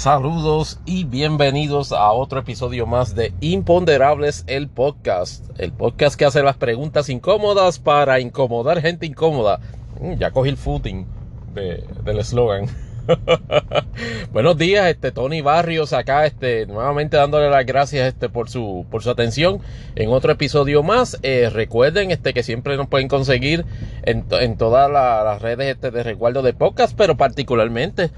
Saludos 0.00 0.80
y 0.86 1.04
bienvenidos 1.04 1.92
a 1.92 2.10
otro 2.12 2.40
episodio 2.40 2.86
más 2.86 3.14
de 3.14 3.34
Imponderables, 3.42 4.44
el 4.46 4.66
podcast. 4.66 5.44
El 5.60 5.72
podcast 5.74 6.18
que 6.18 6.24
hace 6.24 6.42
las 6.42 6.56
preguntas 6.56 7.10
incómodas 7.10 7.78
para 7.78 8.18
incomodar 8.18 8.80
gente 8.80 9.04
incómoda. 9.04 9.60
Mm, 10.00 10.14
ya 10.14 10.30
cogí 10.30 10.48
el 10.48 10.56
footing 10.56 11.06
del 11.52 12.18
eslogan. 12.18 12.64
Buenos 14.32 14.56
días, 14.56 14.86
este 14.88 15.12
Tony 15.12 15.42
Barrios 15.42 15.92
acá, 15.92 16.24
este, 16.24 16.64
nuevamente 16.64 17.18
dándole 17.18 17.50
las 17.50 17.66
gracias 17.66 18.08
este, 18.08 18.30
por, 18.30 18.48
su, 18.48 18.86
por 18.90 19.02
su 19.02 19.10
atención 19.10 19.60
en 19.96 20.08
otro 20.08 20.32
episodio 20.32 20.82
más. 20.82 21.18
Eh, 21.22 21.50
recuerden 21.52 22.10
este, 22.10 22.32
que 22.32 22.42
siempre 22.42 22.78
nos 22.78 22.88
pueden 22.88 23.08
conseguir 23.08 23.66
en, 24.04 24.24
en 24.30 24.56
todas 24.56 24.90
las 24.90 25.42
redes 25.42 25.66
este, 25.66 25.90
de 25.90 26.02
resguardo 26.02 26.40
de 26.40 26.54
podcast, 26.54 26.96
pero 26.96 27.18
particularmente 27.18 28.10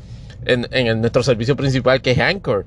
en, 0.44 1.00
nuestro 1.00 1.22
servicio 1.22 1.56
principal 1.56 2.02
que 2.02 2.12
es 2.12 2.18
Anchor. 2.18 2.66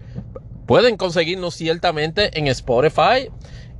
Pueden 0.66 0.98
conseguirnos 0.98 1.56
ciertamente 1.56 2.38
en 2.38 2.48
Spotify, 2.48 3.30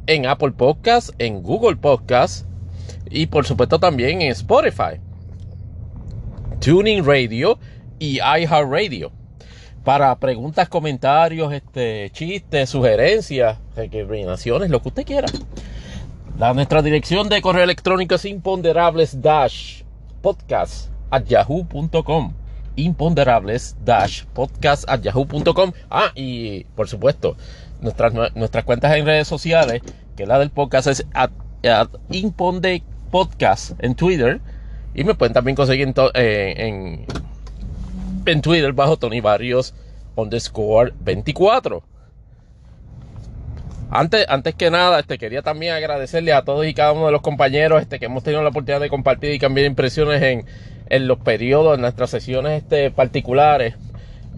en 0.08 0.26
Apple 0.26 0.52
Podcasts, 0.52 1.14
en 1.18 1.42
Google 1.42 1.78
Podcasts 1.78 2.46
y 3.10 3.28
por 3.28 3.46
supuesto 3.46 3.80
también 3.80 4.22
en 4.22 4.32
Spotify. 4.32 5.00
Tuning 6.60 7.06
Radio 7.06 7.60
y 8.00 8.18
iHeartRadio. 8.18 9.12
Para 9.84 10.16
preguntas, 10.20 10.68
comentarios, 10.68 11.54
este, 11.54 12.10
chistes, 12.12 12.70
sugerencias, 12.70 13.60
recomendaciones, 13.76 14.70
lo 14.70 14.82
que 14.82 14.88
usted 14.90 15.06
quiera. 15.06 15.28
La, 16.40 16.54
nuestra 16.54 16.82
dirección 16.82 17.30
de 17.30 17.42
correo 17.42 17.64
electrónico 17.64 18.16
es 18.16 18.26
imponderables 18.26 19.22
dash 19.22 19.84
podcast 20.22 20.90
at 21.12 21.24
yahoo.com 21.26 22.34
imponderables 22.76 23.76
dash 23.84 24.24
podcast 24.34 24.84
at 24.88 25.02
yahoo.com 25.02 25.72
ah 25.90 26.12
y 26.16 26.64
por 26.76 26.88
supuesto 26.88 27.38
nuestras, 27.82 28.14
nuestras 28.36 28.64
cuentas 28.64 28.96
en 28.96 29.06
redes 29.06 29.28
sociales 29.28 29.82
que 30.16 30.26
la 30.26 30.40
del 30.40 30.50
podcast 30.50 30.88
es 30.88 31.06
at, 31.14 31.32
imponde 32.12 32.84
podcast 33.12 33.72
en 33.80 33.96
Twitter 33.96 34.40
y 34.94 35.04
me 35.04 35.16
pueden 35.16 35.34
también 35.34 35.56
conseguir 35.56 35.88
en, 35.88 35.94
eh, 36.14 36.54
en 36.58 37.06
en 38.26 38.42
Twitter 38.42 38.74
bajo 38.74 38.98
Tony 38.98 39.22
Barrios 39.22 39.74
underscore 40.16 40.94
24. 41.00 41.84
Antes, 43.92 44.26
antes 44.28 44.56
que 44.56 44.72
nada, 44.72 45.00
este, 45.00 45.18
quería 45.18 45.42
también 45.42 45.74
agradecerle 45.74 46.34
a 46.34 46.44
todos 46.44 46.66
y 46.66 46.74
cada 46.74 46.92
uno 46.94 47.06
de 47.06 47.12
los 47.12 47.22
compañeros 47.22 47.82
este, 47.82 48.00
que 48.00 48.06
hemos 48.06 48.24
tenido 48.24 48.42
la 48.42 48.50
oportunidad 48.50 48.82
de 48.82 48.90
compartir 48.90 49.32
y 49.32 49.40
cambiar 49.40 49.68
impresiones 49.68 50.22
en, 50.22 50.46
en 50.90 51.08
los 51.08 51.20
periodos, 51.20 51.76
en 51.76 51.82
nuestras 51.82 52.10
sesiones 52.10 52.64
este, 52.64 52.92
particulares, 52.92 53.76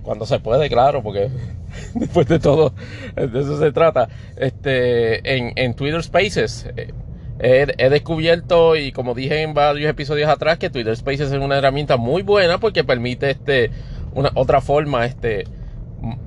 cuando 0.03 0.26
se 0.26 0.40
puede, 0.40 0.70
claro, 0.70 1.03
porque 1.03 1.30
después 1.94 2.28
de 2.28 2.40
todo, 2.40 2.73
de 3.16 3.40
eso 3.40 3.59
se 3.59 3.72
trata, 3.72 4.09
este, 4.38 5.38
en, 5.38 5.53
en 5.56 5.73
Twitter 5.73 6.02
Spaces. 6.03 6.68
Eh, 6.75 6.94
he, 7.40 7.90
descubierto 7.90 8.75
y 8.75 8.92
como 8.92 9.14
dije 9.14 9.42
en 9.42 9.53
varios 9.53 9.90
episodios 9.90 10.30
atrás 10.30 10.58
que 10.58 10.70
Twitter 10.70 10.95
Spaces 10.95 11.31
es 11.31 11.40
una 11.40 11.58
herramienta 11.58 11.98
muy 11.98 12.23
buena 12.23 12.59
porque 12.59 12.84
permite 12.84 13.30
este 13.30 13.72
una 14.14 14.31
otra 14.34 14.62
forma 14.62 15.06
este 15.06 15.45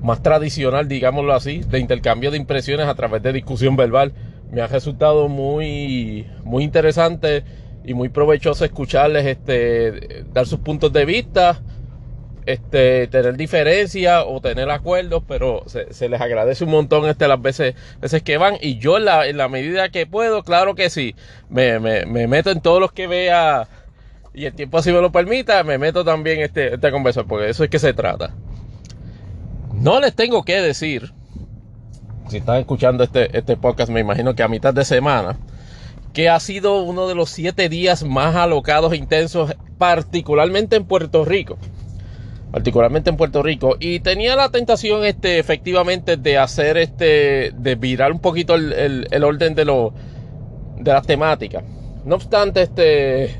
más 0.01 0.23
tradicional 0.23 0.87
digámoslo 0.87 1.33
así 1.33 1.59
de 1.59 1.79
intercambio 1.79 2.31
de 2.31 2.37
impresiones 2.37 2.87
a 2.87 2.95
través 2.95 3.21
de 3.23 3.33
discusión 3.33 3.75
verbal 3.75 4.13
me 4.51 4.61
ha 4.61 4.67
resultado 4.67 5.27
muy 5.27 6.27
muy 6.43 6.63
interesante 6.63 7.43
y 7.83 7.93
muy 7.93 8.09
provechoso 8.09 8.63
escucharles 8.65 9.25
este 9.25 10.25
dar 10.33 10.45
sus 10.45 10.59
puntos 10.59 10.93
de 10.93 11.05
vista 11.05 11.61
este, 12.45 13.07
tener 13.07 13.37
diferencias 13.37 14.23
o 14.27 14.41
tener 14.41 14.69
acuerdos, 14.69 15.23
pero 15.27 15.63
se, 15.67 16.09
les 16.09 16.21
agradece 16.21 16.63
un 16.63 16.71
montón 16.71 17.07
este, 17.07 17.27
las 17.27 17.41
veces, 17.41 17.75
veces 17.99 18.23
que 18.23 18.37
van. 18.37 18.55
Y 18.61 18.77
yo 18.77 18.97
en 18.97 19.37
la, 19.37 19.47
medida 19.47 19.89
que 19.89 20.07
puedo, 20.07 20.43
claro 20.43 20.75
que 20.75 20.89
sí, 20.89 21.15
me, 21.49 21.79
me, 21.79 22.05
me, 22.05 22.27
meto 22.27 22.51
en 22.51 22.61
todos 22.61 22.79
los 22.79 22.91
que 22.91 23.07
vea 23.07 23.67
y 24.33 24.45
el 24.45 24.53
tiempo 24.53 24.77
así 24.77 24.91
me 24.91 25.01
lo 25.01 25.11
permita, 25.11 25.63
me 25.63 25.77
meto 25.77 26.05
también 26.05 26.39
este, 26.39 26.73
esta 26.73 26.91
conversación, 26.91 27.27
porque 27.27 27.49
eso 27.49 27.63
es 27.63 27.69
que 27.69 27.79
se 27.79 27.93
trata. 27.93 28.33
No 29.73 29.99
les 29.99 30.15
tengo 30.15 30.43
que 30.43 30.61
decir, 30.61 31.11
si 32.29 32.37
están 32.37 32.57
escuchando 32.57 33.03
este, 33.03 33.37
este 33.37 33.57
podcast, 33.57 33.91
me 33.91 33.99
imagino 33.99 34.33
que 34.33 34.43
a 34.43 34.47
mitad 34.47 34.73
de 34.73 34.85
semana, 34.85 35.37
que 36.13 36.29
ha 36.29 36.39
sido 36.39 36.81
uno 36.83 37.07
de 37.07 37.15
los 37.15 37.29
siete 37.29 37.69
días 37.69 38.03
más 38.03 38.35
alocados 38.35 38.93
e 38.93 38.97
intensos, 38.97 39.55
particularmente 39.77 40.75
en 40.75 40.85
Puerto 40.85 41.25
Rico. 41.25 41.57
Particularmente 42.51 43.09
en 43.09 43.17
Puerto 43.17 43.41
Rico. 43.41 43.77
Y 43.79 44.01
tenía 44.01 44.35
la 44.35 44.49
tentación 44.49 45.05
este 45.05 45.39
efectivamente 45.39 46.17
de 46.17 46.37
hacer 46.37 46.77
este 46.77 47.51
de 47.55 47.75
virar 47.75 48.11
un 48.11 48.19
poquito 48.19 48.55
el, 48.55 49.23
orden 49.23 49.55
de 49.55 49.65
lo 49.65 49.93
de 50.77 50.91
las 50.91 51.07
temáticas. 51.07 51.63
No 52.03 52.15
obstante 52.15 52.61
este 52.61 53.23
e, 53.23 53.39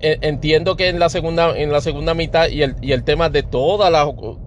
e, 0.00 0.18
entiendo 0.22 0.76
que 0.76 0.88
en 0.88 0.98
la 0.98 1.10
segunda 1.10 1.58
en 1.58 1.72
la 1.72 1.82
segunda 1.82 2.14
mitad 2.14 2.48
y 2.48 2.62
el, 2.62 2.76
y 2.80 2.92
el 2.92 3.04
tema 3.04 3.28
de 3.28 3.42
todas 3.42 3.92
las 3.92 4.06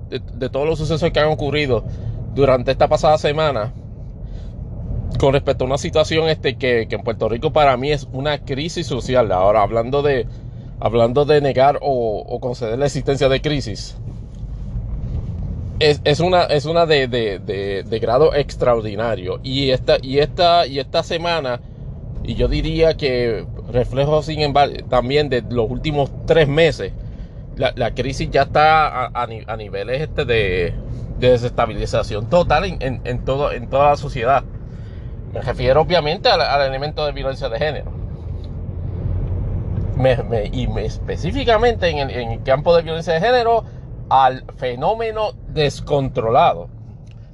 de, 0.09 0.49
todos 0.49 0.67
los 0.67 0.79
sucesos 0.79 1.11
que 1.11 1.19
han 1.19 1.27
ocurrido 1.27 1.85
durante 2.33 2.71
esta 2.71 2.87
pasada 2.87 3.19
semana 3.19 3.71
con 5.19 5.33
respecto 5.33 5.63
a 5.63 5.67
una 5.67 5.77
situación 5.77 6.29
este 6.29 6.55
que, 6.55 6.87
en 6.89 7.03
Puerto 7.03 7.29
Rico 7.29 7.51
para 7.51 7.77
mí 7.77 7.91
es 7.91 8.07
una 8.11 8.39
crisis 8.39 8.87
social 8.87 9.31
ahora 9.31 9.61
hablando 9.61 10.01
de 10.01 10.25
hablando 10.79 11.25
de 11.25 11.41
negar 11.41 11.77
o, 11.81 12.39
conceder 12.41 12.79
la 12.79 12.87
existencia 12.87 13.29
de 13.29 13.39
crisis, 13.39 13.95
es, 15.79 16.19
una, 16.19 16.43
es 16.45 16.65
una 16.65 16.85
de, 16.85 17.99
grado 18.01 18.33
extraordinario. 18.33 19.39
Y 19.43 19.69
esta, 19.69 19.97
y, 20.01 20.17
esta, 20.19 20.65
y 20.65 20.79
esta 20.79 21.03
semana, 21.03 21.61
y 22.23 22.33
yo 22.33 22.47
diría 22.47 22.97
que 22.97 23.45
reflejo 23.71 24.21
sin 24.23 24.41
embargo 24.41 24.75
también 24.89 25.29
de 25.29 25.43
los 25.49 25.69
últimos 25.69 26.11
tres 26.25 26.47
meses, 26.47 26.93
la, 27.55 27.93
crisis 27.93 28.29
ya 28.31 28.43
está 28.43 29.05
a, 29.07 29.57
niveles 29.57 30.01
este 30.01 30.25
de, 30.25 30.73
desestabilización 31.19 32.27
total 32.29 32.77
en, 32.79 33.25
todo, 33.25 33.51
en 33.51 33.69
toda 33.69 33.91
la 33.91 33.97
sociedad. 33.97 34.43
Me 35.33 35.41
refiero 35.41 35.81
obviamente 35.81 36.29
al 36.29 36.61
elemento 36.61 37.05
de 37.05 37.11
violencia 37.11 37.49
de 37.49 37.57
género 37.57 38.01
y 40.51 40.67
específicamente 40.79 41.89
en 41.89 42.09
el, 42.09 42.43
campo 42.43 42.75
de 42.75 42.81
violencia 42.81 43.13
de 43.13 43.19
género 43.19 43.63
al 44.09 44.43
fenómeno 44.57 45.33
descontrolado 45.49 46.69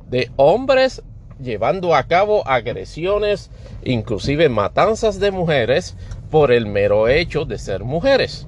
de 0.10 0.30
hombres 0.36 1.02
llevando 1.42 1.96
a 1.96 2.04
cabo 2.04 2.48
agresiones, 2.48 3.52
inclusive 3.84 4.50
matanzas 4.50 5.20
de 5.20 5.32
mujeres 5.32 5.96
por 6.30 6.52
el 6.52 6.66
mero 6.66 7.08
hecho 7.08 7.46
de 7.46 7.58
ser 7.58 7.84
mujeres. 7.84 8.48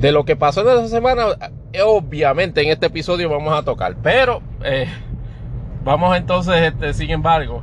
De 0.00 0.12
lo 0.12 0.24
que 0.24 0.36
pasó 0.36 0.60
en 0.60 0.84
esa 0.84 0.88
semana, 0.88 1.26
obviamente 1.84 2.62
en 2.62 2.70
este 2.70 2.86
episodio 2.86 3.30
vamos 3.30 3.56
a 3.56 3.62
tocar, 3.62 3.96
pero 4.02 4.42
eh, 4.62 4.88
vamos 5.86 6.16
entonces, 6.16 6.60
este, 6.62 6.92
sin 6.92 7.10
embargo, 7.10 7.62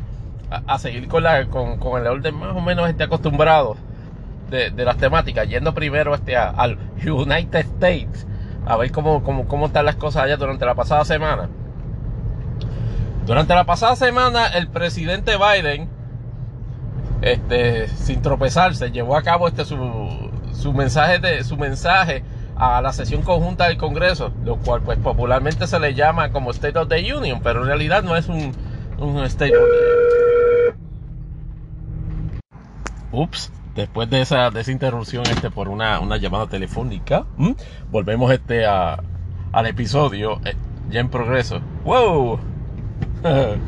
a, 0.49 0.79
seguir 0.79 1.07
con, 1.09 1.23
la, 1.23 1.45
con, 1.47 1.77
con, 1.77 2.01
el 2.01 2.07
orden 2.07 2.35
más 2.35 2.55
o 2.55 2.61
menos 2.61 2.89
este 2.89 3.03
acostumbrado 3.03 3.75
de, 4.49 4.71
de 4.71 4.85
las 4.85 4.97
temáticas, 4.97 5.47
yendo 5.47 5.73
primero 5.73 6.15
este, 6.15 6.37
al 6.37 6.77
United 7.05 7.59
States, 7.59 8.25
a 8.65 8.77
ver 8.77 8.91
cómo, 8.91 9.23
cómo, 9.23 9.45
cómo 9.45 9.65
están 9.65 9.85
las 9.85 9.97
cosas 9.97 10.23
allá 10.23 10.37
durante 10.37 10.65
la 10.65 10.73
pasada 10.73 11.03
semana. 11.03 11.49
Durante 13.25 13.53
la 13.53 13.65
pasada 13.65 13.97
semana, 13.97 14.47
el 14.47 14.69
presidente 14.69 15.33
Biden, 15.37 15.89
este, 17.21 17.89
sin 17.89 18.21
tropezarse, 18.21 18.89
llevó 18.89 19.17
a 19.17 19.21
cabo 19.21 19.49
este, 19.49 19.65
su, 19.65 20.31
su, 20.53 20.73
mensaje 20.73 21.19
de, 21.19 21.43
su 21.43 21.57
mensaje 21.57 22.23
a 22.63 22.81
la 22.81 22.93
sesión 22.93 23.21
conjunta 23.23 23.67
del 23.67 23.77
Congreso, 23.77 24.31
lo 24.43 24.57
cual 24.57 24.81
pues 24.81 24.97
popularmente 24.99 25.67
se 25.67 25.79
le 25.79 25.93
llama 25.93 26.31
como 26.31 26.51
State 26.51 26.79
of 26.79 26.87
the 26.87 27.13
Union, 27.13 27.41
pero 27.43 27.61
en 27.61 27.67
realidad 27.67 28.03
no 28.03 28.15
es 28.15 28.27
un, 28.27 28.53
un 28.97 29.23
State 29.23 29.55
of 29.55 29.63
the 29.63 29.93
Ups, 33.11 33.51
después 33.75 34.09
de 34.09 34.21
esa, 34.21 34.49
de 34.49 34.61
esa 34.61 34.71
interrupción 34.71 35.23
este, 35.27 35.51
por 35.51 35.67
una, 35.69 35.99
llamada 36.17 36.47
telefónica, 36.47 37.25
volvemos 37.91 38.31
este 38.31 38.65
al 38.65 39.67
episodio 39.67 40.39
eh, 40.45 40.55
ya 40.89 40.99
en 41.01 41.09
progreso. 41.09 41.59
¡Wow! 41.83 42.39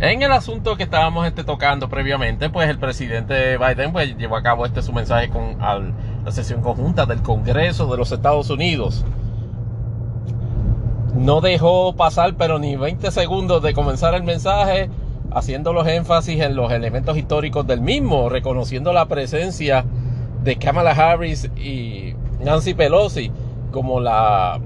en 0.00 0.22
el 0.22 0.32
asunto 0.32 0.76
que 0.76 0.84
estábamos 0.84 1.26
este, 1.26 1.44
tocando 1.44 1.88
previamente, 1.88 2.48
pues 2.48 2.68
el 2.68 2.78
presidente 2.78 3.58
Biden 3.58 3.92
pues, 3.92 4.16
llevó 4.16 4.36
a 4.36 4.42
cabo 4.42 4.64
este 4.64 4.80
su 4.82 4.92
mensaje 4.92 5.28
con 5.28 5.56
la 6.28 6.32
sesión 6.32 6.60
conjunta 6.60 7.06
del 7.06 7.22
Congreso 7.22 7.86
de 7.86 7.96
los 7.96 8.12
Estados 8.12 8.50
Unidos. 8.50 9.02
No 11.14 11.40
dejó 11.40 11.94
pasar 11.96 12.34
pero 12.36 12.58
ni 12.58 12.76
20 12.76 13.10
segundos 13.10 13.62
de 13.62 13.72
comenzar 13.72 14.14
el 14.14 14.24
mensaje 14.24 14.90
haciendo 15.30 15.72
los 15.72 15.86
énfasis 15.88 16.42
en 16.42 16.54
los 16.54 16.70
elementos 16.70 17.16
históricos 17.16 17.66
del 17.66 17.80
mismo, 17.80 18.28
reconociendo 18.28 18.92
la 18.92 19.06
presencia 19.06 19.86
de 20.44 20.56
Kamala 20.56 20.90
Harris 20.90 21.50
y, 21.56 22.14
Nancy 22.44 22.74
Pelosi 22.74 23.32
como 23.72 23.98
la 23.98 24.60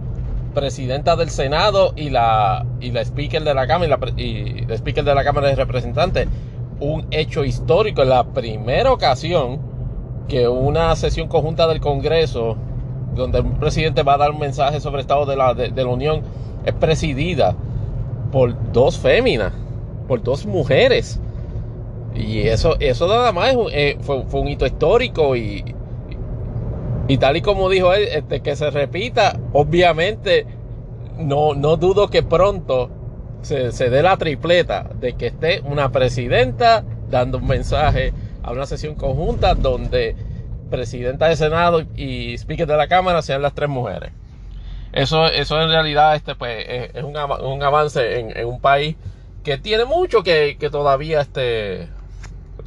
presidenta 0.55 1.15
del 1.15 1.31
Senado 1.31 1.93
y 1.95 2.11
la, 2.11 2.67
y 2.81 2.91
la 2.91 3.03
speaker 3.03 3.45
de 3.45 3.55
la 3.55 3.69
Cámara 3.69 3.99
y 4.17 4.67
la, 4.67 4.75
speaker 4.75 5.05
de 5.05 5.15
la 5.15 5.23
Cámara 5.23 5.47
de 5.47 5.55
Representantes. 5.55 6.27
Un 6.81 7.07
hecho 7.13 7.45
histórico, 7.45 8.03
en 8.03 8.09
la 8.09 8.25
primera 8.25 8.91
ocasión 8.91 9.72
que 10.29 10.49
una 10.49 10.95
sesión 10.97 11.29
conjunta 11.29 11.67
del 11.67 11.81
Congreso, 11.81 12.57
donde 13.15 13.41
un 13.41 13.59
presidente 13.59 14.03
va 14.03 14.15
a 14.15 14.19
dar 14.19 14.31
un 14.31 14.39
mensaje 14.39 14.81
sobre 14.81 14.97
el 14.97 15.01
Estado 15.03 15.27
de 15.27 15.37
la, 15.37 15.55
de, 15.55 15.71
la 15.71 15.87
Unión, 15.87 16.23
es 16.65 16.73
presidida 16.75 17.55
por 18.31 18.73
dos 18.73 18.99
féminas, 18.99 19.53
por 20.09 20.23
dos 20.23 20.47
mujeres. 20.47 21.21
Y 22.15 22.41
eso, 22.41 22.77
eso 22.81 23.09
nada 23.09 23.33
más 23.33 23.55
eh, 23.73 23.97
fue, 24.01 24.23
fue, 24.25 24.41
un 24.41 24.49
hito 24.49 24.67
histórico 24.67 25.35
y, 25.35 25.65
y 27.09 27.19
tal 27.19 27.37
y 27.37 27.43
como 27.43 27.69
dijo 27.69 27.93
él, 27.93 28.05
este, 28.13 28.41
que 28.41 28.55
se 28.57 28.71
repita, 28.71 29.39
obviamente 29.53 30.47
no, 31.19 31.55
no 31.55 31.77
dudo 31.77 32.09
que 32.09 32.23
pronto 32.23 32.91
se, 33.43 33.91
dé 33.91 34.03
la 34.03 34.17
tripleta 34.17 34.89
de 35.01 35.15
que 35.15 35.29
esté 35.29 35.61
una 35.61 35.91
presidenta 35.91 36.85
dando 37.11 37.39
un 37.39 37.47
mensaje 37.47 38.13
a 38.43 38.53
una 38.53 38.67
sesión 38.67 38.95
conjunta 38.95 39.55
donde 39.55 40.17
presidenta 40.71 41.29
de 41.29 41.37
Senado 41.37 41.83
y 41.97 42.35
speaker 42.35 42.67
de 42.67 42.77
la 42.77 42.89
Cámara 42.89 43.23
sean 43.23 43.43
las 43.43 43.55
tres 43.55 43.69
mujeres. 43.69 44.13
Eso, 44.93 45.27
eso 45.27 45.61
en 45.61 45.71
realidad 45.71 46.15
este, 46.15 46.35
pues, 46.35 46.67
es, 46.95 47.03
un, 47.03 47.17
avance 47.17 48.19
en, 48.19 48.47
un 48.47 48.61
país 48.61 48.97
que 49.43 49.59
tiene 49.59 49.85
mucho 49.85 50.23
que, 50.23 50.57
que 50.59 50.71
todavía 50.71 51.21
este, 51.21 51.89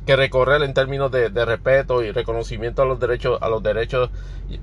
que 0.05 0.15
recorrer 0.15 0.61
en 0.63 0.73
términos 0.73 1.11
de, 1.11 1.29
respeto 1.45 2.03
y 2.03 2.11
reconocimiento 2.11 2.81
a 2.81 2.85
los 2.85 2.99
derechos, 2.99 3.39
a 3.41 3.49
los 3.49 3.61
derechos 3.63 4.09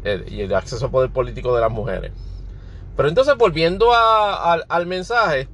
eh, 0.04 0.24
y, 0.28 0.40
el 0.40 0.54
acceso 0.54 0.86
al 0.86 0.90
poder 0.90 1.10
político 1.10 1.54
de 1.54 1.60
las 1.60 1.70
mujeres. 1.70 2.12
Pero 2.96 3.08
entonces, 3.08 3.36
volviendo 3.36 3.92
al 3.92 4.86
mensaje, 4.86 5.48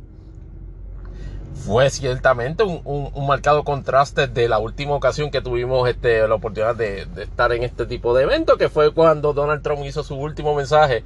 fue 1.59 1.91
ciertamente 1.91 2.63
un, 2.63 3.27
marcado 3.27 3.65
contraste 3.65 4.27
de 4.27 4.49
la 4.49 4.59
última 4.59 4.95
ocasión 4.95 5.31
que 5.31 5.41
tuvimos 5.41 5.89
este, 5.89 6.27
la 6.27 6.35
oportunidad 6.35 6.77
de, 6.77 7.07
estar 7.19 7.53
en 7.53 7.63
este 7.63 7.87
tipo 7.87 8.15
de 8.15 8.25
evento, 8.25 8.57
que 8.57 8.69
fue 8.69 8.93
cuando 8.93 9.33
Donald 9.33 9.63
Trump 9.63 9.83
hizo 9.85 10.03
su 10.03 10.15
último 10.15 10.55
mensaje 10.55 11.05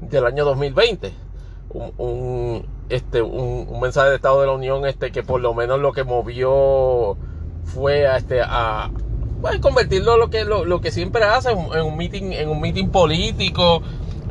del 0.00 0.26
año 0.26 0.44
2020. 0.44 1.12
Un, 1.72 2.66
este, 2.88 3.22
un, 3.22 3.78
mensaje 3.80 4.10
de 4.10 4.16
Estado 4.16 4.40
de 4.40 4.46
la 4.46 4.52
Unión 4.52 4.86
este, 4.86 5.12
que 5.12 5.22
por 5.22 5.40
lo 5.40 5.54
menos 5.54 5.78
lo 5.78 5.92
que 5.92 6.02
movió 6.02 7.16
fue 7.64 8.08
a, 8.08 8.16
este, 8.16 8.40
a 8.42 8.90
pues, 9.40 9.60
convertirlo 9.60 10.16
lo 10.16 10.30
que, 10.30 10.44
lo, 10.44 10.80
que 10.80 10.90
siempre 10.90 11.22
hace 11.22 11.52
en 11.52 11.82
un 11.82 11.96
meeting, 11.96 12.32
en 12.32 12.48
un 12.48 12.60
meeting 12.60 12.88
político, 12.88 13.82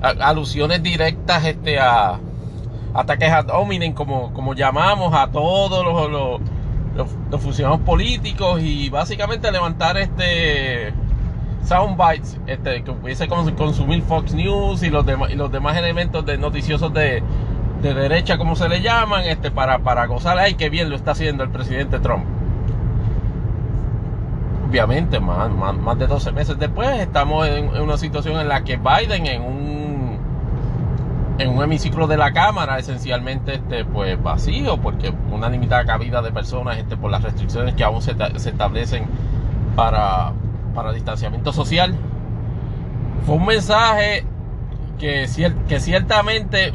alusiones 0.01 0.83
directas 0.83 1.45
este, 1.45 1.79
a 1.79 2.19
ataques 2.93 3.31
ad 3.31 3.49
hominem, 3.49 3.93
como, 3.93 4.33
como 4.33 4.53
llamamos 4.53 5.13
a 5.13 5.27
todos 5.27 5.83
los, 5.83 6.41
los, 6.95 7.09
los, 7.31 7.41
funcionarios 7.41 7.81
políticos 7.81 8.61
y 8.61 8.89
básicamente 8.89 9.51
levantar 9.51 9.97
este 9.97 10.93
soundbites 11.63 12.39
este, 12.47 12.83
que 12.83 12.91
pudiese 12.93 13.27
consumir 13.27 14.01
Fox 14.01 14.33
News 14.33 14.81
y 14.83 14.89
los 14.89 15.05
demás, 15.05 15.29
y 15.31 15.35
los 15.35 15.51
demás 15.51 15.77
elementos 15.77 16.25
de 16.25 16.37
noticiosos 16.37 16.93
de, 16.93 17.21
de 17.81 17.93
derecha, 17.93 18.37
como 18.37 18.55
se 18.55 18.67
le 18.67 18.81
llaman, 18.81 19.25
este, 19.25 19.51
para, 19.51 19.79
para 19.79 20.05
gozar, 20.05 20.37
ay, 20.37 20.55
qué 20.55 20.69
bien 20.69 20.89
lo 20.89 20.95
está 20.95 21.11
haciendo 21.11 21.43
el 21.43 21.49
presidente 21.49 21.99
Trump. 21.99 22.25
Obviamente, 24.67 25.19
más, 25.19 25.49
más, 25.51 25.97
de 25.97 26.07
12 26.07 26.31
meses 26.31 26.59
después, 26.59 26.87
estamos 26.99 27.47
en, 27.47 27.69
una 27.81 27.97
situación 27.97 28.39
en 28.39 28.47
la 28.47 28.63
que 28.63 28.77
Biden 28.77 29.25
en 29.25 29.41
un, 29.41 30.08
en 31.39 31.49
un 31.49 31.63
hemiciclo 31.63 32.07
de 32.07 32.17
la 32.17 32.31
Cámara, 32.31 32.77
esencialmente 32.77 33.55
este, 33.55 33.85
pues 33.85 34.21
vacío, 34.21 34.77
porque 34.77 35.13
una 35.31 35.49
limitada 35.49 35.85
cabida 35.85 36.21
de 36.21 36.31
personas 36.31 36.77
este, 36.77 36.97
por 36.97 37.09
las 37.09 37.23
restricciones 37.23 37.75
que 37.75 37.83
aún 37.83 38.01
se, 38.01 38.11
establecen 38.11 39.05
para, 39.75 40.33
para 40.75 40.91
distanciamiento 40.91 41.51
social. 41.51 41.95
Fue 43.25 43.35
un 43.35 43.45
mensaje 43.45 44.25
que, 44.99 45.25
que 45.67 45.79
ciertamente 45.79 46.73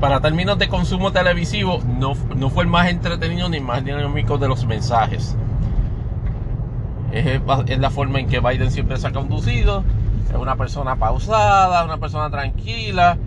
para 0.00 0.20
términos 0.20 0.58
de 0.58 0.68
consumo 0.68 1.12
televisivo 1.12 1.80
no, 1.98 2.14
no 2.36 2.50
fue 2.50 2.64
el 2.64 2.70
más 2.70 2.88
entretenido 2.88 3.48
ni 3.48 3.60
más 3.60 3.84
dinámico 3.84 4.38
de 4.38 4.48
los 4.48 4.66
mensajes 4.66 5.36
es, 7.12 7.78
la 7.78 7.90
forma 7.90 8.20
en 8.20 8.28
que 8.28 8.40
Biden 8.40 8.70
siempre 8.70 8.96
se 8.96 9.06
ha 9.06 9.12
conducido. 9.12 9.84
Es 10.28 10.36
una 10.36 10.56
persona 10.56 10.96
pausada, 10.96 11.84
una 11.84 11.98
persona 11.98 12.30
tranquila. 12.30 13.18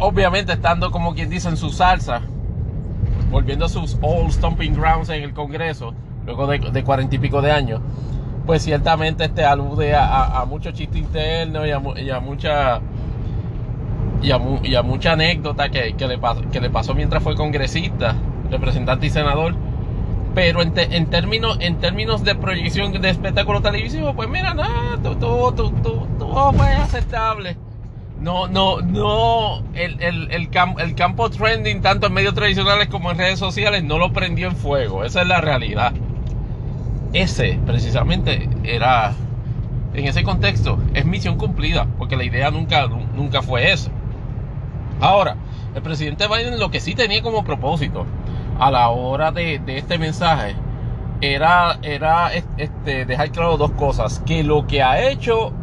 Obviamente 0.00 0.54
estando 0.54 0.90
como 0.90 1.14
quien 1.14 1.28
dice 1.30 1.48
en 1.48 1.56
su 1.56 1.70
salsa, 1.70 2.22
volviendo 3.30 3.66
a 3.66 3.68
sus 3.68 3.98
old 4.00 4.32
stomping 4.32 4.72
grounds 4.72 5.10
en 5.10 5.22
el 5.22 5.32
Congreso, 5.32 5.94
luego 6.24 6.46
de 6.46 6.82
cuarenta 6.82 7.16
y 7.16 7.18
pico 7.18 7.42
de 7.42 7.52
años, 7.52 7.80
pues 8.46 8.62
ciertamente 8.62 9.24
este 9.24 9.44
alude 9.44 9.94
a, 9.94 10.40
a, 10.40 10.44
mucho 10.46 10.72
chiste 10.72 10.98
interno 10.98 11.66
y 11.66 11.70
a, 11.70 11.78
mucha 12.20 12.80
y 14.22 14.74
a, 14.74 14.82
mucha 14.82 15.12
anécdota 15.12 15.68
que, 15.68 15.94
que, 15.94 16.08
le 16.08 16.18
que 16.50 16.60
le 16.60 16.70
pasó 16.70 16.94
mientras 16.94 17.22
fue 17.22 17.36
congresista, 17.36 18.16
representante 18.50 19.06
y 19.06 19.10
senador 19.10 19.54
pero 20.34 20.62
en, 20.62 20.72
en, 20.76 21.06
términos, 21.06 21.58
en 21.60 21.78
términos 21.78 22.24
de 22.24 22.34
proyección 22.34 22.92
de 22.92 23.10
espectáculo 23.10 23.60
televisivo, 23.60 24.14
pues 24.14 24.28
mira, 24.28 24.54
nada, 24.54 24.96
todo, 25.02 25.52
todo, 25.52 25.72
todo, 25.72 26.52
fue 26.52 26.68
aceptable. 26.68 27.56
No, 28.20 28.48
no, 28.48 28.82
no, 28.82 29.62
el, 29.72 29.98
el, 30.02 30.30
el, 30.30 30.50
el, 30.78 30.94
campo 30.94 31.30
trending, 31.30 31.80
tanto 31.80 32.06
en 32.06 32.12
medios 32.12 32.34
tradicionales 32.34 32.88
como 32.88 33.10
en 33.10 33.16
redes 33.16 33.38
sociales, 33.38 33.82
no 33.82 33.96
lo 33.96 34.12
prendió 34.12 34.48
en 34.48 34.56
fuego. 34.56 35.04
Esa 35.04 35.22
es 35.22 35.28
la 35.28 35.40
realidad. 35.40 35.94
Ese, 37.14 37.58
precisamente, 37.64 38.46
era, 38.62 39.14
en 39.94 40.06
ese 40.06 40.22
contexto, 40.22 40.78
es 40.92 41.06
misión 41.06 41.38
cumplida, 41.38 41.86
porque 41.96 42.16
la 42.16 42.24
idea 42.24 42.50
nunca, 42.50 42.88
nunca 42.88 43.40
fue 43.40 43.72
eso. 43.72 43.90
Ahora, 45.00 45.36
el 45.74 45.80
presidente 45.80 46.26
Biden 46.28 46.60
lo 46.60 46.70
que 46.70 46.80
sí 46.80 46.94
tenía 46.94 47.22
como 47.22 47.42
propósito 47.42 48.04
a 48.58 48.70
la 48.70 48.90
hora 48.90 49.32
de, 49.32 49.62
este 49.66 49.96
mensaje 49.96 50.54
era, 51.22 51.78
era 51.82 52.30
este, 52.58 53.06
dejar 53.06 53.30
claro 53.30 53.56
dos 53.56 53.70
cosas. 53.72 54.20
Que 54.26 54.44
lo 54.44 54.66
que 54.66 54.82
ha 54.82 55.08
hecho 55.08 55.54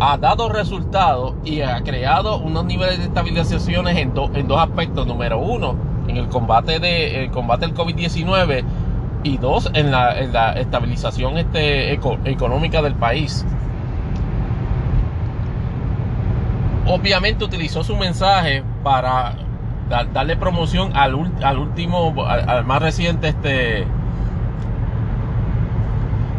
ha 0.00 0.16
dado 0.16 0.48
resultados 0.48 1.34
y 1.44 1.60
ha 1.60 1.82
creado 1.82 2.38
unos 2.38 2.64
niveles 2.64 2.98
de 2.98 3.04
estabilizaciones 3.04 3.98
en, 3.98 4.14
en 4.34 4.48
dos 4.48 4.58
aspectos. 4.58 5.06
Número 5.06 5.38
uno, 5.38 5.76
en 6.08 6.16
el 6.16 6.28
combate, 6.28 6.80
de, 6.80 7.24
el 7.24 7.30
combate 7.30 7.66
del 7.66 7.74
COVID-19 7.74 8.64
y 9.22 9.36
dos, 9.36 9.70
en 9.74 9.90
la, 9.90 10.52
estabilización 10.58 11.36
este, 11.36 11.92
económica 11.92 12.80
del 12.80 12.94
país. 12.94 13.44
Obviamente 16.86 17.44
utilizó 17.44 17.84
su 17.84 17.94
mensaje 17.94 18.64
para 18.82 19.34
darle 20.12 20.36
promoción 20.36 20.96
al, 20.96 21.14
último, 21.14 22.14
al, 22.26 22.64
más 22.64 22.80
reciente 22.80 23.28
este 23.28 23.86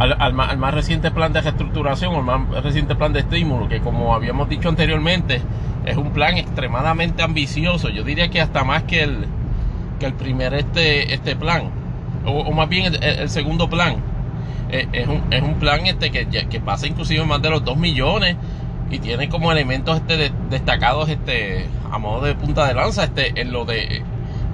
al, 0.01 0.33
más, 0.33 0.73
reciente 0.73 1.11
plan 1.11 1.31
de 1.31 1.41
reestructuración 1.41 2.15
o 2.15 2.19
el 2.19 2.25
más 2.25 2.63
reciente 2.63 2.95
plan 2.95 3.13
de 3.13 3.19
estímulo, 3.19 3.69
que 3.69 3.79
como 3.81 4.15
habíamos 4.15 4.49
dicho 4.49 4.69
anteriormente, 4.69 5.41
es 5.85 5.97
un 5.97 6.11
plan 6.11 6.37
extremadamente 6.37 7.21
ambicioso. 7.21 7.89
Yo 7.89 8.03
diría 8.03 8.29
que 8.29 8.41
hasta 8.41 8.63
más 8.63 8.83
que 8.83 9.03
el, 9.03 9.25
que 9.99 10.07
el 10.07 10.13
primer 10.13 10.53
este, 10.53 11.13
este 11.13 11.35
plan, 11.35 11.69
o, 12.25 12.51
más 12.51 12.67
bien 12.67 12.93
el, 13.01 13.29
segundo 13.29 13.69
plan. 13.69 13.97
Eh, 14.69 14.87
es, 14.93 15.07
un, 15.07 15.21
es 15.31 15.41
un 15.41 15.55
plan 15.55 15.85
este 15.85 16.11
que, 16.11 16.25
que 16.27 16.59
pasa 16.61 16.87
inclusive 16.87 17.25
más 17.25 17.41
de 17.41 17.49
los 17.49 17.63
2 17.65 17.75
millones 17.75 18.37
y 18.89 18.99
tiene 18.99 19.27
como 19.27 19.51
elementos 19.51 19.97
este 19.97 20.31
destacados 20.49 21.09
este 21.09 21.65
a 21.91 21.97
modo 21.97 22.25
de 22.25 22.35
punta 22.35 22.65
de 22.67 22.73
lanza 22.73 23.03
este 23.03 23.41
en 23.41 23.51
lo 23.51 23.65
de 23.65 24.01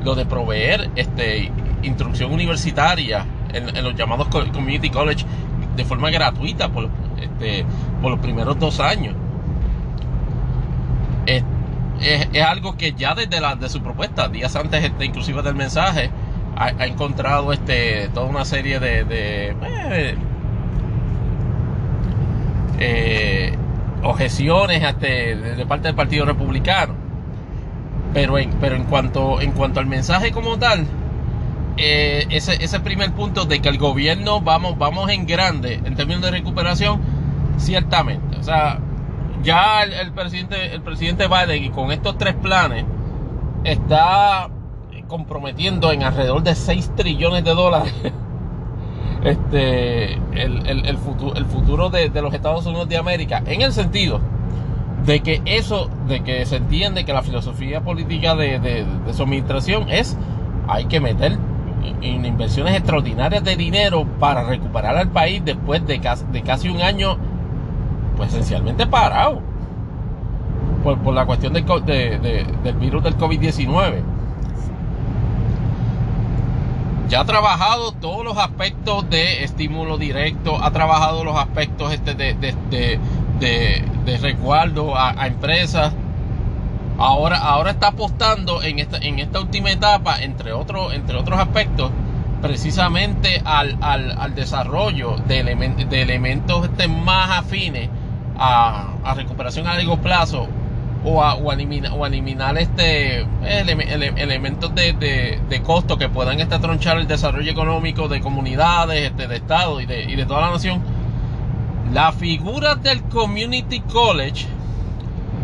lo 0.03 0.15
de 0.15 0.25
proveer 0.25 0.89
este 0.95 1.51
instrucción 1.83 2.31
universitaria 2.33 3.25
en, 3.53 3.83
los 3.83 3.95
llamados 3.95 4.27
community 4.27 4.89
college 4.89 5.25
de 5.75 5.85
forma 5.85 6.09
gratuita 6.09 6.69
por 6.69 6.89
este 7.21 7.65
por 8.01 8.11
los 8.11 8.19
primeros 8.19 8.59
dos 8.59 8.79
años 8.79 9.15
es, 11.25 11.43
algo 12.45 12.77
que 12.77 12.93
ya 12.93 13.15
desde 13.15 13.41
la 13.41 13.55
de 13.55 13.69
su 13.69 13.81
propuesta 13.81 14.27
días 14.27 14.55
antes 14.55 14.83
este 14.83 15.05
inclusive 15.05 15.41
del 15.41 15.55
mensaje 15.55 16.11
ha, 16.55 16.85
encontrado 16.85 17.53
este 17.53 18.09
toda 18.13 18.25
una 18.25 18.45
serie 18.45 18.79
de, 18.79 19.55
eh, 19.61 20.15
eh, 22.79 23.57
objeciones 24.03 24.81
de, 24.99 25.65
parte 25.67 25.87
del 25.87 25.95
Partido 25.95 26.25
Republicano. 26.25 26.95
Pero 28.13 28.37
en, 28.37 28.51
pero 28.53 28.75
en, 28.75 28.85
cuanto, 28.85 29.41
en 29.41 29.51
cuanto 29.51 29.79
al 29.79 29.85
mensaje 29.85 30.31
como 30.31 30.57
tal, 30.57 30.87
eh, 31.77 32.25
ese, 32.29 32.63
ese 32.63 32.79
primer 32.79 33.13
punto 33.13 33.45
de 33.45 33.61
que 33.61 33.69
el 33.69 33.77
gobierno 33.77 34.41
vamos, 34.41 34.77
vamos 34.77 35.09
en 35.09 35.25
grande 35.25 35.75
en 35.83 35.95
términos 35.95 36.23
de 36.23 36.31
recuperación, 36.31 36.99
ciertamente. 37.57 38.37
O 38.37 38.43
sea, 38.43 38.79
ya 39.43 39.83
el, 39.83 40.11
presidente, 40.11 40.73
el 40.73 40.81
presidente 40.81 41.27
Biden 41.27 41.71
con 41.71 41.91
estos 41.91 42.17
tres 42.17 42.35
planes 42.35 42.85
está 43.63 44.49
comprometiendo 45.07 45.91
en 45.91 46.03
alrededor 46.03 46.43
de 46.43 46.55
6 46.55 46.91
trillones 46.95 47.43
de 47.43 47.51
dólares 47.51 47.93
este, 49.23 50.13
el, 50.13 50.97
futuro, 50.97 51.35
el 51.35 51.45
futuro 51.45 51.89
de, 51.89 52.09
los 52.21 52.33
Estados 52.33 52.65
Unidos 52.65 52.89
de 52.89 52.97
América, 52.97 53.41
en 53.45 53.61
el 53.61 53.71
sentido 53.73 54.19
de 55.05 55.21
que 55.21 55.41
eso, 55.45 55.89
de 56.07 56.21
que 56.21 56.45
se 56.45 56.57
entiende 56.57 57.05
que 57.05 57.13
la 57.13 57.21
filosofía 57.21 57.81
política 57.81 58.35
de, 58.35 58.85
su 59.13 59.23
administración 59.23 59.89
es, 59.89 60.17
hay 60.67 60.85
que 60.85 60.99
meter 60.99 61.37
en 62.01 62.25
inversiones 62.25 62.75
extraordinarias 62.75 63.43
de 63.43 63.55
dinero 63.55 64.05
para 64.19 64.43
recuperar 64.43 64.97
al 64.97 65.09
país 65.09 65.41
después 65.43 65.85
de 65.85 65.99
casi, 65.99 66.25
de 66.31 66.41
casi 66.41 66.69
un 66.69 66.81
año, 66.81 67.17
pues 68.15 68.29
esencialmente 68.29 68.87
parado, 68.87 69.41
por, 70.83 71.13
la 71.13 71.25
cuestión 71.25 71.53
del 71.53 71.65
virus 72.79 73.03
del 73.03 73.17
COVID-19 73.17 74.17
ya 77.07 77.21
ha 77.21 77.25
trabajado 77.25 77.93
todos 77.93 78.23
los 78.23 78.37
aspectos 78.37 79.09
de 79.09 79.43
estímulo 79.43 79.97
directo, 79.97 80.61
ha 80.61 80.71
trabajado 80.71 81.23
los 81.23 81.37
aspectos 81.37 81.93
este 81.93 82.15
de, 82.15 82.33
de, 82.33 82.99
de, 83.39 84.17
resguardo 84.17 84.97
a, 84.97 85.25
empresas. 85.25 85.93
Ahora, 86.97 87.37
ahora 87.37 87.71
está 87.71 87.89
apostando 87.89 88.63
en 88.63 88.79
esta, 88.79 88.97
en 88.97 89.19
esta 89.19 89.39
última 89.39 89.71
etapa, 89.71 90.21
entre, 90.21 90.51
otros 90.51 90.93
entre 90.93 91.15
otros 91.15 91.39
aspectos, 91.39 91.91
precisamente 92.41 93.41
al, 93.45 93.77
al, 93.81 94.33
desarrollo 94.35 95.15
de, 95.27 95.43
de 95.89 96.01
elementos 96.01 96.65
este, 96.65 96.87
más 96.87 97.39
afines 97.39 97.89
a, 98.37 98.93
a 99.03 99.13
recuperación 99.13 99.67
a 99.67 99.75
largo 99.75 99.97
plazo 99.97 100.47
o, 101.03 101.23
a, 101.23 101.35
o, 101.35 102.05
eliminar 102.05 102.57
este 102.57 103.25
elementos 103.43 104.73
de, 104.73 105.39
de, 105.47 105.61
costo 105.61 105.97
que 105.97 106.09
puedan 106.09 106.39
este, 106.39 106.57
tronchar 106.59 106.97
el 106.97 107.07
desarrollo 107.07 107.51
económico 107.51 108.07
de 108.07 108.21
comunidades, 108.21 109.11
este, 109.11 109.27
de 109.27 109.35
estado 109.35 109.81
y 109.81 109.85
de, 109.85 110.03
y 110.03 110.15
de 110.15 110.25
toda 110.25 110.41
la 110.41 110.51
nación. 110.51 110.81
La 111.93 112.11
figura 112.11 112.75
del 112.75 113.03
Community 113.03 113.81
College 113.81 114.47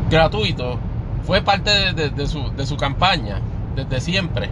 gratuito 0.09 0.79
fue 1.23 1.41
parte 1.41 1.93
de, 1.93 2.27
su, 2.27 2.51
de 2.55 2.65
su 2.65 2.77
campaña 2.77 3.41
desde 3.75 4.01
siempre. 4.01 4.49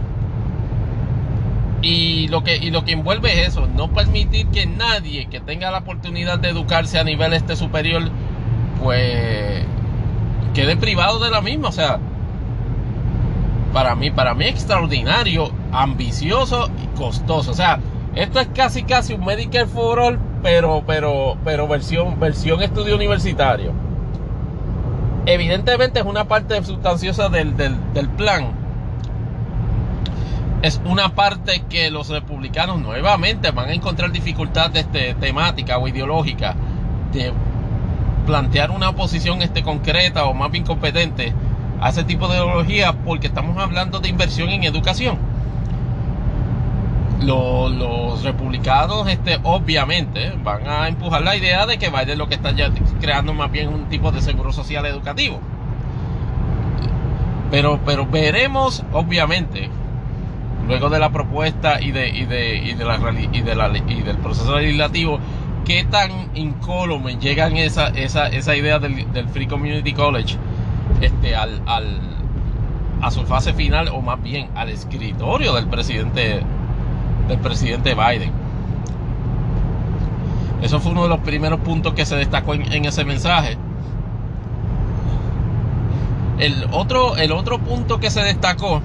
Y 1.82 2.28
lo, 2.28 2.44
que, 2.44 2.56
y 2.56 2.70
lo 2.70 2.84
que 2.84 2.92
envuelve 2.92 3.32
es 3.32 3.48
eso, 3.48 3.66
no 3.66 3.92
permitir 3.92 4.46
que 4.48 4.66
nadie 4.66 5.26
que 5.26 5.40
tenga 5.40 5.70
la 5.70 5.78
oportunidad 5.78 6.38
de 6.38 6.50
educarse 6.50 6.98
a 6.98 7.04
nivel 7.04 7.32
este 7.32 7.56
superior, 7.56 8.02
pues 8.80 9.64
quede 10.54 10.76
privado 10.76 11.18
de 11.18 11.30
la 11.30 11.40
misma. 11.40 11.68
O 11.68 11.72
sea, 11.72 11.98
para 13.72 13.96
mí, 13.96 14.10
para 14.10 14.34
mí 14.34 14.44
extraordinario, 14.44 15.50
ambicioso 15.72 16.70
y 16.82 16.96
costoso. 16.96 17.50
O 17.50 17.54
sea, 17.54 17.80
esto 18.14 18.38
es 18.38 18.48
casi 18.54 18.84
casi 18.84 19.14
un 19.14 19.24
Medicare 19.24 19.66
for 19.66 19.98
All, 19.98 20.18
pero, 20.42 20.84
pero, 20.86 21.36
pero 21.44 21.66
versión, 21.66 22.20
versión 22.20 22.62
estudio 22.62 22.94
universitario. 22.94 23.72
Evidentemente 25.24 26.00
es 26.00 26.04
una 26.04 26.24
parte 26.24 26.62
sustanciosa 26.64 27.28
del, 27.28 27.56
del, 27.56 28.08
plan. 28.16 28.50
Es 30.62 30.80
una 30.84 31.14
parte 31.14 31.62
que 31.68 31.90
los 31.90 32.08
republicanos 32.08 32.80
nuevamente 32.80 33.52
van 33.52 33.68
a 33.68 33.72
encontrar 33.72 34.10
dificultades 34.10 34.90
de 34.92 35.14
temática 35.14 35.78
o 35.78 35.86
ideológica 35.86 36.56
de 37.12 37.32
plantear 38.26 38.70
una 38.70 38.88
oposición 38.88 39.42
este, 39.42 39.62
concreta 39.62 40.24
o 40.24 40.34
más 40.34 40.50
bien 40.50 40.64
competente 40.64 41.32
a 41.80 41.90
ese 41.90 42.04
tipo 42.04 42.28
de 42.28 42.34
ideología 42.34 42.92
porque 42.92 43.28
estamos 43.28 43.56
hablando 43.58 44.00
de 44.00 44.08
inversión 44.08 44.48
en 44.48 44.64
educación. 44.64 45.18
Los, 47.24 48.22
republicanos 48.22 49.08
este, 49.08 49.38
obviamente 49.42 50.32
van 50.44 50.66
a 50.68 50.88
empujar 50.88 51.22
la 51.22 51.36
idea 51.36 51.66
de 51.66 51.78
que 51.78 51.90
Biden 51.90 52.18
lo 52.18 52.28
que 52.28 52.36
está 52.36 52.52
ya 52.52 52.70
creando 53.00 53.34
más 53.34 53.50
bien 53.50 53.68
un 53.68 53.88
tipo 53.88 54.12
de 54.12 54.20
seguro 54.20 54.52
social 54.52 54.86
educativo. 54.86 55.40
Pero, 57.50 57.80
pero 57.84 58.06
veremos 58.06 58.84
obviamente 58.92 59.68
luego 60.66 60.88
de 60.88 60.98
la 60.98 61.10
propuesta 61.10 61.80
y 61.80 61.90
de, 61.90 62.08
y 62.08 62.24
de, 62.24 62.56
y 62.56 62.74
de, 62.74 62.84
la, 62.84 63.76
y 63.76 64.02
del 64.02 64.18
proceso 64.18 64.58
legislativo 64.58 65.18
qué 65.64 65.84
tan 65.84 66.30
incólume 66.34 67.16
llegan 67.16 67.56
esa, 67.56 67.88
esa, 67.88 68.28
esa 68.28 68.56
idea 68.56 68.78
del, 68.78 69.28
Free 69.28 69.46
Community 69.46 69.92
College 69.92 70.36
este, 71.00 71.36
al, 71.36 71.62
al, 71.66 72.00
a 73.00 73.10
su 73.10 73.24
fase 73.24 73.52
final 73.52 73.88
o 73.88 74.00
más 74.00 74.22
bien 74.22 74.48
al 74.54 74.68
escritorio 74.68 75.52
del 75.54 75.68
presidente 75.68 76.42
del 77.28 77.38
presidente 77.38 77.94
Biden. 77.94 78.32
Eso 80.62 80.78
fue 80.80 80.92
uno 80.92 81.02
de 81.02 81.08
los 81.08 81.20
primeros 81.20 81.60
puntos 81.60 81.92
que 81.94 82.06
se 82.06 82.16
destacó 82.16 82.54
en, 82.54 82.84
ese 82.84 83.04
mensaje. 83.04 83.56
El 86.38 86.66
otro, 86.72 87.16
el 87.16 87.32
otro 87.32 87.58
punto 87.58 87.98
que 87.98 88.10
se 88.10 88.22
destacó 88.22 88.80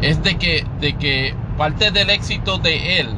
es 0.00 0.22
de 0.22 0.36
que, 0.36 0.64
de 0.80 0.94
que 0.94 1.34
parte 1.58 1.90
del 1.90 2.10
éxito 2.10 2.58
de 2.58 3.00
él 3.00 3.08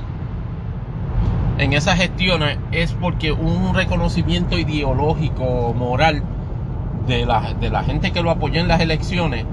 en 1.59 1.73
esas 1.73 1.97
gestiones 1.97 2.59
es 2.71 2.93
porque 2.93 3.33
un 3.33 3.75
reconocimiento 3.75 4.57
ideológico, 4.59 5.75
moral 5.77 6.23
de 7.07 7.27
la, 7.27 7.55
de 7.55 7.71
la 7.71 7.83
gente 7.83 8.13
que 8.13 8.23
lo 8.23 8.31
apoyó 8.31 8.61
en 8.61 8.69
las 8.69 8.81
elecciones, 8.81 9.45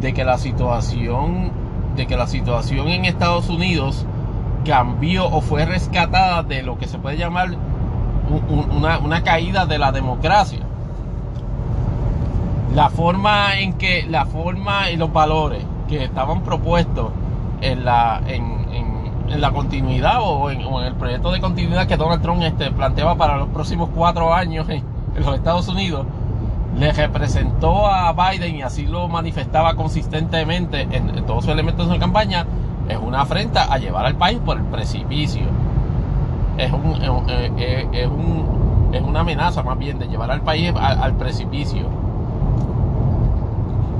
de 0.00 0.12
que 0.12 0.24
la 0.24 0.38
situación, 0.38 1.52
de 1.96 2.06
que 2.06 2.16
la 2.16 2.26
situación 2.26 2.88
en 2.88 3.04
Estados 3.04 3.48
Unidos 3.48 4.06
cambió 4.64 5.26
o 5.26 5.40
fue 5.40 5.64
rescatada 5.64 6.42
de 6.42 6.62
lo 6.62 6.78
que 6.78 6.86
se 6.86 6.98
puede 6.98 7.16
llamar 7.16 7.50
una, 8.70 8.98
una 8.98 9.22
caída 9.22 9.66
de 9.66 9.78
la 9.78 9.92
democracia. 9.92 10.60
La 12.74 12.88
forma 12.88 13.58
en 13.58 13.74
que, 13.74 14.06
la 14.08 14.24
forma 14.24 14.90
y 14.90 14.96
los 14.96 15.12
valores 15.12 15.64
que 15.88 16.04
estaban 16.04 16.42
propuestos 16.42 17.10
en 17.60 17.84
la, 17.84 18.22
en, 18.26 18.62
en 19.32 19.40
la 19.40 19.50
continuidad 19.50 20.18
o 20.20 20.50
en, 20.50 20.60
el 20.60 20.94
proyecto 20.94 21.32
de 21.32 21.40
continuidad 21.40 21.86
que 21.86 21.96
Donald 21.96 22.22
Trump 22.22 22.42
este, 22.42 22.70
planteaba 22.70 23.16
para 23.16 23.36
los 23.36 23.48
próximos 23.48 23.88
cuatro 23.94 24.34
años 24.34 24.68
en, 24.68 24.84
los 25.16 25.34
Estados 25.34 25.68
Unidos, 25.68 26.06
le 26.76 26.92
representó 26.92 27.86
a 27.86 28.12
Biden 28.12 28.56
y 28.56 28.62
así 28.62 28.86
lo 28.86 29.08
manifestaba 29.08 29.74
consistentemente 29.74 30.88
en, 30.90 31.24
todos 31.26 31.44
sus 31.44 31.52
elementos 31.52 31.88
de 31.88 31.94
su 31.94 32.00
campaña, 32.00 32.46
es 32.88 32.96
una 32.96 33.22
afrenta 33.22 33.72
a 33.72 33.78
llevar 33.78 34.06
al 34.06 34.16
país 34.16 34.38
por 34.44 34.56
el 34.56 34.64
precipicio. 34.64 35.42
Es, 36.56 36.72
un, 36.72 37.00
es, 37.00 38.06
un, 38.06 38.90
es 38.92 39.02
una 39.02 39.20
amenaza 39.20 39.62
más 39.62 39.78
bien 39.78 39.98
de 39.98 40.06
llevar 40.06 40.30
al 40.30 40.42
país 40.42 40.72
al, 40.74 41.14
precipicio. 41.14 41.82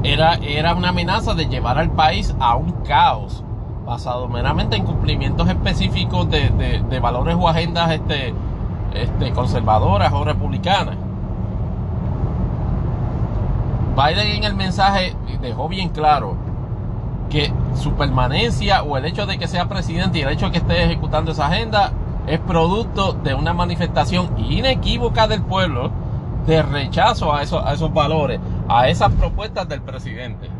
Era, 0.02 0.34
era 0.34 0.74
una 0.74 0.88
amenaza 0.88 1.34
de 1.34 1.46
llevar 1.46 1.78
al 1.78 1.90
país 1.90 2.34
a 2.40 2.56
un 2.56 2.72
caos 2.84 3.44
basado 3.84 4.28
meramente 4.28 4.76
en 4.76 4.84
cumplimientos 4.84 5.48
específicos 5.48 6.28
de, 6.30 7.00
valores 7.00 7.36
o 7.38 7.48
agendas 7.48 7.92
este, 7.92 8.34
este, 8.94 9.32
conservadoras 9.32 10.12
o 10.12 10.24
republicanas. 10.24 10.96
Biden 13.96 14.26
en 14.26 14.44
el 14.44 14.54
mensaje 14.54 15.14
dejó 15.40 15.68
bien 15.68 15.90
claro 15.90 16.36
que 17.30 17.52
su 17.74 17.94
permanencia 17.94 18.82
o 18.82 18.96
el 18.96 19.04
hecho 19.04 19.26
de 19.26 19.38
que 19.38 19.48
sea 19.48 19.68
presidente 19.68 20.18
y 20.18 20.22
el 20.22 20.28
hecho 20.30 20.46
de 20.46 20.52
que 20.52 20.58
esté 20.58 20.84
ejecutando 20.84 21.32
esa 21.32 21.46
agenda 21.46 21.92
es 22.26 22.38
producto 22.40 23.12
de 23.12 23.34
una 23.34 23.52
manifestación 23.52 24.38
inequívoca 24.38 25.26
del 25.26 25.42
pueblo 25.42 25.90
de 26.46 26.62
rechazo 26.62 27.34
a 27.34 27.42
esos, 27.42 27.92
valores, 27.92 28.40
a 28.68 28.88
esas 28.88 29.12
propuestas 29.12 29.68
del 29.68 29.80
presidente 29.82 30.50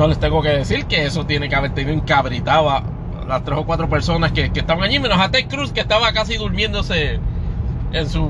no 0.00 0.08
les 0.08 0.18
tengo 0.18 0.40
que 0.40 0.48
decir 0.48 0.86
que 0.86 1.04
eso 1.04 1.26
tiene 1.26 1.50
que 1.50 1.54
haber 1.54 1.74
tenido 1.74 1.94
encabritado 1.94 2.70
a 2.70 2.82
las 3.28 3.44
tres 3.44 3.58
o 3.58 3.66
cuatro 3.66 3.86
personas 3.88 4.32
que, 4.32 4.50
estaban 4.54 4.82
allí, 4.82 4.98
menos 4.98 5.20
a 5.20 5.30
Ted 5.30 5.46
Cruz 5.46 5.72
que 5.72 5.80
estaba 5.80 6.10
casi 6.12 6.38
durmiéndose 6.38 7.20
en 7.92 8.08
su, 8.08 8.26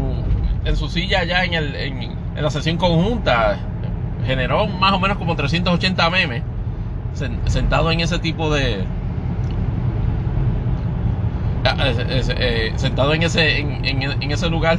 en 0.65 0.77
su 0.77 0.89
silla 0.89 1.21
allá 1.21 1.45
en, 1.45 1.55
el, 1.55 1.77
en, 1.77 2.17
la 2.35 2.51
sesión 2.51 2.77
conjunta. 2.77 3.59
Generó 4.27 4.67
más 4.67 4.93
o 4.93 5.01
menos 5.01 5.19
como 5.19 5.37
380 5.37 6.11
memes 6.11 6.43
sentado 7.47 7.91
en 7.91 8.01
ese 8.01 8.19
tipo 8.19 8.53
de... 8.53 8.85
Ah, 11.65 11.77
eh, 11.79 12.73
sentado 12.77 13.13
en 13.13 13.23
ese, 13.23 13.59
en 13.59 14.31
ese 14.31 14.49
lugar. 14.49 14.79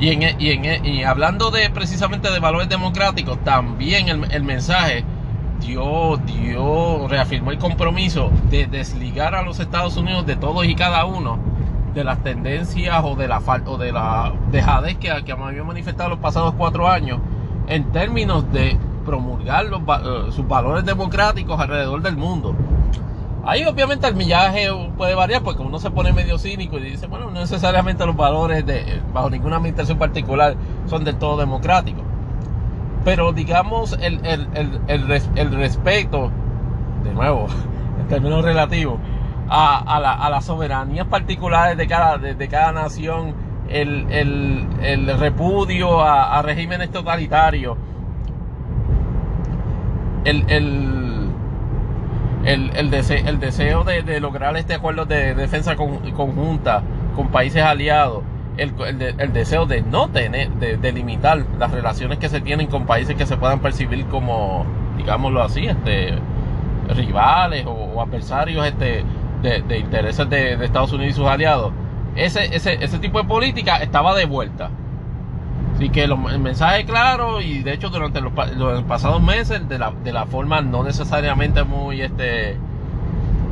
Y, 0.00 0.10
en, 0.10 0.40
y, 0.40 0.50
en, 0.50 0.86
y 0.86 1.02
hablando 1.02 1.50
de 1.50 1.70
precisamente 1.70 2.30
de 2.30 2.38
valores 2.38 2.68
democráticos, 2.68 3.42
también 3.42 4.08
el, 4.08 4.44
mensaje 4.44 5.04
dio, 5.60 6.18
dio, 6.18 7.08
reafirmó 7.08 7.50
el 7.50 7.58
compromiso 7.58 8.30
de 8.48 8.66
desligar 8.66 9.34
a 9.34 9.42
los 9.42 9.58
Estados 9.58 9.96
Unidos 9.96 10.24
de 10.24 10.36
todos 10.36 10.64
y 10.66 10.74
cada 10.76 11.04
uno 11.04 11.38
de 11.98 12.04
las 12.04 12.22
tendencias 12.22 13.02
o 13.04 13.16
de 13.16 13.26
la 13.26 13.40
falta 13.40 13.70
o 13.70 13.76
de 13.76 13.90
la 13.90 14.32
dejadez 14.52 14.96
que, 14.98 15.10
que 15.24 15.34
me 15.34 15.46
había 15.46 15.64
manifestado 15.64 16.10
los 16.10 16.20
pasados 16.20 16.54
cuatro 16.56 16.88
años 16.88 17.18
en 17.66 17.90
términos 17.90 18.50
de 18.52 18.78
promulgar 19.04 19.66
eh, 19.66 20.30
sus 20.30 20.46
valores 20.46 20.84
democráticos 20.84 21.58
alrededor 21.58 22.00
del 22.00 22.16
mundo. 22.16 22.54
Ahí 23.44 23.64
obviamente 23.64 24.06
el 24.06 24.14
millaje 24.14 24.68
puede 24.96 25.14
variar 25.16 25.42
porque 25.42 25.62
uno 25.62 25.80
se 25.80 25.90
pone 25.90 26.12
medio 26.12 26.38
cínico 26.38 26.78
y 26.78 26.82
dice, 26.82 27.08
bueno, 27.08 27.30
no 27.30 27.40
necesariamente 27.40 28.06
los 28.06 28.16
valores 28.16 28.64
de, 28.64 29.00
bajo 29.12 29.28
ninguna 29.28 29.56
administración 29.56 29.98
particular 29.98 30.54
son 30.86 31.02
del 31.02 31.16
todo 31.16 31.36
democráticos. 31.36 32.04
Pero 33.04 33.32
digamos 33.32 33.98
el, 34.00 34.20
el, 34.24 35.52
respeto, 35.52 36.30
de 37.02 37.12
nuevo, 37.12 37.46
en 38.00 38.06
términos 38.06 38.44
relativos, 38.44 38.98
a, 39.48 40.28
las 40.30 40.44
soberanías 40.44 41.06
particulares 41.06 41.76
de 41.76 41.86
cada, 41.86 42.18
de, 42.18 42.48
cada 42.48 42.72
nación, 42.72 43.34
el, 43.68 45.18
repudio 45.18 46.00
a, 46.00 46.38
a 46.38 46.42
regímenes 46.42 46.90
totalitarios, 46.90 47.76
el, 50.24 50.44
el, 50.48 50.98
el, 52.44 53.40
deseo 53.40 53.84
de, 53.84 54.20
lograr 54.20 54.56
este 54.56 54.74
acuerdo 54.74 55.04
de 55.04 55.34
defensa 55.34 55.76
conjunta 55.76 56.82
con 57.14 57.28
países 57.28 57.62
aliados, 57.62 58.22
el, 58.56 59.32
deseo 59.32 59.66
de 59.66 59.82
no 59.82 60.08
tener, 60.08 60.50
de, 60.50 60.92
limitar 60.92 61.44
las 61.58 61.70
relaciones 61.70 62.18
que 62.18 62.28
se 62.28 62.40
tienen 62.40 62.66
con 62.68 62.86
países 62.86 63.16
que 63.16 63.26
se 63.26 63.36
puedan 63.36 63.60
percibir 63.60 64.06
como, 64.06 64.64
digámoslo 64.96 65.42
así, 65.42 65.66
este, 65.66 66.14
rivales 66.94 67.64
o, 67.66 68.00
adversarios 68.00 68.66
este, 68.66 69.04
de, 69.42 69.78
intereses 69.78 70.28
de, 70.28 70.52
Estados 70.64 70.92
Unidos 70.92 71.12
y 71.12 71.16
sus 71.16 71.26
aliados. 71.26 71.72
Ese, 72.16 72.54
ese, 72.54 72.82
ese 72.82 72.98
tipo 72.98 73.18
de 73.18 73.28
política 73.28 73.76
estaba 73.76 74.14
de 74.14 74.24
vuelta. 74.24 74.70
Así 75.78 75.90
que 75.90 76.02
el 76.02 76.16
mensaje 76.16 76.84
claro 76.84 77.40
y 77.40 77.62
de 77.62 77.72
hecho 77.72 77.88
durante 77.88 78.20
los, 78.20 78.32
pasados 78.82 79.22
meses 79.22 79.68
de 79.68 79.78
la, 79.78 79.92
de 80.02 80.12
la, 80.12 80.26
forma 80.26 80.60
no 80.60 80.82
necesariamente 80.82 81.62
muy 81.62 82.00
este 82.00 82.56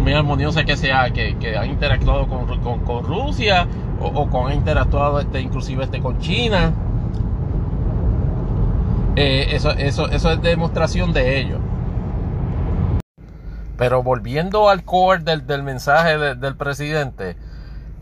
muy 0.01 0.13
armoniosa 0.13 0.65
que 0.65 0.77
sea 0.77 1.11
que, 1.11 1.37
que 1.37 1.57
han 1.57 1.71
interactuado 1.71 2.27
con, 2.27 2.47
con, 2.81 3.05
Rusia 3.05 3.69
o, 4.01 4.29
con 4.29 4.51
han 4.51 4.57
interactuado 4.57 5.21
este 5.21 5.41
inclusive 5.41 5.85
este 5.85 6.01
con 6.01 6.19
China 6.19 6.73
eh, 9.15 9.47
eso, 9.53 9.71
eso, 9.71 10.09
eso 10.09 10.33
es 10.33 10.43
demostración 10.43 11.13
de 11.13 11.39
ello 11.39 11.59
pero 13.77 14.03
volviendo 14.03 14.69
al 14.69 14.85
core 14.85 15.23
del, 15.23 15.47
del 15.47 15.63
mensaje 15.63 16.35
del 16.35 16.57
presidente 16.57 17.37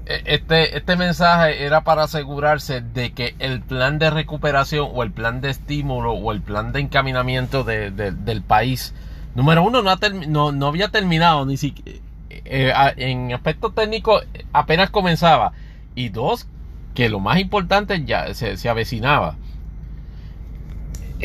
e, 0.06 0.22
este, 0.26 0.76
este 0.76 0.96
mensaje 0.96 1.64
era 1.64 1.82
para 1.82 2.04
asegurarse 2.04 2.80
de 2.80 3.12
que 3.12 3.34
el 3.38 3.60
plan 3.62 3.98
de 3.98 4.10
recuperación 4.10 4.88
o 4.92 5.02
el 5.02 5.12
plan 5.12 5.40
de 5.40 5.50
estímulo 5.50 6.12
o 6.12 6.32
el 6.32 6.42
plan 6.42 6.72
de 6.72 6.80
encaminamiento 6.80 7.64
del 7.64 8.42
país, 8.42 8.94
número 9.34 9.62
uno, 9.62 9.82
no, 9.82 10.52
no, 10.52 10.66
había 10.66 10.88
terminado, 10.88 11.46
ni 11.46 11.56
siquiera, 11.56 12.00
eh, 12.30 12.72
en 12.96 13.32
aspecto 13.32 13.70
técnico 13.70 14.20
apenas 14.52 14.90
comenzaba. 14.90 15.52
Y 15.94 16.08
dos, 16.08 16.48
que 16.94 17.08
lo 17.08 17.20
más 17.20 17.38
importante 17.38 18.04
ya 18.04 18.34
se, 18.34 18.68
avecinaba. 18.68 19.36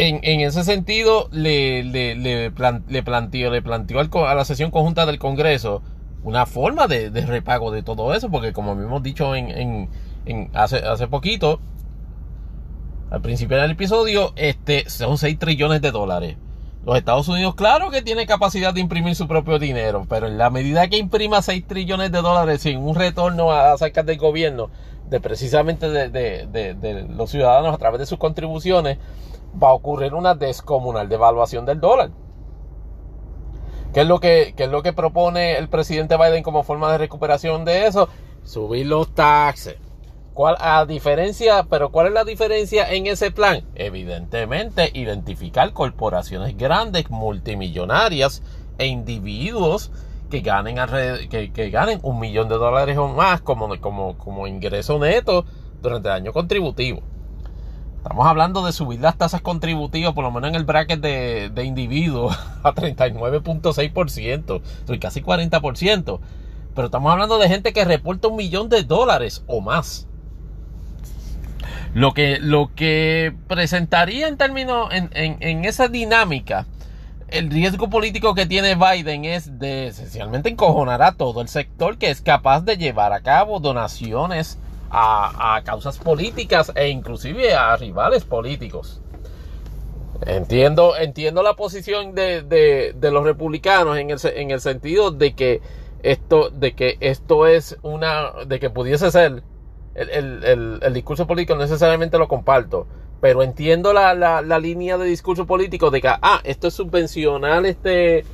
En, 0.02 0.40
ese 0.40 0.64
sentido, 0.64 1.28
le, 1.32 1.84
le, 1.84 2.16
le, 2.16 2.52
planteó, 2.52 3.52
le 3.52 3.62
planteó 3.62 4.00
a 4.00 4.34
la 4.34 4.46
sesión 4.46 4.72
conjunta 4.72 5.06
del 5.06 5.20
Congreso 5.20 5.82
una 6.24 6.46
forma 6.46 6.88
de, 6.88 7.10
repago 7.26 7.70
de 7.72 7.84
todo 7.84 8.14
eso, 8.14 8.30
porque 8.30 8.54
como 8.54 8.72
hemos 8.72 9.04
dicho 9.04 9.36
en, 9.36 9.90
hace, 10.54 10.78
hace 10.78 11.08
poquito, 11.08 11.60
al 13.12 13.22
principio 13.22 13.58
del 13.58 13.72
episodio, 13.72 14.32
este, 14.38 14.90
son 14.90 15.18
6 15.18 15.38
trillones 15.38 15.82
de 15.82 15.92
dólares. 15.92 16.38
Los 16.86 16.98
Estados 16.98 17.28
Unidos, 17.28 17.56
claro 17.56 17.92
que 17.92 18.02
tiene 18.02 18.26
capacidad 18.26 18.74
de 18.74 18.80
imprimir 18.80 19.16
su 19.16 19.28
propio 19.28 19.60
dinero, 19.60 20.06
pero 20.08 20.28
en 20.28 20.38
la 20.38 20.50
medida 20.50 20.88
que 20.88 20.96
imprima 20.96 21.42
6 21.42 21.68
trillones 21.68 22.10
de 22.14 22.22
dólares 22.22 22.62
sin 22.62 22.78
un 22.78 22.96
retorno 22.96 23.52
a 23.52 23.78
sacar 23.78 24.06
del 24.06 24.18
gobierno, 24.18 24.70
de 25.10 25.20
precisamente 25.20 25.90
de, 25.90 27.06
los 27.10 27.32
ciudadanos 27.32 27.74
a 27.74 27.78
través 27.78 28.00
de 28.00 28.06
sus 28.06 28.18
contribuciones, 28.18 28.98
va 29.62 29.70
a 29.70 29.74
ocurrir 29.74 30.14
una 30.14 30.36
descomunal 30.36 31.10
devaluación 31.10 31.66
del 31.66 31.80
dólar. 31.80 32.12
¿Qué 33.94 34.02
es 34.02 34.08
lo 34.08 34.20
que, 34.20 34.54
es 34.56 34.70
lo 34.70 34.84
que 34.84 34.94
propone 34.94 35.58
el 35.58 35.68
presidente 35.68 36.16
Biden 36.16 36.44
como 36.44 36.64
forma 36.64 36.92
de 36.92 37.00
recuperación 37.00 37.66
de 37.66 37.88
eso? 37.88 38.08
Subir 38.44 38.86
los 38.86 39.14
taxes. 39.16 39.78
¿Cuál, 40.34 40.56
a 40.60 40.86
diferencia, 40.86 41.66
pero 41.70 41.92
¿cuál 41.92 42.08
es 42.08 42.14
la 42.14 42.24
diferencia 42.24 42.90
en 42.92 43.08
ese 43.08 43.32
plan? 43.32 43.66
Evidentemente, 43.76 44.92
identificar 44.94 45.74
corporaciones 45.74 46.56
grandes, 46.56 47.10
multimillonarias 47.10 48.44
e 48.78 48.86
individuos 48.86 49.92
que 50.30 50.42
ganen, 50.42 50.78
que, 51.30 51.52
que 51.52 51.70
ganen 51.72 52.00
un 52.04 52.20
millón 52.20 52.48
de 52.48 52.56
dólares 52.56 52.98
o 52.98 53.08
más 53.08 53.42
como, 53.42 53.76
como, 53.82 54.18
como 54.18 54.48
ingreso 54.48 55.00
neto 55.00 55.46
durante 55.82 56.08
el 56.10 56.14
año 56.14 56.32
contributivo. 56.32 57.02
Estamos 58.02 58.26
hablando 58.26 58.66
de 58.66 58.72
subir 58.72 59.02
las 59.02 59.18
tasas 59.18 59.42
contributivas, 59.42 60.14
por 60.14 60.24
lo 60.24 60.32
menos 60.32 60.52
en 60.52 60.56
el 60.56 60.64
bracket 60.64 61.02
de, 61.02 61.52
de 61.54 61.64
individuos, 61.66 62.34
a 62.64 62.74
39.6%, 62.74 65.00
casi 65.00 65.22
40%. 65.22 66.20
Pero 66.76 66.86
estamos 66.86 67.12
hablando 67.12 67.38
de 67.38 67.50
gente 67.50 67.74
que 67.74 67.84
reporta 67.84 68.30
un 68.30 68.38
millón 68.38 68.70
de 68.70 68.84
dólares 68.84 69.44
o 69.48 69.60
más. 69.60 70.08
Lo 71.94 72.14
que, 72.14 72.40
lo 72.40 72.72
que 72.74 73.36
presentaría 73.50 74.30
en 74.30 74.38
términos, 74.38 74.88
en, 74.94 75.10
en, 75.14 75.36
en 75.42 75.66
esa 75.66 75.90
dinámica, 75.90 76.68
el 77.28 77.50
riesgo 77.50 77.90
político 77.90 78.34
que 78.34 78.46
tiene 78.46 78.76
Biden 78.76 79.26
es 79.26 79.60
de 79.60 79.88
esencialmente 79.88 80.48
encojonar 80.48 81.02
a 81.02 81.12
todo 81.12 81.42
el 81.42 81.50
sector 81.50 81.98
que 81.98 82.12
es 82.12 82.22
capaz 82.22 82.62
de 82.62 82.78
llevar 82.78 83.12
a 83.12 83.20
cabo 83.20 83.60
donaciones 83.60 84.58
a, 84.92 85.62
causas 85.64 85.98
políticas 85.98 86.72
e 86.76 86.90
inclusive 86.90 87.54
a 87.54 87.76
rivales 87.78 88.26
políticos. 88.26 89.02
Entiendo, 90.26 90.98
entiendo 90.98 91.44
la 91.44 91.56
posición 91.56 92.14
de, 92.14 92.42
de, 92.42 93.12
los 93.12 93.24
republicanos 93.24 93.98
en 93.98 94.10
el, 94.10 94.20
en 94.24 94.52
el, 94.52 94.60
sentido 94.60 95.12
de 95.12 95.34
que 95.34 95.62
esto, 96.04 96.50
de 96.50 96.74
que 96.74 96.98
esto 97.00 97.48
es 97.48 97.78
una, 97.84 98.32
de 98.46 98.60
que 98.60 98.70
pudiese 98.70 99.12
ser 99.12 99.44
el, 99.96 100.10
el, 100.44 100.80
el, 100.82 100.94
discurso 100.94 101.26
político, 101.26 101.56
necesariamente 101.56 102.18
lo 102.18 102.28
comparto, 102.28 102.86
pero 103.22 103.44
entiendo 103.44 103.94
la, 103.94 104.14
la, 104.14 104.42
la, 104.42 104.60
línea 104.60 104.98
de 104.98 105.06
discurso 105.06 105.46
político 105.46 105.90
de 105.90 106.02
que, 106.02 106.10
ah, 106.10 106.42
esto 106.44 106.68
es 106.68 106.74
subvencional, 106.74 107.66
este, 107.66 108.26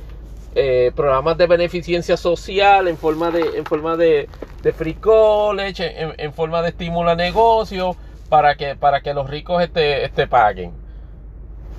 eh, 0.58 0.90
programas 0.96 1.36
de 1.36 1.46
beneficencia 1.46 2.16
social 2.16 2.88
en 2.88 2.96
forma 2.96 3.30
de, 3.30 3.58
en 3.58 3.66
forma 3.66 3.94
de, 3.98 4.26
de 4.62 4.72
free 4.72 4.94
college, 4.94 5.84
en, 6.16 6.32
forma 6.32 6.62
de 6.62 6.70
estímulo 6.70 7.10
a 7.10 7.14
negocio, 7.14 7.94
para 8.30 8.54
que, 8.54 8.74
para 8.74 9.02
que 9.02 9.12
los 9.12 9.28
ricos 9.28 9.62
este, 9.62 10.06
este 10.06 10.26
paguen. 10.26 10.72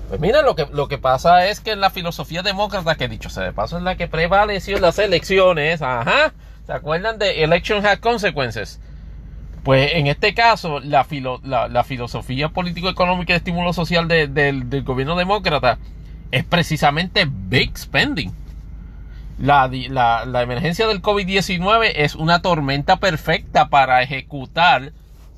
Pues 0.09 0.21
mira, 0.21 0.43
lo 0.43 0.55
que, 0.55 0.67
lo 0.71 0.87
que 0.87 0.99
pasa 0.99 1.47
es 1.47 1.59
que 1.59 1.71
en 1.71 1.81
la 1.81 1.89
filosofía 1.89 2.43
demócrata, 2.43 2.93
que 2.93 3.07
dicho 3.07 3.31
sea 3.31 3.45
de 3.45 3.51
paso, 3.51 3.77
es 3.77 3.83
la 3.83 3.95
que 3.95 4.07
prevaleció 4.07 4.75
en 4.75 4.83
las 4.83 4.99
elecciones, 4.99 5.81
ajá, 5.81 6.33
¿se 6.67 6.71
acuerdan 6.71 7.17
de 7.17 7.43
Election 7.43 7.83
Has 7.83 7.97
Consequences? 7.97 8.79
Pues 9.63 9.89
en 9.95 10.05
este 10.05 10.35
caso, 10.35 10.81
la, 10.81 11.07
la, 11.43 11.83
filosofía 11.83 12.49
político-económica 12.49 13.33
de 13.33 13.37
estímulo 13.37 13.73
social 13.73 14.07
del 14.07 14.83
gobierno 14.83 15.15
demócrata 15.15 15.79
es 16.29 16.43
precisamente 16.43 17.25
big 17.27 17.75
spending 17.75 18.31
la, 19.39 19.67
la, 20.25 20.41
emergencia 20.41 20.87
del 20.87 21.01
COVID-19 21.01 21.91
es 21.95 22.15
una 22.15 22.41
tormenta 22.41 22.97
perfecta 22.97 23.69
para 23.69 24.01
ejecutar 24.01 24.93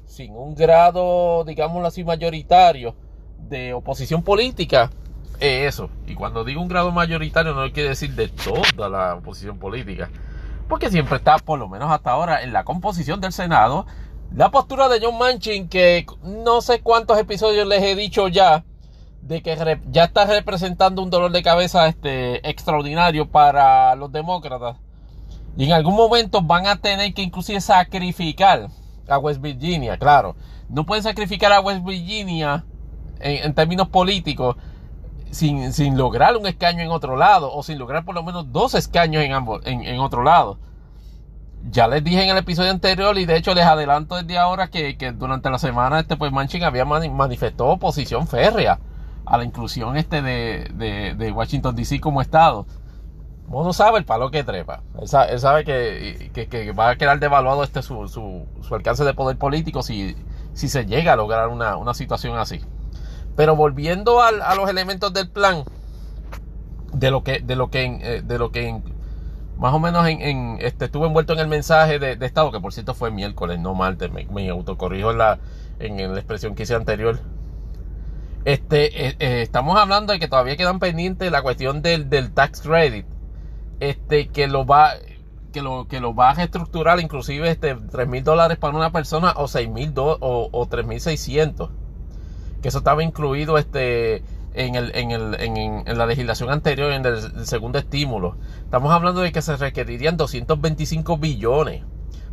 sin 0.06 0.36
un 0.36 0.56
grado, 0.56 1.44
digámoslo 1.46 1.88
así, 1.88 2.04
mayoritario 2.04 2.96
de 3.50 3.74
oposición 3.74 4.24
política. 4.24 4.90
eso. 5.40 5.90
Y 6.08 6.16
cuando 6.16 6.44
digo 6.44 6.62
un 6.62 6.68
grado 6.68 6.92
mayoritario 6.92 7.54
no 7.54 7.72
quiere 7.72 7.90
decir 7.90 8.16
de 8.16 8.28
toda 8.28 8.90
la 8.90 9.16
oposición 9.16 9.60
política. 9.60 10.10
Porque 10.68 10.90
siempre 10.90 11.18
está, 11.18 11.38
por 11.38 11.58
lo 11.58 11.68
menos 11.68 11.92
hasta 11.92 12.12
ahora, 12.12 12.44
en 12.44 12.54
la 12.54 12.64
composición 12.64 13.20
del 13.22 13.32
Senado, 13.32 13.86
la 14.34 14.52
postura 14.52 14.88
de 14.88 15.00
John 15.02 15.18
Manchin, 15.18 15.68
que 15.68 16.06
no 16.24 16.62
sé 16.62 16.82
cuántos 16.82 17.18
episodios 17.18 17.68
les 17.68 17.82
he 17.82 17.96
dicho 17.96 18.28
ya, 18.28 18.64
de 19.22 19.42
que 19.42 19.80
ya 19.92 20.06
está 20.06 20.26
representando 20.26 21.02
un 21.02 21.10
dolor 21.10 21.32
de 21.32 21.44
cabeza 21.44 21.88
este, 21.88 22.48
extraordinario 22.50 23.30
para 23.30 23.96
los 23.96 24.12
demócratas. 24.12 24.78
Y 25.58 25.66
en 25.66 25.74
algún 25.74 25.96
momento 25.96 26.42
van 26.42 26.68
a 26.68 26.78
tener 26.78 27.14
que 27.14 27.22
inclusive 27.22 27.62
sacrificar 27.62 28.70
a 29.08 29.18
West 29.18 29.42
Virginia, 29.42 29.98
claro. 29.98 30.36
No 30.70 30.86
pueden 30.86 31.04
sacrificar 31.04 31.52
a 31.52 31.62
West 31.62 31.84
Virginia 31.84 32.66
en, 33.20 33.54
términos 33.54 33.90
políticos 33.90 34.56
sin, 35.32 35.74
sin, 35.74 35.98
lograr 35.98 36.38
un 36.38 36.48
escaño 36.48 36.82
en 36.82 36.90
otro 36.90 37.16
lado 37.16 37.54
o 37.54 37.62
sin 37.64 37.78
lograr 37.78 38.06
por 38.06 38.16
lo 38.16 38.24
menos 38.24 38.52
dos 38.52 38.74
escaños 38.74 39.24
en 39.24 39.34
ambos 39.34 39.62
en, 39.66 39.84
en 39.84 40.00
otro 40.00 40.24
lado. 40.24 40.58
ya 41.70 41.88
les 41.88 42.04
dije 42.04 42.24
en 42.24 42.30
el 42.30 42.38
episodio 42.38 42.72
anterior 42.72 43.18
y 43.18 43.26
de 43.26 43.36
hecho 43.36 43.54
les 43.54 43.66
adelanto 43.66 44.16
desde 44.16 44.38
ahora 44.38 44.70
que, 44.70 44.96
durante 45.18 45.50
la 45.50 45.60
semana 45.60 46.00
este 46.00 46.16
pues 46.16 46.32
Manchin 46.32 46.64
había 46.64 46.86
manifestado 46.86 47.70
oposición 47.70 48.28
férrea 48.28 48.80
a 49.30 49.38
la 49.38 49.44
inclusión 49.46 49.96
este 49.96 50.22
de, 50.22 51.32
Washington 51.34 51.76
DC 51.76 52.02
como 52.02 52.22
estado. 52.22 52.66
Uno 53.48 53.74
sabe 53.74 54.00
el 54.00 54.06
palo 54.06 54.30
que 54.30 54.44
trepa. 54.44 54.84
Él 55.00 55.08
sabe, 55.08 55.64
que, 55.64 56.74
va 56.78 56.90
a 56.90 56.96
quedar 56.98 57.20
devaluado 57.20 57.64
este 57.64 57.82
su, 57.82 58.08
su, 58.08 58.76
alcance 58.76 59.04
de 59.04 59.14
poder 59.14 59.38
político 59.38 59.82
si, 59.82 60.16
si 60.54 60.68
se 60.68 60.86
llega 60.86 61.14
a 61.14 61.16
lograr 61.16 61.48
una, 61.48 61.78
una 61.78 61.94
situación 61.94 62.38
así. 62.38 62.62
Pero 63.36 63.56
volviendo 63.56 64.22
a 64.22 64.56
los 64.56 64.70
elementos 64.70 65.14
del 65.14 65.30
plan, 65.30 65.64
de 66.94 67.12
lo 67.12 67.24
que, 67.24 67.40
de 67.40 67.56
lo 67.56 67.70
que, 67.70 67.86
eh, 67.86 68.22
de 68.24 68.38
lo 68.40 68.52
que 68.52 68.82
más 69.58 69.74
o 69.74 69.80
menos 69.80 70.08
en, 70.08 70.58
este, 70.62 70.86
estuve 70.86 71.08
envuelto 71.08 71.34
en 71.34 71.40
el 71.40 71.48
mensaje 71.48 72.00
de, 72.00 72.18
Estado, 72.26 72.52
que 72.52 72.60
por 72.60 72.74
cierto 72.74 72.94
fue 72.94 73.12
miércoles, 73.12 73.60
no 73.60 73.76
martes, 73.76 74.10
me, 74.12 74.50
autocorrijo 74.50 75.12
en 75.12 75.18
la, 75.18 75.40
en 75.80 76.14
la 76.14 76.18
expresión 76.18 76.56
que 76.56 76.64
hice 76.64 76.76
anterior. 76.76 77.20
Este, 78.46 79.08
eh, 79.08 79.16
eh, 79.20 79.42
estamos 79.42 79.78
hablando 79.78 80.14
de 80.14 80.20
que 80.20 80.28
todavía 80.28 80.56
quedan 80.56 80.80
pendientes 80.80 81.32
la 81.32 81.42
cuestión 81.42 81.82
del, 81.82 82.10
del 82.10 82.32
tax 82.32 82.62
credit, 82.62 83.06
este, 83.80 84.30
que 84.30 84.48
lo 84.48 84.66
va, 84.66 84.94
que 85.52 85.62
lo, 85.62 85.88
que 85.88 86.00
lo 86.00 86.16
va 86.16 86.32
a 86.32 86.34
reestructurar 86.36 87.00
inclusive 87.00 87.50
este, 87.50 87.76
3 87.76 88.08
mil 88.08 88.24
dólares 88.24 88.58
para 88.58 88.76
una 88.76 88.92
persona 88.92 89.34
o 89.36 89.48
6 89.48 89.70
mil 89.70 89.94
o, 89.98 90.50
o 90.52 90.68
3 90.68 90.86
mil 90.86 91.02
600. 91.02 91.70
Que 92.62 92.68
eso 92.68 92.80
estaba 92.80 93.04
incluido, 93.04 93.58
este, 93.58 94.24
en, 94.54 94.76
el, 94.76 94.92
en, 94.96 95.12
el, 95.12 95.36
en, 95.40 95.98
la 95.98 96.06
legislación 96.06 96.50
anterior, 96.50 96.92
en 96.92 97.06
el, 97.06 97.46
segundo 97.46 97.80
estímulo. 97.80 98.38
Estamos 98.64 98.92
hablando 98.92 99.22
de 99.22 99.32
que 99.32 99.42
se 99.42 99.56
requerirían 99.56 100.18
225 100.18 101.18
billones 101.18 101.84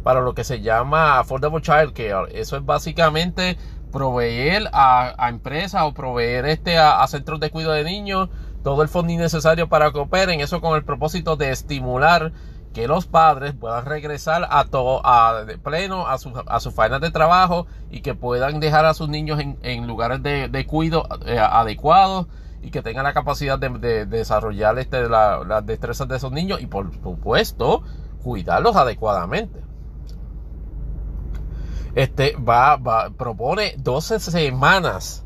para 0.02 0.20
lo 0.20 0.34
que 0.34 0.44
se 0.44 0.60
llama 0.60 1.18
Affordable 1.18 1.60
Child 1.60 1.92
Care. 1.92 2.40
Eso 2.40 2.56
es 2.56 2.64
básicamente 2.64 3.56
proveer 3.92 4.68
a, 4.72 5.29
empresas 5.29 5.83
o 5.83 5.92
proveer 5.92 6.46
este 6.46 6.79
a, 6.79 7.07
centros 7.07 7.40
de 7.40 7.51
cuidado 7.51 7.75
de 7.75 7.85
niños 7.85 8.29
todo 8.62 8.83
el 8.83 8.88
fondo 8.88 9.12
necesario 9.14 9.68
para 9.68 9.92
que 9.92 9.99
operen. 9.99 10.40
Eso 10.40 10.61
con 10.61 10.77
el 10.77 10.85
propósito 10.85 11.37
de 11.37 11.51
estimular 11.51 12.33
que 12.75 12.88
los 12.88 13.07
padres 13.07 13.55
puedan 13.55 13.87
regresar 13.87 14.46
a 14.51 14.64
todo 14.64 15.01
a 15.05 15.46
pleno 15.62 16.07
a, 16.07 16.18
su, 16.18 16.33
a 16.46 16.61
sus 16.61 16.75
faenas 16.75 17.01
de 17.01 17.11
trabajo 17.11 17.66
y 17.90 18.01
que 18.01 18.14
puedan 18.14 18.61
dejar 18.61 18.85
a 18.85 18.92
sus 18.92 19.09
niños 19.09 19.40
en, 19.40 19.87
lugares 19.87 20.22
de, 20.22 20.49
de 20.49 20.66
cuido 20.66 21.09
eh, 21.25 21.38
adecuados 21.38 22.27
y 22.66 22.70
que 22.70 22.83
tengan 22.83 23.05
la 23.05 23.14
capacidad 23.14 23.59
de, 23.59 24.07
desarrollar 24.07 24.79
este, 24.79 25.09
las 25.09 25.64
destrezas 25.64 26.09
de 26.09 26.16
esos 26.16 26.33
niños 26.33 26.61
y 26.61 26.66
por 26.66 26.92
supuesto 26.92 27.83
cuidarlos 28.22 28.75
adecuadamente. 28.75 29.62
Este 31.96 32.37
va, 32.37 32.76
va 32.76 33.09
propone 33.09 33.74
12 33.78 34.20
semanas 34.20 35.24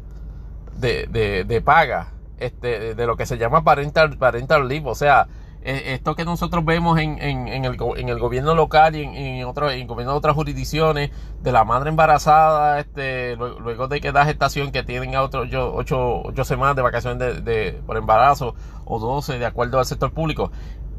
de, 0.79 1.45
de, 1.47 1.61
paga 1.61 2.13
este, 2.39 2.95
de 2.95 3.07
lo 3.07 3.17
que 3.17 3.27
se 3.27 3.39
llama 3.39 3.65
parental, 3.65 4.17
parental 4.17 4.71
o 4.85 4.95
sea, 4.95 5.27
eh, 5.63 5.95
esto 5.95 6.15
que 6.15 6.25
nosotros 6.25 6.65
vemos 6.65 6.99
en, 7.01 7.21
en, 7.21 7.49
en, 7.49 7.65
el, 7.65 7.77
en 7.97 8.09
el, 8.09 8.21
gobierno 8.21 8.55
local 8.55 8.95
y 8.95 9.03
en, 9.03 9.45
otro, 9.47 9.69
en 9.69 9.89
gobierno 9.89 10.13
de 10.13 10.19
otras 10.19 10.37
jurisdicciones 10.37 11.11
de 11.43 11.53
la 11.53 11.65
madre 11.65 11.91
embarazada 11.91 12.79
este 12.79 13.35
luego, 13.35 13.89
de 13.89 14.01
que 14.01 14.13
da 14.13 14.25
gestación 14.25 14.71
que 14.71 14.85
tienen 14.85 15.17
a 15.17 15.23
otro, 15.23 15.43
ocho, 15.43 16.23
ocho, 16.25 16.45
semanas 16.45 16.77
de 16.77 16.83
vacaciones 16.83 17.45
de, 17.45 17.83
por 17.85 17.97
embarazo 17.97 18.55
o 18.85 19.01
12 19.01 19.41
de 19.41 19.45
acuerdo 19.45 19.81
al 19.81 19.87
sector 19.87 20.13
público. 20.13 20.53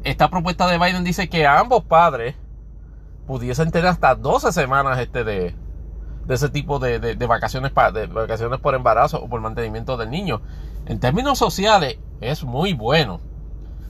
Esta 0.04 0.28
propuesta 0.28 0.66
de 0.66 0.76
Biden 0.76 1.02
dice 1.02 1.30
que 1.30 1.46
ambos 1.46 1.82
padres 1.84 2.36
pudiesen 3.32 3.70
tener 3.70 3.88
hasta 3.88 4.14
12 4.14 4.52
semanas 4.52 4.98
este 4.98 5.24
de, 5.24 5.54
de 6.26 6.34
ese 6.34 6.50
tipo 6.50 6.78
de, 6.78 6.98
de, 6.98 7.26
vacaciones 7.26 7.72
de 7.94 8.06
vacaciones 8.06 8.60
por 8.60 8.74
embarazo 8.74 9.22
o 9.22 9.28
por 9.28 9.40
mantenimiento 9.40 9.96
del 9.96 10.10
niño 10.10 10.42
en 10.84 11.00
términos 11.00 11.38
sociales 11.38 11.98
es 12.20 12.44
muy 12.44 12.74
bueno 12.74 13.20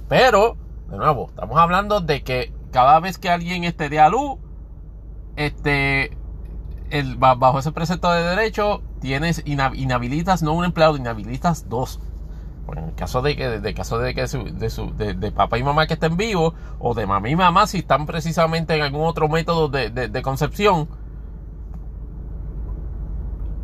pero 0.09 0.57
de 0.93 0.99
nuevo, 0.99 1.29
estamos 1.31 1.57
hablando 1.59 2.01
de 2.01 2.23
que 2.23 2.53
cada 2.71 3.01
vez 3.01 3.17
que 3.17 3.31
alguien 3.31 3.65
esté 3.65 3.89
de 3.89 3.99
a 3.99 4.11
luz, 4.11 4.39
este, 5.37 6.17
bajo 7.17 7.59
ese 7.59 7.73
precepto 7.73 8.13
de 8.13 8.23
derecho, 8.23 8.83
tienes 9.01 9.43
inhabilitas 9.47 10.43
no 10.43 10.53
un 10.53 10.67
empleado, 10.67 10.99
inhabilitas 10.99 11.67
dos. 11.71 11.99
En 12.77 12.85
el 12.85 12.95
caso 12.95 13.23
de 13.23 13.37
que, 13.37 13.61
de 13.61 13.75
caso 13.75 13.99
de 13.99 14.15
que 14.15 14.23
de, 14.23 14.71
su, 14.71 14.97
de, 14.97 15.33
papá 15.33 15.59
y 15.59 15.63
mamá 15.63 15.87
que 15.87 15.95
estén 15.95 16.17
vivos, 16.17 16.55
o 16.79 16.95
de 16.95 17.07
mamá 17.07 17.29
y 17.29 17.37
mamá 17.37 17.67
si 17.67 17.79
están 17.79 18.07
precisamente 18.07 18.75
en 18.77 18.83
algún 18.83 19.07
otro 19.07 19.29
método 19.29 19.69
de, 19.69 20.23
concepción, 20.23 20.89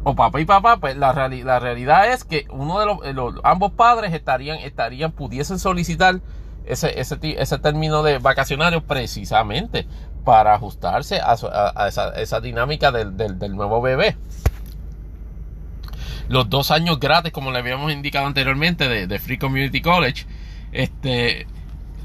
o 0.04 0.14
papá 0.14 0.40
y 0.40 0.44
papá, 0.44 0.78
pues 0.78 0.96
la, 0.96 1.12
la 1.12 1.58
realidad 1.58 2.12
es 2.12 2.24
que 2.24 2.46
uno 2.50 3.00
de 3.00 3.12
los, 3.12 3.34
ambos 3.44 3.72
padres 3.72 4.12
estarían, 4.12 4.58
estarían, 4.58 5.12
pudiesen 5.12 5.58
solicitar 5.58 6.20
ese, 6.64 7.00
ese, 7.00 7.18
ese 7.22 7.58
término 7.58 8.02
de 8.02 8.18
vacacionario 8.18 8.84
precisamente 8.84 9.86
para 10.28 10.54
ajustarse 10.54 11.20
a, 11.22 11.88
esa, 12.16 12.40
dinámica 12.42 12.92
del, 12.92 13.56
nuevo 13.56 13.80
bebé. 13.80 14.18
Los 16.28 16.50
dos 16.50 16.70
años 16.70 17.00
gratis, 17.00 17.32
como 17.32 17.50
le 17.50 17.58
habíamos 17.58 17.92
indicado 17.92 18.26
anteriormente, 18.26 19.06
de, 19.06 19.18
Free 19.18 19.38
Community 19.38 19.80
College, 19.80 20.24
este, 20.72 21.46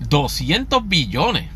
200 0.08 0.88
billones. 0.88 1.50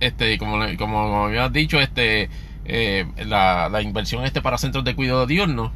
Este, 0.00 0.38
como, 0.38 0.58
como, 0.76 1.24
habías 1.24 1.52
dicho, 1.52 1.80
este, 1.80 2.30
eh, 2.64 3.06
la, 3.26 3.68
la, 3.68 3.82
inversión 3.82 4.24
este 4.24 4.40
para 4.40 4.58
centros 4.58 4.84
de 4.84 4.94
cuidado 4.94 5.26
diurno 5.26 5.72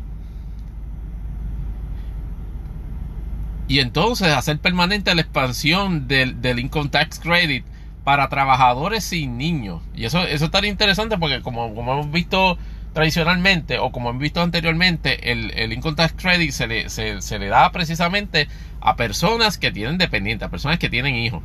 y 3.73 3.81
entonces 3.81 4.29
hacer 4.29 4.59
permanente 4.59 5.15
la 5.15 5.23
expansión 5.23 6.07
del, 6.07 6.43
del 6.43 6.59
Income 6.59 6.91
Tax 6.91 7.19
Credit 7.21 7.65
para 8.05 8.29
trabajadores 8.29 9.03
sin 9.03 9.39
niños. 9.39 9.81
Y 9.95 10.05
eso, 10.05 10.23
eso 10.25 10.45
estaría 10.45 10.71
interesante 10.71 11.17
porque 11.17 11.41
como, 11.41 11.75
como 11.75 11.95
hemos 11.95 12.11
visto 12.11 12.59
tradicionalmente 12.93 13.79
o 13.79 13.91
como 13.91 14.11
hemos 14.11 14.21
visto 14.21 14.43
anteriormente, 14.43 15.33
el, 15.33 15.51
el 15.53 15.73
Income 15.73 15.97
Tax 15.97 16.15
Credit 16.17 16.51
se 16.51 16.67
le, 16.67 16.89
se, 16.89 17.39
le 17.39 17.47
da 17.49 17.71
precisamente 17.73 18.49
a 18.81 18.97
personas 18.97 19.59
que 19.59 19.71
tienen 19.71 19.99
dependientes, 19.99 20.47
a 20.47 20.51
personas 20.51 20.79
que 20.79 20.91
tienen 20.91 21.15
hijos. 21.17 21.43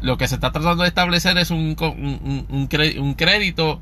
Lo 0.00 0.16
que 0.16 0.28
se 0.28 0.36
está 0.36 0.52
tratando 0.52 0.82
de 0.82 0.88
establecer 0.88 1.36
es 1.38 1.50
un, 1.50 1.76
un, 1.78 2.46
un, 2.48 3.14
crédito 3.14 3.80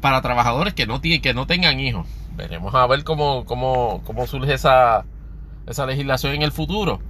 para 0.00 0.20
trabajadores 0.20 0.74
que 0.74 0.86
no, 0.86 1.00
tienen, 1.00 1.22
que 1.22 1.34
no 1.34 1.46
tengan 1.46 1.80
hijos. 1.80 2.06
Veremos 2.36 2.74
a 2.74 2.86
ver 2.86 3.04
cómo, 3.04 3.44
cómo, 3.44 4.02
cómo 4.04 4.26
surge 4.26 4.54
esa, 4.54 5.04
esa 5.66 5.86
legislación 5.86 6.34
en 6.34 6.42
el 6.42 6.52
futuro. 6.52 7.00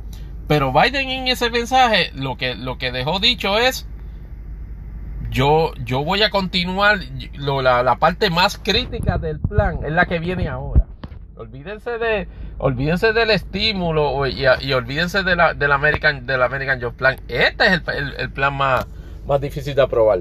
Pero 0.47 0.73
Biden 0.73 1.09
en 1.09 1.29
ese 1.29 1.51
mensaje 1.51 2.11
lo 2.15 2.37
que, 2.37 2.55
lo 2.55 2.77
que 2.77 2.93
dejó 2.93 3.19
dicho 3.19 3.59
es, 3.59 3.87
yo, 5.35 5.73
yo 5.85 6.05
voy 6.05 6.23
a 6.23 6.31
continuar, 6.31 6.99
la, 7.37 7.97
parte 7.97 8.31
más 8.31 8.57
crítica 8.57 9.19
del 9.19 9.41
plan 9.41 9.81
es 9.85 9.93
la 9.93 10.07
que 10.07 10.21
viene 10.21 10.49
ahora. 10.49 10.87
Olvídense 11.37 11.99
de, 11.99 12.29
olvídense 12.59 13.13
del 13.13 13.31
estímulo 13.31 14.29
y, 14.29 14.73
olvídense 14.73 15.25
de 15.25 15.35
la, 15.35 15.53
del 15.53 15.73
American, 15.73 16.25
del 16.25 16.41
American 16.41 16.81
Job 16.81 16.95
Plan. 16.95 17.17
Este 17.27 17.67
es 17.67 17.83
el, 18.19 18.31
plan 18.31 18.55
más, 18.55 18.87
más 19.27 19.41
difícil 19.41 19.75
de 19.75 19.83
aprobar. 19.83 20.21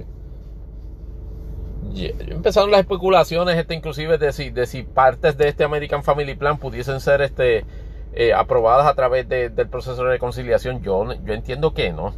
Empezaron 1.95 2.71
las 2.71 2.79
especulaciones, 2.79 3.55
este 3.55 3.75
inclusive 3.75 4.17
de 4.17 4.33
si, 4.33 4.49
de 4.49 4.65
si 4.65 4.81
partes 4.81 5.37
de 5.37 5.47
este 5.47 5.63
American 5.63 6.03
Family 6.03 6.33
Plan 6.33 6.57
pudiesen 6.57 6.99
ser 6.99 7.21
este 7.21 7.65
eh, 8.13 8.33
aprobadas 8.33 8.87
a 8.87 8.95
través 8.95 9.29
del 9.29 9.69
proceso 9.69 10.03
de 10.03 10.09
reconciliación, 10.09 10.81
yo, 10.81 11.13
yo 11.23 11.33
entiendo 11.33 11.75
que 11.75 11.93
no. 11.93 12.15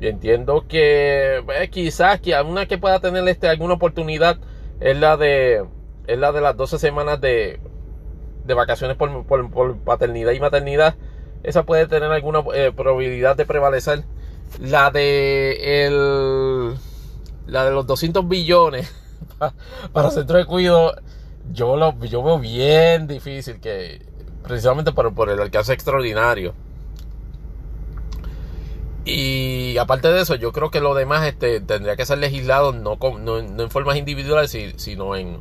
Entiendo 0.00 0.64
que 0.66 1.38
eh, 1.38 1.68
quizás 1.70 2.20
que 2.20 2.34
alguna 2.34 2.66
que 2.66 2.78
pueda 2.78 3.00
tener 3.00 3.26
este, 3.28 3.48
alguna 3.48 3.74
oportunidad 3.74 4.38
es 4.80 4.96
la 4.96 5.16
de 5.16 5.64
es 6.06 6.18
la 6.18 6.32
de 6.32 6.40
las 6.40 6.56
12 6.56 6.78
semanas 6.78 7.20
de, 7.20 7.60
de 8.44 8.54
vacaciones 8.54 8.96
por, 8.96 9.26
por, 9.26 9.78
paternidad 9.78 10.32
y 10.32 10.40
maternidad. 10.40 10.96
Esa 11.42 11.64
puede 11.64 11.86
tener 11.86 12.10
alguna 12.10 12.42
eh, 12.54 12.72
probabilidad 12.74 13.36
de 13.36 13.46
prevalecer. 13.46 14.04
La 14.58 14.90
de 14.90 15.84
el 15.84 16.74
la 17.46 17.64
de 17.64 17.70
los 17.70 17.86
200 17.86 18.26
billones 18.28 18.92
para 19.92 20.10
centro 20.10 20.38
de 20.38 20.44
cuidado, 20.46 20.94
yo 21.52 21.76
lo 21.76 21.98
yo 22.00 22.22
veo 22.22 22.38
bien 22.38 23.06
difícil 23.06 23.60
que 23.60 24.06
precisamente 24.42 24.92
por, 24.92 25.14
por 25.14 25.28
el 25.30 25.40
alcance 25.40 25.72
extraordinario. 25.72 26.54
Y 29.04 29.78
aparte 29.78 30.08
de 30.08 30.20
eso, 30.20 30.34
yo 30.34 30.52
creo 30.52 30.70
que 30.70 30.80
lo 30.80 30.94
demás 30.94 31.26
este, 31.26 31.60
tendría 31.60 31.96
que 31.96 32.04
ser 32.04 32.18
legislado 32.18 32.72
no, 32.72 32.98
no, 33.18 33.38
en 33.38 33.70
formas 33.70 33.96
individuales, 33.96 34.56
sino 34.76 35.16
en... 35.16 35.40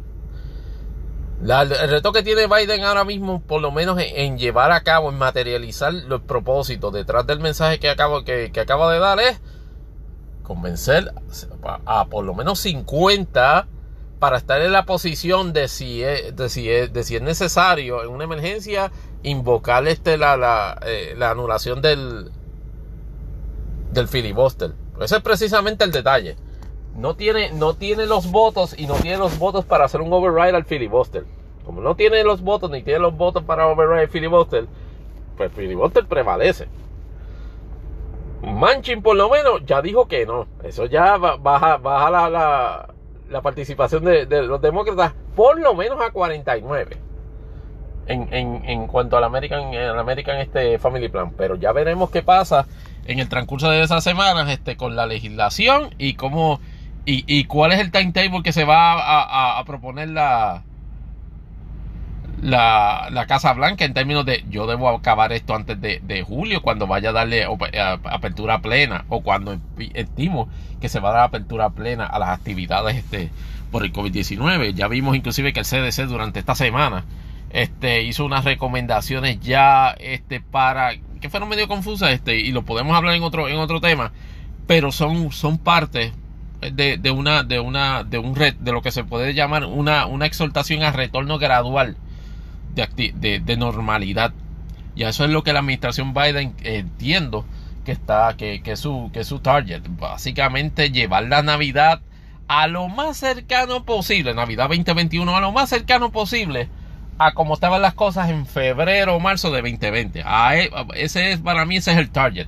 el 1.41 1.89
reto 1.89 2.13
que 2.13 2.23
tiene 2.23 2.47
Biden 2.47 2.83
ahora 2.83 3.03
mismo, 3.03 3.41
por 3.41 3.61
lo 3.61 3.71
menos 3.71 3.97
en, 3.99 4.37
llevar 4.37 4.71
a 4.71 4.81
cabo, 4.81 5.09
en 5.09 5.17
materializar 5.17 5.93
los 5.93 6.21
propósitos 6.21 6.93
detrás 6.93 7.27
del 7.27 7.41
mensaje 7.41 7.79
que 7.79 7.89
acabo, 7.89 8.23
que, 8.23 8.51
que 8.53 8.61
acaba 8.61 8.91
de 8.93 8.99
dar 8.99 9.19
es 9.19 9.41
convencer 10.43 11.13
a, 11.85 12.05
por 12.05 12.25
lo 12.25 12.33
menos 12.33 12.59
50 12.59 13.67
para 14.17 14.37
estar 14.37 14.61
en 14.61 14.71
la 14.71 14.85
posición 14.85 15.53
de 15.53 15.67
si 15.67 16.01
es, 16.03 16.35
de 16.35 16.49
si 16.49 16.69
es, 16.69 16.91
de 16.91 17.03
si 17.03 17.17
es 17.17 17.21
necesario 17.21 18.03
en 18.03 18.09
una 18.09 18.23
emergencia 18.23 18.91
invocar 19.21 19.87
este 19.87 20.17
la, 20.17 20.37
la, 20.37 20.79
eh, 20.85 21.13
la 21.17 21.29
anulación 21.31 21.81
del 21.81 22.31
del 23.91 24.07
filibuster. 24.07 24.71
Ese 24.99 25.17
es 25.17 25.21
precisamente 25.21 25.83
el 25.83 25.91
detalle. 25.91 26.35
No 26.95 27.15
tiene, 27.15 27.51
no 27.51 27.75
tiene 27.75 28.05
los 28.05 28.29
votos 28.31 28.77
y 28.77 28.87
no 28.87 28.95
tiene 28.95 29.17
los 29.17 29.39
votos 29.39 29.65
para 29.65 29.85
hacer 29.85 30.01
un 30.01 30.11
override 30.11 30.55
al 30.55 30.65
filibuster. 30.65 31.25
Como 31.65 31.81
no 31.81 31.95
tiene 31.95 32.23
los 32.23 32.41
votos 32.41 32.69
ni 32.71 32.83
tiene 32.83 32.99
los 32.99 33.15
votos 33.15 33.43
para 33.43 33.67
override 33.67 34.03
el 34.03 34.09
filibuster, 34.09 34.65
pues 35.37 35.51
filibuster 35.53 36.05
prevalece. 36.05 36.67
Manchin 38.41 39.01
por 39.01 39.15
lo 39.15 39.29
menos 39.29 39.65
ya 39.65 39.81
dijo 39.81 40.07
que 40.07 40.25
no. 40.25 40.47
Eso 40.63 40.85
ya 40.85 41.17
baja, 41.17 41.77
baja 41.77 42.09
la, 42.09 42.89
la, 43.29 43.41
participación 43.41 44.03
de, 44.03 44.25
los 44.43 44.61
demócratas 44.61 45.13
por 45.35 45.59
lo 45.59 45.73
menos 45.73 46.01
a 46.01 46.11
49. 46.11 46.97
En, 48.07 48.33
en, 48.33 48.65
en 48.65 48.87
cuanto 48.87 49.17
al 49.17 49.23
American, 49.23 49.73
American 49.75 50.37
este 50.37 50.79
Family 50.79 51.09
Plan. 51.09 51.31
Pero 51.37 51.55
ya 51.55 51.71
veremos 51.71 52.09
qué 52.09 52.23
pasa 52.23 52.65
en 53.05 53.19
el 53.19 53.29
transcurso 53.29 53.69
de 53.69 53.81
esas 53.81 54.03
semanas 54.03 54.49
este, 54.49 54.75
con 54.77 54.95
la 54.95 55.05
legislación 55.05 55.93
y 55.97 56.13
cómo 56.13 56.59
y, 57.05 57.23
y 57.27 57.45
cuál 57.45 57.71
es 57.71 57.79
el 57.79 57.91
timetable 57.91 58.43
que 58.43 58.53
se 58.53 58.65
va 58.65 58.93
a, 58.93 59.59
a 59.59 59.65
proponer 59.65 60.09
la, 60.09 60.63
la, 62.41 63.09
la, 63.11 63.25
Casa 63.25 63.53
Blanca 63.53 63.85
en 63.85 63.93
términos 63.93 64.25
de 64.25 64.45
yo 64.49 64.67
debo 64.67 64.89
acabar 64.89 65.33
esto 65.33 65.55
antes 65.55 65.79
de, 65.81 66.23
julio, 66.23 66.61
cuando 66.61 66.87
vaya 66.87 67.09
a 67.09 67.13
darle 67.13 67.45
apertura 68.03 68.59
plena 68.59 69.05
o 69.09 69.21
cuando 69.21 69.57
estimo 69.93 70.49
que 70.79 70.89
se 70.89 70.99
va 70.99 71.09
a 71.09 71.13
dar 71.13 71.23
apertura 71.23 71.69
plena 71.71 72.05
a 72.05 72.19
las 72.19 72.29
actividades 72.29 72.97
este, 72.97 73.29
por 73.71 73.83
el 73.83 73.91
COVID-19. 73.91 74.73
Ya 74.73 74.87
vimos 74.87 75.15
inclusive 75.15 75.53
que 75.53 75.61
el 75.61 75.65
CDC 75.65 76.07
durante 76.07 76.39
esta 76.39 76.55
semana 76.55 77.05
este, 77.49 78.03
hizo 78.03 78.25
unas 78.25 78.45
recomendaciones 78.45 79.39
ya 79.39 79.91
este, 79.99 80.39
para 80.39 80.91
que 81.19 81.29
fueron 81.29 81.49
medio 81.49 81.67
confusas 81.67 82.11
este, 82.11 82.37
y 82.37 82.51
lo 82.51 82.63
podemos 82.63 82.95
hablar 82.95 83.15
en 83.15 83.23
otro, 83.23 83.49
en 83.49 83.57
otro 83.57 83.81
tema, 83.81 84.11
pero 84.67 84.91
son, 84.91 85.31
son 85.31 85.57
parte 85.57 86.13
de, 86.61 86.97
de, 86.97 87.11
una, 87.11 87.43
de, 87.43 87.59
una, 87.59 88.03
de, 88.03 88.17
un 88.17 88.35
red, 88.35 88.55
de 88.55 88.71
lo 88.71 88.81
que 88.81 88.91
se 88.91 89.03
puede 89.03 89.33
llamar 89.33 89.65
una, 89.65 90.05
una 90.05 90.25
exhortación 90.25 90.83
a 90.83 90.91
retorno 90.91 91.39
gradual 91.39 91.97
de, 92.75 93.39
de, 93.39 93.57
normalidad. 93.57 94.33
Y 94.95 95.03
eso 95.03 95.25
es 95.25 95.31
lo 95.31 95.43
que 95.43 95.53
la 95.53 95.59
administración 95.59 96.13
Biden 96.13 96.55
entiendo 96.63 97.45
que 97.85 97.91
está, 97.91 98.35
que, 98.37 98.61
que, 98.61 98.75
su, 98.75 99.09
que 99.13 99.23
su 99.23 99.39
target. 99.39 99.83
Básicamente 99.89 100.91
llevar 100.91 101.25
la 101.25 101.41
Navidad 101.41 102.01
a 102.47 102.67
lo 102.67 102.87
más 102.87 103.17
cercano 103.17 103.83
posible, 103.85 104.33
Navidad 104.33 104.69
2021 104.69 105.35
a 105.35 105.41
lo 105.41 105.51
más 105.51 105.69
cercano 105.69 106.11
posible 106.11 106.69
a 107.19 107.33
como 107.33 107.53
estaban 107.53 107.81
las 107.81 107.93
cosas 107.93 108.29
en 108.29 108.45
febrero 108.45 109.15
o 109.15 109.19
marzo 109.19 109.51
de 109.51 109.61
2020. 109.61 110.23
A 110.25 110.57
e, 110.57 110.71
ese 110.95 111.33
es, 111.33 111.39
para 111.39 111.65
mí 111.65 111.75
ese 111.75 111.91
es 111.91 111.97
el 111.97 112.09
target. 112.09 112.47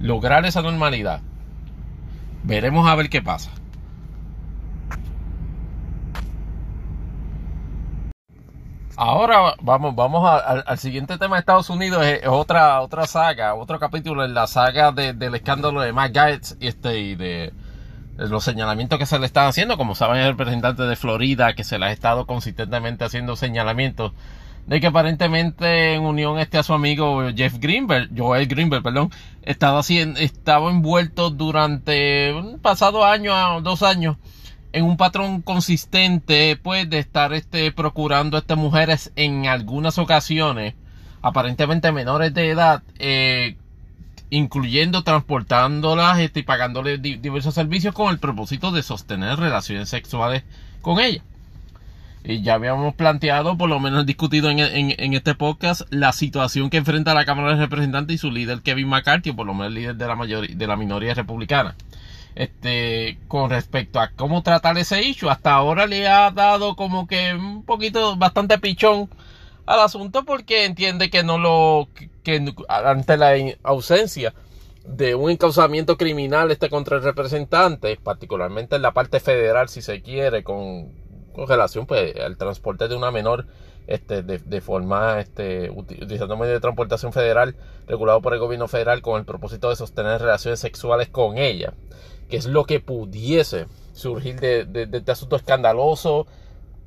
Lograr 0.00 0.44
esa 0.44 0.60
normalidad. 0.60 1.20
Veremos 2.42 2.86
a 2.88 2.96
ver 2.96 3.08
qué 3.08 3.22
pasa. 3.22 3.50
Ahora 8.96 9.54
vamos, 9.60 9.94
vamos 9.96 10.42
al 10.44 10.78
siguiente 10.78 11.18
tema 11.18 11.36
de 11.36 11.40
Estados 11.40 11.68
Unidos, 11.68 12.04
es, 12.06 12.20
otra, 12.28 12.80
otra 12.80 13.08
saga, 13.08 13.54
otro 13.54 13.80
capítulo 13.80 14.24
en 14.24 14.34
la 14.34 14.46
saga 14.46 14.92
del 14.92 15.34
escándalo 15.34 15.80
de 15.80 15.92
Matt 15.92 16.12
Gaetz 16.12 16.56
este, 16.60 17.00
y 17.00 17.16
de, 17.16 17.52
los 18.16 18.44
señalamientos 18.44 18.98
que 18.98 19.06
se 19.06 19.18
le 19.18 19.26
están 19.26 19.48
haciendo. 19.48 19.76
Como 19.76 19.94
saben, 19.94 20.18
el 20.18 20.28
representante 20.28 20.82
de 20.84 20.96
Florida 20.96 21.54
que 21.54 21.64
se 21.64 21.78
le 21.78 21.86
ha 21.86 21.92
estado 21.92 22.26
consistentemente 22.26 23.04
haciendo 23.04 23.36
señalamientos 23.36 24.12
de 24.66 24.80
que 24.80 24.86
aparentemente 24.86 25.94
en 25.94 26.02
unión 26.02 26.38
este 26.38 26.58
a 26.58 26.62
su 26.62 26.72
amigo 26.72 27.22
Jeff 27.34 27.58
Greenberg, 27.58 28.10
Joel 28.16 28.46
Greenberg, 28.46 28.82
perdón, 28.82 29.10
estaba, 29.42 29.80
haciendo, 29.80 30.18
estaba 30.20 30.70
envuelto 30.70 31.30
durante 31.30 32.32
un 32.32 32.58
pasado 32.58 33.04
año, 33.04 33.60
dos 33.60 33.82
años, 33.82 34.16
en 34.72 34.84
un 34.84 34.96
patrón 34.96 35.42
consistente, 35.42 36.56
pues, 36.56 36.88
de 36.88 36.98
estar 36.98 37.32
este, 37.32 37.70
procurando 37.72 38.36
a 38.36 38.40
estas 38.40 38.58
mujeres 38.58 39.12
en 39.16 39.46
algunas 39.46 39.98
ocasiones, 39.98 40.74
aparentemente 41.20 41.92
menores 41.92 42.32
de 42.34 42.50
edad, 42.50 42.82
eh, 42.98 43.56
incluyendo 44.30 45.02
transportándolas 45.02 46.18
este, 46.18 46.40
y 46.40 46.42
pagándoles 46.42 47.00
diversos 47.00 47.54
servicios 47.54 47.94
con 47.94 48.10
el 48.10 48.18
propósito 48.18 48.70
de 48.72 48.82
sostener 48.82 49.38
relaciones 49.38 49.88
sexuales 49.88 50.42
con 50.82 51.00
ellas. 51.00 51.24
Y 52.24 52.40
ya 52.42 52.54
habíamos 52.54 52.94
planteado, 52.94 53.58
por 53.58 53.68
lo 53.68 53.78
menos 53.80 54.06
discutido 54.06 54.50
en, 54.50 55.14
este 55.14 55.34
podcast, 55.34 55.82
la 55.90 56.12
situación 56.12 56.70
que 56.70 56.78
enfrenta 56.78 57.12
la 57.12 57.26
Cámara 57.26 57.50
de 57.50 57.60
Representantes 57.60 58.14
y 58.14 58.18
su 58.18 58.30
líder 58.30 58.62
Kevin 58.62 58.88
McCarthy, 58.88 59.30
o 59.30 59.36
por 59.36 59.46
lo 59.46 59.52
menos 59.52 59.68
el 59.68 59.74
líder 59.74 59.96
de 59.96 60.06
la 60.06 60.16
mayoría, 60.16 60.56
de 60.56 60.66
la 60.66 60.76
minoría 60.76 61.12
republicana 61.12 61.76
este, 62.34 63.18
con 63.28 63.50
respecto 63.50 64.00
a 64.00 64.08
cómo 64.08 64.42
tratar 64.42 64.76
ese 64.78 65.02
issue. 65.02 65.30
Hasta 65.30 65.52
ahora 65.52 65.86
le 65.86 66.08
ha 66.08 66.30
dado 66.30 66.76
como 66.76 67.06
que 67.06 67.34
un 67.34 67.64
poquito, 67.64 68.16
bastante 68.16 68.58
pichón 68.58 69.08
al 69.66 69.80
asunto 69.80 70.24
porque 70.24 70.64
entiende 70.64 71.10
que 71.10 71.22
no 71.22 71.38
lo, 71.38 71.88
que, 72.22 72.54
ante 72.68 73.16
la 73.16 73.34
ausencia 73.62 74.34
de 74.86 75.14
un 75.14 75.30
encauzamiento 75.30 75.96
criminal 75.96 76.50
este 76.50 76.68
contra 76.68 76.96
el 76.96 77.02
representante, 77.02 77.96
particularmente 78.02 78.76
en 78.76 78.82
la 78.82 78.92
parte 78.92 79.20
federal, 79.20 79.68
si 79.68 79.82
se 79.82 80.02
quiere, 80.02 80.42
con, 80.44 80.92
relación 81.48 81.86
pues 81.86 82.14
al 82.16 82.36
transporte 82.36 82.86
de 82.86 82.94
una 82.94 83.10
menor 83.10 83.46
este, 83.86 84.22
de, 84.22 84.38
de 84.38 84.60
forma 84.60 85.20
este, 85.20 85.68
utilizando 85.70 86.36
medio 86.36 86.52
de 86.52 86.60
transportación 86.60 87.12
federal 87.12 87.56
regulado 87.86 88.22
por 88.22 88.34
el 88.34 88.38
gobierno 88.38 88.68
federal 88.68 89.02
con 89.02 89.18
el 89.18 89.26
propósito 89.26 89.68
de 89.68 89.76
sostener 89.76 90.20
relaciones 90.20 90.60
sexuales 90.60 91.08
con 91.08 91.36
ella 91.36 91.74
que 92.28 92.36
es 92.36 92.46
lo 92.46 92.64
que 92.64 92.80
pudiese 92.80 93.66
surgir 93.92 94.40
de, 94.40 94.88
este 94.92 95.12
asunto 95.12 95.36
escandaloso, 95.36 96.26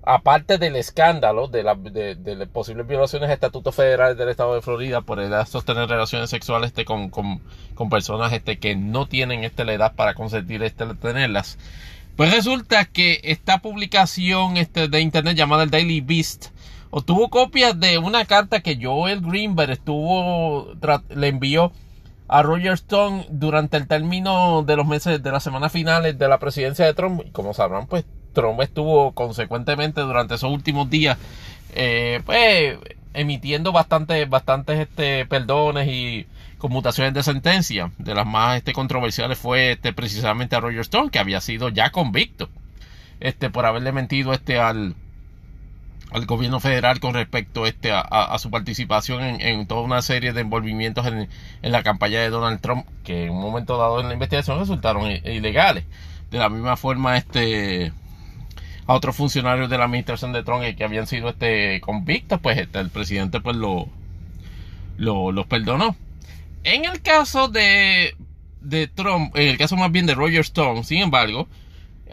aparte 0.07 0.57
del 0.57 0.77
escándalo 0.77 1.49
de, 1.49 1.63
las 1.63 2.47
posibles 2.47 2.87
violaciones 2.87 3.27
de 3.27 3.33
estatutos 3.33 3.75
federales 3.75 4.17
del 4.17 4.29
estado 4.29 4.55
de 4.55 4.61
Florida 4.61 5.01
por 5.01 5.19
el 5.19 5.33
sostener 5.45 5.89
relaciones 5.89 6.29
sexuales 6.29 6.69
este, 6.69 6.85
con, 6.85 7.11
personas 7.89 8.31
este, 8.31 8.57
que 8.57 8.75
no 8.77 9.07
tienen 9.07 9.43
este, 9.43 9.65
la 9.65 9.73
edad 9.73 9.95
para 9.95 10.13
consentir 10.13 10.63
este, 10.63 10.85
tenerlas. 10.95 11.57
Pues 12.15 12.31
resulta 12.31 12.85
que 12.85 13.19
esta 13.23 13.59
publicación 13.59 14.55
de 14.55 15.01
internet 15.01 15.35
llamada 15.35 15.63
el 15.63 15.69
Daily 15.69 15.99
Beast 15.99 16.47
obtuvo 16.89 17.29
copias 17.29 17.77
de 17.77 17.97
una 17.97 18.23
carta 18.23 18.61
que 18.61 18.79
Joel 18.81 19.21
Greenberg 19.21 19.71
estuvo 19.71 20.73
le 21.09 21.27
envió 21.27 21.73
a 22.27 22.43
Roger 22.43 22.73
Stone 22.73 23.25
durante 23.29 23.77
el 23.77 23.87
término 23.87 24.63
de 24.63 24.75
los 24.75 24.85
meses 24.85 25.21
de 25.23 25.31
las 25.31 25.43
semanas 25.43 25.71
finales 25.71 26.17
de 26.17 26.27
la 26.27 26.39
presidencia 26.39 26.85
de 26.85 26.93
Trump. 26.93 27.21
Y 27.25 27.31
como 27.31 27.53
sabrán, 27.53 27.87
pues 27.87 28.05
Trump 28.33 28.61
estuvo 28.61 29.13
consecuentemente 29.13 30.01
durante 30.01 30.35
esos 30.35 30.51
últimos 30.51 30.89
días, 30.89 31.17
eh, 31.73 32.21
pues 32.25 32.77
emitiendo 33.13 33.71
bastantes, 33.71 34.29
bastantes 34.29 34.79
este, 34.79 35.25
perdones 35.25 35.87
y 35.87 36.27
conmutaciones 36.57 37.13
de 37.13 37.23
sentencia. 37.23 37.91
De 37.97 38.13
las 38.13 38.25
más 38.25 38.57
este, 38.57 38.73
controversiales 38.73 39.37
fue 39.37 39.71
este, 39.71 39.93
precisamente 39.93 40.55
a 40.55 40.59
Roger 40.59 40.81
Stone, 40.81 41.09
que 41.09 41.19
había 41.19 41.41
sido 41.41 41.69
ya 41.69 41.91
convicto 41.91 42.49
este, 43.19 43.49
por 43.49 43.65
haberle 43.65 43.91
mentido 43.91 44.33
este, 44.33 44.59
al, 44.59 44.95
al 46.11 46.25
gobierno 46.25 46.59
federal 46.59 46.99
con 46.99 47.13
respecto 47.13 47.65
este, 47.65 47.91
a, 47.91 48.37
su 48.39 48.49
participación 48.49 49.21
en, 49.41 49.67
toda 49.67 49.81
una 49.81 50.01
serie 50.01 50.33
de 50.33 50.41
envolvimientos 50.41 51.05
en, 51.05 51.27
la 51.61 51.83
campaña 51.83 52.19
de 52.19 52.29
Donald 52.29 52.61
Trump 52.61 52.85
que 53.03 53.25
en 53.25 53.31
un 53.31 53.41
momento 53.41 53.77
dado 53.77 53.99
en 53.99 54.07
la 54.07 54.13
investigación 54.13 54.59
resultaron 54.59 55.09
ilegales. 55.11 55.85
De 56.31 56.37
la 56.39 56.49
misma 56.49 56.75
forma, 56.77 57.17
este 57.17 57.93
a 58.85 58.93
otros 58.93 59.17
funcionarios 59.17 59.69
de 59.69 59.77
la 59.77 59.83
administración 59.83 60.31
de 60.31 60.43
Trump 60.43 60.63
que 60.75 60.83
habían 60.83 61.07
sido 61.07 61.29
este 61.29 61.81
convictos, 61.81 62.39
pues 62.39 62.57
este, 62.57 62.79
el 62.79 62.89
presidente 62.89 63.41
pues 63.41 63.55
lo, 63.57 63.87
lo 64.97 65.31
los 65.31 65.45
perdonó. 65.45 65.95
En 66.63 66.85
el 66.85 67.01
caso 67.01 67.49
de, 67.49 68.15
de 68.61 68.87
Trump, 68.87 69.35
en 69.35 69.49
el 69.49 69.57
caso 69.57 69.75
más 69.75 69.91
bien 69.91 70.05
de 70.05 70.15
Roger 70.15 70.39
Stone, 70.39 70.83
sin 70.83 71.01
embargo, 71.01 71.47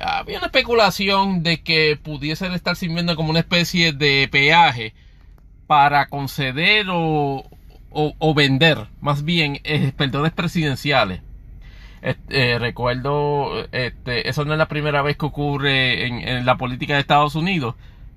había 0.00 0.38
una 0.38 0.46
especulación 0.46 1.42
de 1.42 1.62
que 1.62 1.98
pudiesen 2.02 2.52
estar 2.52 2.76
sirviendo 2.76 3.16
como 3.16 3.30
una 3.30 3.40
especie 3.40 3.92
de 3.92 4.28
peaje 4.30 4.94
para 5.66 6.07
conceder 6.09 6.87
o, 6.90 7.44
o, 7.90 8.35
vender, 8.35 8.88
más 9.00 9.24
bien, 9.24 9.61
eh, 9.64 9.92
perdones 9.96 10.33
presidenciales. 10.33 11.20
Eh, 12.28 12.59
recuerdo, 12.59 13.66
este, 13.72 14.28
eso 14.28 14.44
no 14.44 14.52
es 14.52 14.59
la 14.59 14.68
primera 14.68 15.00
vez 15.00 15.16
que 15.16 15.24
ocurre 15.24 16.07
en, 16.07 16.44
la 16.44 16.57
política 16.57 16.94
de 16.94 17.00
Estados 17.00 17.35
Unidos, 17.35 17.76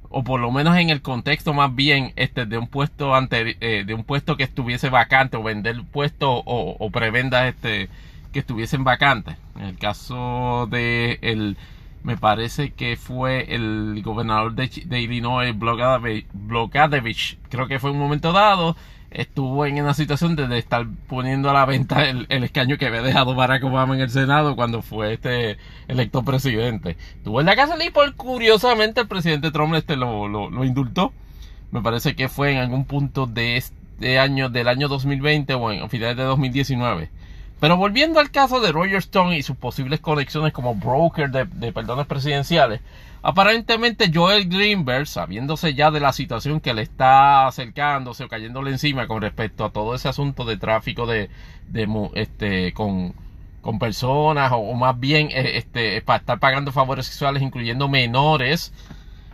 o 0.09 0.23
por 0.23 0.41
lo 0.41 0.51
menos 0.51 0.77
en 0.77 0.89
el 0.89 1.01
contexto 1.01 1.53
más 1.53 1.73
bien 1.73 2.11
este, 2.17 2.45
de 2.45 2.57
un 2.57 2.67
puesto 2.67 3.15
ante, 3.15 3.55
eh, 3.61 3.85
de 3.85 3.93
un 3.93 4.03
puesto 4.03 4.35
que 4.35 4.43
estuviese 4.43 4.89
vacante 4.89 5.37
o 5.37 5.43
vender 5.43 5.81
puesto 5.89 6.31
o, 6.31 6.75
o 6.77 6.89
prebendas 6.89 7.47
este, 7.47 7.89
que 8.31 8.39
estuviesen 8.39 8.83
vacantes. 8.83 9.37
En 9.55 9.63
el 9.63 9.77
caso 9.77 10.67
de 10.69 11.19
el 11.21 11.57
me 12.03 12.15
parece 12.15 12.71
que 12.71 12.95
fue 12.95 13.53
el 13.53 14.01
gobernador 14.01 14.53
de, 14.53 14.69
de 14.85 15.01
Illinois, 15.01 15.53
Blokadevich, 15.57 17.37
creo 17.49 17.67
que 17.67 17.79
fue 17.79 17.91
un 17.91 17.99
momento 17.99 18.31
dado, 18.31 18.77
estuvo 19.11 19.65
en 19.65 19.81
una 19.81 19.93
situación 19.93 20.35
de, 20.35 20.57
estar 20.57 20.85
poniendo 21.07 21.49
a 21.49 21.53
la 21.53 21.65
venta 21.65 22.07
el, 22.09 22.25
escaño 22.29 22.77
que 22.77 22.87
había 22.87 23.01
dejado 23.01 23.35
Barack 23.35 23.63
Obama 23.63 23.95
en 23.95 24.01
el 24.01 24.09
Senado 24.09 24.55
cuando 24.55 24.81
fue 24.81 25.13
este 25.13 25.57
electo 25.87 26.23
presidente. 26.23 26.97
Estuvo 27.15 27.39
en 27.39 27.47
la 27.47 27.55
casa 27.55 27.77
de 27.77 27.91
por 27.91 28.15
curiosamente 28.15 29.01
el 29.01 29.07
presidente 29.07 29.51
Trump 29.51 29.75
este 29.75 29.95
lo, 29.95 30.27
lo, 30.27 30.63
indultó. 30.63 31.13
Me 31.71 31.81
parece 31.81 32.15
que 32.15 32.29
fue 32.29 32.53
en 32.53 32.59
algún 32.59 32.85
punto 32.85 33.27
de 33.27 33.57
este 33.57 34.19
año, 34.19 34.49
del 34.49 34.67
año 34.67 34.87
2020 34.87 35.53
o 35.55 35.71
en 35.71 35.89
finales 35.89 36.15
de 36.15 36.23
2019. 36.23 37.09
Pero 37.59 37.75
volviendo 37.75 38.19
al 38.19 38.29
caso 38.29 38.59
de 38.59 38.71
Roger 38.71 38.97
Stone 38.97 39.37
y 39.37 39.41
sus 39.41 39.57
posibles 39.57 39.99
conexiones 39.99 40.53
como 40.53 40.75
broker 40.75 41.31
de, 41.31 41.71
perdones 41.71 42.05
presidenciales, 42.05 42.81
aparentemente 43.23 44.11
Joel 44.13 44.47
Greenberg, 44.47 45.07
sabiéndose 45.07 45.73
ya 45.73 45.89
de 45.89 45.99
la 45.99 46.13
situación 46.13 46.59
que 46.59 46.75
le 46.75 46.83
está 46.83 47.47
acercándose 47.47 48.23
o 48.23 48.27
cayéndole 48.27 48.69
encima 48.69 49.07
con 49.07 49.21
respecto 49.21 49.65
a 49.65 49.71
todo 49.71 49.95
ese 49.95 50.07
asunto 50.07 50.45
de 50.45 50.57
tráfico 50.57 51.07
de, 51.07 51.29
este, 52.13 52.73
con, 52.73 53.13
personas 53.79 54.51
o, 54.53 54.73
más 54.75 54.97
bien 54.97 55.27
eh, 55.29 55.57
este, 55.57 56.01
para 56.01 56.19
estar 56.19 56.39
pagando 56.39 56.71
favores 56.71 57.07
sexuales 57.07 57.43
incluyendo 57.43 57.89
menores, 57.89 58.71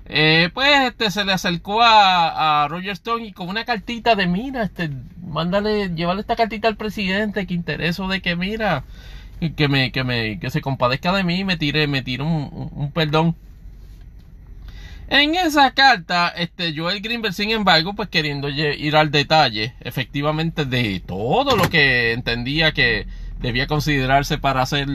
eh, 0.05 0.49
pues 0.53 0.69
este, 0.87 1.11
se 1.11 1.23
le 1.23 1.31
acercó 1.31 1.81
a, 1.81 2.67
Roger 2.69 2.91
Stone 2.91 3.25
y 3.25 3.31
con 3.31 3.49
una 3.49 3.65
cartita 3.65 4.15
de 4.15 4.27
mira, 4.27 4.63
este, 4.63 4.89
mándale, 5.25 5.93
llévale 5.95 6.21
esta 6.21 6.35
cartita 6.35 6.67
al 6.67 6.75
presidente 6.75 7.47
que 7.47 7.53
intereso 7.53 8.07
de 8.07 8.21
que 8.21 8.35
mira, 8.35 8.83
que 9.55 9.67
me, 9.67 9.91
que 9.91 10.03
me, 10.03 10.39
que 10.39 10.49
se 10.49 10.61
compadezca 10.61 11.13
de 11.13 11.23
mí 11.23 11.39
y 11.39 11.43
me 11.43 11.57
tire, 11.57 11.87
me 11.87 12.01
tire 12.01 12.23
un, 12.23 12.91
perdón. 12.93 13.35
En 15.07 15.35
esa 15.35 15.71
carta, 15.71 16.29
este 16.29 16.75
Joel 16.75 17.01
Greenberg, 17.01 17.33
sin 17.33 17.51
embargo, 17.51 17.93
pues 17.93 18.09
queriendo 18.09 18.49
ir 18.49 18.95
al 18.95 19.11
detalle, 19.11 19.73
efectivamente, 19.81 20.65
de 20.65 21.01
todo 21.05 21.55
lo 21.55 21.69
que 21.69 22.13
entendía 22.13 22.71
que 22.71 23.05
debía 23.39 23.67
considerarse 23.67 24.37
para 24.37 24.61
hacer 24.61 24.87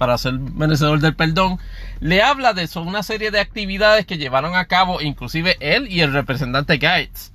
para 0.00 0.16
ser 0.16 0.32
merecedor 0.32 1.00
del 1.00 1.14
perdón, 1.14 1.58
le 2.00 2.22
habla 2.22 2.54
de 2.54 2.62
eso, 2.62 2.80
una 2.82 3.02
serie 3.02 3.30
de 3.30 3.40
actividades 3.40 4.06
que 4.06 4.18
llevaron 4.18 4.54
a 4.54 4.64
cabo 4.64 5.02
inclusive 5.02 5.56
él 5.60 5.86
y 5.88 6.00
el 6.00 6.12
representante 6.12 6.78
Gates, 6.78 7.32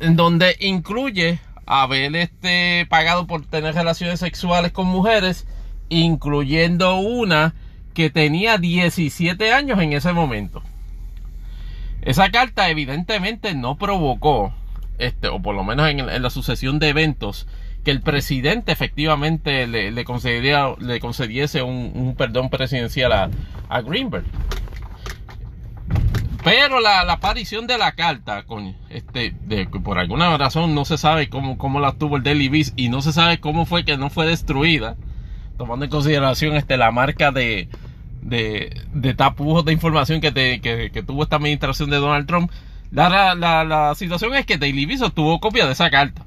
en 0.00 0.16
donde 0.16 0.56
incluye 0.58 1.38
haber 1.66 2.16
este, 2.16 2.86
pagado 2.90 3.28
por 3.28 3.46
tener 3.46 3.74
relaciones 3.74 4.18
sexuales 4.18 4.72
con 4.72 4.88
mujeres, 4.88 5.46
incluyendo 5.88 6.96
una 6.96 7.54
que 7.94 8.10
tenía 8.10 8.58
17 8.58 9.52
años 9.52 9.78
en 9.80 9.92
ese 9.92 10.12
momento. 10.12 10.62
Esa 12.02 12.30
carta 12.30 12.70
evidentemente 12.70 13.54
no 13.54 13.76
provocó, 13.76 14.52
este, 14.98 15.28
o 15.28 15.40
por 15.40 15.54
lo 15.54 15.62
menos 15.62 15.88
en 15.88 16.22
la 16.22 16.30
sucesión 16.30 16.80
de 16.80 16.88
eventos, 16.88 17.46
que 17.84 17.90
el 17.90 18.02
presidente 18.02 18.72
efectivamente 18.72 19.66
le, 19.66 19.90
le, 19.90 20.04
le 20.80 21.00
concediese 21.00 21.62
un, 21.62 22.14
perdón 22.16 22.50
presidencial 22.50 23.12
a, 23.68 23.80
Greenberg. 23.80 24.24
Pero 26.44 26.80
la, 26.80 27.00
aparición 27.02 27.66
de 27.66 27.78
la 27.78 27.92
carta, 27.92 28.44
con 28.44 28.74
este, 28.88 29.34
de, 29.42 29.66
por 29.66 29.98
alguna 29.98 30.36
razón 30.38 30.74
no 30.74 30.84
se 30.84 30.96
sabe 30.98 31.28
cómo, 31.28 31.58
cómo 31.58 31.80
la 31.80 31.92
tuvo 31.92 32.16
el 32.16 32.22
Daily 32.22 32.48
Beast 32.48 32.78
y 32.78 32.88
no 32.88 33.02
se 33.02 33.12
sabe 33.12 33.40
cómo 33.40 33.66
fue 33.66 33.84
que 33.84 33.96
no 33.98 34.08
fue 34.08 34.26
destruida, 34.26 34.96
tomando 35.58 35.84
en 35.84 35.90
consideración 35.90 36.56
este, 36.56 36.78
la 36.78 36.90
marca 36.90 37.30
de, 37.30 37.68
de, 38.22 39.14
tapujos 39.14 39.64
de 39.64 39.72
información 39.72 40.20
que, 40.20 40.32
que, 40.32 41.02
tuvo 41.02 41.22
esta 41.22 41.36
administración 41.36 41.90
de 41.90 41.96
Donald 41.96 42.26
Trump. 42.26 42.50
La, 42.90 43.34
la, 43.34 43.64
la 43.64 43.94
situación 43.94 44.34
es 44.34 44.46
que 44.46 44.58
Daily 44.58 44.86
Beast 44.86 45.14
tuvo 45.14 45.40
copia 45.40 45.66
de 45.66 45.72
esa 45.72 45.90
carta. 45.90 46.24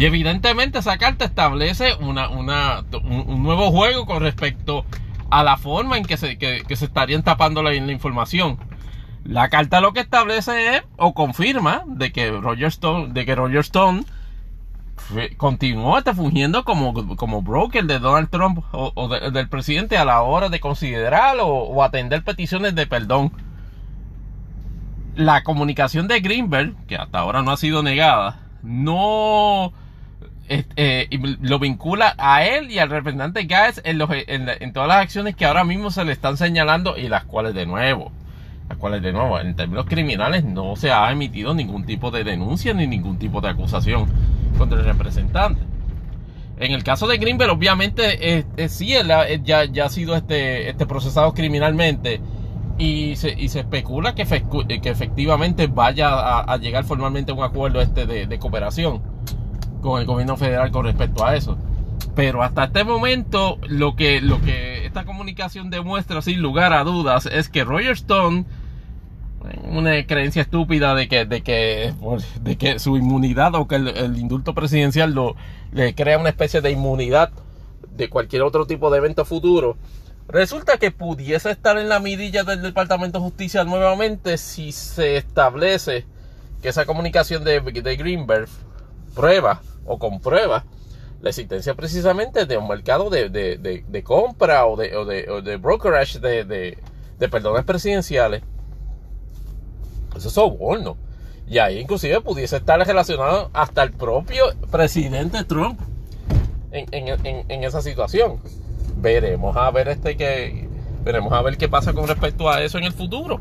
Y 0.00 0.06
evidentemente 0.06 0.78
esa 0.78 0.96
carta 0.96 1.26
establece 1.26 1.92
una, 2.00 2.30
una, 2.30 2.86
un, 3.04 3.42
nuevo 3.42 3.70
juego 3.70 4.06
con 4.06 4.22
respecto 4.22 4.86
a 5.28 5.44
la 5.44 5.58
forma 5.58 5.98
en 5.98 6.06
que 6.06 6.16
se, 6.16 6.38
que, 6.38 6.64
se 6.74 6.86
estarían 6.86 7.22
tapando 7.22 7.62
la, 7.62 7.74
información. 7.74 8.58
La 9.24 9.50
carta 9.50 9.82
lo 9.82 9.92
que 9.92 10.00
establece 10.00 10.76
es 10.76 10.82
o 10.96 11.12
confirma 11.12 11.82
de 11.86 12.12
que 12.12 12.30
Roger 12.30 12.68
Stone, 12.68 13.12
de 13.12 13.26
que 13.26 13.34
Roger 13.34 13.58
Stone 13.58 14.04
continuó 15.36 16.00
fungiendo 16.14 16.64
como, 16.64 16.94
como 17.16 17.42
broker 17.42 17.84
de 17.84 17.98
Donald 17.98 18.30
Trump 18.30 18.64
o, 18.72 19.08
del 19.08 19.50
presidente 19.50 19.98
a 19.98 20.06
la 20.06 20.22
hora 20.22 20.48
de 20.48 20.60
considerar 20.60 21.36
o, 21.42 21.84
atender 21.84 22.24
peticiones 22.24 22.74
de 22.74 22.86
perdón. 22.86 23.32
La 25.14 25.42
comunicación 25.42 26.08
de 26.08 26.20
Greenberg, 26.20 26.74
que 26.86 26.96
hasta 26.96 27.18
ahora 27.18 27.42
no 27.42 27.50
ha 27.50 27.58
sido 27.58 27.82
negada, 27.82 28.40
no 28.62 29.74
eh, 30.52 31.08
lo 31.40 31.60
vincula 31.60 32.16
a 32.18 32.44
él 32.44 32.72
y 32.72 32.80
al 32.80 32.90
representante 32.90 33.44
Gates 33.44 33.80
en, 33.84 34.00
en, 34.48 34.72
todas 34.72 34.88
las 34.88 34.96
acciones 34.96 35.36
que 35.36 35.44
ahora 35.44 35.62
mismo 35.62 35.92
se 35.92 36.04
le 36.04 36.10
están 36.10 36.36
señalando 36.36 36.98
y 36.98 37.08
las 37.08 37.22
cuales 37.24 37.54
de 37.54 37.66
nuevo, 37.66 38.10
las 38.68 38.76
cuales 38.76 39.00
de 39.00 39.12
nuevo, 39.12 39.38
en 39.38 39.54
términos 39.54 39.86
criminales 39.86 40.42
no 40.42 40.74
se 40.74 40.90
ha 40.90 41.08
emitido 41.12 41.54
ningún 41.54 41.86
tipo 41.86 42.10
de 42.10 42.24
denuncia 42.24 42.74
ni 42.74 42.88
ningún 42.88 43.16
tipo 43.16 43.40
de 43.40 43.48
acusación 43.48 44.08
contra 44.58 44.80
el 44.80 44.86
representante. 44.86 45.60
En 46.58 46.72
el 46.72 46.82
caso 46.82 47.06
de 47.06 47.18
Greenberg, 47.18 47.52
obviamente, 47.52 48.38
eh, 48.38 48.68
sí, 48.68 48.92
él, 48.92 49.08
ya, 49.44 49.62
ha 49.62 49.88
sido 49.88 50.16
este, 50.16 50.68
este 50.68 50.84
procesado 50.84 51.32
criminalmente 51.32 52.20
y 52.76 53.14
se, 53.14 53.30
y 53.38 53.50
se 53.50 53.60
especula 53.60 54.16
que, 54.16 54.24
que 54.82 54.90
efectivamente 54.90 55.68
vaya 55.68 56.40
a, 56.40 56.56
llegar 56.56 56.82
formalmente 56.82 57.30
a 57.30 57.36
un 57.36 57.44
acuerdo 57.44 57.80
este 57.80 58.04
de 58.04 58.38
cooperación 58.40 59.00
con 59.80 60.00
el 60.00 60.06
gobierno 60.06 60.36
federal 60.36 60.70
con 60.70 60.84
respecto 60.84 61.24
a 61.24 61.36
eso. 61.36 61.56
Pero 62.14 62.42
hasta 62.42 62.64
este 62.64 62.84
momento 62.84 63.58
lo 63.68 63.94
que, 63.94 64.20
esta 64.84 65.04
comunicación 65.04 65.70
demuestra 65.70 66.22
sin 66.22 66.40
lugar 66.40 66.72
a 66.72 66.84
dudas 66.84 67.26
es 67.26 67.48
que 67.48 67.64
Roger 67.64 67.92
Stone, 67.92 68.44
una 69.64 70.06
creencia 70.06 70.42
estúpida 70.42 70.94
de 70.94 71.08
que, 71.08 72.78
su 72.78 72.96
inmunidad 72.96 73.54
o 73.54 73.68
que 73.68 73.76
el, 73.76 74.18
indulto 74.18 74.54
presidencial 74.54 75.14
le 75.72 75.94
crea 75.94 76.18
una 76.18 76.30
especie 76.30 76.60
de 76.60 76.72
inmunidad 76.72 77.30
de 77.96 78.08
cualquier 78.08 78.42
otro 78.42 78.66
tipo 78.66 78.90
de 78.90 78.98
evento 78.98 79.24
futuro. 79.24 79.76
Resulta 80.28 80.78
que 80.78 80.90
pudiese 80.90 81.50
estar 81.50 81.76
en 81.76 81.88
la 81.88 81.98
mirilla 81.98 82.44
del 82.44 82.62
Departamento 82.62 83.18
de 83.18 83.24
Justicia 83.24 83.64
nuevamente 83.64 84.38
si 84.38 84.72
se 84.72 85.16
establece 85.16 86.06
que 86.62 86.68
esa 86.68 86.86
comunicación 86.86 87.42
de 87.42 87.60
Greenberg 87.96 88.48
prueba 89.14 89.60
o 89.84 89.98
comprueba 89.98 90.64
la 91.20 91.28
existencia 91.28 91.74
precisamente 91.74 92.46
de 92.46 92.56
un 92.56 92.66
mercado 92.66 93.10
de, 93.10 93.28
de, 93.28 94.02
compra 94.02 94.66
o 94.66 94.76
de, 94.76 94.96
o 94.96 95.04
de, 95.04 95.56
brokerage 95.56 96.18
de, 96.18 96.78
perdones 97.30 97.64
presidenciales. 97.64 98.42
Eso 100.16 100.28
es 100.28 100.34
soborno. 100.34 100.96
Y 101.46 101.58
ahí 101.58 101.78
inclusive 101.78 102.20
pudiese 102.20 102.56
estar 102.56 102.78
relacionado 102.84 103.50
hasta 103.52 103.82
el 103.82 103.92
propio 103.92 104.44
presidente 104.70 105.44
Trump 105.44 105.80
en, 106.70 106.86
en, 106.92 107.44
en, 107.48 107.64
esa 107.64 107.82
situación. 107.82 108.40
Veremos 108.96 109.56
a 109.56 109.70
ver 109.70 109.88
este 109.88 110.16
que 110.16 110.68
veremos 111.04 111.32
a 111.32 111.42
ver 111.42 111.56
qué 111.56 111.68
pasa 111.68 111.92
con 111.92 112.06
respecto 112.06 112.48
a 112.48 112.62
eso 112.62 112.78
en 112.78 112.84
el 112.84 112.92
futuro. 112.92 113.40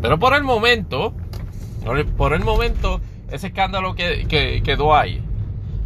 Pero 0.00 0.18
por 0.18 0.34
el 0.34 0.44
momento, 0.44 1.12
por 2.16 2.32
el 2.32 2.44
momento, 2.44 3.00
ese 3.32 3.48
escándalo 3.48 3.94
que, 3.94 4.62
quedó 4.64 4.94
ahí. 4.94 5.22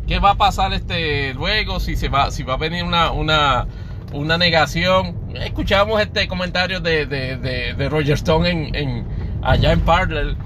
¿Qué 0.07 0.19
va 0.19 0.33
a 0.33 0.35
pasar 0.35 0.73
este 0.73 1.33
luego? 1.35 1.81
Si 1.81 1.97
se 1.97 2.09
va, 2.09 2.31
si 2.31 2.43
va 2.43 2.55
a 2.55 2.57
venir 2.57 2.85
una, 2.85 3.13
una, 3.13 3.67
una 4.13 4.37
negación. 4.37 5.17
Escuchamos 5.35 6.01
este 6.01 6.29
comentario 6.29 6.81
de, 6.81 7.07
de, 7.07 7.89
Roger 7.89 8.15
Stone 8.15 8.51
en, 8.51 8.75
en, 8.75 9.07
allá 9.43 9.73
en 9.73 9.81
Parler. 9.81 10.37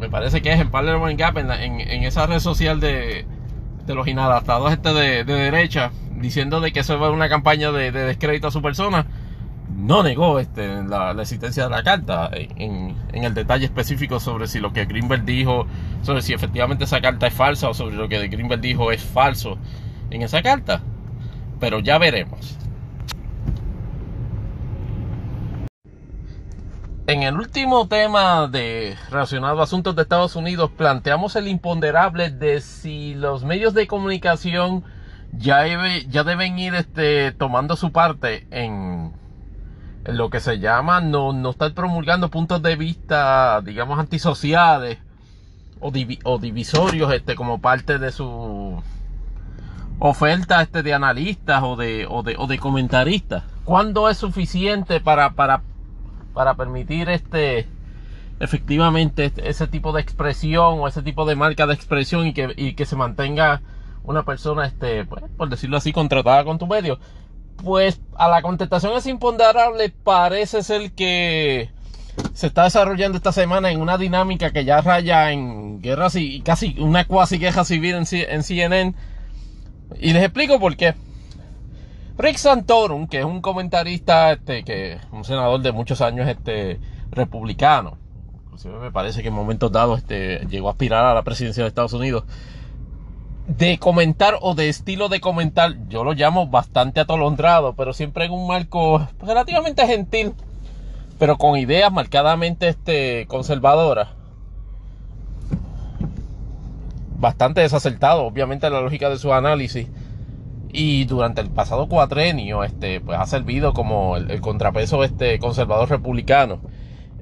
Me 0.00 0.08
parece 0.08 0.40
que 0.40 0.52
es 0.52 0.60
en 0.60 0.70
Parler 0.70 0.94
o 0.94 1.08
en 1.08 1.16
Gap, 1.16 1.36
en, 1.38 1.50
en, 1.50 2.04
esa 2.04 2.26
red 2.26 2.40
social 2.40 2.80
de, 2.80 3.26
de 3.86 3.94
los 3.94 4.06
inadaptados 4.06 4.72
este 4.72 4.92
de, 4.92 5.24
derecha, 5.24 5.90
diciendo 6.16 6.60
de 6.60 6.72
que 6.72 6.80
eso 6.80 6.98
va 6.98 7.10
una 7.10 7.28
campaña 7.28 7.72
de, 7.72 7.90
descrédito 7.92 8.48
a 8.48 8.50
su 8.50 8.62
persona 8.62 9.06
no 9.68 10.02
negó 10.02 10.38
este, 10.38 10.82
la, 10.84 11.12
existencia 11.20 11.64
de 11.64 11.70
la 11.70 11.82
carta 11.82 12.30
en, 12.32 12.96
el 13.12 13.34
detalle 13.34 13.64
específico 13.64 14.20
sobre 14.20 14.46
si 14.46 14.60
lo 14.60 14.72
que 14.72 14.84
Greenberg 14.84 15.24
dijo, 15.24 15.66
sobre 16.02 16.22
si 16.22 16.32
efectivamente 16.32 16.84
esa 16.84 17.00
carta 17.00 17.26
es 17.26 17.34
falsa 17.34 17.68
o 17.68 17.74
sobre 17.74 17.96
lo 17.96 18.08
que 18.08 18.28
Greenberg 18.28 18.60
dijo 18.60 18.92
es 18.92 19.02
falso 19.02 19.58
en 20.10 20.22
esa 20.22 20.42
carta. 20.42 20.80
Pero 21.60 21.80
ya 21.80 21.98
veremos. 21.98 22.58
En 27.06 27.22
el 27.22 27.36
último 27.36 27.86
tema 27.86 28.48
de 28.48 28.96
relacionado 29.10 29.60
a 29.60 29.64
asuntos 29.64 29.94
de 29.94 30.02
Estados 30.02 30.36
Unidos, 30.36 30.70
planteamos 30.74 31.36
el 31.36 31.48
imponderable 31.48 32.30
de 32.30 32.62
si 32.62 33.14
los 33.14 33.44
medios 33.44 33.74
de 33.74 33.86
comunicación 33.86 34.84
ya, 35.32 35.62
deben 35.62 36.58
ir 36.58 36.74
este, 36.74 37.32
tomando 37.32 37.76
su 37.76 37.92
parte 37.92 38.46
en 38.50 39.12
lo 40.04 40.30
que 40.30 40.40
se 40.40 40.58
llama 40.58 41.00
no, 41.00 41.32
no 41.32 41.50
estar 41.50 41.72
promulgando 41.72 42.30
puntos 42.30 42.62
de 42.62 42.76
vista, 42.76 43.60
digamos, 43.62 43.98
antisociales 43.98 44.98
o, 45.80 45.92
o 46.24 46.38
divisorios 46.38 47.12
este, 47.12 47.34
como 47.34 47.60
parte 47.60 47.98
de 47.98 48.12
su 48.12 48.82
oferta 49.98 50.62
este, 50.62 50.82
de 50.82 50.94
analistas 50.94 51.62
o 51.62 51.76
de, 51.76 52.06
o 52.08 52.22
de, 52.22 52.36
o 52.38 52.46
de 52.46 52.58
comentaristas. 52.58 53.44
¿Cuándo 53.64 54.08
es 54.08 54.18
suficiente 54.18 55.00
para, 55.00 55.30
para 55.30 55.62
para 56.34 56.54
permitir 56.54 57.08
este 57.08 57.66
efectivamente 58.40 59.26
este, 59.26 59.48
ese 59.48 59.68
tipo 59.68 59.92
de 59.92 60.02
expresión 60.02 60.80
o 60.80 60.88
ese 60.88 61.02
tipo 61.02 61.24
de 61.24 61.36
marca 61.36 61.66
de 61.66 61.74
expresión 61.74 62.26
y 62.26 62.34
que, 62.34 62.74
que 62.74 62.84
se 62.84 62.96
mantenga 62.96 63.62
una 64.02 64.24
persona, 64.24 64.66
este, 64.66 65.06
pues, 65.06 65.24
por 65.38 65.48
decirlo 65.48 65.78
así, 65.78 65.92
contratada 65.92 66.44
con 66.44 66.58
tu 66.58 66.66
medio. 66.66 66.98
Pues 67.62 68.00
a 68.16 68.28
la 68.28 68.42
contestación 68.42 68.96
es 68.96 69.06
imponderable, 69.06 69.90
parece 69.90 70.62
ser 70.62 70.92
que 70.92 71.70
se 72.32 72.46
está 72.46 72.64
desarrollando 72.64 73.16
esta 73.16 73.32
semana 73.32 73.70
en 73.70 73.80
una 73.80 73.98
dinámica 73.98 74.52
que 74.52 74.64
ya 74.64 74.80
raya 74.80 75.32
en 75.32 75.80
guerras 75.80 76.16
y 76.16 76.40
casi 76.40 76.76
una 76.78 77.06
cuasi 77.06 77.38
guerra 77.38 77.64
civil 77.64 77.94
en, 77.94 78.06
en 78.10 78.42
CNN. 78.42 78.94
Y 79.98 80.12
les 80.12 80.22
explico 80.22 80.58
por 80.58 80.76
qué. 80.76 80.94
Rick 82.16 82.36
Santorum, 82.36 83.08
que 83.08 83.20
es 83.20 83.24
un 83.24 83.40
comentarista, 83.40 84.32
este, 84.32 84.62
que 84.62 84.98
un 85.10 85.24
senador 85.24 85.60
de 85.62 85.72
muchos 85.72 86.00
años, 86.00 86.28
este, 86.28 86.78
republicano. 87.10 87.98
Inclusive 88.44 88.78
me 88.78 88.92
parece 88.92 89.22
que 89.22 89.28
en 89.28 89.34
momentos 89.34 89.72
dados, 89.72 89.98
este, 89.98 90.46
llegó 90.48 90.68
a 90.68 90.72
aspirar 90.72 91.04
a 91.04 91.14
la 91.14 91.22
presidencia 91.22 91.64
de 91.64 91.68
Estados 91.68 91.92
Unidos. 91.92 92.24
De 93.46 93.78
comentar 93.78 94.38
o 94.40 94.54
de 94.54 94.68
estilo 94.68 95.08
de 95.08 95.20
comentar, 95.20 95.74
yo 95.88 96.02
lo 96.02 96.14
llamo 96.14 96.46
bastante 96.46 97.00
atolondrado, 97.00 97.74
pero 97.74 97.92
siempre 97.92 98.24
en 98.24 98.32
un 98.32 98.46
marco 98.46 99.06
relativamente 99.20 99.86
gentil, 99.86 100.32
pero 101.18 101.36
con 101.36 101.58
ideas 101.58 101.92
marcadamente, 101.92 102.68
este, 102.68 103.26
conservadoras. 103.26 104.08
Bastante 107.18 107.60
desacertado, 107.60 108.24
obviamente, 108.24 108.70
la 108.70 108.80
lógica 108.80 109.10
de 109.10 109.18
su 109.18 109.32
análisis 109.32 109.88
y 110.74 111.04
durante 111.04 111.40
el 111.40 111.50
pasado 111.50 111.88
cuatrenio 111.88 112.64
este, 112.64 113.00
pues 113.00 113.16
ha 113.16 113.26
servido 113.26 113.72
como 113.72 114.16
el, 114.16 114.40
contrapeso 114.40 115.04
este 115.04 115.38
conservador 115.38 115.88
republicano 115.88 116.60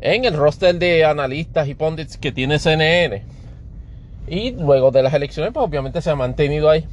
en 0.00 0.24
el 0.24 0.34
roster 0.34 0.78
de 0.78 1.04
analistas 1.04 1.68
y 1.68 1.74
pundits 1.74 2.16
que 2.16 2.32
tiene 2.32 2.58
CNN. 2.58 3.22
Y 4.26 4.52
luego 4.52 4.90
de 4.90 5.02
las 5.02 5.14
elecciones, 5.14 5.52
pues 5.52 5.66
obviamente 5.66 6.00
se 6.00 6.10
ha 6.10 6.16
mantenido 6.16 6.70
ahí. 6.70 6.86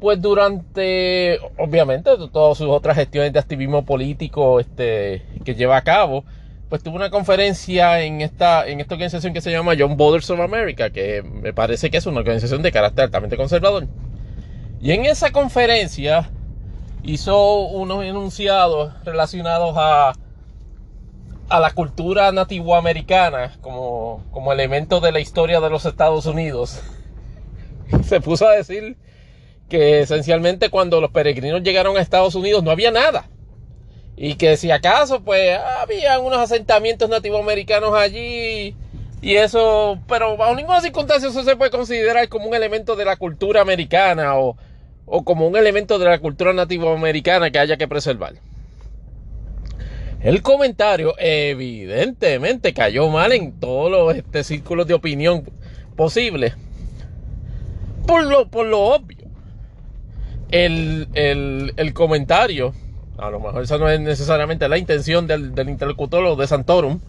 Pues 0.00 0.20
durante, 0.20 1.38
obviamente, 1.56 2.10
todas 2.32 2.58
sus 2.58 2.68
otras 2.68 2.96
gestiones 2.96 3.32
de 3.32 3.38
activismo 3.38 3.84
político 3.84 4.60
este, 4.60 5.22
que 5.44 5.54
lleva 5.54 5.76
a 5.78 5.82
cabo, 5.82 6.24
pues 6.68 6.82
tuvo 6.82 6.96
una 6.96 7.10
conferencia 7.10 8.02
en 8.02 8.20
esta, 8.20 8.66
en 8.66 8.80
esta 8.80 8.94
organización 8.94 9.32
que 9.32 9.40
se 9.40 9.50
llama 9.50 9.74
John 9.78 9.96
Borders 9.96 10.28
of 10.30 10.40
America, 10.40 10.90
que 10.90 11.22
me 11.22 11.54
parece 11.54 11.90
que 11.90 11.96
es 11.96 12.06
una 12.06 12.18
organización 12.18 12.60
de 12.62 12.72
carácter 12.72 13.04
altamente 13.04 13.36
conservador. 13.36 13.86
Y 14.80 14.92
en 14.92 15.06
esa 15.06 15.30
conferencia 15.30 16.30
hizo 17.02 17.60
unos 17.60 18.04
enunciados 18.04 18.92
relacionados 19.04 19.74
a, 19.78 20.12
a 21.48 21.60
la 21.60 21.70
cultura 21.70 22.32
nativoamericana 22.32 23.56
como, 23.60 24.24
como 24.32 24.52
elemento 24.52 25.00
de 25.00 25.12
la 25.12 25.20
historia 25.20 25.60
de 25.60 25.70
los 25.70 25.84
Estados 25.84 26.26
Unidos. 26.26 26.80
Se 28.02 28.20
puso 28.20 28.48
a 28.48 28.52
decir 28.52 28.96
que 29.68 30.00
esencialmente 30.00 30.70
cuando 30.70 31.00
los 31.00 31.10
peregrinos 31.10 31.62
llegaron 31.62 31.96
a 31.96 32.00
Estados 32.00 32.34
Unidos 32.34 32.62
no 32.62 32.70
había 32.70 32.90
nada. 32.90 33.28
Y 34.16 34.34
que 34.34 34.56
si 34.56 34.70
acaso 34.70 35.22
pues 35.22 35.58
había 35.80 36.18
unos 36.18 36.38
asentamientos 36.38 37.08
nativoamericanos 37.08 37.94
allí 37.94 38.74
y 39.22 39.36
eso, 39.36 39.98
pero 40.08 40.36
bajo 40.36 40.54
ninguna 40.54 40.80
circunstancia 40.80 41.28
eso 41.28 41.42
se 41.42 41.56
puede 41.56 41.70
considerar 41.70 42.28
como 42.28 42.46
un 42.46 42.54
elemento 42.54 42.96
de 42.96 43.04
la 43.04 43.16
cultura 43.16 43.60
americana 43.60 44.36
o, 44.36 44.56
o 45.04 45.24
como 45.24 45.46
un 45.46 45.56
elemento 45.56 45.98
de 45.98 46.06
la 46.06 46.18
cultura 46.18 46.52
nativoamericana 46.52 47.50
que 47.50 47.58
haya 47.58 47.76
que 47.76 47.88
preservar. 47.88 48.34
El 50.20 50.42
comentario 50.42 51.14
evidentemente 51.18 52.72
cayó 52.72 53.08
mal 53.08 53.32
en 53.32 53.52
todos 53.60 53.90
los 53.90 54.14
este, 54.16 54.44
círculos 54.44 54.86
de 54.86 54.94
opinión 54.94 55.44
posibles. 55.94 56.54
Por 58.06 58.24
lo, 58.24 58.48
por 58.48 58.66
lo 58.66 58.80
obvio. 58.80 59.26
El, 60.50 61.08
el, 61.14 61.92
comentario, 61.92 62.72
a 63.18 63.30
lo 63.30 63.40
mejor 63.40 63.64
esa 63.64 63.78
no 63.78 63.88
es 63.88 64.00
necesariamente 64.00 64.68
la 64.68 64.78
intención 64.78 65.26
del, 65.26 65.54
del 65.54 65.68
interlocutor 65.68 66.36
de 66.36 66.46
Santorum, 66.46 67.00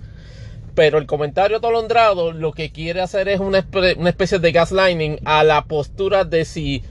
pero 0.73 0.97
el 0.97 1.05
comentario 1.05 1.57
atolondrado 1.57 2.31
lo 2.31 2.51
que 2.51 2.71
quiere 2.71 3.01
hacer 3.01 3.29
es 3.29 3.39
una, 3.39 3.65
una 3.97 4.09
especie 4.09 4.39
de 4.39 4.51
gaslighting 4.51 5.19
a 5.23 5.43
la 5.43 5.65
postura 5.65 6.23
de 6.23 6.45
si 6.45 6.83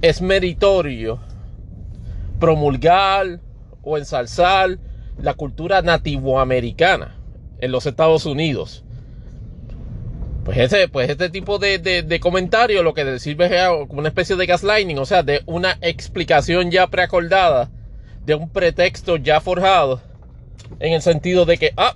es 0.00 0.22
meritorio 0.22 1.20
promulgar 2.38 3.40
o 3.82 3.98
ensalzar 3.98 4.78
la 5.22 5.34
cultura 5.34 5.82
nativoamericana 5.82 7.16
en 7.60 7.72
los 7.72 7.86
Estados 7.86 8.26
Unidos. 8.26 8.84
Pues, 10.44 10.58
ese, 10.58 10.88
pues 10.88 11.08
este 11.10 11.28
tipo 11.28 11.58
de, 11.58 11.78
de, 11.78 12.20
comentario 12.20 12.82
lo 12.82 12.94
que 12.94 13.18
sirve 13.18 13.46
es 13.46 13.68
una 13.88 14.08
especie 14.08 14.36
de 14.36 14.46
gaslighting, 14.46 14.98
o 14.98 15.04
sea, 15.04 15.22
de 15.22 15.42
una 15.46 15.78
explicación 15.80 16.70
ya 16.70 16.88
preacordada, 16.88 17.70
de 18.24 18.34
un 18.34 18.48
pretexto 18.50 19.16
ya 19.16 19.40
forjado, 19.40 20.00
en 20.80 20.94
el 20.94 21.02
sentido 21.02 21.44
de 21.44 21.58
que, 21.58 21.72
ah, 21.76 21.94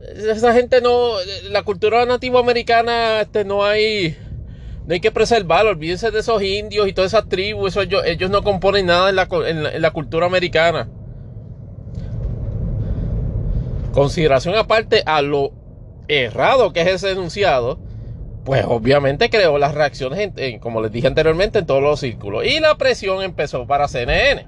esa 0.00 0.52
gente 0.52 0.80
no, 0.80 1.12
la 1.50 1.62
cultura 1.62 2.04
nativoamericana, 2.06 3.20
este, 3.20 3.44
no 3.44 3.64
hay, 3.64 4.16
no 4.86 4.94
hay 4.94 5.00
que 5.00 5.12
preservarlo, 5.12 5.70
olvídense 5.70 6.10
de 6.10 6.20
esos 6.20 6.42
indios 6.42 6.88
y 6.88 6.92
todas 6.92 7.12
esas 7.12 7.28
tribus, 7.28 7.76
ellos, 7.76 8.02
ellos 8.06 8.30
no 8.30 8.42
componen 8.42 8.86
nada 8.86 9.10
en 9.10 9.16
la, 9.16 9.28
en 9.46 9.82
la 9.82 9.90
cultura 9.92 10.26
americana. 10.26 10.88
Consideración 13.96 14.54
aparte 14.56 15.02
a 15.06 15.22
lo 15.22 15.52
errado 16.06 16.74
que 16.74 16.82
es 16.82 16.88
ese 16.88 17.12
enunciado, 17.12 17.78
pues 18.44 18.62
obviamente 18.68 19.30
creó 19.30 19.56
las 19.56 19.74
reacciones, 19.74 20.32
como 20.60 20.82
les 20.82 20.92
dije 20.92 21.06
anteriormente, 21.06 21.60
en 21.60 21.66
todos 21.66 21.82
los 21.82 22.00
círculos. 22.00 22.44
Y 22.44 22.60
la 22.60 22.76
presión 22.76 23.22
empezó 23.22 23.66
para 23.66 23.88
CNN 23.88 24.46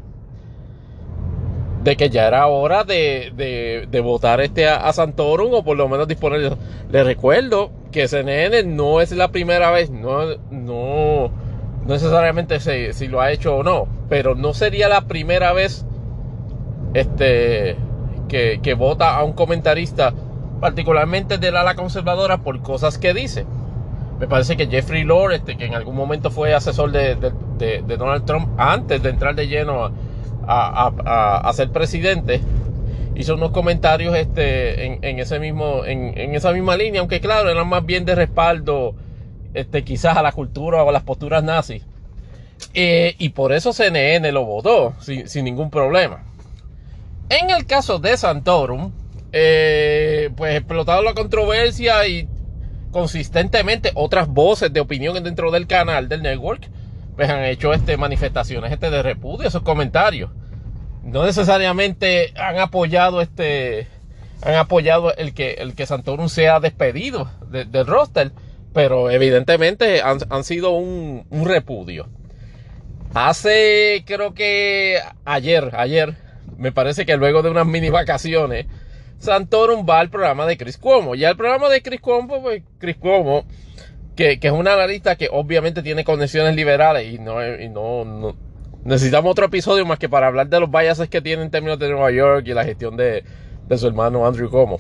de 1.82 1.96
que 1.96 2.11
ya 2.11 2.26
era 2.26 2.46
hora 2.46 2.84
de, 2.84 3.86
de, 3.90 4.01
votar 4.01 4.42
este 4.42 4.68
a, 4.68 4.92
Santorum 4.92 5.55
o 5.55 5.64
por 5.64 5.78
lo 5.78 5.88
menos 5.88 6.07
disponer. 6.07 6.59
Le 6.90 7.03
recuerdo 7.03 7.70
que 7.90 8.07
CNN 8.07 8.64
no 8.64 9.01
es 9.01 9.12
la 9.12 9.28
primera 9.28 9.70
vez, 9.70 9.88
no, 9.88 10.36
no, 10.51 11.30
necesariamente 11.86 12.61
si, 12.92 13.09
lo 13.09 13.22
ha 13.22 13.32
hecho 13.32 13.57
o 13.57 13.62
no, 13.62 13.88
pero 14.11 14.34
no 14.34 14.53
sería 14.53 14.90
la 14.90 15.07
primera 15.07 15.55
vez 15.55 15.86
este, 16.92 17.78
que, 18.29 18.74
vota 18.74 19.16
a 19.16 19.24
un 19.24 19.33
comentarista, 19.33 20.12
particularmente 20.61 21.39
del 21.39 21.57
ala 21.57 21.74
conservadora, 21.74 22.39
por 22.39 22.61
cosas 22.62 22.99
que 22.99 23.14
dice. 23.14 23.47
Me 24.20 24.26
parece 24.26 24.57
que 24.57 24.66
Jeffrey 24.66 25.05
Lord, 25.05 25.33
este, 25.33 25.57
que 25.57 25.66
en 25.66 25.74
algún 25.74 25.97
momento 25.97 26.31
fue 26.31 26.55
asesor 26.55 26.93
de, 26.93 27.16
Donald 27.87 28.24
Trump 28.24 28.49
antes 28.59 29.03
de 29.03 29.11
entrar 29.11 29.35
de 29.35 29.49
lleno 29.49 29.85
a 29.85 29.93
a, 30.49 31.53
ser 31.55 31.70
presidente, 31.70 32.41
hizo 33.14 33.35
unos 33.35 33.51
comentarios 33.51 34.16
este, 34.16 34.87
en, 34.87 35.18
ese 35.18 35.39
mismo, 35.39 35.85
en, 35.85 36.35
esa 36.35 36.53
misma 36.53 36.76
línea, 36.76 37.01
aunque 37.01 37.20
claro, 37.20 37.51
eran 37.51 37.68
más 37.68 37.85
bien 37.85 38.05
de 38.05 38.14
respaldo 38.14 38.95
este, 39.55 39.85
quizás 39.85 40.16
a 40.16 40.22
la 40.22 40.33
cultura 40.33 40.83
o 40.83 40.89
a 40.89 40.93
las 40.93 41.03
posturas 41.03 41.45
nazis. 41.45 41.85
Eh, 42.74 43.14
y 43.18 43.31
por 43.31 43.53
eso 43.53 43.72
CNN 43.72 44.33
lo 44.33 44.45
votó 44.45 44.95
sin, 45.01 45.45
ningún 45.45 45.70
problema. 45.70 46.24
En 47.31 47.51
el 47.51 47.66
caso 47.66 47.99
de 47.99 48.16
Santorum, 48.16 48.93
eh, 49.33 50.31
pues 50.37 50.57
explotado 50.57 51.03
la 51.03 51.14
controversia 51.14 52.07
y 52.07 52.29
consistentemente 52.91 53.93
otras 53.95 54.29
voces 54.29 54.72
de 54.72 54.81
opinión 54.81 55.22
dentro 55.22 55.51
del 55.51 55.66
canal 55.66 56.09
del 56.09 56.22
network 56.22 56.70
pues 57.18 57.29
han 57.29 57.45
hecho 57.45 57.74
este 57.74 57.97
manifestaciones 57.97 58.72
este 58.72 58.91
de 58.91 59.03
repudio 59.03 59.49
esos 59.49 59.62
comentarios. 59.62 60.31
No 61.03 61.26
necesariamente 61.26 62.33
han 62.37 62.61
apoyado 62.61 63.20
este 63.20 63.89
han 64.41 64.55
apoyado 64.55 65.12
el 65.16 65.35
que 65.35 65.55
el 65.55 65.74
que 65.74 65.85
Santorum 65.85 66.29
sea 66.29 66.61
despedido 66.61 67.29
del 67.51 67.87
roster 67.87 68.31
pero 68.72 69.11
evidentemente 69.11 70.01
han, 70.01 70.45
sido 70.45 70.70
un, 70.70 71.26
repudio. 71.45 72.09
Hace 73.14 74.05
creo 74.07 74.33
que 74.35 75.01
ayer 75.24 75.74
ayer 75.74 76.28
me 76.59 76.72
parece 76.72 77.06
que 77.06 77.16
luego 77.16 77.42
de 77.42 77.50
unas 77.50 77.66
mini 77.66 77.88
vacaciones 77.88 78.66
Santorum 79.18 79.84
va 79.88 80.00
al 80.00 80.11
programa 80.11 80.46
de 80.46 80.56
Chris 80.56 80.78
Cuomo. 80.78 81.14
Ya 81.14 81.30
el 81.30 81.36
programa 81.36 81.68
de 81.68 81.82
Chris 81.82 82.00
Cuomo, 82.00 82.40
pues 82.40 82.62
Chris 82.78 82.96
Cuomo, 82.96 83.44
que, 84.14 84.38
es 84.40 84.52
un 84.52 84.68
analista 84.68 85.16
que 85.16 85.28
obviamente 85.30 85.82
tiene 85.82 86.04
conexiones 86.04 86.54
liberales 86.54 87.12
y 87.12 87.18
no, 87.18 87.44
y 87.44 87.68
no, 87.68 88.36
necesitamos 88.84 89.30
otro 89.30 89.46
episodio 89.46 89.84
más 89.86 89.98
que 89.98 90.09
para 90.09 90.28
hablar 90.28 90.48
de 90.48 90.61
los 90.61 90.70
biases 90.70 91.09
que 91.09 91.20
tiene 91.20 91.42
en 91.42 91.50
términos 91.50 91.78
de 91.78 91.90
Nueva 91.90 92.11
York 92.11 92.44
y 92.46 92.54
la 92.54 92.64
gestión 92.64 92.96
de, 92.96 93.24
su 93.76 93.86
hermano 93.86 94.26
Andrew 94.26 94.50
Cuomo. 94.50 94.78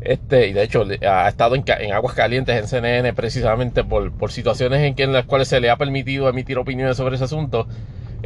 Este, 0.00 0.48
y 0.48 0.52
de 0.52 0.62
hecho 0.62 0.84
ha 1.08 1.28
estado 1.28 1.54
en, 1.54 1.64
aguas 1.92 2.14
calientes 2.14 2.54
en 2.58 2.68
CNN 2.68 3.14
precisamente 3.14 3.84
por, 3.84 4.30
situaciones 4.30 4.82
en, 4.82 4.94
que, 4.94 5.04
en 5.04 5.14
las 5.14 5.24
cuales 5.24 5.48
se 5.48 5.60
le 5.60 5.70
ha 5.70 5.76
permitido 5.76 6.28
emitir 6.28 6.58
opiniones 6.58 6.98
sobre 6.98 7.16
ese 7.16 7.24
asunto. 7.24 7.66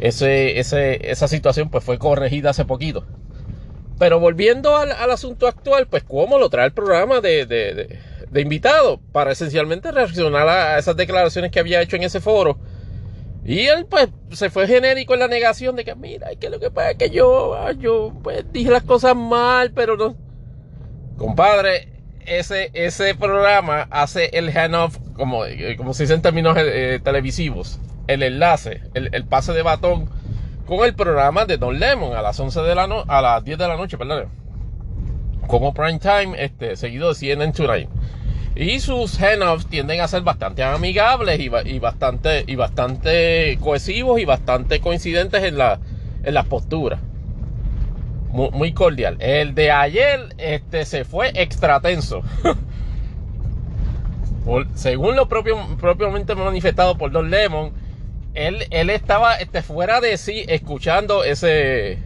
Ese, 0.01 0.59
ese, 0.59 1.11
esa 1.11 1.27
situación 1.27 1.69
pues 1.69 1.83
fue 1.83 1.97
corregida 1.99 2.51
hace 2.51 2.65
poquito. 2.65 3.05
Pero 3.97 4.19
volviendo 4.19 4.77
al, 4.77 4.91
asunto 5.11 5.45
actual, 5.45 5.87
pues 5.87 6.03
cómo 6.03 6.39
lo 6.39 6.49
trae 6.49 6.67
el 6.67 6.71
programa 6.71 7.19
de, 7.19 7.45
de, 7.45 8.41
invitado 8.41 9.01
para 9.11 9.33
esencialmente 9.33 9.91
reaccionar 9.91 10.47
a 10.47 10.79
esas 10.79 10.95
declaraciones 10.95 11.51
que 11.51 11.59
había 11.59 11.81
hecho 11.81 11.97
en 11.97 12.03
ese 12.03 12.21
foro. 12.21 12.57
Y 13.43 13.65
él 13.65 13.85
pues 13.89 14.09
se 14.31 14.49
fue 14.49 14.67
genérico 14.67 15.13
en 15.15 15.19
la 15.19 15.27
negación 15.27 15.75
de 15.75 15.83
que 15.83 15.95
mira, 15.95 16.29
que 16.39 16.49
lo 16.49 16.59
que 16.59 16.71
pasa 16.71 16.91
es 16.91 16.97
que 16.97 17.09
yo, 17.09 17.55
ah, 17.55 17.73
yo 17.73 18.13
pues 18.23 18.45
dije 18.53 18.69
las 18.69 18.83
cosas 18.83 19.15
mal, 19.17 19.71
pero 19.71 19.97
no. 19.97 20.15
Compadre, 21.17 21.89
ese, 22.25 22.69
ese 22.73 23.15
programa 23.15 23.87
hace 23.89 24.29
el 24.33 24.55
handoff, 24.55 24.97
como, 25.13 25.43
como 25.77 25.93
se 25.93 26.03
dice 26.03 26.13
en 26.13 26.21
términos 26.21 26.55
eh, 26.57 27.01
televisivos, 27.03 27.79
el 28.09 28.23
enlace, 28.23 28.81
el, 28.95 29.09
el 29.13 29.23
pase 29.25 29.53
de 29.53 29.61
batón 29.61 30.09
con 30.65 30.83
el 30.83 30.93
programa 30.95 31.45
de 31.45 31.57
Don 31.57 31.79
Lemon 31.79 32.15
a 32.15 32.21
las 32.21 32.39
11 32.39 32.61
de 32.61 32.75
la 32.75 32.87
noche, 32.87 33.05
a 33.07 33.21
las 33.21 33.43
10 33.43 33.57
de 33.57 33.67
la 33.67 33.77
noche, 33.77 33.97
perdón. 33.97 34.29
Como 35.47 35.73
prime 35.73 35.99
time, 35.99 36.33
este, 36.43 36.75
seguido 36.75 37.09
de 37.09 37.15
CNN 37.15 37.53
Tonight. 37.53 37.89
Y 38.55 38.79
sus 38.79 39.19
handoffs 39.21 39.67
tienden 39.67 40.01
a 40.01 40.07
ser 40.07 40.23
bastante 40.23 40.63
amigables 40.63 41.39
y, 41.39 41.49
y, 41.65 41.79
bastante, 41.79 42.43
y 42.45 42.55
bastante 42.55 43.57
cohesivos 43.61 44.19
y 44.19 44.25
bastante 44.25 44.79
coincidentes 44.79 45.43
en 45.43 45.57
la, 45.57 45.79
en 46.23 46.33
las 46.33 46.45
posturas. 46.45 46.99
Muy, 48.31 48.73
cordial. 48.73 49.17
El 49.19 49.55
de 49.55 49.71
ayer 49.71 50.35
este, 50.37 50.85
se 50.85 51.03
fue 51.03 51.31
extra 51.33 51.79
tenso. 51.79 52.21
según 54.75 55.15
lo 55.15 55.27
propio, 55.27 55.57
propiamente 55.79 56.35
manifestado 56.35 56.97
por 56.97 57.11
Don 57.11 57.29
Lemon, 57.29 57.71
él, 58.33 58.65
él 58.69 58.89
estaba 58.89 59.35
este, 59.35 59.61
fuera 59.61 60.01
de 60.01 60.17
sí 60.17 60.45
escuchando 60.47 61.23
ese, 61.23 61.99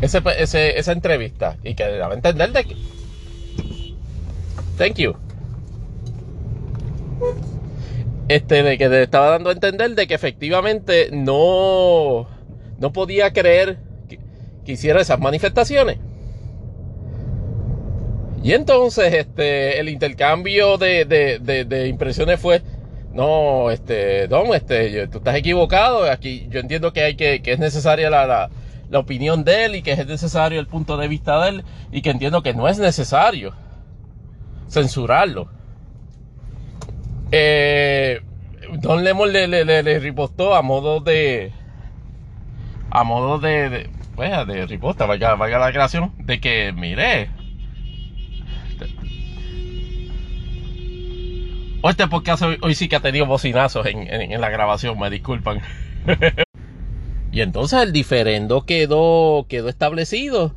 ese, 0.00 0.78
esa 0.78 0.92
entrevista 0.92 1.56
y 1.62 1.74
que 1.74 1.84
daba 1.84 2.14
a 2.14 2.16
entender 2.16 2.52
de 2.52 2.64
que... 2.64 2.76
Thank 4.76 4.96
you. 4.96 5.16
Este, 8.28 8.62
de 8.62 8.78
que 8.78 9.02
estaba 9.02 9.30
dando 9.30 9.50
a 9.50 9.52
entender 9.52 9.94
de 9.94 10.06
que 10.06 10.14
efectivamente 10.14 11.08
no, 11.12 12.28
no 12.78 12.92
podía 12.92 13.32
creer 13.32 13.78
que, 14.08 14.18
hiciera 14.72 15.00
esas 15.00 15.18
manifestaciones. 15.18 15.96
Y 18.44 18.52
entonces 18.52 19.14
este, 19.14 19.80
el 19.80 19.88
intercambio 19.88 20.76
de, 20.76 21.06
de 21.06 21.88
impresiones 21.88 22.38
fue 22.38 22.62
no, 23.18 23.72
este, 23.72 24.28
Don, 24.28 24.54
este, 24.54 25.08
tú 25.08 25.18
estás 25.18 25.34
equivocado. 25.34 26.08
Aquí 26.08 26.46
yo 26.50 26.60
entiendo 26.60 26.92
que 26.92 27.02
hay 27.02 27.16
que, 27.16 27.42
que 27.42 27.50
es 27.50 27.58
necesaria 27.58 28.10
la, 28.10 28.48
la, 28.88 28.98
opinión 29.00 29.42
de 29.42 29.64
él 29.64 29.74
y 29.74 29.82
que 29.82 29.90
es 29.90 30.06
necesario 30.06 30.60
el 30.60 30.68
punto 30.68 30.96
de 30.96 31.08
vista 31.08 31.42
de 31.42 31.48
él 31.48 31.64
y 31.90 32.00
que 32.00 32.10
entiendo 32.10 32.44
que 32.44 32.54
no 32.54 32.68
es 32.68 32.78
necesario 32.78 33.54
censurarlo. 34.68 35.48
Eh, 37.32 38.20
Don 38.74 39.02
Lemon 39.02 39.32
le, 39.32 39.48
le, 39.48 39.64
le, 39.64 39.98
ripostó 39.98 40.54
a 40.54 40.62
modo 40.62 41.00
de, 41.00 41.50
a 42.88 43.02
modo 43.02 43.40
de, 43.40 43.68
de, 43.68 43.90
pues, 44.14 44.30
de 44.46 44.64
riposta, 44.66 45.06
vaya, 45.06 45.34
vaya 45.34 45.58
la 45.58 45.72
creación, 45.72 46.12
de 46.18 46.40
que, 46.40 46.72
mire, 46.72 47.30
este 51.84 52.08
podcast 52.08 52.42
hoy, 52.42 52.58
hoy, 52.62 52.74
sí 52.74 52.88
que 52.88 52.96
ha 52.96 53.00
tenido 53.00 53.26
bocinazos 53.26 53.86
en, 53.86 54.40
la 54.40 54.50
grabación, 54.50 54.98
me 54.98 55.10
disculpan. 55.10 55.60
y 57.32 57.40
entonces 57.40 57.82
el 57.82 57.92
diferendo 57.92 58.62
quedó, 58.62 59.46
quedó 59.48 59.68
establecido. 59.68 60.54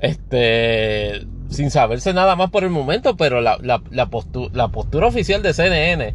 Este, 0.00 1.26
sin 1.48 1.70
saberse 1.70 2.12
nada 2.12 2.36
más 2.36 2.50
por 2.50 2.64
el 2.64 2.70
momento, 2.70 3.16
pero 3.16 3.40
la, 3.40 3.58
la, 3.62 4.06
postura 4.06 5.06
oficial 5.06 5.42
de 5.42 5.54
CNN 5.54 6.14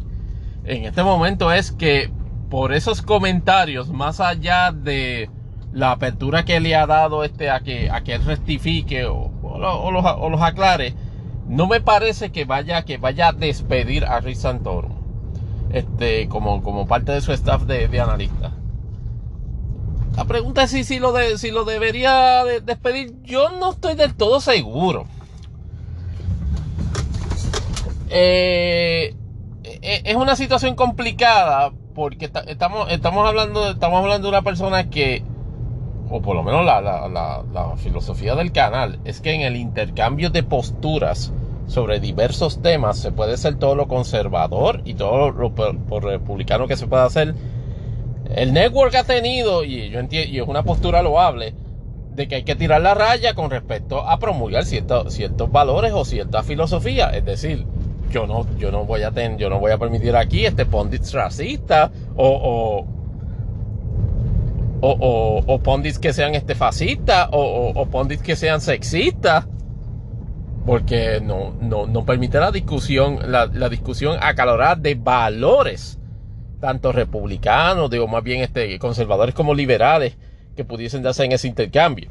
en 0.64 0.84
este 0.84 1.02
momento 1.02 1.52
es 1.52 1.72
que 1.72 2.10
por 2.50 2.72
esos 2.72 3.02
comentarios, 3.02 3.88
más 3.90 4.20
allá 4.20 4.72
de 4.72 5.30
la 5.72 5.92
apertura 5.92 6.44
que 6.44 6.60
le 6.60 6.74
ha 6.74 6.86
dado 6.86 7.24
este 7.24 7.48
a 7.50 7.60
que, 7.60 7.90
a 7.90 8.02
que 8.02 8.14
él 8.14 8.24
rectifique 8.24 9.06
o, 9.06 9.32
o, 9.42 9.58
los, 9.90 10.04
o 10.04 10.28
los 10.28 10.42
aclare, 10.42 10.94
no 11.50 11.66
me 11.66 11.80
parece 11.80 12.30
que 12.30 12.44
vaya, 12.44 12.84
que 12.84 12.96
vaya 12.96 13.28
a 13.28 13.32
despedir 13.32 14.04
a 14.04 14.20
Rick 14.20 14.36
Santoro 14.36 14.88
este, 15.72 16.28
como, 16.28 16.62
como 16.62 16.86
parte 16.86 17.10
de 17.10 17.20
su 17.20 17.32
staff 17.32 17.62
de, 17.62 17.88
de 17.88 18.00
analista. 18.00 18.52
La 20.16 20.24
pregunta 20.26 20.62
es 20.62 20.70
si, 20.70 20.84
si, 20.84 21.00
lo, 21.00 21.10
de, 21.12 21.38
si 21.38 21.50
lo 21.50 21.64
debería 21.64 22.44
despedir. 22.64 23.20
Yo 23.24 23.50
no 23.50 23.72
estoy 23.72 23.96
del 23.96 24.14
todo 24.14 24.40
seguro. 24.40 25.06
Eh, 28.10 29.16
eh, 29.64 30.02
es 30.04 30.14
una 30.14 30.36
situación 30.36 30.76
complicada 30.76 31.72
porque 31.96 32.30
estamos, 32.46 32.92
estamos, 32.92 33.26
hablando, 33.26 33.70
estamos 33.70 34.00
hablando 34.00 34.28
de 34.28 34.36
una 34.36 34.42
persona 34.42 34.88
que 34.88 35.24
o 36.10 36.20
por 36.20 36.34
lo 36.34 36.42
menos 36.42 36.64
la, 36.64 36.80
la, 36.80 37.08
la, 37.08 37.76
filosofía 37.76 38.34
del 38.34 38.50
canal, 38.50 38.98
es 39.04 39.20
que 39.20 39.32
en 39.32 39.42
el 39.42 39.56
intercambio 39.56 40.30
de 40.30 40.42
posturas 40.42 41.32
sobre 41.70 42.00
diversos 42.00 42.60
temas 42.62 42.98
se 42.98 43.12
puede 43.12 43.36
ser 43.36 43.54
todo 43.54 43.76
lo 43.76 43.86
conservador 43.86 44.82
y 44.84 44.94
todo 44.94 45.30
lo 45.30 46.00
republicano 46.00 46.66
que 46.66 46.76
se 46.76 46.88
pueda 46.88 47.04
hacer. 47.04 47.36
El 48.34 48.52
network 48.52 48.92
ha 48.96 49.04
tenido, 49.04 49.62
y 49.62 49.88
yo 49.88 50.00
entiendo, 50.00 50.42
es 50.42 50.48
una 50.48 50.64
postura 50.64 51.00
loable, 51.00 51.54
de 52.16 52.26
que 52.26 52.34
hay 52.34 52.42
que 52.42 52.56
tirar 52.56 52.80
la 52.80 52.94
raya 52.94 53.34
con 53.34 53.50
respecto 53.50 54.00
a 54.02 54.18
promulgar 54.18 54.64
ciertos, 54.64 55.14
ciertos 55.14 55.52
valores 55.52 55.92
o 55.92 56.04
cierta 56.04 56.42
filosofía. 56.42 57.10
Es 57.10 57.24
decir, 57.24 57.64
yo 58.10 58.26
no, 58.26 58.46
yo 58.58 58.72
no 58.72 58.84
voy 58.84 59.04
a 59.04 59.12
ten, 59.12 59.38
yo 59.38 59.48
no 59.48 59.60
voy 59.60 59.70
a 59.70 59.78
permitir 59.78 60.16
aquí 60.16 60.44
este 60.46 60.66
pondits 60.66 61.12
racista 61.12 61.92
o, 62.16 62.26
o 62.26 63.00
o, 64.82 65.42
o, 65.46 65.58
pondits 65.58 65.98
que 65.98 66.14
sean 66.14 66.34
este 66.34 66.54
fascistas 66.54 67.28
o, 67.32 67.72
o, 67.74 67.86
pondits 67.90 68.22
que 68.22 68.34
sean 68.34 68.62
sexistas 68.62 69.46
porque 70.66 71.20
no, 71.22 71.56
no, 71.60 71.86
no 71.86 72.04
permite 72.04 72.38
la 72.38 72.50
discusión, 72.50 73.18
la, 73.30 73.46
discusión 73.68 74.18
acalorada 74.20 74.76
de 74.76 74.94
valores, 74.94 75.98
tanto 76.60 76.92
republicanos, 76.92 77.90
digo 77.90 78.06
más 78.06 78.22
bien 78.22 78.42
este, 78.42 78.78
conservadores 78.78 79.34
como 79.34 79.54
liberales, 79.54 80.16
que 80.56 80.64
pudiesen 80.64 81.02
darse 81.02 81.24
en 81.24 81.32
ese 81.32 81.48
intercambio. 81.48 82.10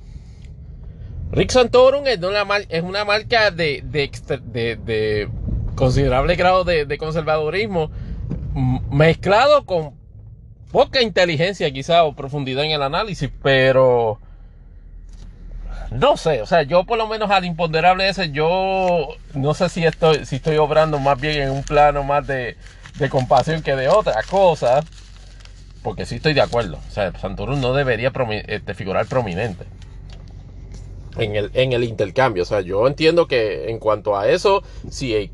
Rick 1.32 1.52
Santorum 1.52 2.08
es 2.08 2.18
una, 2.18 2.58
es 2.70 2.82
una 2.82 3.06
marca 3.06 3.52
de, 3.52 3.84
de, 3.86 4.10
de, 4.52 4.76
de 4.78 5.30
considerable 5.80 6.36
grado 6.36 6.66
de, 6.66 6.98
conservadorismo 6.98 7.90
mezclado 8.92 9.66
con 9.66 9.94
poca 10.72 11.02
inteligencia 11.02 11.72
quizá 11.72 12.04
o 12.04 12.16
profundidad 12.16 12.66
en 12.66 12.72
el 12.72 12.82
análisis, 12.84 13.32
pero 13.42 14.20
no 15.92 16.18
sé, 16.18 16.42
o 16.42 16.46
sea, 16.46 16.64
yo 16.64 16.84
por 16.84 16.98
lo 16.98 17.08
menos 17.08 17.32
al 17.32 17.46
imponderable 17.46 18.08
ese, 18.08 18.32
yo 18.32 19.08
no 19.34 19.54
sé 19.54 19.70
si 19.70 19.86
estoy, 19.86 20.26
si 20.26 20.36
estoy 20.36 20.58
obrando 20.58 21.00
más 21.00 21.20
bien 21.20 21.42
en 21.42 21.50
un 21.50 21.64
plano 21.64 22.04
más 22.04 22.28
de, 22.28 22.58
compasión 23.10 23.62
que 23.64 23.76
de 23.76 23.88
otra 23.88 24.22
cosa. 24.30 24.84
Porque 25.82 26.06
sí 26.06 26.16
estoy 26.16 26.34
de 26.34 26.42
acuerdo. 26.42 26.78
O 26.90 26.92
sea, 26.92 27.18
Santorum 27.18 27.62
no 27.62 27.74
debería 27.74 28.12
este, 28.48 28.74
figurar 28.74 29.06
prominente 29.06 29.66
en 31.18 31.38
el, 31.38 31.52
en 31.54 31.72
el 31.72 31.86
intercambio. 31.86 32.44
O 32.44 32.46
sea, 32.46 32.60
yo 32.60 32.86
entiendo 32.86 33.28
que 33.28 33.70
en 33.70 33.80
cuanto 33.80 34.18
a 34.18 34.28
eso, 34.28 34.62
si 34.90 35.16
el 35.16 35.32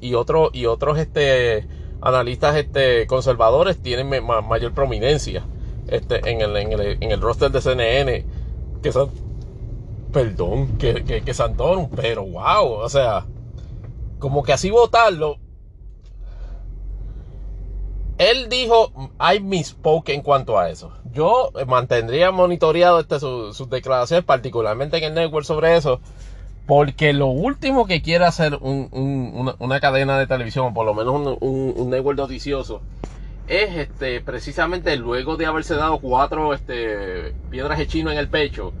y, 0.00 0.14
otro, 0.14 0.50
y 0.52 0.66
otros 0.66 0.98
este, 0.98 1.66
analistas 2.02 2.56
este, 2.56 3.06
conservadores 3.06 3.80
tienen 3.80 4.08
mayor 4.24 4.74
prominencia 4.74 5.44
este, 5.86 6.28
en, 6.28 6.40
el, 6.40 6.56
en, 6.56 6.72
el, 6.72 6.98
en 7.00 7.10
el 7.12 7.20
roster 7.20 7.52
de 7.52 7.60
CNN, 7.60 8.24
que 8.82 8.90
son 8.90 9.10
perdón, 10.14 10.78
que, 10.78 11.04
que, 11.04 11.22
que 11.22 11.32
pero 11.96 12.24
wow, 12.24 12.70
o 12.70 12.88
sea, 12.88 13.26
como 14.20 14.44
que 14.44 14.52
así 14.52 14.70
votarlo. 14.70 15.38
él 18.16 18.48
dijo, 18.48 19.10
hay 19.18 19.40
misspoke 19.40 20.10
en 20.10 20.22
cuanto 20.22 20.58
a 20.58 20.70
eso. 20.70 20.92
Yo 21.12 21.50
mantendría 21.66 22.30
monitoreado 22.30 23.00
este, 23.00 23.18
sus 23.18 23.68
declaraciones, 23.68 24.24
particularmente 24.24 24.98
en 24.98 25.04
el 25.04 25.14
network 25.14 25.44
sobre 25.44 25.76
eso, 25.76 26.00
porque 26.66 27.12
lo 27.12 27.26
último 27.26 27.86
que 27.86 28.00
quiere 28.00 28.24
hacer 28.24 28.56
una, 28.62 29.80
cadena 29.80 30.18
de 30.18 30.28
televisión, 30.28 30.66
o 30.66 30.74
por 30.74 30.86
lo 30.86 30.94
menos 30.94 31.38
un, 31.40 31.90
network 31.90 32.18
noticioso, 32.18 32.82
es 33.48 33.76
este, 33.76 34.20
precisamente 34.20 34.96
luego 34.96 35.36
de 35.36 35.46
haberse 35.46 35.74
dado 35.74 35.98
cuatro 35.98 36.54
este, 36.54 37.34
piedras 37.50 37.78
de 37.78 37.88
chino 37.88 38.12
en 38.12 38.18
el 38.18 38.28
pecho, 38.28 38.72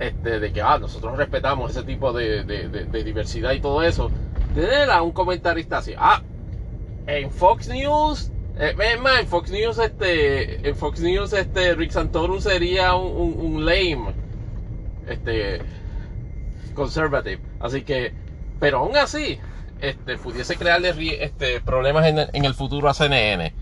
este, 0.00 0.40
de 0.40 0.52
que 0.52 0.60
ah, 0.60 0.78
nosotros 0.80 1.16
respetamos 1.16 1.70
ese 1.70 1.84
tipo 1.84 2.12
de, 2.12 2.42
de 2.42 3.04
diversidad 3.04 3.52
y 3.52 3.60
todo 3.60 3.82
eso, 3.84 4.10
tener 4.54 4.90
a 4.90 5.02
un 5.02 5.12
comentarista 5.12 5.78
así, 5.78 5.94
ah, 5.96 6.22
en 7.06 7.30
Fox 7.30 7.68
News 7.68 8.32
eh, 8.60 8.76
en 8.78 9.26
Fox 9.26 9.50
News, 9.50 9.78
este, 9.78 10.68
en 10.68 10.76
Fox 10.76 11.00
News, 11.00 11.32
este, 11.32 11.74
Rick 11.74 11.92
Santorum 11.92 12.40
sería 12.40 12.94
un, 12.94 13.64
lame, 13.64 14.12
este, 15.08 15.62
conservative. 16.74 17.40
Así 17.58 17.80
que, 17.82 18.12
pero 18.58 18.80
aún 18.80 18.98
así, 18.98 19.38
este, 19.80 20.18
pudiese 20.18 20.56
crearle 20.56 20.92
este, 21.24 21.62
problemas 21.62 22.06
en, 22.06 22.44
el 22.44 22.52
futuro 22.54 22.90
a 22.90 22.94
CNN. 22.94 23.54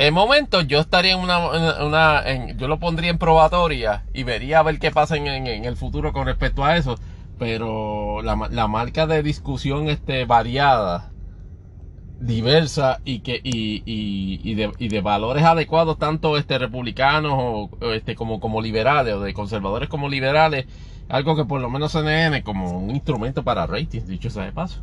En 0.00 0.14
momento 0.14 0.62
yo 0.62 0.80
estaría 0.80 1.12
en 1.12 1.20
una, 1.20 2.24
yo 2.56 2.68
lo 2.68 2.80
pondría 2.80 3.10
en 3.10 3.18
probatoria 3.18 4.06
y 4.14 4.22
vería 4.22 4.60
a 4.60 4.62
ver 4.62 4.78
qué 4.78 4.90
pasa 4.90 5.18
en, 5.18 5.26
el 5.46 5.76
futuro 5.76 6.14
con 6.14 6.24
respecto 6.24 6.64
a 6.64 6.78
eso. 6.78 6.98
Pero 7.38 8.22
la, 8.22 8.66
marca 8.66 9.06
de 9.06 9.22
discusión 9.22 9.90
este, 9.90 10.24
variada 10.24 11.12
diversa 12.18 13.02
y 13.04 13.20
que 13.20 13.42
y, 13.44 13.82
y, 13.84 14.54
de, 14.54 14.72
y, 14.78 14.88
de, 14.88 15.00
valores 15.02 15.44
adecuados 15.44 15.98
tanto 15.98 16.38
este 16.38 16.56
republicanos 16.56 17.34
o, 17.36 17.92
este 17.92 18.14
como 18.14 18.40
como 18.40 18.62
liberales 18.62 19.14
o 19.14 19.20
de 19.20 19.34
conservadores 19.34 19.90
como 19.90 20.08
liberales 20.08 20.66
algo 21.08 21.34
que 21.34 21.46
por 21.46 21.62
lo 21.62 21.70
menos 21.70 21.92
CNN 21.92 22.42
como 22.42 22.78
un 22.78 22.90
instrumento 22.90 23.42
para 23.42 23.66
ratings 23.66 24.06
dicho 24.06 24.28
sea 24.28 24.44
de 24.44 24.52
paso 24.52 24.82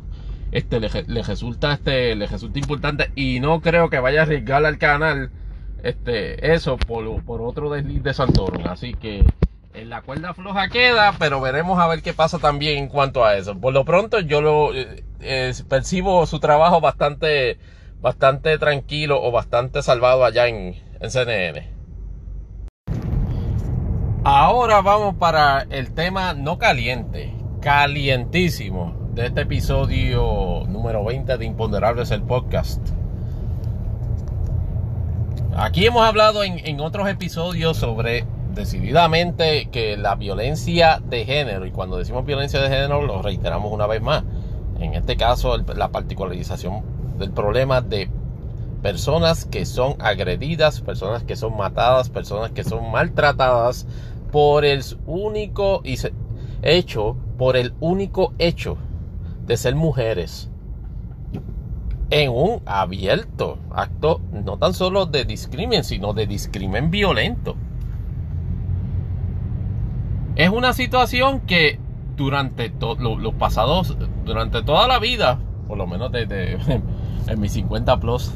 este 0.52 0.80
le, 0.80 0.88
resulta 1.22 1.74
este 1.74 2.14
le 2.14 2.26
resulta 2.26 2.58
importante 2.58 3.10
y 3.14 3.40
no 3.40 3.60
creo 3.60 3.90
que 3.90 4.00
vaya 4.00 4.20
a 4.20 4.22
arriesgar 4.22 4.64
al 4.64 4.78
canal 4.78 5.30
este 5.82 6.54
eso 6.54 6.76
por, 6.76 7.22
por 7.24 7.42
otro 7.42 7.70
desliz 7.70 8.02
de 8.02 8.14
Santorum 8.14 8.66
así 8.66 8.94
que 8.94 9.24
en 9.74 9.90
la 9.90 10.02
cuerda 10.02 10.34
floja 10.34 10.68
queda, 10.68 11.14
pero 11.18 11.40
veremos 11.40 11.78
a 11.78 11.86
ver 11.86 12.02
qué 12.02 12.12
pasa 12.12 12.38
también 12.38 12.78
en 12.78 12.88
cuanto 12.88 13.24
a 13.24 13.36
eso. 13.36 13.58
Por 13.60 13.72
lo 13.72 13.84
pronto 13.84 14.18
yo 14.18 14.40
lo 14.40 14.74
eh, 14.74 15.04
eh, 15.20 15.52
percibo 15.68 16.26
su 16.26 16.40
trabajo 16.40 16.80
bastante, 16.80 17.58
bastante 18.00 18.58
tranquilo 18.58 19.22
o 19.22 19.30
bastante 19.30 19.82
salvado 19.82 20.24
allá 20.24 20.48
en, 20.48 20.74
en 21.00 21.10
CNN. 21.10 21.70
Ahora 24.24 24.82
vamos 24.82 25.14
para 25.14 25.64
el 25.70 25.94
tema 25.94 26.34
no 26.34 26.58
caliente, 26.58 27.32
calientísimo 27.60 28.97
de 29.18 29.26
este 29.26 29.40
episodio 29.40 30.62
número 30.68 31.02
20 31.02 31.38
de 31.38 31.44
Imponderables 31.44 32.12
el 32.12 32.22
podcast. 32.22 32.80
Aquí 35.56 35.86
hemos 35.86 36.02
hablado 36.06 36.44
en, 36.44 36.64
en 36.64 36.78
otros 36.78 37.08
episodios 37.08 37.78
sobre 37.78 38.26
decididamente 38.54 39.70
que 39.72 39.96
la 39.96 40.14
violencia 40.14 41.02
de 41.04 41.24
género, 41.24 41.66
y 41.66 41.72
cuando 41.72 41.96
decimos 41.96 42.24
violencia 42.26 42.60
de 42.60 42.68
género 42.68 43.02
lo 43.02 43.20
reiteramos 43.20 43.72
una 43.72 43.88
vez 43.88 44.00
más, 44.00 44.22
en 44.78 44.94
este 44.94 45.16
caso 45.16 45.58
la 45.58 45.88
particularización 45.88 46.84
del 47.18 47.32
problema 47.32 47.80
de 47.80 48.08
personas 48.82 49.46
que 49.46 49.66
son 49.66 49.96
agredidas, 49.98 50.80
personas 50.80 51.24
que 51.24 51.34
son 51.34 51.56
matadas, 51.56 52.08
personas 52.08 52.52
que 52.52 52.62
son 52.62 52.92
maltratadas 52.92 53.84
por 54.30 54.64
el 54.64 54.84
único 55.06 55.82
hecho, 56.62 57.16
por 57.36 57.56
el 57.56 57.74
único 57.80 58.32
hecho 58.38 58.78
de 59.48 59.56
ser 59.56 59.74
mujeres 59.74 60.50
en 62.10 62.30
un 62.30 62.62
abierto 62.66 63.58
acto 63.70 64.20
no 64.32 64.56
tan 64.58 64.74
solo 64.74 65.06
de 65.06 65.24
discrimen, 65.24 65.84
sino 65.84 66.12
de 66.12 66.26
discrimen 66.26 66.90
violento. 66.90 67.56
Es 70.36 70.50
una 70.50 70.72
situación 70.72 71.40
que 71.40 71.80
durante 72.16 72.72
los 72.98 73.34
pasados, 73.34 73.96
durante 74.24 74.62
toda 74.62 74.86
la 74.86 74.98
vida, 74.98 75.38
por 75.66 75.78
lo 75.78 75.86
menos 75.86 76.12
desde 76.12 76.58
en 77.26 77.40
mis 77.40 77.52
50 77.52 78.00
plus 78.00 78.34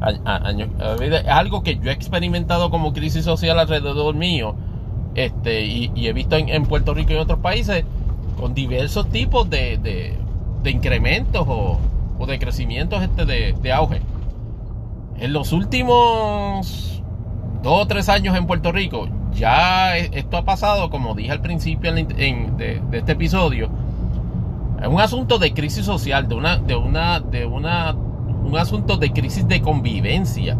años, 0.24 0.68
es 1.00 1.26
algo 1.28 1.62
que 1.62 1.78
yo 1.78 1.90
he 1.90 1.94
experimentado 1.94 2.70
como 2.70 2.92
crisis 2.92 3.24
social 3.24 3.58
alrededor 3.58 4.14
mío, 4.14 4.56
este, 5.14 5.64
y, 5.64 6.06
he 6.06 6.12
visto 6.12 6.36
en, 6.36 6.64
Puerto 6.64 6.94
Rico 6.94 7.12
y 7.12 7.16
en 7.16 7.20
otros 7.20 7.40
países 7.40 7.84
con 8.38 8.54
diversos 8.54 9.08
tipos 9.10 9.50
de, 9.50 10.16
incrementos 10.68 11.46
o, 11.48 11.78
de 12.26 12.38
crecimientos 12.38 13.02
este 13.02 13.24
de, 13.24 13.54
de 13.62 13.72
auge. 13.72 14.02
En 15.18 15.32
los 15.32 15.52
últimos 15.52 17.02
dos 17.62 17.82
o 17.82 17.86
tres 17.86 18.08
años 18.08 18.36
en 18.36 18.46
Puerto 18.46 18.72
Rico, 18.72 19.08
ya 19.32 19.96
esto 19.96 20.36
ha 20.36 20.44
pasado, 20.44 20.90
como 20.90 21.14
dije 21.14 21.32
al 21.32 21.40
principio 21.40 21.92
de, 21.92 22.82
este 22.92 23.12
episodio, 23.12 23.70
es 24.80 24.88
un 24.88 25.00
asunto 25.00 25.38
de 25.38 25.52
crisis 25.52 25.84
social, 25.84 26.28
de 26.28 26.34
una, 26.34 26.56
de 26.56 26.74
una, 26.74 27.20
de 27.20 27.46
una, 27.46 27.92
un 27.92 28.56
asunto 28.56 28.96
de 28.96 29.12
crisis 29.12 29.46
de 29.46 29.60
convivencia. 29.60 30.56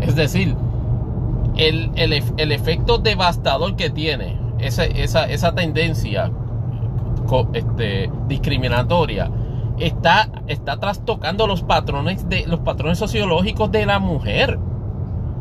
Es 0.00 0.16
decir, 0.16 0.56
el, 1.56 2.52
efecto 2.52 2.98
devastador 2.98 3.76
que 3.76 3.90
tiene 3.90 4.38
esa, 4.58 4.84
esa, 4.84 5.54
tendencia 5.54 6.30
este, 7.52 8.10
discriminatoria 8.28 9.30
está, 9.78 10.28
está 10.46 10.78
trastocando 10.78 11.46
los 11.46 11.62
patrones, 11.62 12.28
de, 12.28 12.46
los 12.46 12.60
patrones 12.60 12.98
sociológicos 12.98 13.70
de 13.70 13.86
la 13.86 13.98
mujer. 13.98 14.58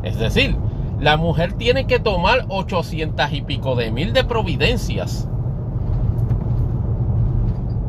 Es 0.04 0.18
decir, 0.18 0.56
la 1.00 1.18
mujer 1.18 1.54
tiene 1.54 1.88
que 1.88 2.00
tomar 2.00 2.46
800 2.50 3.34
y 3.34 3.42
pico 3.42 3.76
de 3.76 3.92
mil 3.92 4.14
de 4.14 4.24
providencias 4.24 5.28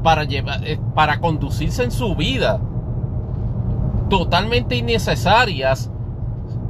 para, 0.03 0.24
llevar, 0.24 0.66
eh, 0.66 0.78
para 0.95 1.20
conducirse 1.20 1.84
en 1.84 1.90
su 1.90 2.14
vida. 2.16 2.61
Totalmente 4.09 4.76
innecesarias 4.76 5.90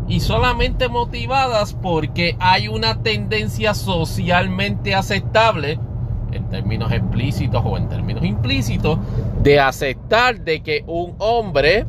y 0.09 0.21
solamente 0.21 0.89
motivadas 0.89 1.75
porque 1.75 2.37
hay 2.39 2.69
una 2.69 3.03
tendencia 3.03 3.75
socialmente 3.75 4.95
aceptable, 4.95 5.79
en 6.33 6.49
términos 6.49 6.91
explícitos 6.93 7.63
o 7.65 7.77
en 7.77 7.89
términos 7.89 8.25
implícitos, 8.25 8.99
de 9.43 9.61
aceptar 9.61 10.41
de 10.41 10.63
que 10.63 10.85
un 10.87 11.15
hombre 11.19 11.87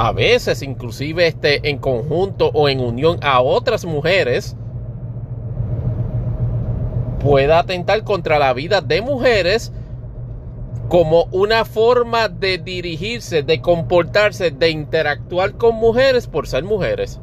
a 0.00 0.12
veces 0.12 0.62
inclusive 0.62 1.26
este, 1.26 1.68
en 1.68 1.78
conjunto 1.78 2.52
o 2.54 2.68
en 2.68 2.78
unión 2.78 3.18
a 3.20 3.40
otras 3.40 3.84
mujeres, 3.84 4.54
pueda 7.18 7.58
atentar 7.58 8.04
contra 8.04 8.38
la 8.38 8.52
vida 8.52 8.80
de 8.80 9.02
mujeres 9.02 9.72
como 10.88 11.24
una 11.32 11.64
forma 11.64 12.28
de 12.28 12.58
dirigirse, 12.58 13.42
de 13.42 13.60
comportarse, 13.60 14.52
de 14.52 14.70
interactuar 14.70 15.54
con 15.54 15.74
mujeres 15.74 16.28
por 16.28 16.46
ser 16.46 16.62
mujeres. 16.62 17.20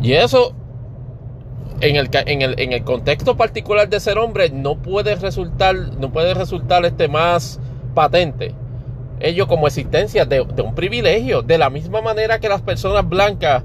Y 0.00 0.14
eso, 0.14 0.54
en 1.82 1.96
el, 1.96 2.08
en 2.12 2.72
el, 2.72 2.84
contexto 2.84 3.36
particular 3.36 3.88
de 3.88 4.00
ser 4.00 4.16
hombre, 4.18 4.50
no 4.50 4.76
puede 4.76 5.14
resultar, 5.16 5.76
no 5.98 6.10
puede 6.10 6.32
resultar 6.32 6.84
este 6.84 7.08
más 7.08 7.60
patente 7.94 8.54
ello 9.22 9.46
como 9.46 9.68
existencia 9.68 10.24
de, 10.24 10.40
un 10.40 10.74
privilegio, 10.74 11.42
de 11.42 11.56
la 11.56 11.70
misma 11.70 12.02
manera 12.02 12.40
que 12.40 12.48
las 12.48 12.60
personas 12.60 13.08
blancas 13.08 13.62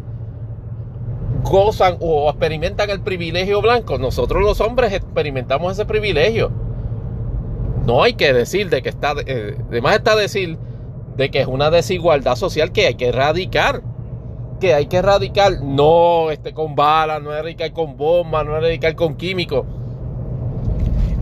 gozan 1.44 1.98
o 2.00 2.30
experimentan 2.30 2.90
el 2.90 3.02
privilegio 3.02 3.62
blanco, 3.62 3.98
nosotros 3.98 4.44
los 4.44 4.62
hombres 4.62 4.94
experimentamos 4.94 5.74
ese 5.74 5.86
privilegio. 5.86 6.52
No 7.86 8.04
hay 8.04 8.14
que 8.14 8.34
decir 8.34 8.70
de 8.70 8.82
que 8.82 8.90
está, 8.90 9.16
eh, 9.26 9.58
además 9.70 9.96
está 9.96 10.16
decir 10.16 10.58
de 11.16 11.32
que 11.32 11.42
es 11.42 11.48
una 11.48 11.72
desigualdad 11.72 12.36
social 12.36 12.72
que 12.72 12.88
hay 12.88 12.96
que 12.96 13.08
erradicar. 13.08 13.82
Que 14.60 14.74
hay 14.74 14.88
que 14.88 14.98
erradicar, 14.98 15.62
no 15.62 16.32
este, 16.32 16.54
con 16.54 16.76
balas, 16.76 17.22
no 17.22 17.34
erradicar 17.34 17.72
con 17.74 17.96
bombas, 17.96 18.46
no 18.46 18.56
erradicar 18.58 18.96
con 18.96 19.16
químicos. 19.16 19.66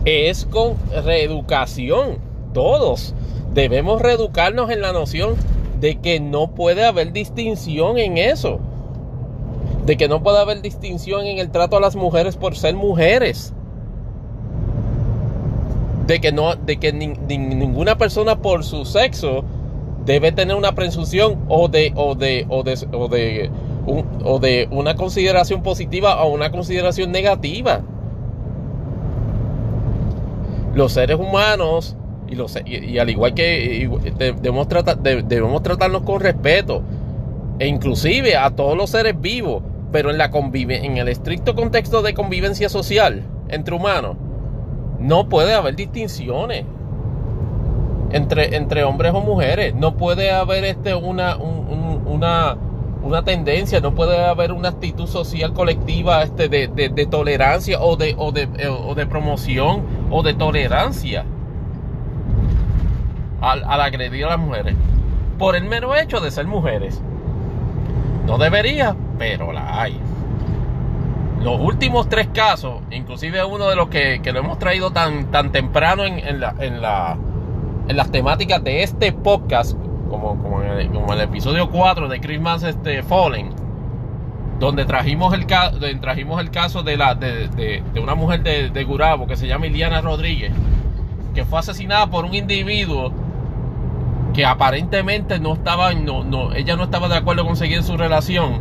Es 0.04 0.46
con 0.46 0.76
reeducación, 1.04 2.18
todos 2.54 3.14
debemos 3.52 4.00
reeducarnos 4.00 4.70
en 4.70 4.80
la 4.82 4.92
noción 4.92 5.34
de 5.80 5.96
que 5.96 6.20
no 6.20 6.54
puede 6.54 6.84
haber 6.84 7.12
distinción 7.12 7.98
en 7.98 8.18
eso. 8.18 8.60
De 9.84 9.96
que 9.96 10.08
no 10.08 10.22
puede 10.22 10.38
haber 10.38 10.62
distinción 10.62 11.26
en 11.26 11.38
el 11.38 11.50
trato 11.50 11.76
a 11.76 11.80
las 11.80 11.96
mujeres 11.96 12.36
por 12.36 12.56
ser 12.56 12.74
mujeres. 12.74 13.52
de 16.06 16.20
que, 16.20 16.32
no, 16.32 16.54
de 16.54 16.76
que 16.76 16.92
ninguna 16.92 17.98
persona 17.98 18.40
por 18.40 18.64
su 18.64 18.84
sexo 18.84 19.44
debe 20.06 20.30
tener 20.32 20.56
una 20.56 20.74
presunción 20.74 21.44
o 21.48 21.68
de, 21.68 21.92
o 21.96 22.14
de, 22.14 22.46
o 22.48 22.62
de, 22.62 22.78
o 22.92 23.08
de, 23.08 23.50
o 24.24 24.38
de 24.38 24.68
una 24.70 24.94
consideración 24.94 25.62
positiva 25.62 26.22
o 26.22 26.32
una 26.32 26.50
consideración 26.50 27.10
negativa. 27.10 27.82
Los 30.74 30.92
seres 30.92 31.18
humanos, 31.18 31.96
y, 32.28 32.36
los, 32.36 32.56
y, 32.64 32.98
al 32.98 33.10
igual 33.10 33.34
que 33.34 33.88
debemos, 34.16 34.68
tratar, 34.68 34.98
debemos 34.98 35.62
tratarnos 35.62 36.02
con 36.02 36.20
respeto, 36.20 36.82
e 37.58 37.66
inclusive 37.66 38.36
a 38.36 38.50
todos 38.50 38.76
los 38.76 38.90
seres 38.90 39.20
vivos, 39.20 39.62
pero 39.90 40.10
en, 40.10 40.18
la 40.18 40.30
en 40.32 40.98
el 40.98 41.08
estricto 41.08 41.54
contexto 41.54 42.02
de 42.02 42.14
convivencia 42.14 42.68
social 42.68 43.24
entre 43.48 43.74
humanos, 43.74 44.16
no 45.00 45.28
puede 45.28 45.54
haber 45.54 45.74
distinciones 45.74 46.64
entre, 48.10 48.56
entre 48.56 48.84
hombres 48.84 49.12
o 49.14 49.20
mujeres. 49.20 49.74
No 49.74 49.96
puede 49.96 50.30
haber 50.30 50.64
este, 50.64 50.94
una, 50.94 51.36
una, 51.36 52.56
una 53.02 53.22
tendencia, 53.22 53.80
no 53.80 53.94
puede 53.94 54.24
haber 54.24 54.52
una 54.52 54.70
actitud 54.70 55.06
social 55.06 55.52
colectiva 55.52 56.22
este, 56.22 56.48
de, 56.48 56.68
de, 56.68 57.06
tolerancia 57.06 57.80
o 57.80 57.96
de, 57.96 58.14
o, 58.18 58.32
de, 58.32 58.48
o 58.68 58.94
de 58.94 59.06
promoción 59.06 59.84
o 60.10 60.22
de 60.22 60.34
tolerancia 60.34 61.24
al, 63.40 63.64
al 63.64 63.80
agredir 63.80 64.24
a 64.24 64.30
las 64.30 64.38
mujeres. 64.38 64.74
Por 65.38 65.56
el 65.56 65.64
mero 65.64 65.94
hecho 65.94 66.20
de 66.20 66.30
ser 66.30 66.46
mujeres. 66.46 67.02
No 68.26 68.38
debería, 68.38 68.96
pero 69.18 69.52
la 69.52 69.82
hay. 69.82 70.00
Los 71.40 71.60
últimos 71.60 72.08
tres 72.08 72.28
casos, 72.34 72.82
inclusive 72.90 73.44
uno 73.44 73.68
de 73.68 73.76
los 73.76 73.88
que, 73.88 74.20
lo 74.32 74.40
hemos 74.40 74.58
traído 74.58 74.90
tan, 74.90 75.30
tan 75.30 75.52
temprano 75.52 76.04
en, 76.04 76.40
la, 76.40 76.54
en, 76.58 76.82
la, 76.82 77.16
en 77.88 77.96
las 77.96 78.10
temáticas 78.10 78.62
de 78.62 78.82
este 78.82 79.12
podcast, 79.12 79.76
como, 80.10 80.40
como, 80.42 80.62
en, 80.62 80.94
el, 81.10 81.20
episodio 81.20 81.70
4 81.70 82.08
de 82.08 82.20
Christmas 82.20 82.62
este, 82.62 83.02
Fallen, 83.02 83.50
donde 84.58 84.84
trajimos 84.84 85.34
el, 85.34 85.46
trajimos 86.00 86.40
el 86.40 86.50
caso 86.50 86.82
de, 86.82 86.96
la, 86.96 87.14
de, 87.14 87.82
una 88.00 88.14
mujer 88.14 88.42
de, 88.42 88.70
de, 88.70 88.84
Gurabo 88.84 89.26
que 89.26 89.36
se 89.36 89.46
llama 89.46 89.66
Iliana 89.66 90.00
Rodríguez, 90.00 90.52
que 91.34 91.44
fue 91.44 91.58
asesinada 91.58 92.08
por 92.08 92.24
un 92.24 92.34
individuo 92.34 93.12
que 94.36 94.44
aparentemente 94.44 95.38
no 95.38 95.54
estaba, 95.54 95.94
no, 95.94 96.22
no, 96.22 96.52
ella 96.52 96.76
no 96.76 96.84
estaba 96.84 97.08
de 97.08 97.16
acuerdo 97.16 97.46
con 97.46 97.56
seguir 97.56 97.82
su 97.82 97.96
relación. 97.96 98.60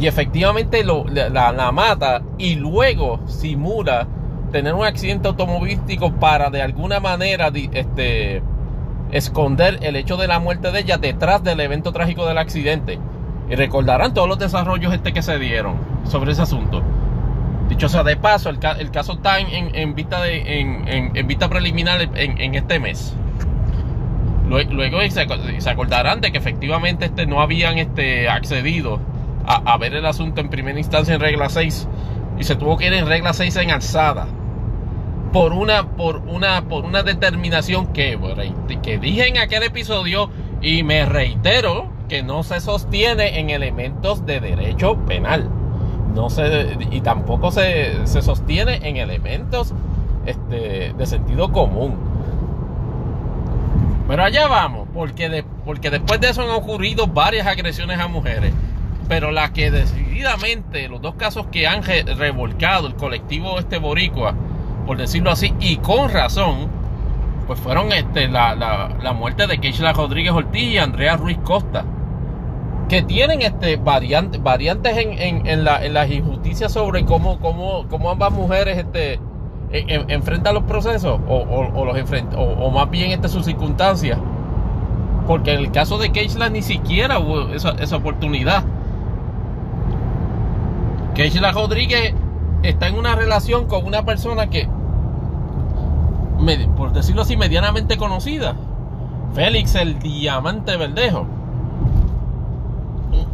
Y 0.00 0.06
efectivamente 0.06 0.84
lo, 0.84 1.04
la, 1.08 1.72
mata 1.72 2.22
y 2.38 2.54
luego 2.54 3.18
simula 3.26 4.06
tener 4.50 4.74
un 4.74 4.84
accidente 4.84 5.28
automovilístico 5.28 6.12
para 6.12 6.50
de 6.50 6.62
alguna 6.62 7.00
manera 7.00 7.50
este, 7.72 8.42
esconder 9.12 9.78
el 9.82 9.96
hecho 9.96 10.16
de 10.16 10.26
la 10.26 10.38
muerte 10.38 10.70
de 10.72 10.80
ella 10.80 10.98
detrás 10.98 11.42
del 11.42 11.60
evento 11.60 11.92
trágico 11.92 12.26
del 12.26 12.38
accidente. 12.38 12.98
Y 13.50 13.54
recordarán 13.54 14.12
todos 14.12 14.28
los 14.28 14.38
desarrollos 14.38 14.92
este 14.92 15.12
que 15.12 15.22
se 15.22 15.38
dieron 15.38 15.76
sobre 16.04 16.32
ese 16.32 16.42
asunto. 16.42 16.82
Dicho 17.68 17.88
sea 17.88 18.02
de 18.02 18.16
paso, 18.16 18.48
el, 18.48 18.58
caso 18.58 19.12
está 19.12 19.38
en, 19.40 19.94
vista, 19.94 20.22
de, 20.22 20.60
en, 20.60 21.26
vista 21.26 21.48
preliminar 21.48 22.00
en, 22.14 22.54
este 22.54 22.78
mes. 22.78 23.14
Luego, 24.48 25.00
se, 25.10 25.70
acordarán 25.70 26.22
de 26.22 26.32
que 26.32 26.38
efectivamente 26.38 27.06
este, 27.06 27.26
no 27.26 27.42
habían 27.42 27.76
este, 27.76 28.28
accedido 28.30 29.00
a, 29.44 29.76
ver 29.76 29.94
el 29.94 30.06
asunto 30.06 30.40
en 30.40 30.48
primera 30.48 30.78
instancia 30.78 31.14
en 31.14 31.20
regla 31.20 31.48
6 31.48 31.88
y 32.38 32.44
se 32.44 32.56
tuvo 32.56 32.76
que 32.76 32.86
ir 32.86 32.92
en 32.92 33.06
regla 33.06 33.32
6 33.32 33.56
en 33.56 33.70
alzada 33.70 34.26
por 35.32 35.52
una 35.52 35.90
por 35.90 36.16
una 36.26 36.64
por 36.68 36.84
una 36.84 37.02
determinación 37.02 37.92
que, 37.92 38.18
que 38.82 38.98
dije 38.98 39.28
en 39.28 39.38
aquel 39.38 39.62
episodio 39.62 40.30
y 40.60 40.82
me 40.82 41.04
reitero 41.04 41.90
que 42.08 42.22
no 42.22 42.42
se 42.42 42.60
sostiene 42.60 43.38
en 43.38 43.50
elementos 43.50 44.24
de 44.24 44.40
derecho 44.40 44.96
penal. 45.06 45.48
No 46.14 46.30
se 46.30 46.76
y 46.90 47.00
tampoco 47.02 47.50
se, 47.50 48.06
se 48.06 48.22
sostiene 48.22 48.80
en 48.88 48.96
elementos 48.96 49.74
este, 50.26 50.94
de 50.96 51.06
sentido 51.06 51.52
común. 51.52 51.96
Pero 54.08 54.24
allá 54.24 54.48
vamos 54.48 54.88
porque 54.94 55.44
porque 55.64 55.90
después 55.90 56.20
de 56.20 56.30
eso 56.30 56.42
han 56.42 56.50
ocurrido 56.50 57.06
varias 57.06 57.46
agresiones 57.46 58.00
a 58.00 58.08
mujeres 58.08 58.52
pero 59.08 59.30
la 59.30 59.52
que 59.52 59.70
decididamente, 59.70 60.88
los 60.88 61.00
dos 61.00 61.14
casos 61.14 61.46
que 61.46 61.66
han 61.66 61.82
revolcado 61.82 62.86
el 62.86 62.94
colectivo 62.94 63.58
este 63.58 63.78
boricua, 63.78 64.34
por 64.88 64.96
decirlo 64.96 65.30
así, 65.30 65.52
y 65.60 65.76
con 65.76 66.08
razón, 66.08 66.66
pues 67.46 67.60
fueron 67.60 67.92
este, 67.92 68.26
la, 68.26 68.54
la, 68.54 69.12
muerte 69.12 69.46
de 69.46 69.58
Keishla 69.58 69.92
Rodríguez 69.92 70.32
Ortiz 70.32 70.62
y 70.62 70.78
Andrea 70.78 71.14
Ruiz 71.18 71.36
Costa, 71.44 71.84
que 72.88 73.02
tienen 73.02 73.42
este, 73.42 73.76
variantes, 73.76 74.42
variantes 74.42 74.96
en, 74.96 75.46
en, 75.46 75.62
la, 75.62 75.84
en 75.84 75.92
las 75.92 76.10
injusticias 76.10 76.72
sobre 76.72 77.04
cómo, 77.04 77.38
cómo, 77.38 77.86
cómo 77.90 78.10
ambas 78.10 78.32
mujeres 78.32 78.78
este, 78.78 79.20
enfrentan 79.70 80.54
los 80.54 80.62
procesos, 80.62 81.20
o, 81.28 81.36
o, 81.36 81.84
los 81.84 81.98
enfrentan, 81.98 82.38
o, 82.38 82.70
más 82.70 82.88
bien 82.88 83.10
este, 83.10 83.28
sus 83.28 83.44
circunstancias. 83.44 84.18
Porque 85.26 85.52
en 85.52 85.58
el 85.58 85.70
caso 85.70 85.98
de 85.98 86.12
Keishla 86.12 86.48
ni 86.48 86.62
siquiera 86.62 87.18
hubo 87.18 87.50
esa, 87.50 87.72
esa 87.72 87.96
oportunidad. 87.96 88.64
Keishla 91.14 91.52
Rodríguez 91.52 92.14
está 92.62 92.88
en 92.88 92.94
una 92.94 93.14
relación 93.16 93.66
con 93.66 93.84
una 93.84 94.06
persona 94.06 94.48
que, 94.48 94.66
por 96.76 96.92
decirlo 96.92 97.22
así, 97.22 97.36
medianamente 97.36 97.96
conocida. 97.96 98.54
Félix 99.34 99.74
el 99.74 99.98
Diamante 99.98 100.76
Verdejo. 100.76 101.26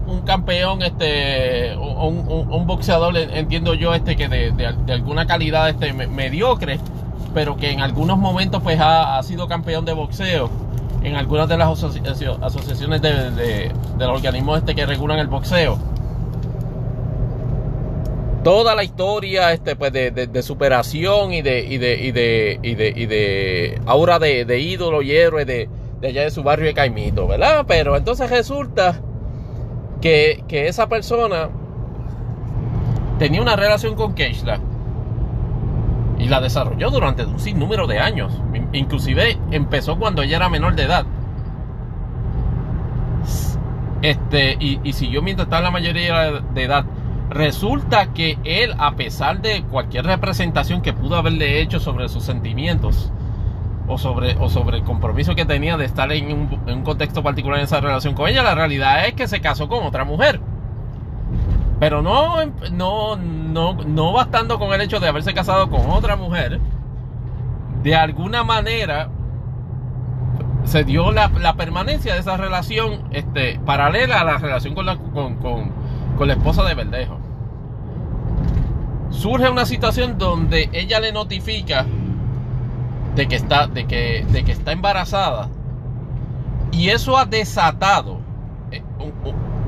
Un, 0.07 0.21
campeón, 0.21 0.83
este, 0.83 1.77
un, 1.77 2.47
un, 2.51 2.67
boxeador, 2.67 3.17
entiendo 3.17 3.75
yo, 3.75 3.95
este, 3.95 4.17
que 4.17 4.29
de, 4.29 4.93
alguna 4.93 5.27
calidad 5.27 5.69
este, 5.69 5.93
mediocre, 5.93 6.79
pero 7.33 7.57
que 7.57 7.73
en 7.73 7.81
algunos 7.81 8.19
momentos 8.19 8.63
pues 8.63 8.79
ha, 8.81 9.21
sido 9.23 9.49
campeón 9.49 9.85
de 9.85 9.93
boxeo 9.93 10.51
en 11.03 11.17
algunas 11.17 11.49
de 11.49 11.57
las 11.57 11.69
asociaciones 11.69 13.03
de, 13.03 13.31
de, 13.31 13.73
los 13.99 14.11
organismos 14.11 14.59
este 14.59 14.75
que 14.75 14.87
regulan 14.87 15.19
el 15.19 15.27
boxeo 15.27 15.79
toda 18.45 18.75
la 18.77 18.85
historia 18.85 19.53
este, 19.53 19.75
pues, 19.75 19.93
de, 19.93 20.43
superación 20.43 21.33
y 21.33 21.43
de, 21.43 21.61
y 21.61 21.79
de, 21.79 21.95
y 22.01 22.13
de, 22.13 22.61
y 22.63 22.75
de, 22.75 22.93
y 22.95 23.07
de 23.07 23.81
aura 23.87 24.19
de, 24.21 24.61
ídolo 24.61 25.03
y 25.03 25.13
héroe 25.13 25.45
de, 25.45 25.69
allá 26.03 26.23
de 26.23 26.31
su 26.31 26.43
barrio 26.43 26.67
de 26.67 26.75
Caimito, 26.75 27.27
¿verdad? 27.27 27.65
Pero 27.67 27.97
entonces 27.97 28.31
resulta 28.31 29.01
que, 30.01 30.45
esa 30.49 30.89
persona 30.89 31.49
tenía 33.19 33.41
una 33.41 33.57
relación 33.57 33.97
con 33.97 34.15
Keishla 34.15 34.61
y 36.19 36.29
la 36.29 36.41
desarrolló 36.41 36.91
durante 36.91 37.25
un 37.25 37.41
sinnúmero 37.41 37.87
de 37.87 37.99
años. 37.99 38.33
Inclusive 38.73 39.39
empezó 39.51 39.99
cuando 39.99 40.23
ella 40.23 40.37
era 40.37 40.49
menor 40.49 40.75
de 40.75 40.83
edad. 40.83 41.07
Este, 44.03 44.57
y, 44.61 44.81
y 44.85 44.93
siguió 44.93 45.23
mientras 45.23 45.47
estaba 45.47 45.61
en 45.61 45.65
la 45.65 45.71
mayoría 45.71 46.43
de 46.53 46.63
edad. 46.63 46.85
Resulta 47.35 48.13
que 48.13 48.39
él, 48.45 48.77
a 48.79 48.95
pesar 48.95 49.43
de 49.43 49.65
cualquier 49.65 50.07
representación 50.07 50.83
que 50.83 50.93
pudo 50.93 51.17
haberle 51.17 51.61
hecho 51.61 51.81
sobre 51.81 52.09
sus 52.09 52.23
sentimientos 52.23 53.11
o 53.89 53.99
sobre, 53.99 54.37
o 54.37 54.49
sobre 54.49 54.79
el 54.79 54.85
compromiso 54.85 55.35
que 55.35 55.45
tenía 55.45 55.77
de 55.77 55.85
estar 55.85 56.13
en 56.13 56.31
un, 56.33 56.83
contexto 56.85 57.25
particular 57.25 57.59
en 57.59 57.65
esa 57.65 57.81
relación 57.81 58.15
con 58.15 58.29
ella, 58.29 58.45
la 58.45 58.55
realidad 58.55 59.07
es 59.07 59.15
que 59.15 59.27
se 59.27 59.41
casó 59.41 59.69
con 59.69 59.83
otra 59.83 60.05
mujer. 60.05 60.41
Pero 61.81 62.03
no, 62.03 62.37
no, 62.71 63.17
no, 63.17 63.75
no 63.75 64.13
bastando 64.13 64.61
con 64.61 64.73
el 64.73 64.81
hecho 64.83 65.01
de 65.01 65.09
haberse 65.09 65.35
casado 65.35 65.69
con 65.69 65.91
otra 65.91 66.15
mujer, 66.15 66.61
de 67.83 67.97
alguna 67.97 68.45
manera 68.45 69.09
se 70.63 70.85
dio 70.85 71.11
la, 71.11 71.29
permanencia 71.57 72.15
de 72.15 72.21
esa 72.21 72.37
relación 72.37 73.09
este, 73.11 73.59
paralela 73.67 74.21
a 74.21 74.25
la 74.25 74.39
relación 74.39 74.77
con 74.77 74.87
la, 74.87 74.97
con, 74.97 75.35
con 75.35 76.29
la 76.29 76.35
esposa 76.35 76.63
de 76.63 76.75
Verdejo. 76.75 77.24
Surge 79.15 79.49
una 79.49 79.65
situación 79.65 80.19
donde 80.19 80.69
ella 80.73 81.01
le 81.01 81.13
notifica 81.13 81.87
de 83.15 83.29
que 83.29 83.37
está, 83.37 83.69
de 83.69 83.87
que, 83.87 84.27
de 84.29 84.45
que 84.45 84.53
está 84.53 84.73
embarazada. 84.73 85.49
Y 86.73 86.91
eso 86.91 87.17
ha 87.17 87.25
desatado, 87.25 88.19
eh, 88.73 88.83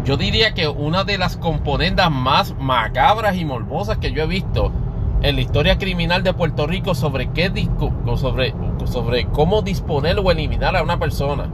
yo 0.04 0.16
diría 0.16 0.52
que 0.54 0.68
una 0.68 1.04
de 1.04 1.18
las 1.18 1.36
componendas 1.36 2.10
más 2.10 2.54
macabras 2.58 3.36
y 3.36 3.44
morbosas 3.44 3.98
que 3.98 4.12
yo 4.12 4.24
he 4.24 4.26
visto 4.26 4.72
en 5.22 5.36
la 5.36 5.40
historia 5.40 5.78
criminal 5.78 6.22
de 6.22 6.34
Puerto 6.34 6.66
Rico 6.66 6.94
sobre 6.94 7.30
qué 7.30 7.50
sobre, 8.16 8.54
sobre 8.84 9.26
cómo 9.26 9.62
disponer 9.62 10.18
o 10.18 10.30
eliminar 10.30 10.76
a 10.76 10.82
una 10.82 10.98
persona. 10.98 11.48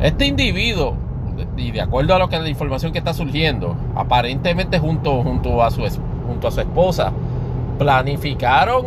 Este 0.00 0.26
individuo 0.26 0.96
y 1.56 1.70
de 1.70 1.80
acuerdo 1.80 2.14
a 2.14 2.18
lo 2.18 2.28
que 2.28 2.38
la 2.38 2.48
información 2.48 2.92
que 2.92 2.98
está 2.98 3.12
surgiendo, 3.12 3.76
aparentemente 3.94 4.78
junto, 4.78 5.22
junto, 5.22 5.62
a, 5.62 5.70
su, 5.70 5.82
junto 6.26 6.48
a 6.48 6.50
su 6.50 6.60
esposa, 6.60 7.12
planificaron 7.78 8.86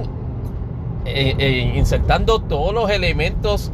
eh, 1.05 1.73
insertando 1.75 2.39
todos 2.39 2.73
los 2.73 2.89
elementos 2.89 3.71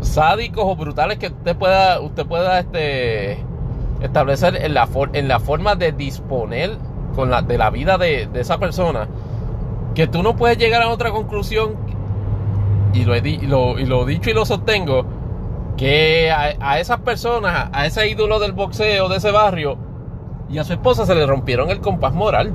sádicos 0.00 0.64
o 0.66 0.76
brutales 0.76 1.18
que 1.18 1.28
usted 1.28 1.56
pueda, 1.56 2.00
usted 2.00 2.26
pueda 2.26 2.58
este, 2.58 3.38
establecer 4.00 4.56
en 4.56 4.74
la, 4.74 4.88
en 5.12 5.28
la 5.28 5.40
forma 5.40 5.74
de 5.74 5.92
disponer 5.92 6.78
con 7.14 7.30
la, 7.30 7.42
de 7.42 7.58
la 7.58 7.70
vida 7.70 7.98
de, 7.98 8.28
esa 8.34 8.58
persona, 8.58 9.08
que 9.94 10.06
tú 10.06 10.22
no 10.22 10.36
puedes 10.36 10.58
llegar 10.58 10.82
a 10.82 10.88
otra 10.88 11.10
conclusión, 11.10 11.76
y 12.92 13.04
lo 13.04 13.14
he, 13.14 13.20
dicho 13.20 14.30
y 14.30 14.32
lo 14.32 14.44
sostengo, 14.44 15.04
que 15.76 16.30
a, 16.30 16.54
a, 16.60 16.80
esas 16.80 17.00
personas, 17.00 17.70
a 17.72 17.86
ese 17.86 18.08
ídolo 18.08 18.38
del 18.38 18.52
boxeo 18.52 19.08
de 19.08 19.16
ese 19.16 19.30
barrio 19.30 19.78
y 20.50 20.58
a 20.58 20.64
su 20.64 20.72
esposa 20.72 21.06
se 21.06 21.14
le 21.14 21.26
rompieron 21.26 21.70
el 21.70 21.80
compás 21.80 22.12
moral. 22.12 22.54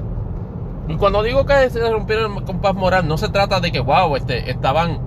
Y 0.88 0.96
cuando 0.96 1.24
digo 1.24 1.46
que 1.46 1.70
se 1.70 1.90
rompieron 1.90 2.38
el 2.38 2.44
compás 2.44 2.76
moral, 2.76 3.08
no 3.08 3.18
se 3.18 3.30
trata 3.30 3.60
de 3.60 3.72
que, 3.72 3.80
wow, 3.80 4.16
este, 4.16 4.52
estaban 4.52 5.00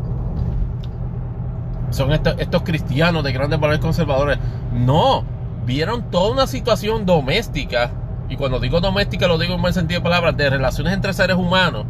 son 1.91 2.12
estos, 2.12 2.62
cristianos 2.62 3.24
de 3.24 3.33
grandes 3.33 3.59
valores 3.59 3.81
conservadores. 3.81 4.39
No, 4.72 5.24
vieron 5.64 6.11
toda 6.11 6.33
una 6.33 6.47
situación 6.47 7.07
doméstica, 7.07 7.91
y 8.29 8.37
cuando 8.37 8.61
digo 8.61 8.81
doméstica 8.81 9.26
lo 9.26 9.39
digo 9.39 9.55
en 9.55 9.62
buen 9.62 9.74
sentido 9.74 10.01
de 10.01 10.05
palabras, 10.05 10.37
de 10.37 10.51
relaciones 10.51 10.93
entre 10.93 11.12
seres 11.12 11.37
humanos, 11.37 11.87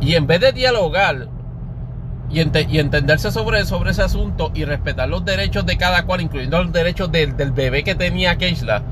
y 0.00 0.14
en 0.14 0.26
vez 0.26 0.40
de 0.40 0.52
dialogar 0.52 1.28
y, 2.30 2.40
entenderse 2.40 3.30
sobre, 3.30 3.64
sobre 3.66 3.90
ese 3.90 4.02
asunto 4.02 4.50
y 4.54 4.64
respetar 4.64 5.08
los 5.08 5.24
derechos 5.24 5.64
de 5.66 5.76
cada 5.76 6.04
cual, 6.04 6.22
incluyendo 6.22 6.62
los 6.62 6.72
derechos 6.72 7.12
del, 7.12 7.34
bebé 7.34 7.84
que 7.84 7.94
tenía 7.94 8.36
Keishla, 8.36 8.82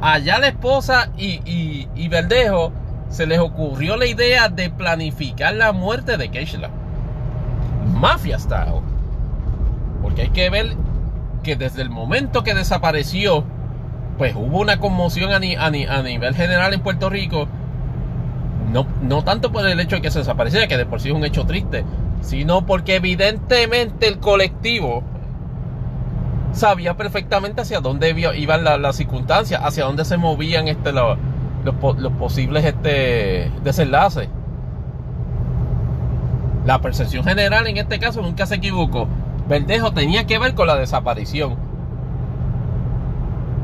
allá 0.00 0.38
la 0.38 0.48
esposa 0.48 1.10
y, 1.16 1.40
y, 1.44 1.88
y 1.94 2.08
Verdejo 2.08 2.72
se 3.14 3.26
les 3.26 3.38
ocurrió 3.38 3.96
la 3.96 4.06
idea 4.06 4.48
de 4.48 4.70
planificar 4.70 5.54
la 5.54 5.70
muerte 5.70 6.16
de 6.16 6.30
Keishla. 6.30 6.68
Mafia 7.94 8.40
style. 8.40 8.82
Porque 10.02 10.22
hay 10.22 10.30
que 10.30 10.50
ver 10.50 10.74
que 11.44 11.54
desde 11.54 11.82
el 11.82 11.90
momento 11.90 12.42
que 12.42 12.54
desapareció, 12.54 13.44
pues 14.18 14.34
hubo 14.34 14.58
una 14.58 14.80
conmoción 14.80 15.30
a, 15.30 15.38
nivel 15.38 16.34
general 16.34 16.74
en 16.74 16.80
Puerto 16.80 17.08
Rico. 17.08 17.46
No, 18.72 18.84
no 19.00 19.22
tanto 19.22 19.52
por 19.52 19.64
el 19.64 19.78
hecho 19.78 19.96
de 19.96 20.02
que 20.02 20.10
se 20.10 20.18
desapareciera, 20.18 20.66
que 20.66 20.76
de 20.76 20.84
por 20.84 21.00
sí 21.00 21.10
es 21.10 21.14
un 21.14 21.24
hecho 21.24 21.46
triste, 21.46 21.84
sino 22.20 22.66
porque 22.66 22.96
evidentemente 22.96 24.08
el 24.08 24.18
colectivo 24.18 25.04
sabía 26.50 26.96
perfectamente 26.96 27.60
hacia 27.60 27.78
dónde 27.78 28.10
iban 28.36 28.64
las 28.64 28.96
circunstancias, 28.96 29.60
hacia 29.62 29.84
dónde 29.84 30.04
se 30.04 30.16
movían 30.16 30.66
este, 30.66 30.90
los, 31.64 32.12
posibles 32.12 32.64
este, 32.64 33.50
desenlaces. 33.62 34.28
La 36.64 36.80
percepción 36.80 37.24
general 37.24 37.66
en 37.66 37.76
este 37.76 37.98
caso 37.98 38.22
nunca 38.22 38.46
se 38.46 38.56
equivocó. 38.56 39.08
Verdejo 39.48 39.92
tenía 39.92 40.26
que 40.26 40.38
ver 40.38 40.54
con 40.54 40.66
la 40.66 40.76
desaparición. 40.76 41.56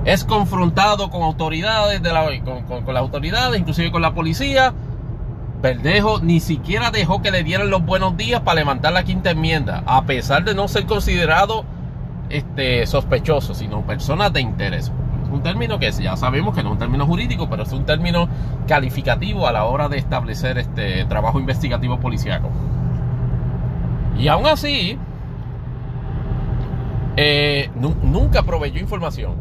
Es 0.04 0.24
confrontado 0.24 1.10
con 1.10 1.22
autoridades, 1.22 2.02
de 2.02 2.12
la, 2.12 2.26
con, 2.44 2.94
las 2.94 3.02
autoridades, 3.02 3.58
inclusive 3.58 3.90
con 3.90 4.02
la 4.02 4.14
policía. 4.14 4.72
Verdejo 5.62 6.20
ni 6.20 6.40
siquiera 6.40 6.90
dejó 6.90 7.20
que 7.20 7.30
le 7.30 7.42
dieran 7.42 7.70
los 7.70 7.84
buenos 7.84 8.16
días 8.16 8.40
para 8.40 8.56
levantar 8.56 8.92
la 8.92 9.04
quinta 9.04 9.30
enmienda, 9.30 9.82
a 9.86 10.04
pesar 10.04 10.44
de 10.44 10.54
no 10.54 10.68
ser 10.68 10.86
considerado 10.86 11.64
este, 12.30 12.86
sospechoso, 12.86 13.54
sino 13.54 13.82
persona 13.82 14.30
de 14.30 14.40
interés. 14.40 14.90
Un 15.30 15.42
término 15.42 15.78
que 15.78 15.90
ya 15.92 16.16
sabemos 16.16 16.54
que 16.54 16.62
no 16.62 16.70
es 16.70 16.72
un 16.72 16.78
término 16.78 17.06
jurídico, 17.06 17.48
pero 17.48 17.62
es 17.62 17.72
un 17.72 17.84
término 17.86 18.28
calificativo 18.66 19.46
a 19.46 19.52
la 19.52 19.64
hora 19.64 19.88
de 19.88 19.98
establecer 19.98 20.58
este 20.58 21.04
trabajo 21.04 21.38
investigativo 21.38 22.00
policiaco. 22.00 22.50
Y 24.18 24.28
aún 24.28 24.46
así, 24.46 24.98
eh, 27.16 27.70
nunca 27.74 28.42
proveyó 28.42 28.80
información. 28.80 29.34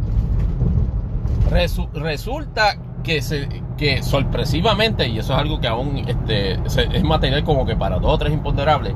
resulta 1.94 2.78
que, 3.04 3.22
se, 3.22 3.48
que 3.78 4.04
sorpresivamente, 4.04 5.08
y 5.08 5.20
eso 5.20 5.34
es 5.34 5.40
algo 5.40 5.60
que 5.60 5.68
aún 5.68 6.04
este, 6.08 6.60
es 6.66 7.04
material 7.04 7.44
como 7.44 7.66
que 7.66 7.76
para 7.76 7.98
dos 8.00 8.14
o 8.14 8.18
tres 8.18 8.34
imponderables, 8.34 8.94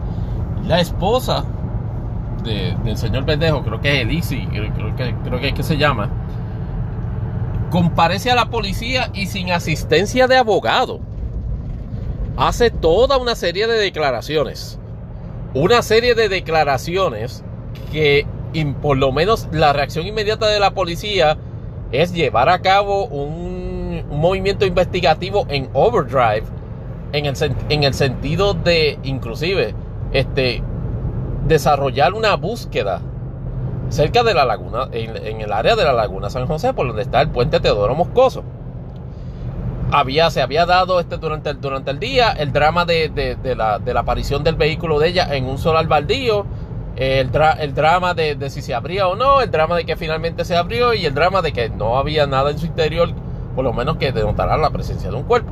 la 0.68 0.80
esposa 0.80 1.46
del 2.44 2.98
señor 2.98 3.26
Pendejo, 3.26 3.64
creo 3.64 3.80
que 3.80 3.96
es 3.96 4.02
Elisi, 4.02 4.46
creo 4.48 4.96
que, 4.96 5.16
creo 5.24 5.40
que 5.40 5.48
es 5.50 5.54
que 5.54 5.64
se 5.64 5.78
llama, 5.78 6.10
comparece 7.74 8.30
a 8.30 8.36
la 8.36 8.52
policía 8.52 9.10
y 9.16 9.26
sin 9.26 9.52
asistencia 9.52 10.28
de 10.28 10.38
abogado 10.38 11.00
hace 12.38 12.70
toda 12.70 13.18
una 13.18 13.34
serie 13.34 13.66
de 13.66 13.80
declaraciones. 13.80 14.78
Una 15.56 15.82
serie 15.82 16.14
de 16.14 16.30
declaraciones 16.30 17.44
que 17.92 18.28
por 18.80 18.98
lo 18.98 19.12
menos 19.12 19.48
la 19.52 19.74
reacción 19.74 20.06
inmediata 20.06 20.50
de 20.50 20.60
la 20.60 20.76
policía 20.76 21.36
es 21.92 22.14
llevar 22.14 22.48
a 22.48 22.62
cabo 22.62 23.06
un, 23.06 24.06
movimiento 24.12 24.68
investigativo 24.68 25.48
en 25.50 25.68
overdrive 25.74 26.44
en 27.12 27.26
el, 27.26 27.36
en 27.70 27.84
el 27.84 27.96
sentido 27.96 28.54
de 28.54 29.00
inclusive 29.02 29.74
este 30.12 30.62
desarrollar 31.48 32.14
una 32.14 32.36
búsqueda 32.36 33.02
cerca 33.90 34.24
de 34.24 34.34
la 34.34 34.46
laguna 34.46 34.88
en, 34.92 35.42
el 35.42 35.52
área 35.52 35.76
de 35.76 35.84
la 35.84 35.94
laguna 35.94 36.30
San 36.30 36.48
José 36.48 36.74
por 36.74 36.88
donde 36.88 37.02
está 37.02 37.22
el 37.22 37.30
puente 37.30 37.60
Teodoro 37.60 37.96
Moscoso 37.96 38.44
había, 39.92 40.32
se 40.32 40.42
había 40.42 40.66
dado 40.66 41.00
este, 41.00 41.18
durante, 41.18 41.52
el, 41.52 41.62
durante 41.62 41.92
el 41.92 42.00
día 42.00 42.32
el 42.32 42.52
drama 42.52 42.86
de, 42.86 43.10
de, 43.10 43.56
la, 43.56 43.80
de 43.80 43.94
la 43.94 44.00
aparición 44.00 44.44
del 44.44 44.56
vehículo 44.56 45.00
de 45.00 45.10
ella 45.10 45.36
en 45.36 45.46
un 45.46 45.58
solar 45.58 45.88
baldío 45.88 46.46
el, 46.96 47.32
el 47.60 47.74
drama 47.74 48.14
de, 48.14 48.50
si 48.50 48.62
se 48.62 48.74
abría 48.74 49.08
o 49.08 49.16
no, 49.16 49.42
el 49.42 49.50
drama 49.50 49.76
de 49.76 49.86
que 49.86 49.96
finalmente 49.96 50.46
se 50.46 50.56
abrió 50.56 50.94
y 50.94 51.06
el 51.06 51.14
drama 51.14 51.42
de 51.42 51.52
que 51.52 51.70
no 51.70 51.98
había 51.98 52.28
nada 52.28 52.52
en 52.52 52.60
su 52.60 52.66
interior, 52.66 53.10
por 53.56 53.64
lo 53.64 53.74
menos 53.74 53.98
que 53.98 54.12
denotara 54.12 54.58
la 54.58 54.70
presencia 54.70 55.10
de 55.10 55.16
un 55.16 55.24
cuerpo. 55.24 55.52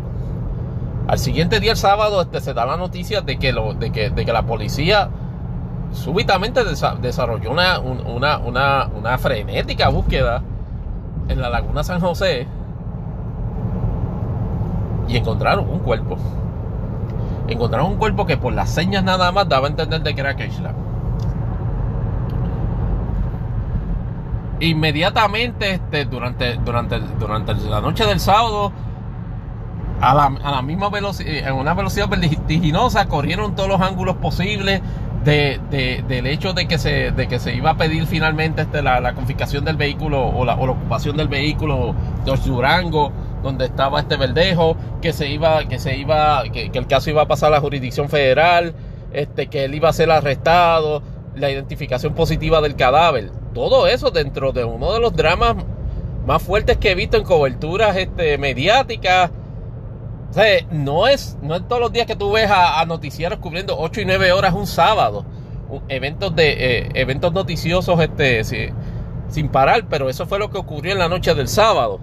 Al 1.08 1.18
siguiente 1.18 1.60
día, 1.60 1.72
el 1.72 1.78
sábado, 1.78 2.22
este, 2.22 2.42
se 2.42 2.54
da 2.54 2.66
la 2.66 2.78
noticia 2.78 3.22
de 3.22 3.38
que, 3.40 3.52
lo, 3.54 3.74
de 3.74 3.92
que, 3.92 4.12
de 4.12 4.24
que 4.24 4.32
la 4.32 4.44
policía 4.44 5.10
súbitamente 5.92 6.62
desarrolló 6.64 7.52
una, 7.52 7.80
una, 7.80 8.38
una, 8.38 8.90
una 8.96 9.18
frenética 9.18 9.90
búsqueda 9.90 10.42
en 11.28 11.42
la 11.42 11.50
laguna 11.50 11.84
San 11.84 12.00
José 12.00 12.48
y 15.08 15.18
encontraron 15.18 15.70
un 15.70 15.80
cuerpo. 15.80 16.18
Encontraron 17.48 17.92
un 17.92 17.98
cuerpo 17.98 18.26
que 18.26 18.38
por 18.38 18.54
las 18.54 18.70
señas 18.70 19.04
nada 19.04 19.32
más 19.32 19.50
daba 19.50 19.68
a 19.68 19.70
entender 19.70 20.02
de 20.02 20.16
que 20.16 20.22
era 20.22 20.36
Keishla. 20.36 20.74
inmediatamente 24.62 25.72
este, 25.72 26.06
durante, 26.06 26.56
durante, 26.58 27.00
durante 27.20 27.54
la 27.56 27.82
noche 27.82 28.06
del 28.06 28.20
sábado 28.20 28.72
a 30.00 30.14
la, 30.14 30.26
a 30.26 30.52
la 30.52 30.62
misma 30.62 30.90
velocidad, 30.90 31.50
en 31.50 31.56
una 31.56 31.74
velocidad 31.74 32.08
vertiginosa, 32.08 33.08
corrieron 33.08 33.56
todos 33.56 33.70
los 33.70 33.82
ángulos 33.82 34.18
posibles 34.18 34.82
de, 35.24 35.60
de, 35.70 36.04
del 36.08 36.28
hecho 36.28 36.54
de 36.54 36.68
que 36.68 36.78
se, 36.78 37.12
de 37.12 37.28
que 37.28 37.40
se 37.40 37.56
iba 37.56 37.72
a 37.72 37.78
pedir 37.78 38.06
finalmente 38.06 38.64
este, 38.64 38.82
la, 38.82 39.00
la 39.00 39.14
confiscación 39.14 39.66
del 39.66 39.78
vehículo 39.78 40.28
o 40.28 40.46
la, 40.46 40.56
o 40.56 40.66
la 40.66 40.74
ocupación 40.74 41.18
del 41.18 41.28
vehículo 41.28 41.96
de 42.26 42.36
Durango, 42.46 43.12
donde 43.44 43.66
estaba 43.66 44.00
este 44.00 44.18
verdejo, 44.18 44.76
que 45.02 45.14
se 45.14 45.30
iba, 45.30 45.66
que 45.68 45.80
se 45.80 45.98
iba, 45.98 46.44
que, 46.52 46.72
que, 46.72 46.80
el 46.80 46.88
caso 46.88 47.10
iba 47.10 47.24
a 47.24 47.28
pasar 47.28 47.48
a 47.50 47.56
la 47.56 47.62
jurisdicción 47.62 48.10
federal, 48.10 48.74
este, 49.14 49.48
que 49.48 49.66
él 49.66 49.76
iba 49.76 49.90
a 49.90 49.94
ser 49.94 50.12
arrestado, 50.12 51.02
la 51.36 51.50
identificación 51.50 52.14
positiva 52.14 52.60
del 52.62 52.76
cadáver 52.76 53.32
todo 53.54 53.88
eso 53.88 54.12
dentro 54.12 54.52
de 54.52 54.64
uno 54.64 54.94
de 54.94 55.00
los 55.00 55.16
dramas 55.16 55.56
más 56.26 56.42
fuertes 56.42 56.78
que 56.78 56.92
he 56.92 56.96
visto 56.96 57.18
en 57.18 57.24
coberturas 57.24 57.98
este, 57.98 58.38
mediáticas. 58.38 59.32
No 60.72 61.08
es, 61.08 61.38
no 61.42 61.56
es 61.56 61.68
todos 61.68 61.82
los 61.82 61.92
días 61.92 62.06
que 62.06 62.16
tú 62.16 62.32
ves 62.32 62.50
a, 62.50 62.84
noticieros 62.86 63.40
cubriendo 63.40 63.78
8 63.78 64.02
y 64.02 64.06
9 64.06 64.32
horas 64.32 64.54
un 64.54 64.68
sábado. 64.68 65.26
eventos, 65.90 66.36
de, 66.36 66.80
eh, 66.80 66.90
eventos 66.94 67.34
noticiosos 67.34 68.00
este, 68.00 68.44
sin 69.30 69.50
parar, 69.50 69.86
pero 69.90 70.10
eso 70.10 70.26
fue 70.26 70.40
lo 70.40 70.50
que 70.50 70.58
ocurrió 70.58 70.94
en 70.94 71.00
la 71.00 71.10
noche 71.10 71.34
del 71.36 71.48
sábado. 71.48 72.00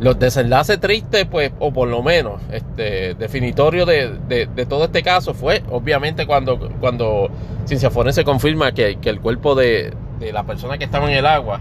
Los 0.00 0.18
desenlaces 0.18 0.80
tristes, 0.80 1.26
pues, 1.26 1.52
o 1.60 1.72
por 1.72 1.86
lo 1.88 2.02
menos, 2.02 2.40
este, 2.50 3.14
definitorio 3.14 3.86
de, 3.86 4.18
de, 4.28 4.66
todo 4.66 4.84
este 4.86 5.02
caso 5.02 5.32
fue, 5.32 5.62
obviamente, 5.70 6.26
cuando, 6.26 6.58
cuando 6.80 7.30
Ciencia 7.66 7.90
Forense 7.90 8.24
confirma 8.24 8.72
que, 8.72 8.96
que 8.96 9.10
el 9.10 9.20
cuerpo 9.20 9.54
de, 9.54 9.92
de 10.18 10.32
la 10.32 10.44
persona 10.44 10.78
que 10.78 10.84
estaba 10.84 11.10
en 11.10 11.18
el 11.18 11.26
agua 11.26 11.60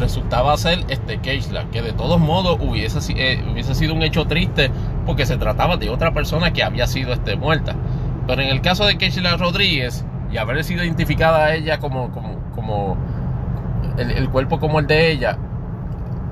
resultaba 0.00 0.56
ser 0.56 0.84
este 0.88 1.18
Keishla, 1.18 1.66
que 1.70 1.82
de 1.82 1.92
todos 1.92 2.18
modos 2.18 2.58
hubiese, 2.60 2.98
eh, 3.16 3.44
hubiese 3.52 3.74
sido 3.74 3.94
un 3.94 4.02
hecho 4.02 4.26
triste 4.26 4.70
porque 5.06 5.26
se 5.26 5.36
trataba 5.36 5.76
de 5.76 5.90
otra 5.90 6.12
persona 6.12 6.52
que 6.52 6.64
había 6.64 6.86
sido 6.86 7.12
este, 7.12 7.36
muerta. 7.36 7.76
Pero 8.26 8.42
en 8.42 8.48
el 8.48 8.60
caso 8.60 8.86
de 8.86 8.98
Keishla 8.98 9.36
Rodríguez 9.36 10.04
y 10.32 10.38
haber 10.38 10.64
sido 10.64 10.84
identificada 10.84 11.44
a 11.44 11.54
ella 11.54 11.78
como, 11.78 12.10
como, 12.10 12.38
como 12.54 12.96
el, 13.96 14.28
cuerpo 14.30 14.58
como 14.58 14.80
el 14.80 14.86
de 14.86 15.12
ella, 15.12 15.38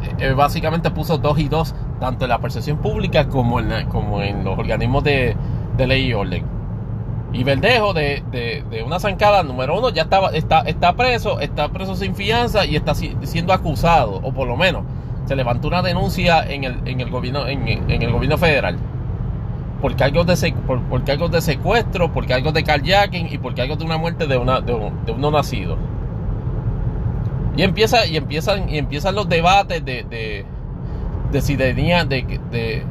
eh, 0.02 0.28
eh, 0.28 0.32
básicamente 0.32 0.90
puso 0.90 1.18
dos 1.18 1.38
y 1.38 1.48
dos, 1.48 1.74
tanto 2.00 2.24
en 2.24 2.30
la 2.30 2.38
percepción 2.38 2.78
pública 2.78 3.28
como 3.28 3.60
en, 3.60 3.86
como 3.88 4.22
en 4.22 4.44
los 4.44 4.58
organismos 4.58 5.04
de, 5.04 5.36
de 5.76 5.86
ley 5.86 6.06
y 6.06 6.14
orden. 6.14 6.57
Y 7.32 7.44
Verdejo 7.44 7.92
de, 7.92 8.22
de, 8.30 8.82
una 8.82 8.98
zancada 8.98 9.42
número 9.42 9.78
uno 9.78 9.90
ya 9.90 10.02
estaba, 10.02 10.30
está, 10.30 10.60
está 10.60 10.94
preso, 10.94 11.40
está 11.40 11.68
preso 11.68 11.94
sin 11.94 12.14
fianza 12.14 12.64
y 12.64 12.74
está 12.74 12.94
siendo 12.94 13.52
acusado, 13.52 14.20
o 14.22 14.32
por 14.32 14.48
lo 14.48 14.56
menos 14.56 14.84
se 15.26 15.36
levantó 15.36 15.68
una 15.68 15.82
denuncia 15.82 16.42
en 16.50 16.64
el, 16.64 16.88
en 16.88 17.00
el 17.02 17.10
gobierno, 17.10 17.46
en, 17.46 17.68
el 17.68 18.10
gobierno 18.10 18.38
federal. 18.38 18.78
Por 19.82 19.94
cargos, 19.94 20.26
de, 20.26 20.32
de 20.32 21.40
secuestro, 21.40 22.12
por 22.12 22.26
cargos 22.26 22.54
de 22.54 22.64
carjacking 22.64 23.28
y 23.30 23.38
por 23.38 23.54
cargos 23.54 23.78
de 23.78 23.84
una 23.84 23.98
muerte 23.98 24.26
de, 24.26 24.38
una, 24.38 24.60
de, 24.62 24.72
un, 24.72 25.32
nacido. 25.32 25.76
Y, 27.56 27.62
empieza, 27.62 28.06
y, 28.06 28.16
empiezan, 28.16 28.70
y 28.70 28.78
empiezan 28.78 29.14
los 29.14 29.28
debates 29.28 29.84
de, 29.84 30.02
de, 30.04 30.46
de 31.30 31.40
si 31.42 31.56
debían, 31.56 32.08
de, 32.08 32.40
de, 32.50 32.84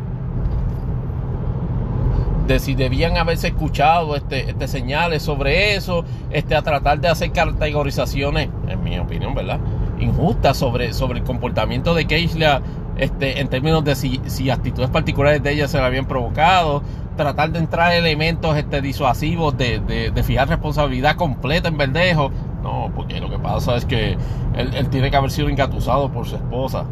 de 2.47 2.59
si 2.59 2.75
debían 2.75 3.17
haberse 3.17 3.49
escuchado 3.49 4.15
este, 4.15 4.49
este, 4.49 4.67
señales 4.67 5.21
sobre 5.21 5.75
eso, 5.75 6.05
este, 6.31 6.55
a 6.55 6.61
tratar 6.61 6.99
de 6.99 7.09
hacer 7.09 7.31
categorizaciones, 7.31 8.49
en 8.67 8.83
mi 8.83 8.97
opinión, 8.97 9.35
¿verdad? 9.35 9.59
Injustas 9.99 10.57
sobre, 10.57 10.93
sobre 10.93 11.19
el 11.19 11.25
comportamiento 11.25 11.93
de 11.93 12.05
Keisla 12.05 12.61
este, 12.97 13.39
en 13.39 13.47
términos 13.49 13.83
de 13.83 13.95
si, 13.95 14.21
si, 14.25 14.49
actitudes 14.49 14.89
particulares 14.89 15.43
de 15.43 15.51
ella 15.51 15.67
se 15.67 15.77
la 15.77 15.85
habían 15.85 16.05
provocado, 16.05 16.81
tratar 17.15 17.51
de 17.51 17.59
entrar 17.59 17.93
elementos 17.93 18.55
este, 18.57 18.81
disuasivos 18.81 19.57
de, 19.57 19.79
de, 19.79 20.23
fijar 20.23 20.47
responsabilidad 20.47 21.15
completa 21.15 21.67
en 21.67 21.77
Verdejo. 21.77 22.31
No, 22.63 22.91
porque 22.95 23.19
lo 23.19 23.29
que 23.29 23.37
pasa 23.37 23.75
es 23.75 23.85
que 23.85 24.17
él, 24.55 24.73
él 24.73 24.89
tiene 24.89 25.11
que 25.11 25.17
haber 25.17 25.31
sido 25.31 25.49
engatusado 25.49 26.11
por 26.11 26.25
su 26.25 26.35
esposa. 26.35 26.85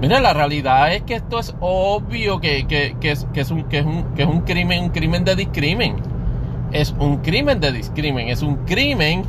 Mira, 0.00 0.20
la 0.20 0.34
realidad 0.34 0.92
es 0.92 1.02
que 1.02 1.14
esto 1.14 1.38
es 1.38 1.54
obvio 1.60 2.38
que, 2.38 2.66
es, 3.00 3.22
un, 3.22 3.30
que, 3.30 3.40
es, 3.40 3.50
un, 3.50 4.04
que 4.14 4.22
es 4.22 4.28
un 4.28 4.40
crimen, 4.42 4.84
un 4.84 4.90
crimen 4.90 5.24
de 5.24 5.34
discrimen. 5.34 5.96
Es 6.72 6.94
un 6.98 7.18
crimen 7.22 7.60
de 7.60 7.72
discrimen. 7.72 8.28
Es 8.28 8.42
un 8.42 8.56
crimen 8.66 9.22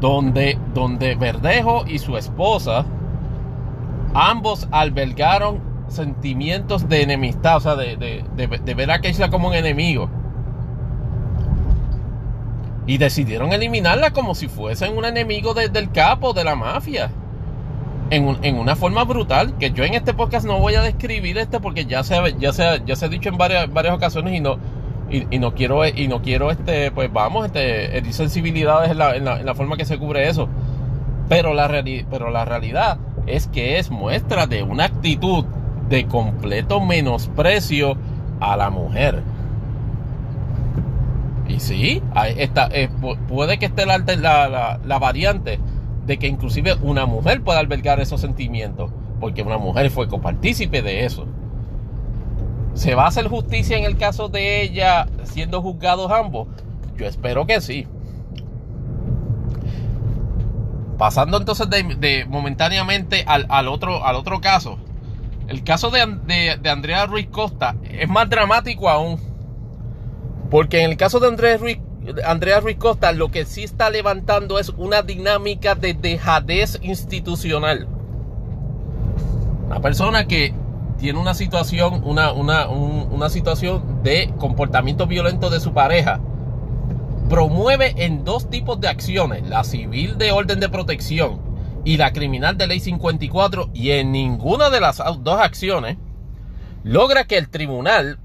donde, 0.00 0.58
donde 0.74 1.16
Verdejo 1.16 1.84
y 1.86 1.98
su 1.98 2.16
esposa 2.16 2.84
ambos 4.14 4.68
albergaron 4.70 5.60
sentimientos 5.88 6.88
de 6.88 7.02
enemistad, 7.02 7.56
o 7.56 7.60
sea, 7.60 7.74
de, 7.74 7.96
de 7.96 8.74
ver 8.74 8.90
a 8.92 9.00
como 9.30 9.48
un 9.48 9.54
enemigo. 9.54 10.08
Y 12.86 12.98
decidieron 12.98 13.52
eliminarla 13.52 14.12
como 14.12 14.36
si 14.36 14.46
fuesen 14.46 14.96
un 14.96 15.04
enemigo 15.04 15.52
del 15.52 15.90
capo, 15.90 16.32
de 16.32 16.44
la 16.44 16.54
mafia 16.54 17.10
en, 18.10 18.58
una 18.58 18.76
forma 18.76 19.04
brutal, 19.04 19.56
que 19.58 19.70
yo 19.70 19.84
en 19.84 19.94
este 19.94 20.14
podcast 20.14 20.44
no 20.44 20.58
voy 20.58 20.74
a 20.74 20.82
describir 20.82 21.38
este 21.38 21.60
porque 21.60 21.86
ya 21.86 22.02
se, 22.02 22.16
ya 22.38 22.52
se, 22.52 22.82
ya 22.84 22.96
se 22.96 23.04
ha 23.04 23.08
dicho 23.08 23.28
en 23.28 23.38
varias, 23.38 23.72
varias 23.72 23.94
ocasiones 23.94 24.34
y 24.34 24.40
no, 24.40 24.58
y, 25.10 25.38
no 25.38 25.54
quiero, 25.54 25.86
y 25.86 26.08
no 26.08 26.20
quiero 26.20 26.50
este, 26.50 26.90
pues 26.90 27.12
vamos, 27.12 27.46
este, 27.46 28.12
sensibilidades 28.12 28.90
en 28.90 28.98
la, 28.98 29.16
en, 29.16 29.24
la, 29.24 29.54
forma 29.54 29.76
que 29.76 29.84
se 29.84 29.98
cubre 29.98 30.28
eso. 30.28 30.48
Pero 31.28 31.54
la, 31.54 31.68
pero 32.10 32.30
la 32.30 32.44
realidad 32.44 32.98
es 33.26 33.46
que 33.46 33.78
es 33.78 33.90
muestra 33.90 34.46
de 34.46 34.64
una 34.64 34.84
actitud 34.84 35.44
de 35.88 36.06
completo 36.06 36.80
menosprecio 36.80 37.96
a 38.40 38.56
la 38.56 38.70
mujer. 38.70 39.22
Y 41.46 41.60
sí, 41.60 42.02
está, 42.36 42.68
eh, 42.72 42.88
puede 43.28 43.58
que 43.58 43.66
esté 43.66 43.86
la, 43.86 43.98
la, 43.98 44.80
la 44.84 44.98
variante 44.98 45.60
de 46.06 46.18
que 46.18 46.26
inclusive 46.26 46.74
una 46.82 47.06
mujer 47.06 47.42
pueda 47.42 47.58
albergar 47.58 48.00
esos 48.00 48.20
sentimientos, 48.20 48.90
porque 49.20 49.42
una 49.42 49.58
mujer 49.58 49.90
fue 49.90 50.08
copartícipe 50.08 50.82
de 50.82 51.04
eso. 51.04 51.26
¿Se 52.74 52.94
va 52.94 53.04
a 53.04 53.08
hacer 53.08 53.28
justicia 53.28 53.76
en 53.76 53.84
el 53.84 53.96
caso 53.96 54.28
de 54.28 54.62
ella 54.62 55.06
siendo 55.24 55.60
juzgados 55.60 56.10
ambos? 56.10 56.48
Yo 56.96 57.06
espero 57.06 57.46
que 57.46 57.60
sí. 57.60 57.86
Pasando 60.96 61.38
entonces 61.38 61.68
de, 61.70 62.26
momentáneamente 62.28 63.24
al, 63.26 63.68
otro, 63.68 64.04
al 64.04 64.16
otro 64.16 64.40
caso. 64.40 64.78
El 65.48 65.64
caso 65.64 65.90
de, 65.90 66.58
de, 66.60 66.70
Andrea 66.70 67.06
Ruiz 67.06 67.26
Costa 67.28 67.74
es 67.90 68.08
más 68.08 68.28
dramático 68.28 68.88
aún. 68.88 69.18
Porque 70.50 70.82
en 70.84 70.90
el 70.90 70.96
caso 70.96 71.18
de 71.18 71.28
Andrea 71.28 71.56
Ruiz 71.56 71.78
Andrea 72.24 72.60
Ruiz 72.60 72.76
Costa 72.76 73.12
lo 73.12 73.30
que 73.30 73.44
sí 73.44 73.62
está 73.62 73.90
levantando 73.90 74.58
es 74.58 74.70
una 74.70 75.02
dinámica 75.02 75.74
de 75.74 75.94
dejadez 75.94 76.78
institucional. 76.82 77.86
Una 79.66 79.80
persona 79.80 80.26
que 80.26 80.54
tiene 80.98 81.18
una 81.18 81.34
situación, 81.34 82.02
una, 82.04 82.32
una, 82.32 83.30
situación 83.30 84.02
de 84.02 84.32
comportamiento 84.38 85.06
violento 85.06 85.48
de 85.48 85.60
su 85.60 85.72
pareja, 85.72 86.20
promueve 87.28 87.94
en 87.96 88.24
dos 88.24 88.50
tipos 88.50 88.80
de 88.80 88.88
acciones, 88.88 89.48
la 89.48 89.64
civil 89.64 90.18
de 90.18 90.32
orden 90.32 90.60
de 90.60 90.68
protección 90.68 91.40
y 91.84 91.96
la 91.96 92.12
criminal 92.12 92.58
de 92.58 92.66
ley 92.66 92.80
54, 92.80 93.70
y 93.72 93.92
en 93.92 94.12
ninguna 94.12 94.68
de 94.68 94.80
las 94.80 94.98
dos 95.20 95.40
acciones 95.40 95.96
logra 96.82 97.24
que 97.24 97.38
el 97.38 97.48
tribunal 97.48 98.18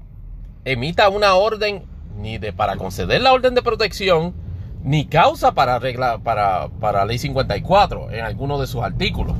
emita 0.64 1.08
una 1.08 1.34
orden 1.34 1.84
ni 2.16 2.38
de 2.38 2.52
para 2.52 2.76
conceder 2.76 3.20
la 3.20 3.32
orden 3.32 3.54
de 3.54 3.62
protección, 3.62 4.34
ni 4.82 5.06
causa 5.06 5.52
para, 5.52 5.78
regla, 5.78 6.18
para, 6.18 6.68
para 6.80 7.04
ley 7.04 7.18
54 7.18 8.10
en 8.10 8.24
alguno 8.24 8.58
de 8.58 8.66
sus 8.66 8.82
artículos. 8.82 9.36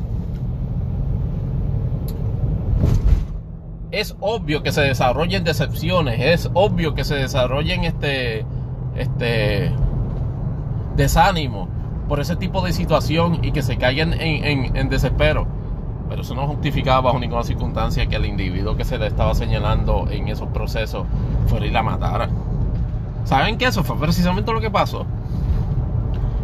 Es 3.91 4.16
obvio 4.20 4.62
que 4.62 4.72
se 4.72 4.83
desarrollen 4.83 5.45
decepciones, 5.45 6.20
es 6.20 6.51
obvio 6.53 6.95
que 6.95 7.05
se 7.05 7.14
desarrollen 7.14 7.85
este, 7.85 8.45
este 8.97 9.72
desánimo 10.97 11.68
por 12.09 12.20
ese 12.20 12.37
tipo 12.37 12.62
de 12.62 12.72
situación 12.72 13.45
y 13.45 13.53
que 13.53 13.62
se 13.62 13.79
caigan 13.79 14.12
en, 14.20 14.77
en 14.77 14.89
desespero. 14.89 15.47
Pero 16.09 16.22
eso 16.22 16.35
no 16.35 16.47
justificaba 16.47 17.01
bajo 17.01 17.18
ninguna 17.18 17.43
circunstancia 17.43 18.07
que 18.07 18.16
el 18.16 18.27
individuo 18.27 18.77
que 18.77 18.85
se 18.85 18.99
le 18.99 19.07
estaba 19.07 19.35
señalando 19.35 20.07
en 20.11 20.29
esos 20.29 20.49
procesos 20.49 21.07
fuera 21.47 21.66
y 21.66 21.70
la 21.70 21.83
matara. 21.83 22.29
¿Saben 23.27 23.59
qué? 23.59 23.66
Eso 23.66 23.83
fue 23.83 23.99
precisamente 23.99 24.53
lo 24.53 24.61
que 24.61 24.70
pasó. 24.70 25.05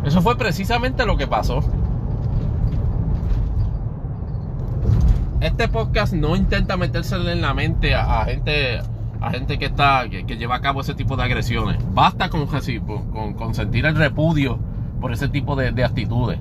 Eso 0.04 0.20
fue 0.20 0.36
precisamente 0.36 1.06
lo 1.06 1.16
que 1.16 1.28
pasó. 1.28 1.60
Este 5.40 5.68
podcast 5.68 6.12
no 6.12 6.34
intenta 6.34 6.76
metérsele 6.76 7.32
en 7.32 7.40
la 7.40 7.54
mente 7.54 7.94
a, 7.94 8.24
gente 8.24 8.80
a 9.20 9.30
gente 9.30 9.60
que 9.60 9.66
está 9.66 10.08
que, 10.10 10.24
lleva 10.36 10.56
a 10.56 10.60
cabo 10.60 10.80
ese 10.80 10.94
tipo 10.94 11.16
de 11.16 11.22
agresiones. 11.22 11.78
Basta 11.94 12.28
con, 12.28 12.46
con, 12.46 13.54
sentir 13.54 13.86
el 13.86 13.94
repudio 13.94 14.58
por 15.00 15.12
ese 15.12 15.28
tipo 15.28 15.54
de, 15.54 15.84
actitudes. 15.84 16.40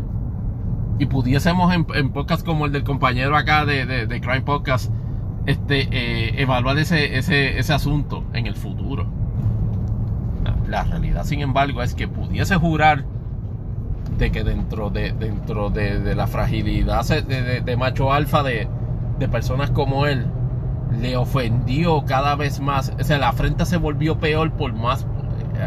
Y 0.97 1.05
pudiésemos 1.05 1.71
en, 1.71 1.85
en 1.93 2.11
podcasts 2.11 2.43
como 2.43 2.65
el 2.65 2.71
del 2.71 2.83
compañero 2.83 3.37
acá 3.37 3.63
de, 3.65 3.85
de, 3.85 4.21
Crime 4.21 4.41
Podcast 4.41 4.91
este, 5.45 5.87
eh, 5.91 6.41
evaluar 6.41 6.79
ese, 6.79 7.19
ese, 7.19 7.59
ese 7.59 7.73
asunto 7.73 8.23
en 8.33 8.47
el 8.47 8.55
futuro. 8.55 9.20
La 10.71 10.85
realidad, 10.85 11.25
sin 11.25 11.41
embargo, 11.41 11.83
es 11.83 11.93
que 11.93 12.07
pudiese 12.07 12.55
jurar 12.55 13.03
de 14.17 14.31
que 14.31 14.45
dentro 14.45 14.89
de, 14.89 15.11
dentro 15.11 15.69
de, 15.69 16.15
la 16.15 16.27
fragilidad 16.27 17.05
de, 17.05 17.75
macho 17.75 18.13
alfa 18.13 18.41
de, 18.41 18.69
personas 19.29 19.69
como 19.71 20.05
él, 20.05 20.27
le 21.01 21.17
ofendió 21.17 22.05
cada 22.05 22.37
vez 22.37 22.61
más. 22.61 22.93
O 22.97 23.03
sea, 23.03 23.17
la 23.17 23.27
afrenta 23.27 23.65
se 23.65 23.75
volvió 23.75 24.17
peor 24.17 24.53
por 24.53 24.71
más, 24.71 25.05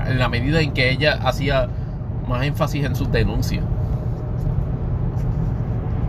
en 0.06 0.18
la 0.18 0.30
medida 0.30 0.62
en 0.62 0.72
que 0.72 0.90
ella 0.90 1.20
hacía 1.22 1.68
más 2.26 2.42
énfasis 2.42 2.86
en 2.86 2.96
sus 2.96 3.12
denuncias. 3.12 3.62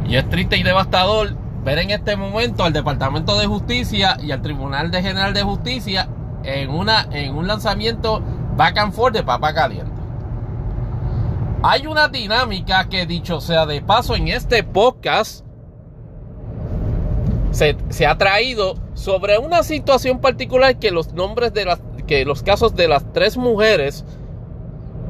Y 0.08 0.16
es 0.16 0.30
triste 0.30 0.56
y 0.56 0.64
devastador 0.64 1.36
ver 1.66 1.80
en 1.80 1.92
este 1.92 2.16
momento 2.16 2.64
al 2.64 2.72
Departamento 2.72 3.38
de 3.38 3.46
Justicia 3.46 4.16
y 4.24 4.32
al 4.32 4.42
Tribunal 4.42 4.90
de 4.90 5.02
General 5.02 5.34
de 5.34 5.44
Justicia 5.44 6.08
en, 6.46 6.70
una, 6.70 7.08
en 7.12 7.36
un 7.36 7.48
lanzamiento 7.48 8.22
back 8.56 8.78
and 8.78 8.94
forth 8.94 9.14
de 9.14 9.24
papa 9.24 9.54
caliente. 9.54 9.92
Hay 11.64 11.88
una 11.88 12.08
dinámica 12.08 12.88
que 12.88 13.06
dicho 13.06 13.42
sea 13.42 13.66
de 13.66 13.82
paso 13.82 14.16
en 14.16 14.28
este 14.28 14.64
podcast 14.64 15.46
se, 17.52 18.06
ha 18.06 18.18
traído 18.18 18.76
sobre 18.94 19.38
una 19.38 19.64
situación 19.64 20.20
particular 20.20 20.78
que 20.78 20.92
los 20.92 21.14
nombres 21.14 21.54
de 21.54 21.66
las 21.66 21.82
que 22.06 22.26
los 22.26 22.44
casos 22.44 22.76
de 22.76 22.88
las 22.88 23.12
tres 23.14 23.38
mujeres 23.38 24.04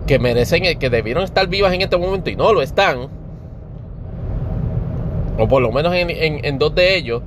que 0.05 0.19
merecen 0.19 0.77
que 0.77 0.89
debieron 0.89 1.23
estar 1.23 1.47
vivas 1.47 1.73
en 1.73 1.81
este 1.81 1.97
momento 1.97 2.29
y 2.29 2.35
no 2.35 2.53
lo 2.53 2.61
están 2.61 3.09
o 5.37 5.47
por 5.47 5.61
lo 5.61 5.71
menos 5.71 5.93
en, 5.95 6.09
en 6.09 6.59
dos 6.59 6.73
de 6.75 6.95
ellos 6.95 7.23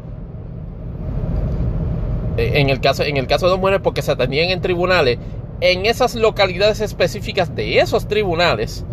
en 2.36 2.70
el 2.70 2.80
caso 2.80 3.02
en 3.02 3.16
el 3.16 3.26
caso 3.26 3.46
de 3.46 3.50
dos 3.50 3.60
mujeres 3.60 3.80
porque 3.82 4.02
se 4.02 4.12
atendían 4.12 4.50
en 4.50 4.60
tribunales 4.60 5.18
en 5.60 5.86
esas 5.86 6.14
localidades 6.14 6.80
específicas 6.80 7.54
de 7.54 7.80
esos 7.80 8.06
tribunales, 8.06 8.84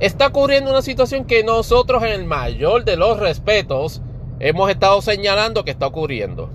está 0.00 0.28
ocurriendo 0.28 0.70
una 0.70 0.82
situación 0.82 1.24
que 1.24 1.42
nosotros 1.42 2.02
en 2.02 2.10
el 2.10 2.24
mayor 2.24 2.84
de 2.84 2.96
los 2.96 3.18
respetos 3.18 4.00
hemos 4.40 4.70
estado 4.70 5.00
señalando 5.02 5.64
que 5.64 5.70
está 5.70 5.86
ocurriendo. 5.86 6.50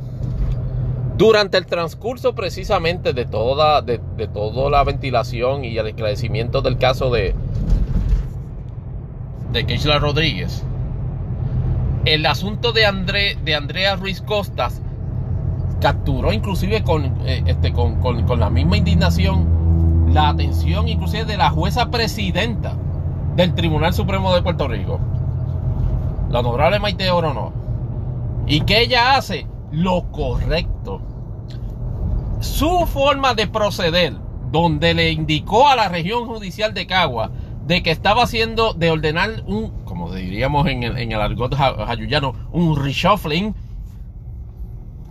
Durante 1.18 1.58
el 1.58 1.66
transcurso 1.66 2.34
precisamente 2.34 3.12
de 3.12 3.26
toda, 3.26 3.82
de, 3.82 4.00
toda 4.34 4.70
la 4.70 4.84
ventilación 4.86 5.66
y 5.66 5.78
el 5.78 5.88
esclarecimiento 5.88 6.62
del 6.62 6.78
caso 6.78 7.10
de, 7.12 7.36
de 9.52 9.66
Keishla 9.66 10.00
Rodríguez, 10.00 10.64
el 12.06 12.26
asunto 12.26 12.72
de, 12.72 12.86
André, 12.86 13.38
de 13.44 13.56
Andrea 13.56 13.98
Ruiz 13.98 14.22
Costas 14.22 14.82
capturó 15.80 16.32
inclusive 16.32 16.84
con, 16.84 17.06
eh, 17.26 17.44
este, 17.46 17.74
con, 17.74 18.02
con, 18.02 18.40
la 18.40 18.50
misma 18.50 18.78
indignación 18.78 20.10
la 20.14 20.30
atención 20.30 20.88
inclusive 20.88 21.26
de 21.26 21.38
la 21.38 21.50
jueza 21.50 21.92
presidenta 21.92 22.76
del 23.36 23.54
Tribunal 23.54 23.94
Supremo 23.94 24.34
de 24.34 24.42
Puerto 24.42 24.68
Rico, 24.68 25.00
la 26.30 26.40
honorable 26.40 26.80
Maite 26.80 27.10
Orono. 27.12 27.54
¿Y 28.48 28.62
que 28.62 28.82
ella 28.82 29.16
hace? 29.16 29.48
Lo 29.72 30.12
correcto. 30.12 31.02
Su 32.40 32.88
forma 32.88 33.36
de 33.36 33.48
proceder, 33.48 34.14
donde 34.52 34.94
le 34.94 35.12
indicó 35.12 35.68
a 35.68 35.76
la 35.76 35.90
región 35.90 36.26
judicial 36.26 36.74
de 36.74 36.88
Cagua 36.88 37.30
de 37.68 37.84
que 37.84 37.92
estaba 37.92 38.24
haciendo, 38.24 38.74
de 38.74 38.90
ordenar 38.90 39.44
un, 39.46 39.70
como 39.86 40.12
diríamos 40.12 40.68
en 40.68 40.82
el, 40.82 40.98
en 40.98 41.12
el 41.12 41.22
argot 41.22 41.54
jayuyano, 41.54 42.34
un 42.52 42.84
reshuffling 42.84 43.54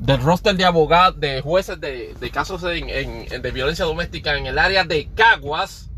del 0.01 0.23
roster 0.23 0.57
de 0.57 0.65
abogados, 0.65 1.21
de 1.21 1.41
jueces 1.41 1.81
de, 1.81 2.15
casos 2.33 2.63
de 2.63 3.51
violencia 3.53 3.85
doméstica 3.85 4.37
en 4.37 4.47
el 4.47 4.59
área 4.59 4.85
de 4.85 5.09
Caguas, 5.15 5.91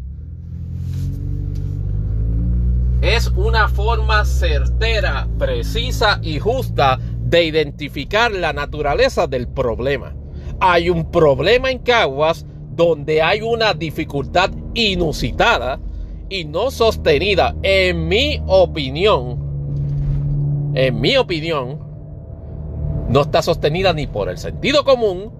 es 3.02 3.28
una 3.28 3.68
forma 3.68 4.24
certera, 4.24 5.26
precisa 5.38 6.18
y 6.22 6.38
justa 6.38 6.98
de 7.18 7.44
identificar 7.44 8.30
la 8.30 8.52
naturaleza 8.52 9.26
del 9.26 9.48
problema. 9.48 10.14
Hay 10.60 10.90
un 10.90 11.10
problema 11.10 11.70
en 11.70 11.78
Caguas 11.78 12.44
donde 12.76 13.22
hay 13.22 13.40
una 13.40 13.72
dificultad 13.72 14.50
inusitada 14.74 15.80
y 16.28 16.44
no 16.44 16.70
sostenida, 16.70 17.56
en 17.62 18.06
mi 18.06 18.40
opinión, 18.46 20.70
en 20.74 21.00
mi 21.00 21.16
opinión, 21.16 21.89
no 23.10 23.22
está 23.22 23.42
sostenida 23.42 23.92
ni 23.92 24.06
por 24.06 24.28
el 24.28 24.38
sentido 24.38 24.84
común, 24.84 25.32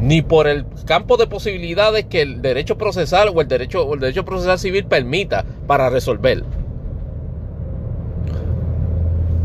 ni 0.00 0.20
por 0.20 0.48
el 0.48 0.66
campo 0.84 1.16
de 1.16 1.28
posibilidades 1.28 2.06
que 2.06 2.22
el 2.22 2.42
derecho 2.42 2.76
procesal 2.76 3.30
o 3.32 3.40
el 3.40 3.46
derecho, 3.46 3.86
o 3.86 3.94
el 3.94 4.00
derecho 4.00 4.24
procesal 4.24 4.58
civil 4.58 4.84
permita 4.84 5.44
para 5.68 5.88
resolver. 5.90 6.44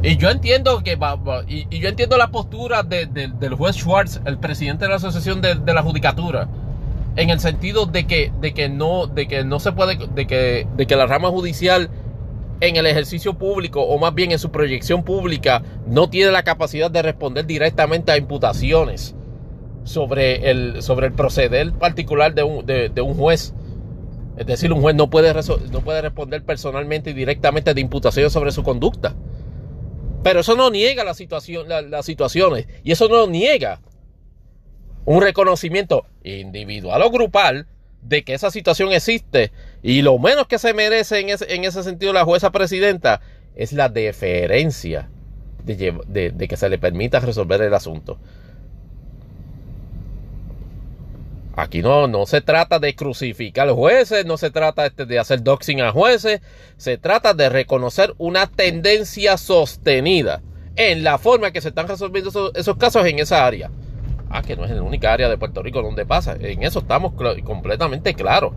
Y 0.01 0.17
yo 0.17 0.31
entiendo 0.31 0.81
que 0.83 0.97
y, 1.47 1.79
yo 1.79 1.89
entiendo 1.89 2.17
la 2.17 2.31
postura 2.31 2.81
del 2.81 3.53
juez 3.55 3.75
Schwartz, 3.75 4.21
el 4.25 4.39
presidente 4.39 4.85
de 4.85 4.89
la 4.89 4.95
Asociación 4.95 5.41
de, 5.41 5.73
la 5.73 5.83
Judicatura, 5.83 6.47
en 7.17 7.29
el 7.29 7.39
sentido 7.39 7.85
de 7.85 8.07
que, 8.07 8.31
de 8.41 8.53
que 8.53 8.67
no, 8.67 9.05
de 9.05 9.27
que 9.27 9.43
no 9.43 9.59
se 9.59 9.73
puede, 9.73 9.97
de 10.07 10.25
que, 10.25 10.67
de 10.75 10.87
que 10.87 10.95
la 10.95 11.05
rama 11.05 11.29
judicial 11.29 11.91
en 12.61 12.75
el 12.75 12.85
ejercicio 12.85 13.37
público 13.37 13.81
o 13.81 13.97
más 13.97 14.13
bien 14.13 14.31
en 14.31 14.39
su 14.39 14.51
proyección 14.51 15.03
pública 15.03 15.63
no 15.87 16.09
tiene 16.09 16.31
la 16.31 16.43
capacidad 16.43 16.91
de 16.91 17.01
responder 17.01 17.45
directamente 17.45 18.11
a 18.11 18.17
imputaciones 18.17 19.15
sobre 19.83 20.49
el, 20.49 20.81
sobre 20.81 21.07
el 21.07 21.13
proceder 21.13 21.71
particular 21.73 22.33
de 22.33 22.43
un, 22.43 22.65
de, 22.65 23.01
un 23.01 23.15
juez. 23.15 23.53
Es 24.37 24.45
decir, 24.45 24.71
un 24.71 24.81
juez 24.81 24.95
no 24.95 25.09
puede, 25.09 25.33
no 25.33 25.81
puede 25.81 26.01
responder 26.01 26.43
personalmente 26.43 27.09
y 27.09 27.13
directamente 27.13 27.73
de 27.73 27.81
imputaciones 27.81 28.31
sobre 28.31 28.51
su 28.51 28.63
conducta. 28.63 29.15
Pero 30.23 30.41
eso 30.41 30.55
no 30.55 30.69
niega 30.69 31.03
la 31.03 31.13
situación, 31.13 31.67
las 31.69 32.05
situaciones 32.05 32.67
y 32.83 32.91
eso 32.91 33.07
no 33.07 33.25
niega 33.27 33.81
un 35.05 35.21
reconocimiento 35.21 36.05
individual 36.23 37.01
o 37.01 37.09
grupal 37.09 37.67
de 38.01 38.23
que 38.23 38.33
esa 38.33 38.51
situación 38.51 38.91
existe 38.91 39.51
y 39.81 40.01
lo 40.01 40.17
menos 40.19 40.47
que 40.47 40.59
se 40.59 40.73
merece 40.73 41.19
en 41.19 41.29
ese, 41.29 41.53
en 41.53 41.63
ese 41.63 41.83
sentido 41.83 42.13
la 42.13 42.25
jueza 42.25 42.51
presidenta 42.51 43.21
es 43.55 43.73
la 43.73 43.89
deferencia 43.89 45.09
de, 45.63 46.47
que 46.49 46.57
se 46.57 46.69
le 46.69 46.77
permita 46.77 47.19
resolver 47.19 47.61
el 47.61 47.73
asunto. 47.73 48.17
Aquí 51.55 51.81
no, 51.81 52.07
no 52.07 52.25
se 52.25 52.39
trata 52.41 52.79
de 52.79 52.95
crucificar 52.95 53.67
los 53.67 53.75
jueces, 53.75 54.25
no 54.25 54.37
se 54.37 54.49
trata 54.49 54.85
este, 54.85 55.05
de 55.05 55.19
hacer 55.19 55.43
doxing 55.43 55.81
a 55.81 55.91
jueces, 55.91 56.41
se 56.77 56.97
trata 56.97 57.33
de 57.33 57.49
reconocer 57.49 58.13
una 58.17 58.47
tendencia 58.47 59.37
sostenida 59.37 60.41
en 60.77 61.03
la 61.03 61.17
forma 61.17 61.51
que 61.51 61.59
se 61.59 61.69
están 61.69 61.89
resolviendo 61.89 62.29
esos, 62.29 62.51
esos 62.55 62.77
casos 62.77 63.05
en 63.05 63.19
esa 63.19 63.45
área. 63.45 63.69
Ah, 64.29 64.41
que 64.41 64.55
no 64.55 64.63
es 64.63 64.71
la 64.71 64.81
única 64.81 65.11
área 65.11 65.27
de 65.27 65.37
Puerto 65.37 65.61
Rico 65.61 65.81
donde 65.81 66.05
pasa. 66.05 66.37
En 66.39 66.63
eso 66.63 66.79
estamos 66.79 67.13
completamente 67.43 68.13
claros. 68.13 68.53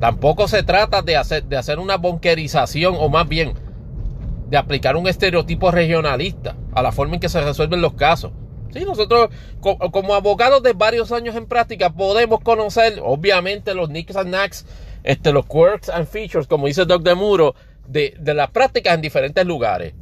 Tampoco 0.00 0.48
se 0.48 0.62
trata 0.62 1.02
de 1.02 1.16
hacer, 1.16 1.44
de 1.44 1.56
hacer 1.56 1.78
una 1.78 1.96
bonquerización 1.96 2.94
o 2.98 3.08
más 3.08 3.28
bien 3.28 3.52
de 4.48 4.56
aplicar 4.56 4.96
un 4.96 5.06
estereotipo 5.06 5.70
regionalista 5.70 6.56
a 6.72 6.82
la 6.82 6.90
forma 6.90 7.14
en 7.14 7.20
que 7.20 7.28
se 7.28 7.40
resuelven 7.40 7.82
los 7.82 7.92
casos. 7.92 8.32
Sí, 8.72 8.84
nosotros 8.84 9.30
como 9.60 10.14
abogados 10.14 10.62
de 10.62 10.72
varios 10.72 11.12
años 11.12 11.36
en 11.36 11.46
práctica 11.46 11.90
podemos 11.90 12.40
conocer, 12.40 13.00
obviamente, 13.02 13.74
los 13.74 13.90
nicks 13.90 14.16
and 14.16 14.28
knacks, 14.28 14.64
este, 15.02 15.32
los 15.32 15.44
quirks 15.46 15.88
and 15.88 16.06
features, 16.06 16.46
como 16.46 16.66
dice 16.66 16.84
Doc 16.84 17.02
de 17.02 17.14
Muro, 17.14 17.54
de, 17.86 18.14
de 18.18 18.34
las 18.34 18.50
prácticas 18.50 18.94
en 18.94 19.02
diferentes 19.02 19.44
lugares. 19.44 19.92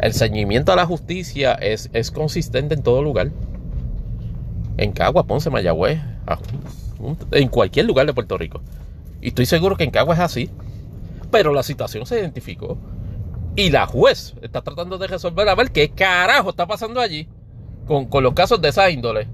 El 0.00 0.12
ceñimiento 0.12 0.72
a 0.72 0.76
la 0.76 0.84
justicia 0.84 1.54
es, 1.54 1.88
es 1.92 2.10
consistente 2.10 2.74
en 2.74 2.82
todo 2.82 3.02
lugar. 3.02 3.30
En 4.76 4.92
Cagua, 4.92 5.24
Ponce, 5.24 5.50
Mayagüez, 5.50 6.00
en 7.30 7.48
cualquier 7.48 7.86
lugar 7.86 8.06
de 8.06 8.14
Puerto 8.14 8.36
Rico. 8.36 8.60
Y 9.20 9.28
estoy 9.28 9.46
seguro 9.46 9.76
que 9.76 9.84
en 9.84 9.90
Cagua 9.90 10.14
es 10.14 10.20
así. 10.20 10.50
Pero 11.30 11.52
la 11.52 11.62
situación 11.62 12.06
se 12.06 12.20
identificó. 12.20 12.78
Y 13.56 13.70
la 13.70 13.86
juez 13.86 14.34
está 14.42 14.62
tratando 14.62 14.98
de 14.98 15.06
resolver 15.06 15.48
a 15.48 15.54
ver 15.54 15.70
qué 15.70 15.90
carajo 15.90 16.50
está 16.50 16.66
pasando 16.66 17.00
allí 17.00 17.28
con, 17.86 18.08
los 18.22 18.34
casos 18.34 18.60
de 18.60 18.68
esa 18.68 18.90
índole. 18.90 19.28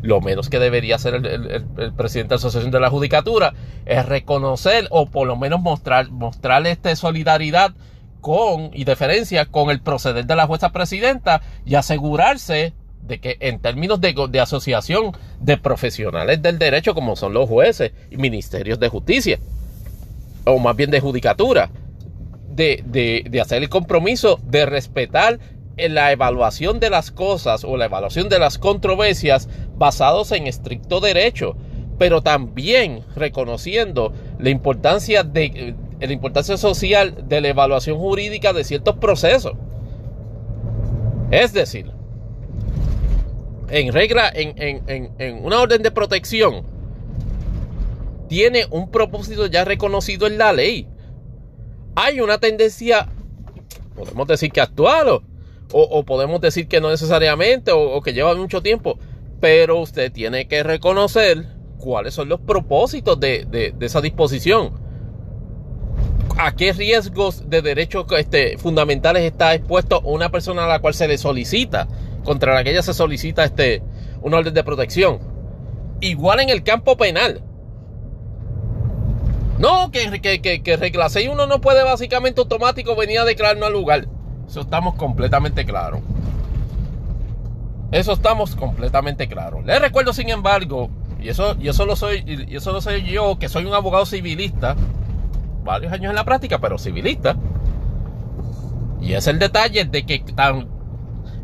Lo 0.00 0.20
menos 0.20 0.48
que 0.48 0.58
debería 0.58 0.96
hacer 0.96 1.14
el, 1.14 1.92
presidente 1.94 2.30
de 2.30 2.36
la 2.36 2.36
Asociación 2.36 2.72
de 2.72 2.80
la 2.80 2.90
Judicatura 2.90 3.54
es 3.86 4.04
reconocer 4.06 4.88
o 4.90 5.06
por 5.06 5.28
lo 5.28 5.36
menos 5.36 5.60
mostrar, 5.60 6.10
mostrarle 6.10 6.70
esta 6.70 6.94
solidaridad 6.96 7.72
con 8.20 8.70
y 8.72 8.84
deferencia 8.84 9.46
con 9.46 9.70
el 9.70 9.80
proceder 9.80 10.26
de 10.26 10.36
la 10.36 10.46
jueza 10.46 10.72
presidenta 10.72 11.42
y 11.64 11.74
asegurarse 11.74 12.72
de 13.02 13.20
que 13.20 13.36
en 13.40 13.60
términos 13.60 14.00
de, 14.00 14.14
de, 14.30 14.40
asociación 14.40 15.12
de 15.40 15.56
profesionales 15.56 16.40
del 16.40 16.58
derecho 16.58 16.94
como 16.94 17.16
son 17.16 17.32
los 17.34 17.48
jueces 17.48 17.92
y 18.10 18.16
ministerios 18.16 18.78
de 18.78 18.88
justicia 18.88 19.38
o 20.44 20.58
más 20.58 20.76
bien 20.76 20.90
de 20.90 21.00
judicatura 21.00 21.70
de, 22.48 22.82
de, 22.86 23.24
de 23.28 23.40
hacer 23.40 23.62
el 23.62 23.68
compromiso 23.68 24.38
de 24.44 24.66
respetar 24.66 25.40
en 25.76 25.94
la 25.94 26.12
evaluación 26.12 26.80
de 26.80 26.90
las 26.90 27.10
cosas 27.10 27.64
o 27.64 27.76
la 27.76 27.86
evaluación 27.86 28.28
de 28.28 28.38
las 28.38 28.58
controversias 28.58 29.48
basados 29.76 30.32
en 30.32 30.46
estricto 30.46 31.00
derecho 31.00 31.56
pero 31.98 32.22
también 32.22 33.04
reconociendo 33.14 34.12
la 34.38 34.50
importancia 34.50 35.22
de 35.22 35.76
la 36.00 36.12
importancia 36.12 36.56
social 36.56 37.28
de 37.28 37.40
la 37.40 37.48
evaluación 37.48 37.96
jurídica 37.96 38.52
de 38.52 38.64
ciertos 38.64 38.96
procesos. 38.96 39.52
Es 41.30 41.52
decir, 41.52 41.92
en 43.72 43.92
regla, 43.92 44.30
en, 44.34 45.44
una 45.44 45.60
orden 45.60 45.82
de 45.82 45.90
protección, 45.90 46.64
tiene 48.28 48.66
un 48.70 48.90
propósito 48.90 49.46
ya 49.46 49.64
reconocido 49.64 50.26
en 50.26 50.38
la 50.38 50.52
ley. 50.52 50.86
Hay 51.94 52.20
una 52.20 52.38
tendencia, 52.38 53.08
podemos 53.94 54.26
decir 54.28 54.52
que 54.52 54.60
actual 54.60 55.22
o, 55.72 56.04
podemos 56.04 56.40
decir 56.40 56.68
que 56.68 56.80
no 56.80 56.90
necesariamente 56.90 57.72
o, 57.72 58.00
que 58.02 58.12
lleva 58.12 58.34
mucho 58.34 58.62
tiempo, 58.62 58.98
pero 59.40 59.80
usted 59.80 60.12
tiene 60.12 60.46
que 60.46 60.62
reconocer 60.62 61.46
cuáles 61.78 62.14
son 62.14 62.28
los 62.28 62.40
propósitos 62.40 63.18
de 63.18 63.74
esa 63.80 64.00
disposición 64.00 64.82
a 66.38 66.54
qué 66.54 66.72
riesgos 66.72 67.48
de 67.48 67.62
derechos 67.62 68.06
este, 68.18 68.58
fundamentales 68.58 69.22
está 69.22 69.54
expuesto 69.54 70.00
una 70.00 70.30
persona 70.30 70.64
a 70.64 70.68
la 70.68 70.78
cual 70.80 70.94
se 70.94 71.08
le 71.08 71.18
solicita, 71.18 71.88
contra 72.24 72.54
la 72.54 72.64
que 72.64 72.70
ella 72.70 72.82
se 72.82 72.94
solicita 72.94 73.44
este, 73.44 73.82
un 74.22 74.34
orden 74.34 74.54
de 74.54 74.64
protección. 74.64 75.18
Igual 76.00 76.40
en 76.40 76.48
el 76.48 76.62
campo 76.62 76.96
penal. 76.96 77.42
No, 79.58 79.90
que, 79.90 80.20
que, 80.20 80.40
que, 80.40 80.62
que 80.62 80.76
regla 80.76 81.08
6 81.08 81.28
uno 81.32 81.46
no 81.46 81.60
puede 81.60 81.84
básicamente 81.84 82.40
automático 82.40 82.96
venir 82.96 83.20
a 83.20 83.24
declararnos 83.24 83.66
al 83.66 83.72
lugar. 83.72 84.08
Eso 84.48 84.60
estamos 84.60 84.94
completamente 84.96 85.64
claros. 85.64 86.00
Eso 87.92 88.12
estamos 88.12 88.56
completamente 88.56 89.28
claros. 89.28 89.64
Les 89.64 89.80
recuerdo, 89.80 90.12
sin 90.12 90.30
embargo, 90.30 90.88
y 91.20 91.28
eso, 91.28 91.56
y 91.60 91.68
eso 91.68 91.86
lo 91.86 91.94
soy, 91.94 92.24
y 92.48 92.56
eso 92.56 92.72
lo 92.72 92.80
soy 92.80 93.04
yo, 93.04 93.38
que 93.38 93.48
soy 93.48 93.66
un 93.66 93.74
abogado 93.74 94.06
civilista 94.06 94.76
varios 95.64 95.92
años 95.92 96.10
en 96.10 96.16
la 96.16 96.24
práctica, 96.24 96.58
pero 96.58 96.78
civilista. 96.78 97.36
Y 99.00 99.14
es 99.14 99.26
el 99.26 99.38
detalle 99.38 99.84
de 99.84 100.04
que 100.04 100.20
tan, 100.20 100.68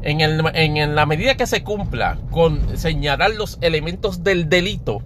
en, 0.03 0.21
el, 0.21 0.43
en, 0.55 0.95
la 0.95 1.07
medida 1.07 1.37
que 1.37 1.47
se 1.47 1.63
cumpla 1.63 2.19
con 2.31 2.79
señalar 2.79 3.33
los 3.35 3.59
elementos 3.61 4.23
del 4.23 4.49
delito, 4.49 5.03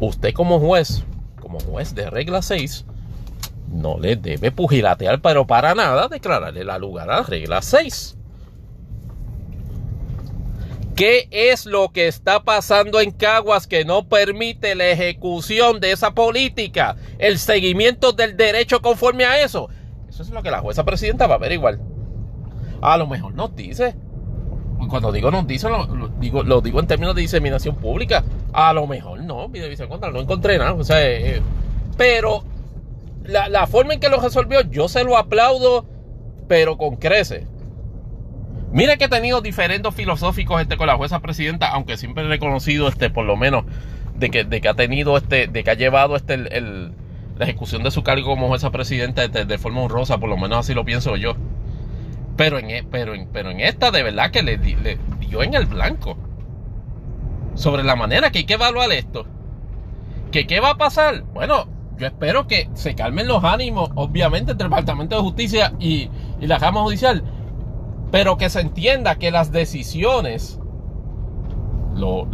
usted 0.00 0.34
como 0.34 0.60
juez, 0.60 1.04
como 1.40 1.58
juez 1.60 1.94
de 1.94 2.10
regla 2.10 2.42
6, 2.42 2.84
no 3.72 3.98
le 3.98 4.16
debe 4.16 4.52
pugilatear, 4.52 5.20
pero 5.20 5.46
para 5.46 5.74
nada 5.74 6.08
declararle 6.08 6.64
la 6.64 6.78
lugar 6.78 7.10
a 7.10 7.18
la 7.18 7.22
regla 7.22 7.62
6. 7.62 8.16
¿Qué 10.94 11.28
es 11.30 11.66
lo 11.66 11.92
que 11.92 12.08
está 12.08 12.42
pasando 12.42 13.00
en 13.00 13.10
Caguas 13.10 13.66
que 13.66 13.84
no 13.84 14.08
permite 14.08 14.74
la 14.74 14.88
ejecución 14.88 15.78
de 15.78 15.92
esa 15.92 16.12
política? 16.12 16.96
El 17.18 17.38
seguimiento 17.38 18.12
del 18.12 18.34
derecho 18.38 18.80
conforme 18.80 19.26
a 19.26 19.42
eso. 19.42 19.68
Eso 20.08 20.22
es 20.22 20.30
lo 20.30 20.42
que 20.42 20.50
la 20.50 20.60
jueza 20.60 20.86
presidenta 20.86 21.26
va 21.26 21.34
a 21.34 21.36
averiguar. 21.36 21.78
A 22.80 22.96
lo 22.96 23.06
mejor 23.06 23.34
nos 23.34 23.54
dice. 23.54 23.94
Cuando 24.88 25.10
digo 25.10 25.30
nos 25.30 25.46
dice, 25.46 25.68
lo, 25.68 25.86
digo, 26.20 26.42
lo 26.42 26.60
digo 26.60 26.80
en 26.80 26.86
términos 26.86 27.14
de 27.14 27.22
diseminación 27.22 27.76
pública. 27.76 28.24
A 28.52 28.72
lo 28.72 28.86
mejor 28.86 29.22
no, 29.22 29.48
mi 29.48 29.60
contra, 29.88 30.10
no 30.10 30.20
encontré 30.20 30.58
nada. 30.58 30.74
O 30.74 30.84
sea, 30.84 31.02
eh, 31.02 31.36
eh, 31.36 31.42
pero 31.96 32.44
la, 33.24 33.66
forma 33.66 33.94
en 33.94 34.00
que 34.00 34.08
lo 34.08 34.20
resolvió, 34.20 34.60
yo 34.62 34.88
se 34.88 35.04
lo 35.04 35.16
aplaudo, 35.16 35.86
pero 36.48 36.76
con 36.76 36.96
crece. 36.96 37.46
Mire 38.72 38.98
que 38.98 39.04
he 39.04 39.08
tenido 39.08 39.40
diferentes 39.40 39.94
filosóficos 39.94 40.60
este, 40.60 40.76
con 40.76 40.86
la 40.86 40.96
jueza 40.96 41.20
presidenta, 41.20 41.68
aunque 41.68 41.96
siempre 41.96 42.24
he 42.24 42.28
reconocido, 42.28 42.88
este, 42.88 43.10
por 43.10 43.24
lo 43.24 43.36
menos, 43.36 43.64
de 44.16 44.30
que, 44.30 44.44
de 44.44 44.60
que 44.60 44.68
ha 44.68 44.74
tenido, 44.74 45.16
este, 45.16 45.46
de 45.46 45.64
que 45.64 45.70
ha 45.70 45.74
llevado 45.74 46.16
este, 46.16 46.36
la 46.36 47.44
ejecución 47.44 47.82
de 47.82 47.90
su 47.90 48.02
cargo 48.02 48.26
como 48.26 48.48
jueza 48.48 48.70
presidenta 48.70 49.24
este, 49.24 49.44
de, 49.44 49.58
forma 49.58 49.82
honrosa, 49.82 50.18
por 50.18 50.28
lo 50.28 50.36
menos 50.36 50.58
así 50.58 50.74
lo 50.74 50.84
pienso 50.84 51.16
yo. 51.16 51.36
Pero 52.36 52.58
en, 52.58 52.70
e, 52.70 52.84
pero 52.84 53.14
en, 53.14 53.28
pero 53.32 53.50
en 53.50 53.60
esta, 53.60 53.90
de 53.90 54.02
verdad 54.02 54.30
que 54.30 54.42
le, 54.42 54.58
dio 54.58 55.42
en 55.42 55.54
el 55.54 55.66
blanco. 55.66 56.16
Sobre 57.54 57.82
la 57.82 57.96
manera 57.96 58.30
que 58.30 58.40
hay 58.40 58.44
que 58.44 58.54
evaluar 58.54 58.92
esto. 58.92 59.26
¿Que 60.30 60.46
qué 60.46 60.60
va 60.60 60.70
a 60.70 60.76
pasar? 60.76 61.22
Bueno, 61.32 61.68
yo 61.98 62.06
espero 62.06 62.46
que 62.46 62.68
se 62.74 62.94
calmen 62.94 63.26
los 63.26 63.42
ánimos, 63.44 63.90
obviamente, 63.94 64.52
entre 64.52 64.66
el 64.66 64.70
Departamento 64.70 65.16
de 65.16 65.22
Justicia 65.22 65.72
y, 65.78 66.10
y 66.40 66.46
la 66.46 66.58
Cámara 66.58 66.84
Judicial 66.84 67.24
pero 68.10 68.36
que 68.36 68.50
se 68.50 68.60
entienda 68.60 69.16
que 69.16 69.30
las 69.30 69.52
decisiones, 69.52 70.58
lo, 71.94 72.28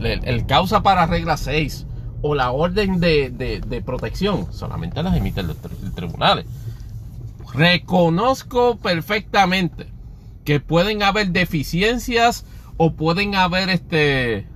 el, 0.00 0.46
causa 0.46 0.82
para 0.82 1.06
regla 1.06 1.36
6 1.36 1.86
o 2.22 2.34
la 2.34 2.52
orden 2.52 3.00
de, 3.00 3.82
protección, 3.84 4.52
solamente 4.52 5.02
las 5.02 5.16
emite 5.16 5.40
el, 5.40 5.54
tribunal. 5.94 6.44
Reconozco 7.54 8.78
perfectamente 8.78 9.86
que 10.44 10.60
pueden 10.60 11.02
haber 11.02 11.30
deficiencias 11.30 12.46
o 12.76 12.94
pueden 12.94 13.34
haber 13.34 13.68
este 13.68 14.46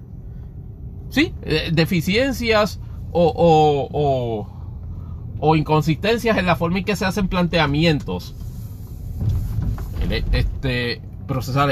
sí 1.11 1.33
eh, 1.43 1.71
deficiencias 1.73 2.81
o, 3.13 3.33
o, 3.93 4.49
o 5.39 5.57
inconsistencias 5.57 6.37
en 6.37 6.47
la 6.47 6.57
forma 6.57 6.79
en 6.79 6.85
que 6.85 6.97
se 6.97 7.05
hacen 7.05 7.29
planteamientos 7.29 8.35
este, 10.11 11.03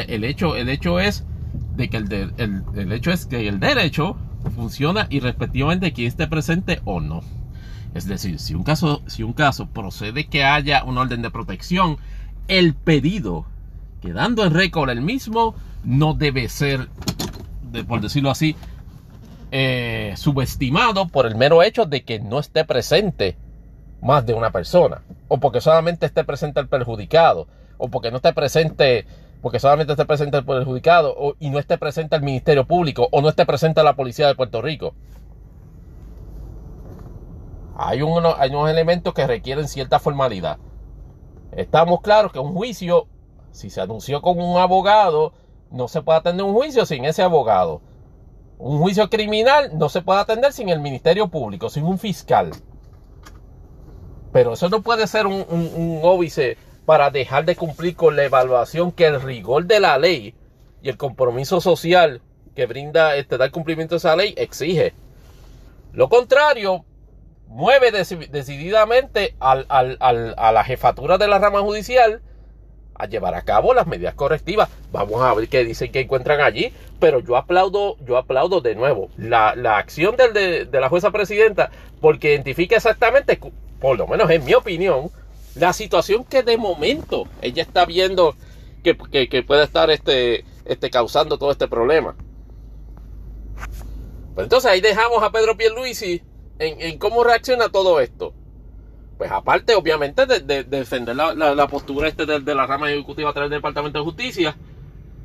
el 0.08 0.24
hecho, 0.24 0.56
el 0.56 0.68
hecho 0.68 0.98
es 1.00 1.24
de 1.76 1.88
que 1.88 1.96
el, 1.98 2.32
el, 2.36 2.92
hecho 2.92 3.10
es 3.12 3.26
que 3.26 3.48
el 3.48 3.60
derecho 3.60 4.16
funciona 4.54 5.06
irrespectivamente 5.10 5.86
de 5.86 5.92
quién 5.92 6.08
esté 6.08 6.26
presente 6.26 6.80
o 6.84 7.00
no. 7.00 7.22
Es 7.94 8.06
decir, 8.06 8.40
si 8.40 8.54
un 8.54 8.64
caso, 8.64 9.02
si 9.06 9.22
un 9.22 9.32
caso 9.32 9.66
procede 9.66 10.26
que 10.26 10.44
haya 10.44 10.82
un 10.84 10.98
orden 10.98 11.22
de 11.22 11.30
protección, 11.30 11.96
el 12.48 12.74
pedido, 12.74 13.46
quedando 14.02 14.44
en 14.44 14.52
récord 14.52 14.90
el 14.90 15.00
mismo, 15.00 15.54
no 15.84 16.14
debe 16.14 16.48
ser, 16.48 16.88
por 17.86 18.00
decirlo 18.00 18.30
así, 18.30 18.56
eh, 19.52 20.14
subestimado 20.16 21.06
por 21.06 21.26
el 21.26 21.36
mero 21.36 21.62
hecho 21.62 21.86
de 21.86 22.02
que 22.02 22.18
no 22.18 22.40
esté 22.40 22.64
presente 22.64 23.36
más 24.02 24.26
de 24.26 24.34
una 24.34 24.50
persona, 24.50 25.02
o 25.28 25.38
porque 25.38 25.60
solamente 25.60 26.06
esté 26.06 26.24
presente 26.24 26.58
el 26.58 26.66
perjudicado, 26.66 27.46
o 27.78 27.88
porque 27.88 28.10
no 28.10 28.16
esté 28.16 28.32
presente, 28.32 29.06
porque 29.40 29.60
solamente 29.60 29.92
esté 29.92 30.04
presente 30.04 30.36
el 30.36 30.44
perjudicado, 30.44 31.36
y 31.38 31.50
no 31.50 31.60
esté 31.60 31.78
presente 31.78 32.16
el 32.16 32.22
Ministerio 32.22 32.66
Público, 32.66 33.08
o 33.12 33.22
no 33.22 33.28
esté 33.28 33.46
presente 33.46 33.82
la 33.84 33.94
Policía 33.94 34.26
de 34.26 34.34
Puerto 34.34 34.60
Rico. 34.60 34.94
Hay, 37.76 37.98
hay 37.98 38.02
unos 38.02 38.70
elementos 38.70 39.14
que 39.14 39.26
requieren 39.26 39.68
cierta 39.68 39.98
formalidad. 39.98 40.58
Estamos 41.52 42.00
claros 42.00 42.32
que 42.32 42.38
un 42.38 42.54
juicio, 42.54 43.06
si 43.52 43.70
se 43.70 43.80
anunció 43.80 44.22
con 44.22 44.40
un 44.40 44.58
abogado, 44.58 45.32
no 45.70 45.88
se 45.88 46.02
puede 46.02 46.18
atender 46.18 46.44
un 46.44 46.54
juicio 46.54 46.86
sin 46.86 47.04
ese 47.04 47.22
abogado. 47.22 47.80
Un 48.58 48.78
juicio 48.78 49.10
criminal 49.10 49.70
no 49.76 49.88
se 49.88 50.02
puede 50.02 50.20
atender 50.20 50.52
sin 50.52 50.68
el 50.68 50.80
Ministerio 50.80 51.28
Público, 51.28 51.68
sin 51.68 51.84
un 51.84 51.98
fiscal. 51.98 52.50
Pero 54.32 54.54
eso 54.54 54.68
no 54.68 54.82
puede 54.82 55.06
ser 55.06 55.26
un, 55.26 55.44
un, 55.48 55.70
un 55.74 56.00
óbice 56.02 56.56
para 56.86 57.10
dejar 57.10 57.44
de 57.44 57.56
cumplir 57.56 57.96
con 57.96 58.16
la 58.16 58.24
evaluación 58.24 58.92
que 58.92 59.06
el 59.06 59.20
rigor 59.20 59.66
de 59.66 59.80
la 59.80 59.98
ley 59.98 60.34
y 60.82 60.88
el 60.88 60.96
compromiso 60.96 61.60
social 61.60 62.20
que 62.54 62.66
brinda 62.66 63.16
este 63.16 63.38
dar 63.38 63.50
cumplimiento 63.50 63.96
a 63.96 63.98
esa 63.98 64.16
ley 64.16 64.34
exige. 64.36 64.94
Lo 65.92 66.08
contrario, 66.08 66.84
mueve 67.48 67.92
decididamente 67.92 69.36
al, 69.40 69.66
a 69.68 70.52
la 70.52 70.64
jefatura 70.64 71.18
de 71.18 71.28
la 71.28 71.38
rama 71.38 71.60
judicial 71.60 72.22
a 72.96 73.06
llevar 73.06 73.34
a 73.34 73.42
cabo 73.42 73.74
las 73.74 73.86
medidas 73.86 74.14
correctivas. 74.14 74.68
Vamos 74.92 75.20
a 75.22 75.34
ver 75.34 75.48
qué 75.48 75.64
dicen 75.64 75.90
que 75.90 76.00
encuentran 76.00 76.40
allí, 76.40 76.72
pero 77.00 77.20
yo 77.20 77.36
aplaudo, 77.36 77.96
yo 78.04 78.16
aplaudo 78.16 78.60
de 78.60 78.74
nuevo 78.74 79.08
la, 79.16 79.54
la 79.56 79.78
acción 79.78 80.16
del, 80.16 80.32
de, 80.32 80.64
de 80.64 80.80
la 80.80 80.88
jueza 80.88 81.10
presidenta 81.10 81.70
porque 82.00 82.30
identifica 82.32 82.76
exactamente, 82.76 83.38
por 83.80 83.98
lo 83.98 84.06
menos 84.06 84.30
en 84.30 84.44
mi 84.44 84.54
opinión, 84.54 85.10
la 85.54 85.72
situación 85.72 86.24
que 86.24 86.42
de 86.42 86.56
momento 86.56 87.26
ella 87.40 87.62
está 87.62 87.84
viendo 87.84 88.34
que, 88.82 89.42
puede 89.42 89.64
estar 89.64 89.90
este, 89.90 90.44
este, 90.64 90.90
causando 90.90 91.38
todo 91.38 91.50
este 91.50 91.68
problema. 91.68 92.14
Pues 94.34 94.44
entonces 94.44 94.70
ahí 94.70 94.80
dejamos 94.80 95.22
a 95.22 95.30
Pedro 95.30 95.56
Pierluisi 95.56 96.22
en, 96.64 96.98
cómo 96.98 97.24
reacciona 97.24 97.68
todo 97.68 98.00
esto. 98.00 98.34
Pues 99.18 99.30
aparte, 99.30 99.74
obviamente, 99.74 100.26
de, 100.26 100.64
defender 100.64 101.14
la, 101.14 101.68
postura 101.68 102.08
este 102.08 102.26
de, 102.26 102.54
la 102.54 102.66
rama 102.66 102.90
ejecutiva 102.90 103.30
a 103.30 103.32
través 103.32 103.50
del 103.50 103.58
Departamento 103.58 103.98
de 103.98 104.04
Justicia, 104.04 104.56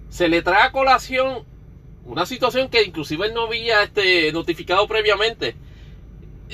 se 0.10 0.28
le 0.28 0.42
trae 0.42 0.64
a 0.64 0.72
colación 0.72 1.44
una 2.06 2.26
situación 2.26 2.70
que 2.70 2.84
inclusive 2.84 3.28
él 3.28 3.34
no 3.34 3.46
había 3.46 3.84
este, 3.84 4.32
notificado 4.32 4.88
previamente, 4.88 5.56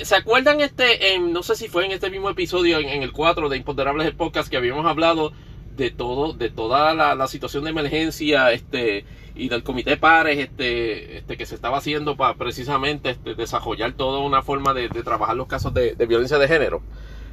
¿Se 0.02 0.14
acuerdan 0.14 0.60
este, 0.60 1.14
en, 1.14 1.32
no 1.32 1.42
sé 1.42 1.56
si 1.56 1.68
fue 1.68 1.86
en 1.86 1.92
este 1.92 2.10
mismo 2.10 2.28
episodio, 2.28 2.78
en, 2.78 3.02
el 3.02 3.12
4 3.12 3.48
de 3.48 3.56
Imponderables 3.56 4.12
Podcast, 4.14 4.50
que 4.50 4.58
habíamos 4.58 4.84
hablado 4.84 5.32
de 5.74 5.90
todo, 5.90 6.34
de 6.34 6.50
toda 6.50 6.92
la, 6.92 7.26
situación 7.28 7.64
de 7.64 7.70
emergencia, 7.70 8.52
este, 8.52 9.06
y 9.36 9.48
del 9.48 9.62
comité 9.62 9.90
de 9.90 9.96
pares, 9.96 10.38
este, 10.38 11.18
este, 11.18 11.36
que 11.36 11.46
se 11.46 11.54
estaba 11.54 11.78
haciendo 11.78 12.16
para 12.16 12.34
precisamente 12.34 13.10
este, 13.10 13.34
desarrollar 13.34 13.92
toda 13.92 14.20
una 14.20 14.42
forma 14.42 14.74
de, 14.74 14.88
trabajar 14.88 15.36
los 15.36 15.46
casos 15.46 15.74
de, 15.74 15.94
violencia 16.06 16.38
de 16.38 16.48
género? 16.48 16.82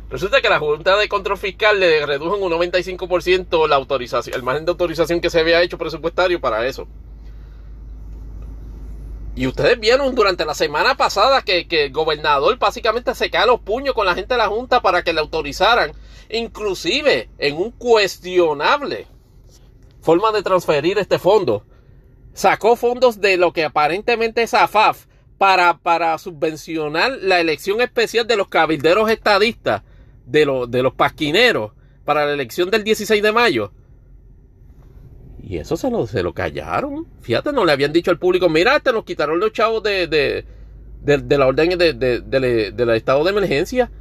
Resulta 0.10 0.42
que 0.42 0.50
la 0.50 0.60
Junta 0.60 0.98
de 0.98 1.08
Control 1.08 1.38
Fiscal 1.38 1.80
le 1.80 2.06
redujo 2.06 2.38
en 2.38 2.44
un 2.44 2.52
95% 2.52 3.68
la 3.68 3.78
autorización, 3.78 4.36
el 4.36 4.44
margen 4.44 4.66
de 4.66 4.72
autorización 4.72 5.22
que 5.22 5.30
se 5.30 5.40
había 5.40 5.62
hecho 5.62 5.78
presupuestario 5.78 6.40
para 6.40 6.68
eso. 6.68 6.88
Y 9.36 9.48
ustedes 9.48 9.80
vieron 9.80 10.14
durante 10.14 10.46
la 10.46 10.54
semana 10.54 10.96
pasada 10.96 11.42
que, 11.42 11.66
el 11.68 11.92
gobernador 11.92 12.60
básicamente 12.60 13.16
se 13.16 13.32
cae 13.32 13.48
los 13.48 13.62
puños 13.62 13.96
con 13.96 14.06
la 14.06 14.14
gente 14.14 14.36
de 14.36 14.38
la 14.38 14.48
Junta 14.48 14.82
para 14.82 15.04
que 15.04 15.14
le 15.14 15.22
autorizaran, 15.22 15.92
inclusive 16.30 17.30
en 17.40 17.58
un 17.58 17.72
cuestionable 17.72 19.08
forma 20.02 20.32
de 20.32 20.44
transferir 20.44 21.00
este 21.00 21.18
fondo. 21.18 21.64
Sacó 22.34 22.76
fondos 22.76 23.22
de 23.22 23.38
lo 23.38 23.54
que 23.54 23.64
aparentemente 23.64 24.44
es 24.44 24.54
AFAF 24.54 25.06
para, 25.38 25.78
para 25.78 26.18
subvencionar 26.18 27.12
la 27.22 27.40
elección 27.40 27.82
especial 27.82 28.26
de 28.26 28.38
los 28.38 28.48
cabilderos 28.48 29.10
estadistas, 29.10 29.84
de, 30.26 30.66
de 30.70 30.84
los 30.84 30.94
pasquineros, 30.94 31.74
para 32.06 32.26
la 32.26 32.34
elección 32.34 32.72
del 32.72 32.84
16 32.84 33.22
de 33.22 33.32
mayo. 33.32 33.72
Y 35.44 35.58
eso 35.58 35.76
se 35.76 35.92
lo, 35.92 36.08
se 36.08 36.24
lo 36.24 36.34
callaron. 36.34 37.06
Fíjate, 37.22 37.52
no 37.52 37.66
le 37.66 37.74
habían 37.74 37.92
dicho 37.92 38.10
al 38.10 38.18
público, 38.18 38.50
mira, 38.50 38.80
te 38.80 38.94
nos 38.94 39.04
quitaron 39.04 39.40
los 39.40 39.52
chavos 39.52 39.84
de, 39.84 40.08
de, 40.08 40.46
de, 41.04 41.38
la 41.38 41.48
orden 41.48 41.78
de, 41.78 41.94
del 41.94 42.90
estado 42.92 43.24
de 43.24 43.32
emergencia. 43.32 43.92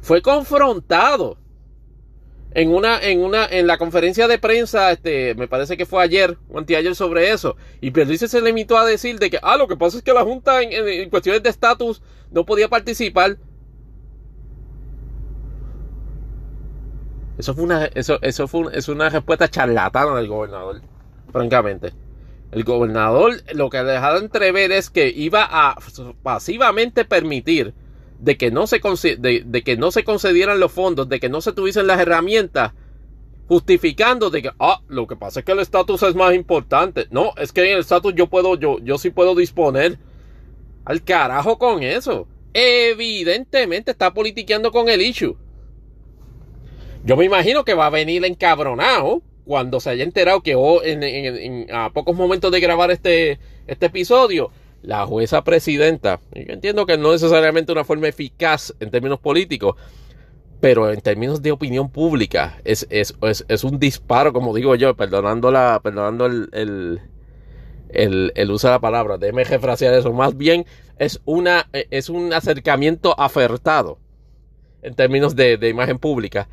Fue 0.00 0.22
confrontado 0.22 1.36
en 2.54 2.70
una, 2.70 3.00
en 3.00 3.20
una, 3.20 3.46
en 3.46 3.66
la 3.66 3.78
conferencia 3.78 4.28
de 4.28 4.38
prensa, 4.38 4.92
este, 4.92 5.34
me 5.34 5.48
parece 5.48 5.76
que 5.76 5.86
fue 5.86 6.02
ayer 6.02 6.36
o 6.50 6.58
anteayer 6.58 6.94
sobre 6.94 7.30
eso. 7.30 7.56
Y 7.80 7.90
Pierluisi 7.90 8.28
se 8.28 8.42
limitó 8.42 8.76
a 8.76 8.84
decir 8.84 9.18
de 9.18 9.30
que, 9.30 9.38
ah, 9.42 9.56
lo 9.56 9.68
que 9.68 9.76
pasa 9.76 9.96
es 9.96 10.02
que 10.02 10.12
la 10.12 10.22
Junta 10.22 10.60
en 10.62 11.08
cuestiones 11.08 11.42
de 11.42 11.48
estatus 11.48 12.02
no 12.30 12.44
podía 12.44 12.68
participar. 12.68 13.38
Eso 17.38 17.54
fue 17.54 17.64
una, 17.64 17.86
eso, 17.86 18.18
eso 18.20 18.46
fue 18.46 18.66
es 18.72 18.88
una 18.88 19.08
respuesta 19.08 19.48
charlatana 19.48 20.14
del 20.16 20.28
gobernador, 20.28 20.82
francamente. 21.32 21.92
El 22.50 22.64
gobernador 22.64 23.32
lo 23.54 23.70
que 23.70 23.78
ha 23.78 23.84
dejado 23.84 24.18
entrever 24.18 24.72
es 24.72 24.90
que 24.90 25.08
iba 25.08 25.48
a 25.50 25.74
pasivamente 26.22 27.06
permitir 27.06 27.72
de 28.22 28.36
que 28.36 28.52
no 28.52 28.68
se, 28.68 28.80
de, 29.18 29.62
que 29.64 29.76
no 29.76 29.90
se 29.90 30.04
concedieran 30.04 30.60
los 30.60 30.70
fondos, 30.70 31.08
de 31.08 31.18
que 31.18 31.28
no 31.28 31.40
se 31.40 31.52
tuviesen 31.52 31.88
las 31.88 32.00
herramientas, 32.00 32.72
justificando 33.48 34.30
de 34.30 34.42
que, 34.42 34.50
ah, 34.60 34.80
lo 34.86 35.08
que 35.08 35.16
pasa 35.16 35.40
es 35.40 35.44
que 35.44 35.50
el 35.50 35.58
estatus 35.58 36.04
es 36.04 36.14
más 36.14 36.32
importante. 36.32 37.08
No, 37.10 37.32
es 37.36 37.50
que 37.50 37.62
en 37.64 37.74
el 37.74 37.80
estatus 37.80 38.14
yo 38.14 38.28
puedo, 38.28 38.56
yo, 38.56 38.78
yo 38.78 38.96
sí 38.96 39.10
puedo 39.10 39.34
disponer. 39.34 39.98
Al 40.84 41.02
carajo 41.02 41.58
con 41.58 41.82
eso. 41.82 42.28
Evidentemente 42.54 43.90
está 43.90 44.14
politiqueando 44.14 44.70
con 44.70 44.88
el 44.88 45.02
issue. 45.02 45.36
Yo 47.04 47.16
me 47.16 47.24
imagino 47.24 47.64
que 47.64 47.74
va 47.74 47.86
a 47.86 47.90
venir 47.90 48.24
encabronado 48.24 49.22
cuando 49.44 49.80
se 49.80 49.90
haya 49.90 50.04
enterado 50.04 50.42
que 50.42 50.54
a 51.72 51.90
pocos 51.92 52.16
momentos 52.16 52.52
de 52.52 52.60
grabar 52.60 52.92
este, 52.92 53.40
este 53.66 53.86
episodio, 53.86 54.52
la 54.82 55.06
jueza 55.06 55.44
presidenta, 55.44 56.20
yo 56.34 56.52
entiendo 56.52 56.86
que 56.86 56.98
no 56.98 57.12
necesariamente 57.12 57.72
una 57.72 57.84
forma 57.84 58.08
eficaz 58.08 58.74
en 58.80 58.90
términos 58.90 59.20
políticos, 59.20 59.76
pero 60.60 60.90
en 60.90 61.00
términos 61.00 61.42
de 61.42 61.52
opinión 61.52 61.90
pública 61.90 62.60
es, 62.64 62.86
es, 62.90 63.64
un 63.64 63.78
disparo, 63.78 64.32
como 64.32 64.54
digo 64.54 64.74
yo, 64.74 64.94
perdonando, 64.94 65.50
la, 65.50 65.80
perdonando 65.82 66.26
el, 66.26 67.00
el, 67.92 68.50
uso 68.50 68.68
de 68.68 68.72
la 68.72 68.80
palabra, 68.80 69.18
déjeme 69.18 69.44
refrasear 69.44 69.94
eso, 69.94 70.12
más 70.12 70.36
bien 70.36 70.66
es, 70.98 71.20
una, 71.24 71.68
es 71.72 72.08
un 72.08 72.32
acercamiento 72.32 73.18
afertado 73.18 73.98
en 74.82 74.94
términos 74.94 75.34
de, 75.36 75.56
de 75.56 75.68
imagen 75.68 75.98
pública. 75.98 76.48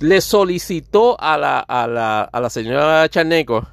Le 0.00 0.20
solicitó 0.20 1.20
a 1.20 1.36
la, 1.36 1.58
a 1.60 1.86
la, 1.86 2.22
a 2.22 2.40
la 2.40 2.50
señora 2.50 3.08
Chaneco 3.08 3.66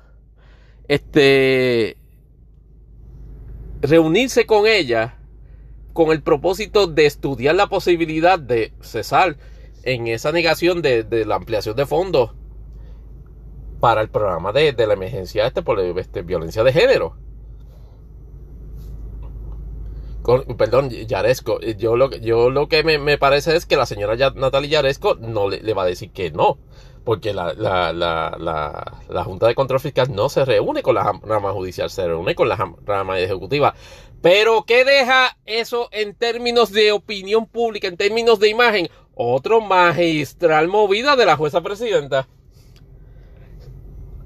este, 0.87 1.97
reunirse 3.81 4.45
con 4.45 4.67
ella 4.67 5.19
con 5.93 6.11
el 6.11 6.21
propósito 6.21 6.85
de 6.85 7.05
estudiar 7.07 7.55
la 7.55 7.67
posibilidad 7.67 8.37
de 8.37 8.71
cesar 8.81 9.37
en 9.83 10.07
esa 10.07 10.31
negación 10.31 10.81
de, 10.81 11.25
la 11.25 11.35
ampliación 11.35 11.75
de 11.75 11.85
fondos 11.85 12.35
para 13.79 14.01
el 14.01 14.09
programa 14.09 14.51
de, 14.51 14.73
la 14.85 14.93
emergencia 14.93 15.47
este 15.47 15.61
por 15.61 15.79
este, 15.79 16.21
violencia 16.21 16.63
de 16.63 16.73
género. 16.73 17.15
Perdón, 20.57 20.89
Yaresco, 20.89 21.61
yo 21.61 21.95
lo, 21.95 22.11
yo 22.11 22.49
lo 22.49 22.67
que 22.67 22.83
me, 22.83 23.17
parece 23.17 23.55
es 23.55 23.65
que 23.65 23.77
la 23.77 23.85
señora 23.85 24.15
Natalia 24.35 24.81
Yaresco 24.81 25.15
no 25.15 25.49
le, 25.49 25.73
va 25.73 25.83
a 25.83 25.85
decir 25.85 26.11
que 26.11 26.31
no, 26.31 26.59
porque 27.07 27.33
la, 27.33 27.53
la, 27.53 27.93
la, 27.93 28.35
la, 29.07 29.23
Junta 29.23 29.47
de 29.47 29.55
Control 29.55 29.79
Fiscal 29.79 30.13
no 30.13 30.27
se 30.27 30.43
reúne 30.43 30.83
con 30.83 30.95
la 30.95 31.17
rama 31.23 31.53
judicial, 31.53 31.89
se 31.89 32.05
reúne 32.05 32.35
con 32.35 32.49
la 32.49 32.57
rama 32.85 33.17
ejecutiva. 33.17 33.75
Pero, 34.21 34.65
¿qué 34.65 34.83
deja 34.83 35.37
eso 35.45 35.87
en 35.93 36.15
términos 36.15 36.73
de 36.73 36.91
opinión 36.91 37.45
pública, 37.45 37.87
en 37.87 37.95
términos 37.95 38.41
de 38.41 38.49
imagen? 38.49 38.89
Otro 39.15 39.61
magistral 39.61 40.67
movida 40.67 41.15
de 41.15 41.25
la 41.25 41.37
jueza 41.37 41.61
presidenta. 41.61 42.27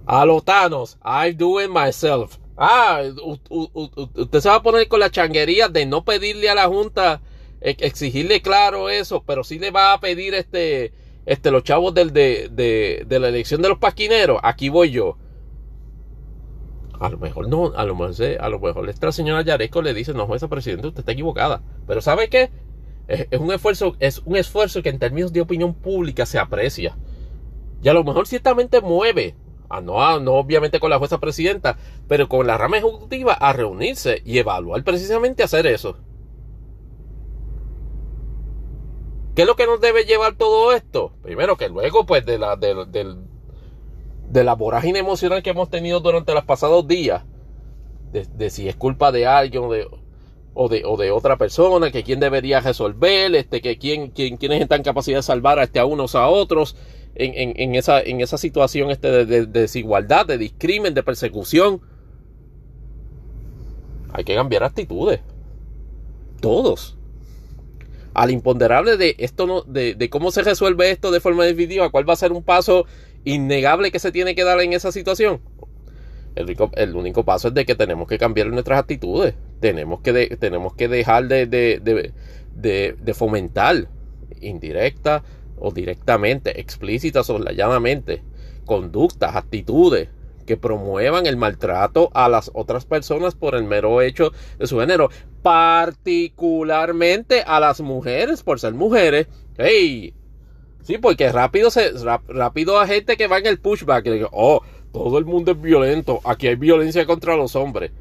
A 0.07 0.25
los 0.25 0.43
Thanos, 0.43 0.97
I 1.05 1.33
do 1.33 1.61
it 1.61 1.69
myself. 1.69 2.37
Ah, 2.57 3.03
usted 3.51 4.39
se 4.39 4.49
va 4.49 4.55
a 4.55 4.63
poner 4.63 4.87
con 4.87 5.01
la 5.01 5.11
changuería 5.11 5.67
de 5.67 5.85
no 5.85 6.03
pedirle 6.03 6.49
a 6.49 6.55
la 6.55 6.65
Junta, 6.65 7.21
exigirle 7.61 8.41
claro 8.41 8.89
eso, 8.89 9.21
pero 9.23 9.43
sí 9.43 9.59
le 9.59 9.69
va 9.69 9.93
a 9.93 9.99
pedir 9.99 10.33
este, 10.33 10.93
este, 11.25 11.51
los 11.51 11.63
chavos 11.63 11.93
del, 11.93 12.13
de, 12.13 13.05
la 13.09 13.27
elección 13.27 13.61
de 13.61 13.69
los 13.69 13.77
pasquineros. 13.77 14.39
Aquí 14.43 14.69
voy 14.69 14.91
yo. 14.91 15.17
A 16.99 17.09
lo 17.09 17.17
mejor 17.17 17.47
no, 17.47 17.73
a 17.75 17.83
lo 17.85 17.95
mejor, 17.95 18.13
a 18.39 18.49
lo 18.49 18.59
mejor 18.59 18.89
esta 18.89 19.11
señora 19.11 19.41
Yaresco 19.41 19.81
le 19.81 19.93
dice, 19.93 20.13
no, 20.13 20.27
jueza 20.27 20.47
presidente, 20.47 20.87
usted 20.87 20.99
está 20.99 21.11
equivocada. 21.13 21.63
Pero 21.87 22.01
¿sabe 22.01 22.29
qué? 22.29 22.51
Es, 23.07 23.27
es, 23.31 23.39
un 23.39 23.51
esfuerzo, 23.51 23.95
es 23.99 24.19
un 24.25 24.35
esfuerzo 24.35 24.83
que 24.83 24.89
en 24.89 24.99
términos 24.99 25.33
de 25.33 25.41
opinión 25.41 25.73
pública 25.73 26.25
se 26.25 26.37
aprecia. 26.37 26.95
Y 27.81 27.89
a 27.89 27.93
lo 27.93 28.03
mejor 28.03 28.27
ciertamente 28.27 28.81
mueve 28.81 29.35
Ah, 29.73 29.79
no, 29.79 30.19
no 30.19 30.33
obviamente 30.33 30.81
con 30.81 30.89
la 30.89 30.99
jueza 30.99 31.21
presidenta, 31.21 31.77
pero 32.09 32.27
con 32.27 32.45
la 32.45 32.57
rama 32.57 32.77
ejecutiva 32.77 33.31
a 33.31 33.53
reunirse 33.53 34.21
y 34.25 34.37
evaluar 34.37 34.83
precisamente 34.83 35.43
hacer 35.43 35.65
eso. 35.65 35.97
¿Qué 39.35 39.43
es 39.43 39.47
lo 39.47 39.55
que 39.55 39.65
nos 39.65 39.79
debe 39.79 40.03
llevar 40.03 40.35
todo 40.35 40.73
esto? 40.73 41.13
Primero 41.21 41.57
que 41.57 41.69
luego, 41.69 42.05
pues, 42.05 42.25
de 42.25 42.37
la, 42.37 42.55
de, 42.55 42.75
de 44.29 44.43
la 44.43 44.55
vorágine 44.55 44.99
emocional 44.99 45.43
que 45.43 45.49
hemos 45.49 45.69
tenido 45.69 45.99
durante 45.99 46.33
los 46.33 46.45
pasados 46.45 46.87
días, 46.87 47.23
de, 48.11 48.49
si 48.49 48.67
es 48.67 48.75
culpa 48.75 49.11
de 49.11 49.25
alguien 49.25 49.63
o 49.63 49.71
de, 49.71 49.87
o 50.53 50.69
de, 50.69 50.83
o 50.85 50.97
de 50.97 51.11
otra 51.11 51.37
persona, 51.37 51.91
que 51.91 52.03
quién 52.03 52.19
debería 52.19 52.59
resolver, 52.59 53.33
este, 53.35 53.61
que 53.61 53.77
quién, 53.77 54.11
quién, 54.11 54.37
quiénes 54.37 54.61
están 54.61 54.79
en 54.79 54.83
capacidad 54.83 55.19
de 55.19 55.23
salvar 55.23 55.59
a, 55.59 55.63
este, 55.63 55.79
a 55.79 55.85
unos 55.85 56.15
a 56.15 56.27
otros, 56.27 56.75
en, 57.13 57.75
esa, 57.75 58.01
en 58.01 58.21
esa 58.21 58.37
situación 58.37 58.89
este 58.89 59.25
de, 59.25 59.45
desigualdad, 59.45 60.25
de 60.25 60.37
discrimen, 60.37 60.93
de 60.93 61.03
persecución. 61.03 61.81
Hay 64.13 64.23
que 64.23 64.35
cambiar 64.35 64.63
actitudes. 64.63 65.19
Todos. 66.39 66.97
Al 68.13 68.31
imponderable 68.31 68.97
de 68.97 69.15
esto 69.19 69.47
no, 69.47 69.61
de, 69.61 70.09
cómo 70.09 70.31
se 70.31 70.41
resuelve 70.43 70.91
esto 70.91 71.11
de 71.11 71.19
forma 71.19 71.45
definitiva, 71.45 71.89
cuál 71.89 72.07
va 72.09 72.13
a 72.13 72.17
ser 72.17 72.31
un 72.31 72.43
paso 72.43 72.85
innegable 73.23 73.91
que 73.91 73.99
se 73.99 74.11
tiene 74.11 74.35
que 74.35 74.43
dar 74.43 74.59
en 74.61 74.73
esa 74.73 74.91
situación. 74.91 75.39
El 76.35 76.95
único, 76.95 77.25
paso 77.25 77.49
es 77.49 77.53
de 77.53 77.65
que 77.65 77.75
tenemos 77.75 78.07
que 78.07 78.17
cambiar 78.17 78.47
nuestras 78.47 78.79
actitudes. 78.79 79.35
Tenemos 79.59 80.01
que, 80.01 80.37
tenemos 80.37 80.73
que 80.75 80.87
dejar 80.87 81.27
de, 81.27 81.45
de 81.47 83.13
fomentar 83.13 83.87
indirecta, 84.41 85.23
o 85.61 85.71
directamente, 85.71 86.59
explícitas 86.59 87.29
o 87.29 87.39
llanamente, 87.39 88.23
conductas, 88.65 89.35
actitudes 89.35 90.09
que 90.51 90.57
promuevan 90.57 91.27
el 91.27 91.37
maltrato 91.37 92.09
a 92.13 92.27
las 92.27 92.51
otras 92.53 92.83
personas 92.83 93.35
por 93.35 93.55
el 93.55 93.63
mero 93.63 94.01
hecho 94.01 94.33
de 94.59 94.67
su 94.67 94.79
género, 94.79 95.09
particularmente 95.41 97.41
a 97.41 97.61
las 97.61 97.79
mujeres 97.79 98.43
por 98.43 98.59
ser 98.59 98.73
mujeres. 98.73 99.27
Hey, 99.57 100.13
sí, 100.83 100.97
porque 100.97 101.31
rápido 101.31 101.71
se 101.71 101.93
rápido 102.27 102.81
a 102.81 102.85
gente 102.85 103.15
que 103.15 103.27
va 103.27 103.37
en 103.37 103.45
el 103.45 103.61
pushback 103.61 104.27
oh, 104.33 104.61
todo 104.91 105.19
el 105.19 105.23
mundo 105.23 105.53
es 105.53 105.61
violento, 105.61 106.19
aquí 106.25 106.47
hay 106.47 106.55
violencia 106.55 107.05
contra 107.05 107.37
los 107.37 107.55
hombres. 107.55 107.91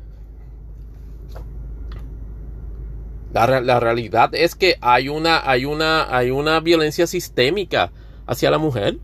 La, 3.33 3.79
realidad 3.79 4.35
es 4.35 4.57
que 4.57 4.75
hay 4.81 5.09
una, 5.09 5.49
hay, 5.49 5.67
una, 5.67 6.13
hay 6.13 6.33
una 6.33 6.59
violencia 6.59 7.07
sistémica 7.07 7.93
hacia 8.27 8.51
la 8.51 8.59
mujer. 8.59 8.99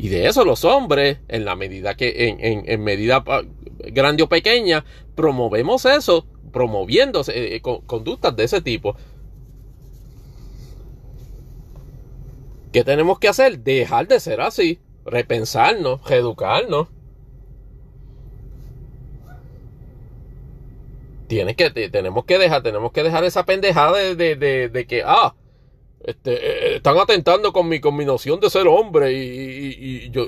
Y 0.00 0.08
de 0.08 0.28
eso 0.28 0.46
los 0.46 0.64
hombres, 0.64 1.18
en 1.28 1.44
la 1.44 1.56
medida 1.56 1.94
que, 1.94 2.28
en, 2.28 2.64
en, 2.66 2.82
medida 2.82 3.22
grande 3.92 4.22
o 4.22 4.30
pequeña, 4.30 4.82
promovemos 5.14 5.84
eso, 5.84 6.24
promoviendo 6.52 7.20
eh, 7.28 7.56
eh, 7.56 7.60
conductas 7.60 8.34
de 8.34 8.44
ese 8.44 8.62
tipo. 8.62 8.96
¿Qué 12.72 12.82
tenemos 12.82 13.18
que 13.18 13.28
hacer? 13.28 13.58
Dejar 13.58 14.08
de 14.08 14.20
ser 14.20 14.40
así, 14.40 14.78
repensarnos, 15.04 16.02
reeducarnos. 16.08 16.88
tienes 21.26 21.56
que, 21.56 21.70
tenemos 21.70 22.24
que 22.24 22.38
dejar, 22.38 22.62
tenemos 22.62 22.90
que 22.90 23.02
dejar 23.02 23.22
esa 23.22 23.44
pendejada 23.44 23.98
de, 24.14 24.86
que, 24.88 25.02
ah, 25.04 25.34
este, 26.04 26.32
eh, 26.32 26.76
están 26.76 26.98
atentando 26.98 27.52
con 27.52 27.68
mi, 27.68 27.80
con 27.80 27.96
noción 28.04 28.40
de 28.40 28.48
ser 28.48 28.66
hombre 28.66 29.12
y, 29.12 30.10
yo, 30.10 30.26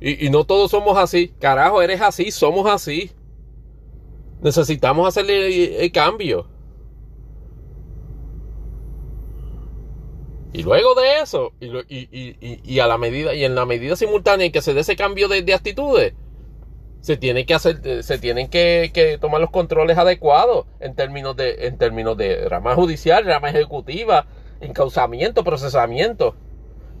y, 0.00 0.30
no 0.30 0.44
todos 0.44 0.70
somos 0.70 0.98
así. 0.98 1.32
Carajo, 1.40 1.82
eres 1.82 2.00
así, 2.00 2.30
somos 2.30 2.70
así. 2.70 3.10
Necesitamos 4.42 5.08
hacerle 5.08 5.84
el, 5.84 5.92
cambio. 5.92 6.46
Y 10.52 10.62
luego 10.62 10.94
de 10.94 11.20
eso, 11.20 11.52
y, 11.60 12.78
a 12.78 12.86
la 12.86 12.98
medida, 12.98 13.34
y 13.34 13.44
en 13.44 13.54
la 13.54 13.66
medida 13.66 13.96
simultánea 13.96 14.46
en 14.46 14.52
que 14.52 14.62
se 14.62 14.74
dé 14.74 14.80
ese 14.80 14.96
cambio 14.96 15.28
de 15.28 15.54
actitudes, 15.54 16.14
se 17.00 17.16
tiene 17.16 17.46
que 17.46 17.54
hacer, 17.54 17.80
eh, 17.84 18.02
se 18.02 18.18
tienen 18.18 18.48
que, 18.48 19.18
tomar 19.20 19.40
los 19.40 19.50
controles 19.50 19.96
adecuados 19.98 20.66
en 20.80 20.94
términos 20.94 21.36
de, 21.36 21.66
en 21.66 21.78
términos 21.78 22.16
de 22.16 22.48
rama 22.48 22.74
judicial, 22.74 23.24
rama 23.24 23.50
ejecutiva, 23.50 24.26
encauzamiento, 24.60 25.44
procesamiento. 25.44 26.34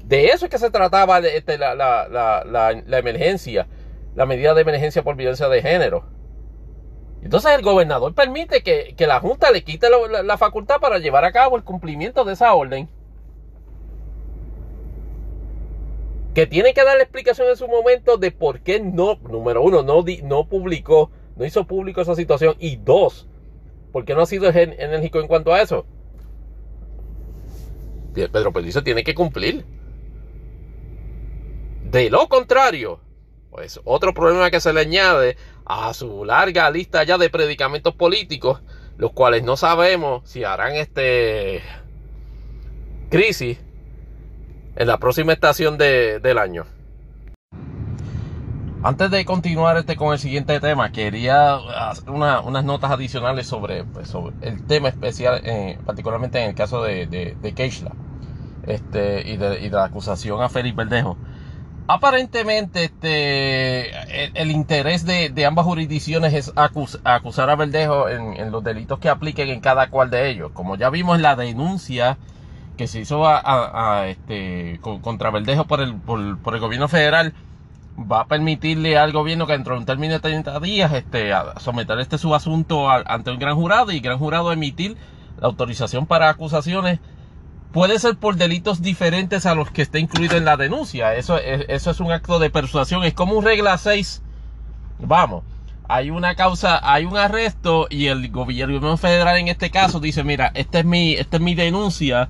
De 0.04 0.26
eso 0.26 0.46
es 0.46 0.50
que 0.50 0.58
se 0.58 0.70
trataba 0.70 1.20
de, 1.20 1.36
este, 1.36 1.58
la, 1.58 2.82
emergencia, 2.90 3.66
la 4.14 4.26
medida 4.26 4.54
de 4.54 4.62
emergencia 4.62 5.02
por 5.02 5.16
violencia 5.16 5.48
de 5.48 5.62
género. 5.62 6.04
Entonces 7.22 7.52
el 7.52 7.62
gobernador 7.62 8.14
permite 8.14 8.62
que, 8.62 8.94
que 8.96 9.06
la 9.06 9.20
Junta 9.20 9.50
le 9.50 9.64
quite 9.64 9.88
la, 9.90 10.38
facultad 10.38 10.78
para 10.80 10.98
llevar 10.98 11.24
a 11.24 11.32
cabo 11.32 11.56
el 11.56 11.64
cumplimiento 11.64 12.24
de 12.24 12.32
esa 12.34 12.54
orden. 12.54 12.88
que 16.34 16.46
tiene 16.46 16.72
que 16.72 16.84
dar 16.84 16.96
la 16.96 17.02
explicación 17.02 17.48
en 17.48 17.56
su 17.56 17.66
momento 17.66 18.16
de 18.16 18.30
por 18.30 18.60
qué 18.60 18.78
no, 18.78 19.18
número 19.28 19.60
uno, 19.60 19.82
no, 19.82 20.04
no 20.22 20.48
publicó, 20.48 21.10
no 21.34 21.44
hizo 21.44 21.66
público 21.66 22.00
esa 22.00 22.14
situación. 22.14 22.54
Y 22.60 22.76
dos, 22.76 23.26
por 23.90 24.04
qué 24.04 24.14
no 24.14 24.20
ha 24.20 24.26
sido 24.26 24.48
enérgico 24.48 25.18
en 25.18 25.26
cuanto 25.26 25.52
a 25.52 25.60
eso. 25.60 25.84
Pedro 28.26 28.52
Pelizo 28.52 28.82
tiene 28.82 29.04
que 29.04 29.14
cumplir. 29.14 29.64
De 31.84 32.10
lo 32.10 32.28
contrario, 32.28 33.00
pues 33.50 33.80
otro 33.84 34.12
problema 34.12 34.50
que 34.50 34.60
se 34.60 34.72
le 34.72 34.80
añade 34.80 35.36
a 35.64 35.94
su 35.94 36.24
larga 36.24 36.70
lista 36.70 37.04
ya 37.04 37.18
de 37.18 37.30
predicamentos 37.30 37.94
políticos, 37.94 38.60
los 38.96 39.12
cuales 39.12 39.42
no 39.42 39.56
sabemos 39.56 40.28
si 40.28 40.44
harán 40.44 40.74
este 40.74 41.62
crisis 43.10 43.58
en 44.76 44.86
la 44.86 44.98
próxima 44.98 45.32
estación 45.32 45.78
del 45.78 46.38
año. 46.38 46.66
Antes 48.80 49.10
de 49.10 49.24
continuar 49.24 49.76
este 49.76 49.96
con 49.96 50.12
el 50.12 50.20
siguiente 50.20 50.60
tema, 50.60 50.92
quería 50.92 51.56
hacer 51.56 52.10
unas 52.10 52.64
notas 52.64 52.92
adicionales 52.92 53.52
pues, 53.92 54.08
sobre, 54.08 54.36
el 54.40 54.64
tema 54.66 54.88
especial, 54.88 55.40
eh, 55.44 55.78
particularmente 55.84 56.40
en 56.40 56.50
el 56.50 56.54
caso 56.54 56.84
de, 56.84 57.06
de, 57.06 57.36
este, 58.66 59.28
y, 59.28 59.36
de, 59.36 59.68
la 59.70 59.84
acusación 59.84 60.40
a 60.42 60.48
Félix 60.48 60.76
Verdejo. 60.76 61.16
Aparentemente, 61.88 62.84
este, 62.84 64.40
el, 64.40 64.50
interés 64.52 65.04
de, 65.04 65.44
ambas 65.44 65.64
jurisdicciones 65.64 66.32
es 66.34 66.52
acusar 66.54 67.50
a 67.50 67.56
Verdejo 67.56 68.08
en, 68.08 68.52
los 68.52 68.62
delitos 68.62 69.00
que 69.00 69.08
apliquen 69.08 69.48
en 69.48 69.60
cada 69.60 69.90
cual 69.90 70.10
de 70.10 70.30
ellos. 70.30 70.52
Como 70.52 70.76
ya 70.76 70.88
vimos 70.90 71.16
en 71.16 71.22
la 71.22 71.34
denuncia 71.34 72.16
que 72.76 72.86
se 72.86 73.00
hizo 73.00 73.26
a, 73.26 74.06
este, 74.06 74.78
contra 74.80 75.32
Verdejo 75.32 75.64
por 75.64 75.80
el, 75.80 75.96
por, 75.96 76.54
el 76.54 76.60
gobierno 76.60 76.86
federal 76.86 77.34
va 77.98 78.20
a 78.20 78.26
permitirle 78.26 78.96
al 78.96 79.12
gobierno 79.12 79.46
que 79.46 79.54
dentro 79.54 79.74
de 79.74 79.80
un 79.80 79.86
término 79.86 80.14
de 80.14 80.20
30 80.20 80.60
días 80.60 80.92
este, 80.92 81.32
someter 81.58 81.98
este 81.98 82.18
subasunto 82.18 82.88
ante 82.90 83.30
un 83.30 83.38
gran 83.38 83.56
jurado 83.56 83.90
y 83.90 83.96
el 83.96 84.02
gran 84.02 84.18
jurado 84.18 84.52
emitir 84.52 84.96
la 85.40 85.48
autorización 85.48 86.06
para 86.06 86.28
acusaciones 86.28 87.00
puede 87.72 87.98
ser 87.98 88.16
por 88.16 88.36
delitos 88.36 88.82
diferentes 88.82 89.46
a 89.46 89.54
los 89.54 89.70
que 89.70 89.82
está 89.82 89.98
incluido 89.98 90.36
en 90.36 90.44
la 90.44 90.56
denuncia. 90.56 91.14
Eso, 91.14 91.38
eso 91.38 91.90
es 91.90 92.00
un 92.00 92.12
acto 92.12 92.38
de 92.38 92.50
persuasión. 92.50 93.04
Es 93.04 93.14
como 93.14 93.34
un 93.34 93.44
regla 93.44 93.76
6. 93.76 94.22
Vamos, 95.00 95.44
hay 95.86 96.10
una 96.10 96.34
causa, 96.34 96.80
hay 96.82 97.04
un 97.04 97.16
arresto 97.16 97.86
y 97.88 98.06
el 98.06 98.30
gobierno 98.30 98.96
federal 98.96 99.36
en 99.36 99.48
este 99.48 99.70
caso 99.70 100.00
dice, 100.00 100.24
mira, 100.24 100.50
esta 100.54 100.80
es 100.80 100.84
mi, 100.84 101.14
esta 101.14 101.36
es 101.36 101.42
mi 101.42 101.54
denuncia 101.54 102.28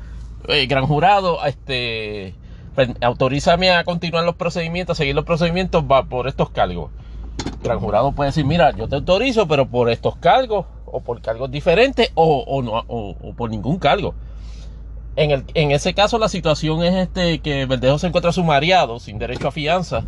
eh, 0.48 0.66
gran 0.66 0.86
jurado, 0.86 1.44
este, 1.44 2.34
autorízame 3.00 3.70
a 3.70 3.84
continuar 3.84 4.24
los 4.24 4.36
procedimientos, 4.36 4.96
a 4.96 4.98
seguir 4.98 5.14
los 5.14 5.24
procedimientos 5.24 5.84
va 5.84 6.04
por 6.04 6.28
estos 6.28 6.50
cargos. 6.50 6.90
Gran 7.62 7.80
jurado 7.80 8.12
puede 8.12 8.28
decir, 8.28 8.44
mira, 8.44 8.72
yo 8.72 8.88
te 8.88 8.96
autorizo, 8.96 9.46
pero 9.46 9.66
por 9.66 9.90
estos 9.90 10.16
cargos, 10.16 10.66
o 10.86 11.00
por 11.00 11.20
cargos 11.20 11.50
diferentes, 11.50 12.10
o, 12.14 12.62
no, 12.62 12.84
o, 12.88 13.14
por 13.36 13.50
ningún 13.50 13.78
cargo. 13.78 14.14
En, 15.16 15.30
el, 15.30 15.44
en 15.54 15.72
ese 15.72 15.94
caso 15.94 16.18
la 16.18 16.28
situación 16.28 16.82
es 16.84 16.94
este 16.94 17.40
que 17.40 17.66
Verdejo 17.66 17.98
se 17.98 18.06
encuentra 18.06 18.32
sumariado, 18.32 19.00
sin 19.00 19.18
derecho 19.18 19.48
a 19.48 19.52
fianza, 19.52 20.04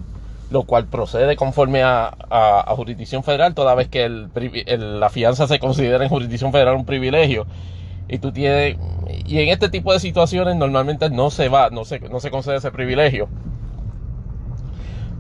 lo 0.50 0.62
cual 0.62 0.86
procede 0.86 1.36
conforme 1.36 1.82
a, 1.82 2.64
jurisdicción 2.76 3.24
federal, 3.24 3.54
toda 3.54 3.74
vez 3.74 3.88
que 3.88 4.04
el, 4.04 4.30
la 5.00 5.10
fianza 5.10 5.46
se 5.46 5.58
considera 5.58 6.04
en 6.04 6.10
jurisdicción 6.10 6.52
federal 6.52 6.76
un 6.76 6.86
privilegio 6.86 7.46
y 8.10 8.18
tú 8.18 8.32
tienes 8.32 8.76
y 9.26 9.38
en 9.38 9.48
este 9.48 9.68
tipo 9.68 9.92
de 9.92 10.00
situaciones 10.00 10.56
normalmente 10.56 11.08
no 11.10 11.30
se 11.30 11.48
va, 11.48 11.70
no 11.70 11.84
se, 11.84 12.00
no 12.00 12.18
se 12.18 12.30
concede 12.30 12.56
ese 12.56 12.72
privilegio. 12.72 13.28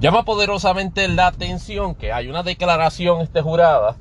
Llama 0.00 0.24
poderosamente 0.24 1.06
la 1.08 1.28
atención 1.28 1.94
que 1.94 2.12
hay 2.12 2.28
una 2.28 2.42
declaración 2.42 3.20
este 3.20 3.42
jurada 3.42 3.96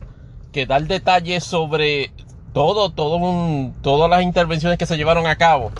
que 0.52 0.66
da 0.66 0.78
el 0.78 0.88
detalle 0.88 1.40
sobre 1.42 2.12
todo, 2.54 2.90
todo 2.90 3.18
un, 3.18 3.76
todas 3.82 4.10
las 4.10 4.24
intervenciones 4.24 4.80
que 4.80 4.88
se 4.88 4.98
llevaron 4.98 5.28
a 5.28 5.36
cabo 5.36 5.72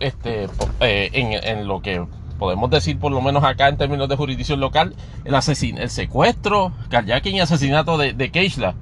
este, 0.00 0.48
eh, 0.80 1.10
en, 1.12 1.68
lo 1.68 1.82
que 1.82 2.04
podemos 2.38 2.70
decir 2.70 2.98
por 2.98 3.12
lo 3.12 3.20
menos 3.20 3.44
acá 3.44 3.68
en 3.68 3.76
términos 3.76 4.08
de 4.08 4.16
jurisdicción 4.16 4.58
local, 4.58 4.96
el, 5.24 5.34
asesin 5.34 5.78
el 5.78 5.90
secuestro, 5.90 6.72
carjacking 6.88 7.36
y 7.36 7.40
asesinato 7.40 7.98
de, 7.98 8.14
de 8.14 8.30
Keishla 8.32 8.74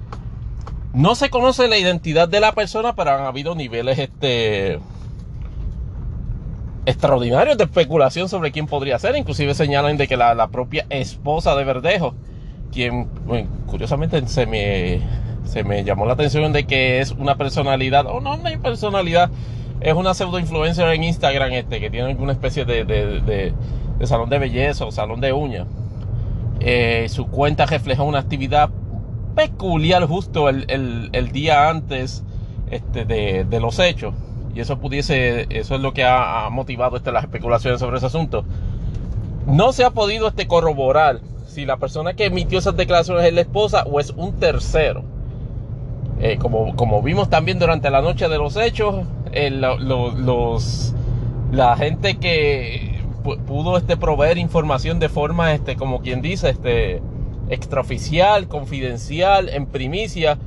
no 0.99 1.15
se 1.15 1.31
conoce 1.31 1.69
la 1.69 1.79
identidad 1.79 2.29
de 2.29 2.41
la 2.41 2.51
persona, 2.51 2.97
pero 2.97 3.12
han 3.12 3.25
habido 3.25 3.55
niveles 3.55 4.01
este, 4.01 4.81
extraordinarios 6.87 7.57
de 7.57 7.65
especulación 7.65 8.29
sobre 8.29 8.51
quién 8.51 8.66
podría 8.66 8.99
ser. 8.99 9.15
Inclusive 9.15 9.55
señalan 9.55 9.97
de 9.97 10.09
que 10.09 10.16
la, 10.16 10.49
propia 10.49 10.87
esposa 10.91 11.55
de 11.55 11.62
Verdejo, 11.62 12.16
quien 12.73 13.07
curiosamente 13.69 14.27
se 14.27 14.47
me, 14.47 15.01
se 15.45 15.62
me 15.62 15.85
llamó 15.85 16.05
la 16.05 16.15
atención 16.15 16.53
de 16.53 16.66
que 16.66 16.99
es 16.99 17.12
una 17.12 17.37
personalidad, 17.37 18.07
o 18.07 18.20
no 18.20 18.35
una 18.35 18.59
personalidad, 18.61 19.31
es 19.81 19.95
una 19.95 20.15
pseudo 20.15 20.41
influencer 20.41 20.89
en 20.89 21.05
Instagram 21.05 21.53
este, 21.53 21.79
que 21.79 21.91
tiene 21.91 22.12
una 22.16 22.33
especie 22.33 22.65
de, 22.65 22.85
de, 22.85 23.55
salón 24.05 24.31
de 24.31 24.41
belleza 24.41 24.85
o 24.85 24.91
salón 24.91 25.20
de 25.20 25.33
uñas. 25.33 25.69
Eh, 26.59 27.07
su 27.09 27.29
cuenta 27.29 27.66
refleja 27.66 28.03
una 28.03 28.19
actividad 28.19 28.70
peculiar 29.39 30.05
justo 30.05 30.48
el, 30.48 31.31
día 31.32 31.70
antes 31.70 32.24
este, 32.73 33.05
de, 33.05 33.60
los 33.60 33.78
hechos. 33.78 34.12
Y 34.52 34.60
eso 34.60 34.81
pudiese, 34.81 35.47
eso 35.51 35.77
es 35.77 35.81
lo 35.81 35.93
que 35.93 36.05
ha, 36.05 36.48
motivado 36.51 36.97
este, 36.97 37.12
las 37.12 37.23
especulaciones 37.23 37.78
sobre 37.78 37.98
ese 37.98 38.06
asunto. 38.06 38.44
No 39.47 39.73
se 39.73 39.85
ha 39.85 39.90
podido 39.90 40.27
este, 40.27 40.48
corroborar 40.48 41.20
si 41.47 41.66
la 41.66 41.77
persona 41.77 42.15
que 42.15 42.24
emitió 42.24 42.59
esas 42.59 42.77
declaraciones 42.77 43.27
es 43.27 43.32
la 43.32 43.43
esposa 43.43 43.85
o 43.85 44.01
es 44.01 44.10
un 44.10 44.32
tercero. 44.40 45.05
Eh, 46.20 46.36
como, 46.39 46.74
como 46.74 47.01
vimos 47.01 47.31
también 47.31 47.60
durante 47.60 47.90
la 47.90 48.02
noche 48.02 48.28
de 48.28 48.39
los 48.39 48.56
hechos, 48.56 49.06
eh, 49.31 49.51
los, 49.52 50.94
la 51.52 51.77
gente 51.77 52.16
que 52.16 53.05
pudo 53.47 53.77
este, 53.77 53.97
proveer 53.97 54.36
información 54.36 54.98
de 54.98 55.09
forma, 55.09 55.55
este, 55.55 55.77
como 55.77 56.01
quien 56.01 56.23
dice, 56.23 56.51
este, 56.51 57.01
extraoficial, 57.51 58.49
confidencial, 58.49 59.49
en 59.49 59.66
primicia, 59.66 60.39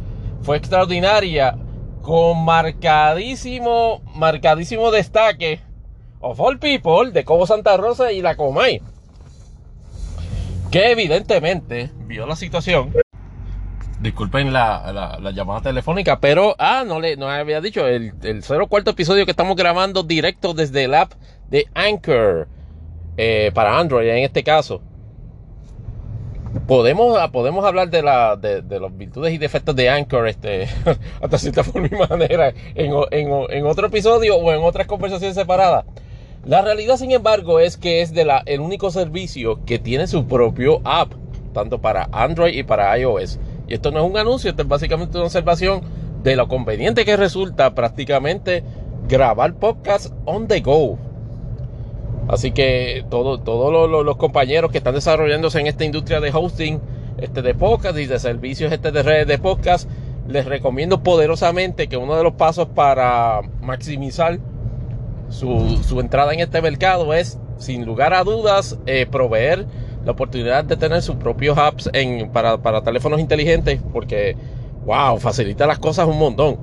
fue 0.42 0.58
extraordinaria, 0.58 1.58
con 2.02 2.44
marcadísimo, 2.44 4.02
marcadísimo 4.16 4.92
destaque 4.92 5.60
of 6.20 6.40
all 6.40 6.58
people 6.60 7.12
de 7.12 7.24
Cobo 7.24 7.46
Santa 7.46 7.78
Rosa 7.78 8.12
y 8.12 8.22
la 8.22 8.36
Comay, 8.36 8.82
que 10.72 10.92
evidentemente 10.92 11.92
vio 12.06 12.26
la 12.26 12.36
situación. 12.36 12.94
Disculpen 14.00 14.52
la, 14.52 15.20
llamada 15.32 15.62
telefónica, 15.62 16.20
pero, 16.20 16.56
ah, 16.58 16.84
no 16.88 17.00
le 17.00 17.18
no 17.18 17.30
había 17.30 17.62
dicho, 17.62 17.86
el, 17.88 18.14
el 18.24 18.44
cuarto 18.68 18.92
episodio 18.92 19.26
que 19.26 19.32
estamos 19.32 19.56
grabando 19.56 20.02
directo 20.02 20.56
desde 20.56 20.86
el 20.86 20.96
app 20.96 21.14
de 21.50 21.66
Anchor 21.76 22.48
eh, 23.18 23.52
para 23.54 23.78
Android 23.78 24.08
en 24.08 24.24
este 24.24 24.44
caso 24.44 24.82
podemos, 26.68 27.18
podemos 27.32 27.66
hablar 27.66 27.90
de, 27.90 28.02
la, 28.02 28.36
de, 28.36 28.62
de 28.62 28.80
las 28.80 28.96
virtudes 28.96 29.34
y 29.34 29.38
defectos 29.38 29.76
de 29.76 29.90
Anchor 29.90 30.28
este, 30.28 30.68
hasta 31.22 31.38
cierta 31.38 31.64
forma 31.64 31.88
y 31.92 31.96
manera 31.96 32.54
en, 32.76 32.94
en, 33.12 33.66
otro 33.66 33.88
episodio 33.88 34.36
o 34.36 34.52
en 34.52 34.62
otras 34.64 34.88
conversaciones 34.88 35.36
separadas. 35.36 35.86
La 36.46 36.62
realidad, 36.62 36.98
sin 36.98 37.12
embargo, 37.12 37.60
es 37.60 37.78
que 37.78 38.02
es 38.02 38.14
de 38.14 38.26
la, 38.26 38.42
el 38.46 38.62
único 38.62 38.90
servicio 38.90 39.64
que 39.66 39.80
tiene 39.80 40.08
su 40.08 40.26
propio 40.26 40.82
app, 40.84 41.14
tanto 41.54 41.80
para 41.80 42.10
Android 42.12 42.56
y 42.56 42.64
para 42.64 42.98
iOS. 42.98 43.40
Y 43.68 43.76
esto 43.76 43.92
no 43.92 44.00
es 44.04 44.10
un 44.10 44.18
anuncio, 44.18 44.50
esto 44.50 44.64
es 44.64 44.68
básicamente 44.68 45.18
una 45.18 45.28
observación 45.28 45.82
de 46.24 46.36
lo 46.36 46.48
conveniente 46.48 47.06
que 47.06 47.16
resulta 47.16 47.74
prácticamente 47.76 48.64
grabar 49.08 49.54
podcast 49.54 50.14
on 50.26 50.48
the 50.48 50.62
go. 50.62 50.98
Así 52.32 52.52
que 52.52 53.04
todos 53.10 54.06
los 54.06 54.16
compañeros 54.16 54.72
que 54.72 54.78
están 54.78 54.96
desarrollándose 54.96 55.60
en 55.60 55.68
esta 55.68 55.84
industria 55.84 56.22
de 56.22 56.32
hosting, 56.34 56.80
este 57.18 57.42
de 57.42 57.54
podcast 57.54 57.98
y 58.00 58.06
de 58.06 58.20
servicios 58.20 58.72
este 58.72 58.94
de 58.94 59.04
redes 59.04 59.28
de 59.28 59.38
podcast, 59.38 59.90
les 60.30 60.46
recomiendo 60.46 61.04
poderosamente 61.04 61.88
que 61.88 61.98
uno 61.98 62.16
de 62.16 62.24
los 62.24 62.34
pasos 62.36 62.70
para 62.70 63.42
maximizar 63.60 64.40
su, 65.28 66.00
entrada 66.00 66.34
en 66.34 66.40
este 66.40 66.62
mercado 66.62 67.14
es, 67.14 67.38
sin 67.58 67.86
lugar 67.86 68.14
a 68.14 68.24
dudas, 68.24 68.80
eh, 68.86 69.06
proveer 69.12 69.66
la 70.06 70.14
oportunidad 70.14 70.64
de 70.64 70.78
tener 70.78 71.02
sus 71.02 71.18
propios 71.18 71.58
apps 71.58 71.90
en, 71.92 72.30
para, 72.30 72.82
teléfonos 72.82 73.20
inteligentes, 73.20 73.82
porque, 73.92 74.38
wow, 74.86 75.18
facilita 75.18 75.68
las 75.68 75.80
cosas 75.80 76.08
un 76.08 76.18
montón. 76.18 76.58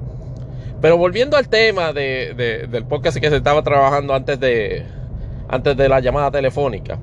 Pero 0.80 0.96
volviendo 0.96 1.36
al 1.36 1.50
tema 1.50 1.92
del 1.92 2.86
podcast 2.88 3.18
que 3.18 3.28
se 3.28 3.36
estaba 3.36 3.62
trabajando 3.62 4.14
antes 4.14 4.40
de, 4.40 4.86
antes 5.48 5.76
de 5.76 5.88
la 5.88 6.00
llamada 6.00 6.30
telefónica. 6.30 6.98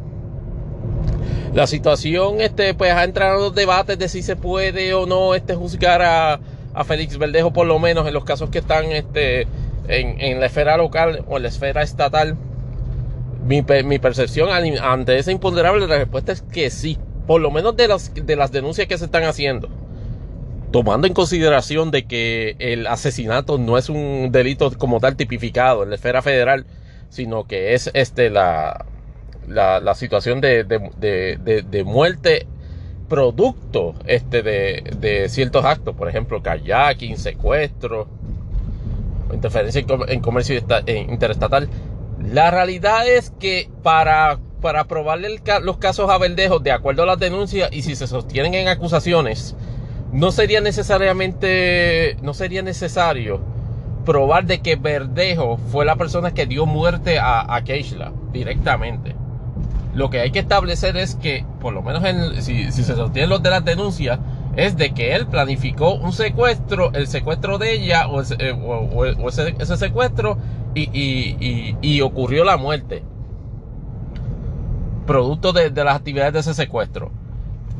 La 1.53 1.67
situación 1.67 2.41
este, 2.41 2.73
pues, 2.73 2.91
ha 2.91 3.03
entrado 3.03 3.35
en 3.37 3.41
los 3.43 3.55
debates 3.55 3.97
de 3.97 4.09
si 4.09 4.21
se 4.21 4.35
puede 4.35 4.93
o 4.93 5.05
no 5.05 5.35
este, 5.35 5.55
juzgar 5.55 6.01
a, 6.01 6.39
a 6.73 6.83
Félix 6.83 7.17
Verdejo, 7.17 7.53
por 7.53 7.65
lo 7.65 7.79
menos 7.79 8.07
en 8.07 8.13
los 8.13 8.25
casos 8.25 8.49
que 8.49 8.59
están 8.59 8.91
este, 8.91 9.43
en, 9.87 10.19
en, 10.19 10.39
la 10.39 10.47
esfera 10.47 10.77
local 10.77 11.23
o 11.27 11.37
en 11.37 11.43
la 11.43 11.49
esfera 11.49 11.81
estatal 11.81 12.35
Mi, 13.45 13.63
mi 13.85 13.99
percepción 13.99 14.49
ante 14.51 15.17
esa 15.17 15.31
imponderable 15.31 15.87
la 15.87 15.97
respuesta 15.97 16.31
es 16.33 16.41
que 16.41 16.69
sí, 16.69 16.97
por 17.25 17.39
lo 17.39 17.51
menos 17.51 17.77
de 17.77 17.87
las, 17.87 18.13
de 18.13 18.35
las 18.35 18.51
denuncias 18.51 18.87
que 18.87 18.97
se 18.97 19.05
están 19.05 19.23
haciendo 19.23 19.69
tomando 20.71 21.07
en 21.07 21.13
consideración 21.13 21.89
de 21.89 22.03
que 22.03 22.57
el 22.59 22.85
asesinato 22.87 23.57
no 23.57 23.77
es 23.77 23.87
un 23.87 24.29
delito 24.33 24.69
como 24.77 24.99
tal 24.99 25.15
tipificado 25.15 25.83
en 25.83 25.89
la 25.89 25.95
esfera 25.95 26.21
federal, 26.21 26.65
sino 27.15 27.47
que 27.47 27.73
es 27.73 27.89
este 27.93 28.29
la, 28.29 28.85
la, 29.47 29.95
situación 29.95 30.41
de, 30.41 30.65
de, 30.65 31.83
muerte 31.85 32.45
producto 33.07 33.95
este 34.05 34.43
de, 34.43 35.29
ciertos 35.29 35.63
actos, 35.63 35.95
por 35.95 36.09
ejemplo, 36.09 36.43
kayaking, 36.43 37.17
secuestro, 37.17 38.09
interferencia 39.31 39.85
en 40.07 40.19
comercio 40.19 40.61
interestatal. 40.87 41.69
La 42.19 42.51
realidad 42.51 43.07
es 43.07 43.29
que 43.29 43.69
para, 43.81 44.39
para 44.61 44.85
probarle 44.85 45.39
los 45.61 45.77
casos 45.77 46.09
a 46.09 46.17
Verdejo, 46.17 46.59
de 46.59 46.71
acuerdo 46.71 47.03
a 47.03 47.05
las 47.05 47.19
denuncias 47.19 47.69
y 47.71 47.81
si 47.81 47.95
se 47.95 48.07
sostienen 48.07 48.55
en 48.55 48.67
acusaciones, 48.67 49.55
no 50.11 50.31
sería 50.31 50.59
necesariamente, 50.59 52.17
no 52.21 52.33
sería 52.33 52.61
necesario 52.61 53.54
probar 54.05 54.45
de 54.45 54.61
que 54.61 54.75
Verdejo 54.75 55.57
fue 55.57 55.85
la 55.85 55.95
persona 55.95 56.33
que 56.33 56.45
dio 56.45 56.65
muerte 56.65 57.19
a, 57.19 57.55
a 57.55 57.63
Keishla 57.63 58.13
directamente. 58.31 59.15
Lo 59.93 60.09
que 60.09 60.19
hay 60.19 60.31
que 60.31 60.39
establecer 60.39 60.97
es 60.97 61.15
que, 61.15 61.45
por 61.61 61.73
lo 61.73 61.81
menos 61.81 62.03
en, 62.03 62.41
si, 62.41 62.71
se 62.71 62.83
sostienen 62.83 63.29
los 63.29 63.41
de 63.41 63.49
las 63.49 63.63
denuncias, 63.63 64.19
es 64.55 64.77
de 64.77 64.93
que 64.93 65.15
él 65.15 65.27
planificó 65.27 65.95
un 65.95 66.11
secuestro, 66.13 66.91
el 66.93 67.07
secuestro 67.07 67.57
de 67.57 67.73
ella 67.73 68.07
o, 68.07 68.21
eh, 68.21 69.15
ese, 69.59 69.77
secuestro 69.77 70.37
y, 70.73 72.01
ocurrió 72.01 72.43
la 72.43 72.57
muerte. 72.57 73.03
Producto 75.05 75.53
de 75.53 75.71
las 75.83 75.95
actividades 75.95 76.33
de 76.33 76.39
ese 76.39 76.53
secuestro 76.53 77.11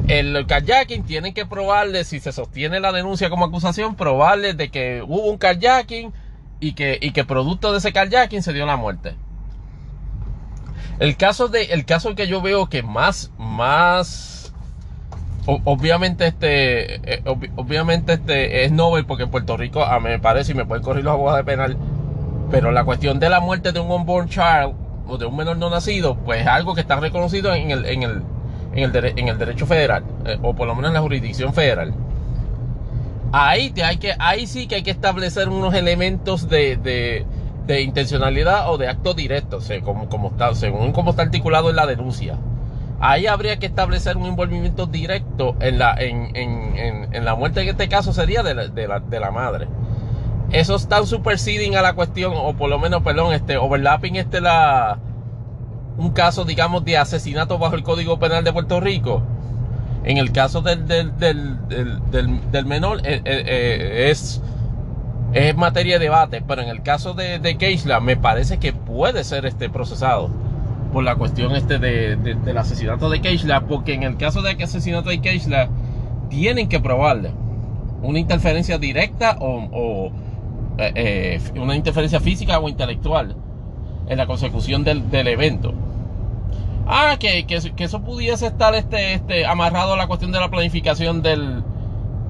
el 0.08 0.46
kayaking 0.46 1.04
tienen 1.04 1.34
que 1.34 1.46
probarle, 1.46 2.04
si 2.04 2.20
se 2.20 2.32
sostiene 2.32 2.80
la 2.80 2.92
denuncia 2.92 3.30
como 3.30 3.46
acusación, 3.46 3.96
probarle 3.96 4.54
de 4.54 4.70
que 4.70 5.02
hubo 5.02 5.30
un 5.30 5.38
kayaking 5.38 6.14
y 6.60 6.74
que, 6.74 7.00
y 7.02 7.12
que 7.12 7.26
producto 7.26 7.72
de 7.72 7.80
ese 7.80 7.92
kayaking 7.92 8.44
se 8.44 8.54
dio 8.54 8.66
la 8.66 8.78
muerte. 8.78 9.16
El 11.00 11.18
caso 11.18 11.48
de, 11.48 11.64
el 11.66 11.86
caso 11.86 12.16
que 12.16 12.28
yo 12.28 12.42
veo 12.42 12.68
que 12.68 12.84
más, 12.84 13.32
más, 13.38 14.54
obviamente 15.46 16.28
este, 16.28 17.16
eh, 17.16 17.24
obviamente 17.56 18.14
este 18.14 18.64
es 18.64 18.72
Nobel 18.72 19.06
porque 19.06 19.24
en 19.24 19.32
Puerto 19.32 19.58
Rico, 19.58 19.84
a 19.84 20.00
mí 20.00 20.10
me 20.10 20.20
parece, 20.20 20.54
y 20.54 20.56
me 20.56 20.66
pueden 20.66 20.84
correr 20.84 21.04
los 21.04 21.14
abogados 21.14 21.40
de 21.40 21.44
penal, 21.44 21.78
pero 22.52 22.72
la 22.72 22.86
cuestión 22.86 23.20
de 23.20 23.30
la 23.30 23.40
muerte 23.40 23.72
de 23.72 23.80
un 23.80 23.92
unborn 23.92 24.30
child 24.30 24.74
o 25.08 25.18
de 25.18 25.26
un 25.26 25.36
menor 25.36 25.58
no 25.58 25.70
nacido, 25.70 26.16
pues 26.16 26.42
es 26.42 26.48
algo 26.48 26.76
que 26.76 26.82
está 26.82 27.00
reconocido 27.00 27.54
en 27.54 27.72
el, 27.72 27.86
en 27.86 28.04
el, 28.04 28.22
en 28.76 28.96
el, 28.96 29.20
en 29.20 29.28
el 29.28 29.38
derecho 29.38 29.66
federal, 29.66 30.04
eh, 30.26 30.38
o 30.42 30.54
por 30.54 30.68
lo 30.68 30.76
menos 30.76 30.90
en 30.90 30.96
la 30.96 31.02
jurisdicción 31.02 31.54
federal. 31.54 31.94
Ahí, 33.32 33.72
te 33.72 33.84
hay 33.84 33.98
que, 33.98 34.14
ahí 34.20 34.48
sí 34.48 34.68
que 34.68 34.76
hay 34.76 34.84
que 34.84 34.92
establecer 34.92 35.50
unos 35.50 35.74
elementos 35.74 36.48
de, 36.48 36.78
de, 36.78 37.82
intencionalidad 37.82 38.72
o 38.72 38.78
de 38.78 38.88
acto 38.88 39.14
directo, 39.14 39.60
según 39.60 40.06
como 40.08 40.30
está 41.10 41.22
articulado 41.22 41.70
en 41.70 41.76
la 41.76 41.86
denuncia. 41.86 42.38
Ahí 43.00 43.28
habría 43.28 43.60
que 43.60 43.66
establecer 43.66 44.16
un 44.16 44.26
envolvimiento 44.26 44.86
directo 44.86 45.56
en 45.60 45.80
la, 45.80 45.96
en, 45.96 46.36
en, 46.36 47.14
en, 47.14 47.26
la 47.26 47.36
muerte, 47.36 47.62
en 47.62 47.68
este 47.68 47.90
caso 47.90 48.14
sería 48.14 48.42
de 48.42 48.56
la, 48.56 48.68
de 48.68 48.88
la, 48.88 49.00
de 49.00 49.20
la 49.20 49.32
madre. 49.32 49.68
Eso 50.52 50.76
está 50.76 51.04
superseding 51.06 51.76
a 51.76 51.82
la 51.82 51.94
cuestión, 51.94 52.34
o 52.36 52.54
por 52.54 52.70
lo 52.70 52.80
menos, 52.80 53.02
perdón, 53.04 53.34
este, 53.34 53.58
overlapping 53.58 54.16
este 54.16 54.40
la, 54.40 55.00
un 55.98 56.12
caso, 56.12 56.46
digamos, 56.46 56.84
de 56.84 56.98
asesinato 56.98 57.58
bajo 57.58 57.76
el 57.76 57.84
Código 57.84 58.20
Penal 58.20 58.44
de 58.44 58.52
Puerto 58.52 58.80
Rico, 58.80 59.22
en 60.04 60.18
el 60.18 60.32
caso 60.32 60.62
del, 60.62 60.88
del, 60.88 61.18
del, 61.18 61.58
del, 62.52 62.66
menor 62.66 63.00
eh, 63.00 63.22
eh, 63.26 63.44
eh, 63.48 64.12
es, 64.12 64.42
es 65.34 65.56
materia 65.56 65.98
de 65.98 66.06
debate, 66.06 66.44
pero 66.48 66.62
en 66.62 66.70
el 66.70 66.84
caso 66.84 67.14
de, 67.14 67.40
de 67.40 67.58
Keishla 67.58 68.00
me 68.00 68.16
parece 68.16 68.60
que 68.60 68.72
puede 68.72 69.24
ser 69.24 69.46
este 69.48 69.70
procesado 69.70 70.30
por 70.94 71.04
la 71.04 71.16
cuestión 71.16 71.56
este 71.56 71.80
de, 71.80 72.16
del 72.18 72.58
asesinato 72.58 73.10
de 73.10 73.20
Keishla, 73.20 73.62
porque 73.62 73.94
en 73.94 74.04
el 74.04 74.18
caso 74.18 74.44
de 74.44 74.56
que 74.58 74.66
asesinato 74.66 75.10
de 75.10 75.22
Keishla 75.22 75.70
tienen 76.30 76.70
que 76.70 76.80
probarle 76.80 77.32
una 78.04 78.20
interferencia 78.20 78.78
directa 78.78 79.38
o, 79.40 79.68
o 79.72 80.12
una 81.56 81.76
interferencia 81.76 82.20
física 82.20 82.60
o 82.60 82.70
intelectual 82.70 83.36
en 84.08 84.18
la 84.18 84.28
consecución 84.28 84.84
del, 84.84 85.10
del 85.10 85.28
evento. 85.28 85.74
Ah, 86.88 87.18
que, 87.20 87.46
que, 87.46 87.84
eso 87.84 88.02
pudiese 88.02 88.48
estar 88.48 88.76
este, 88.76 89.14
este, 89.14 89.46
amarrado 89.46 89.94
a 89.94 89.98
la 89.98 90.08
cuestión 90.08 90.32
de 90.32 90.40
la 90.40 90.50
planificación 90.50 91.22
del, 91.22 91.64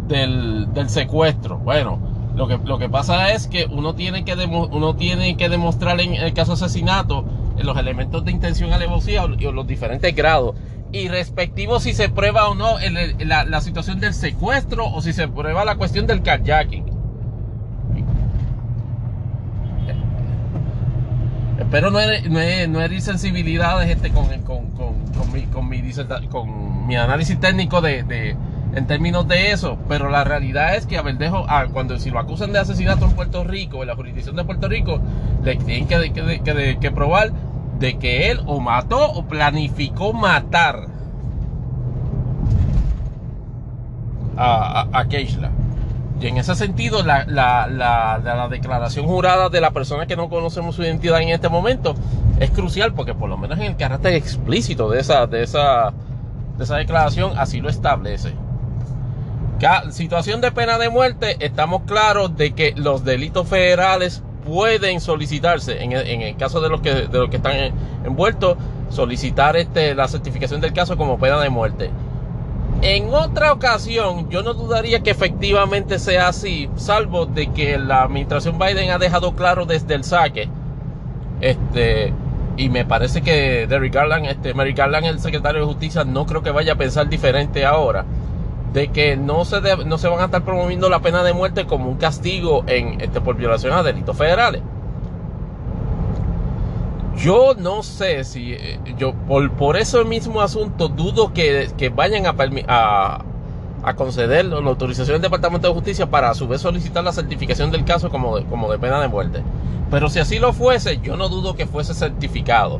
del, 0.07 0.73
del 0.73 0.89
secuestro. 0.89 1.57
Bueno, 1.57 1.99
lo 2.35 2.47
que, 2.47 2.57
lo 2.57 2.77
que 2.77 2.89
pasa 2.89 3.31
es 3.31 3.47
que 3.47 3.65
uno 3.65 3.95
tiene 3.95 4.23
que, 4.23 4.33
uno 4.33 4.95
tiene 4.95 5.35
que 5.37 5.49
demostrar 5.49 5.99
en 5.99 6.13
el 6.13 6.33
caso 6.33 6.55
de 6.55 6.65
asesinato 6.65 7.25
los 7.57 7.77
elementos 7.77 8.23
de 8.25 8.31
intención 8.31 8.73
alevosía 8.73 9.25
y 9.37 9.43
los 9.51 9.67
diferentes 9.67 10.15
grados. 10.15 10.55
Y 10.91 11.09
respectivo 11.09 11.79
si 11.79 11.93
se 11.93 12.09
prueba 12.09 12.47
o 12.49 12.55
no 12.55 12.75
la, 13.19 13.43
la, 13.43 13.61
situación 13.61 13.99
del 13.99 14.13
secuestro 14.13 14.85
o 14.85 15.01
si 15.01 15.11
se 15.11 15.27
prueba 15.27 15.65
la 15.65 15.75
cuestión 15.75 16.07
del 16.07 16.21
carjacking. 16.21 16.94
Espero 21.57 21.89
no 21.89 21.99
herir, 21.99 22.69
no, 22.69 22.79
sensibilidades 22.99 23.89
este, 23.89 24.11
con, 24.11 24.27
con, 24.41 24.71
con, 24.71 25.31
mi, 25.31 25.43
con, 25.43 25.69
mi, 25.69 25.81
con 26.29 26.85
mi 26.87 26.95
análisis 26.97 27.39
técnico 27.39 27.79
de, 27.79 28.03
de, 28.03 28.35
en 28.75 28.87
términos 28.87 29.25
de 29.27 29.51
eso, 29.51 29.77
pero 29.87 30.09
la 30.09 30.25
realidad 30.25 30.75
es 30.75 30.85
que 30.85 30.97
a 30.97 31.01
Verdejo, 31.01 31.45
ah, 31.47 31.67
cuando 31.71 31.97
si 31.97 32.11
lo 32.11 32.19
acusan 32.19 32.51
de 32.51 32.59
asesinato 32.59 33.05
en 33.05 33.13
Puerto 33.13 33.45
Rico, 33.45 33.81
en 33.81 33.87
la 33.87 33.95
jurisdicción 33.95 34.35
de 34.35 34.43
Puerto 34.43 34.67
Rico, 34.67 34.99
le 35.45 35.55
tienen 35.55 35.87
que, 35.87 36.11
que, 36.43 36.77
que 36.79 36.91
probar 36.91 37.31
de 37.79 37.97
que 37.97 38.31
él 38.31 38.41
o 38.45 38.59
mató 38.59 39.11
o 39.11 39.25
planificó 39.25 40.11
matar 40.11 40.87
a, 44.35 44.81
a, 44.91 44.99
a 44.99 45.05
Keishla. 45.07 45.51
Y 46.19 46.27
en 46.27 46.37
ese 46.37 46.55
sentido, 46.55 47.03
la, 47.03 47.25
la, 47.25 47.67
la, 47.67 48.19
la, 48.23 48.47
declaración 48.47 49.05
jurada 49.05 49.49
de 49.49 49.59
la 49.59 49.71
persona 49.71 50.05
que 50.05 50.15
no 50.15 50.29
conocemos 50.29 50.75
su 50.75 50.83
identidad 50.83 51.21
en 51.21 51.29
este 51.29 51.49
momento 51.49 51.93
es 52.39 52.51
crucial 52.51 52.93
porque 52.93 53.13
por 53.13 53.29
lo 53.29 53.37
menos 53.37 53.59
en 53.59 53.65
el 53.65 53.75
carácter 53.75 54.13
explícito 54.13 54.89
de 54.89 55.01
esa, 55.01 55.27
de 55.27 55.43
esa, 55.43 55.93
de 56.57 56.63
esa 56.63 56.77
declaración 56.77 57.37
así 57.37 57.59
lo 57.59 57.69
establece. 57.69 58.33
situación 59.91 60.39
de 60.39 60.51
pena 60.51 60.77
de 60.77 60.89
muerte, 60.89 61.35
estamos 61.39 61.81
claros 61.83 62.37
de 62.37 62.53
que 62.53 62.73
los 62.77 63.03
delitos 63.03 63.47
federales 63.47 64.23
pueden 64.45 65.01
solicitarse, 65.01 65.83
en 65.83 65.91
el, 65.91 66.07
en 66.07 66.21
el 66.21 66.37
caso 66.37 66.61
de 66.61 66.69
los 66.69 66.79
que, 66.79 66.93
de 66.93 67.19
los 67.19 67.29
que 67.29 67.37
están 67.37 67.55
envueltos, 68.05 68.57
solicitar 68.89 69.57
este, 69.57 69.95
la 69.95 70.07
certificación 70.07 70.61
del 70.61 70.71
caso 70.71 70.95
como 70.95 71.17
pena 71.17 71.39
de 71.39 71.49
muerte. 71.49 71.89
En 72.87 73.11
otra 73.11 73.51
ocasión, 73.51 74.29
yo 74.29 74.43
no 74.43 74.53
dudaría 74.53 74.99
que 74.99 75.09
efectivamente 75.09 75.97
sea 75.97 76.27
así, 76.27 76.69
salvo 76.75 77.25
de 77.25 77.47
que 77.47 77.79
la 77.79 78.03
administración 78.03 78.59
Biden 78.59 78.91
ha 78.91 78.99
dejado 78.99 79.35
claro 79.35 79.65
desde 79.65 79.95
el 79.95 80.03
saque, 80.03 80.47
este, 81.41 82.13
y 82.57 82.69
me 82.69 82.85
parece 82.85 83.23
que 83.23 83.65
Derrick 83.65 83.95
Garland, 83.95 84.27
este, 84.27 84.53
Merrick 84.53 84.77
Garland, 84.77 85.07
el 85.07 85.19
secretario 85.19 85.61
de 85.61 85.65
Justicia, 85.65 86.03
no 86.03 86.27
creo 86.27 86.43
que 86.43 86.51
vaya 86.51 86.73
a 86.73 86.75
pensar 86.75 87.09
diferente 87.09 87.65
ahora, 87.65 88.05
de 88.71 88.89
que 88.89 89.17
no 89.17 89.45
se, 89.45 89.61
no 89.83 89.97
se 89.97 90.07
van 90.07 90.19
a 90.19 90.25
estar 90.25 90.43
promoviendo 90.43 90.87
la 90.87 90.99
pena 90.99 91.23
de 91.23 91.33
muerte 91.33 91.65
como 91.65 91.89
un 91.89 91.97
castigo 91.97 92.65
en, 92.67 93.01
este, 93.01 93.19
por 93.19 93.35
violación 93.35 93.73
a 93.73 93.81
delitos 93.81 94.15
federales. 94.15 94.61
Yo 97.17 97.55
no 97.57 97.81
sé 97.81 98.23
si, 98.23 98.53
eh, 98.53 98.79
yo 98.97 99.13
por, 99.13 99.51
por 99.53 99.77
ese 99.77 100.03
mismo 100.03 100.41
asunto 100.41 100.89
dudo 100.89 101.33
que, 101.33 101.69
que 101.77 101.89
vayan 101.89 102.25
a, 102.25 102.35
a, 103.83 103.93
conceder 103.95 104.45
la 104.45 104.57
autorización 104.57 105.15
del 105.15 105.21
Departamento 105.21 105.67
de 105.67 105.73
Justicia 105.73 106.09
para 106.09 106.29
a 106.29 106.33
su 106.33 106.47
vez 106.47 106.61
solicitar 106.61 107.03
la 107.03 107.13
certificación 107.13 107.71
del 107.71 107.85
caso 107.85 108.09
como 108.09 108.37
de, 108.37 108.45
como 108.45 108.69
de 108.71 108.79
pena 108.79 108.99
de 108.99 109.07
muerte. 109.07 109.43
Pero 109.89 110.09
si 110.09 110.19
así 110.19 110.39
lo 110.39 110.51
fuese, 110.51 110.99
yo 111.01 111.15
no 111.15 111.29
dudo 111.29 111.55
que 111.55 111.67
fuese 111.67 111.93
certificado. 111.93 112.79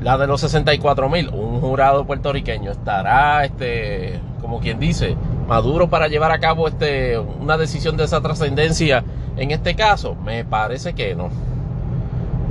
La 0.00 0.18
de 0.18 0.26
los 0.26 0.40
64 0.40 1.08
mil, 1.08 1.28
un 1.30 1.60
jurado 1.60 2.04
puertorriqueño 2.04 2.70
estará, 2.70 3.44
este, 3.44 4.20
como 4.40 4.60
quien 4.60 4.78
dice, 4.78 5.16
maduro 5.48 5.88
para 5.88 6.08
llevar 6.08 6.32
a 6.32 6.38
cabo 6.38 6.68
este, 6.68 7.18
una 7.18 7.56
decisión 7.56 7.96
de 7.96 8.04
esa 8.04 8.20
trascendencia 8.20 9.04
en 9.36 9.50
este 9.50 9.74
caso. 9.74 10.14
Me 10.14 10.44
parece 10.44 10.92
que 10.94 11.14
no. 11.14 11.30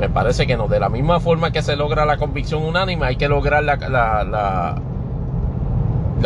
Me 0.02 0.10
parece 0.10 0.48
que 0.48 0.58
no. 0.58 0.68
De 0.68 0.80
la 0.80 0.90
misma 0.90 1.20
forma 1.20 1.52
que 1.52 1.62
se 1.62 1.76
logra 1.76 2.06
la 2.06 2.18
convicción 2.18 2.66
unánime, 2.66 3.06
hay 3.06 3.18
que 3.18 3.30
lograr 3.30 3.64
la, 3.64 3.76
la, 3.76 4.24
la, 4.24 4.82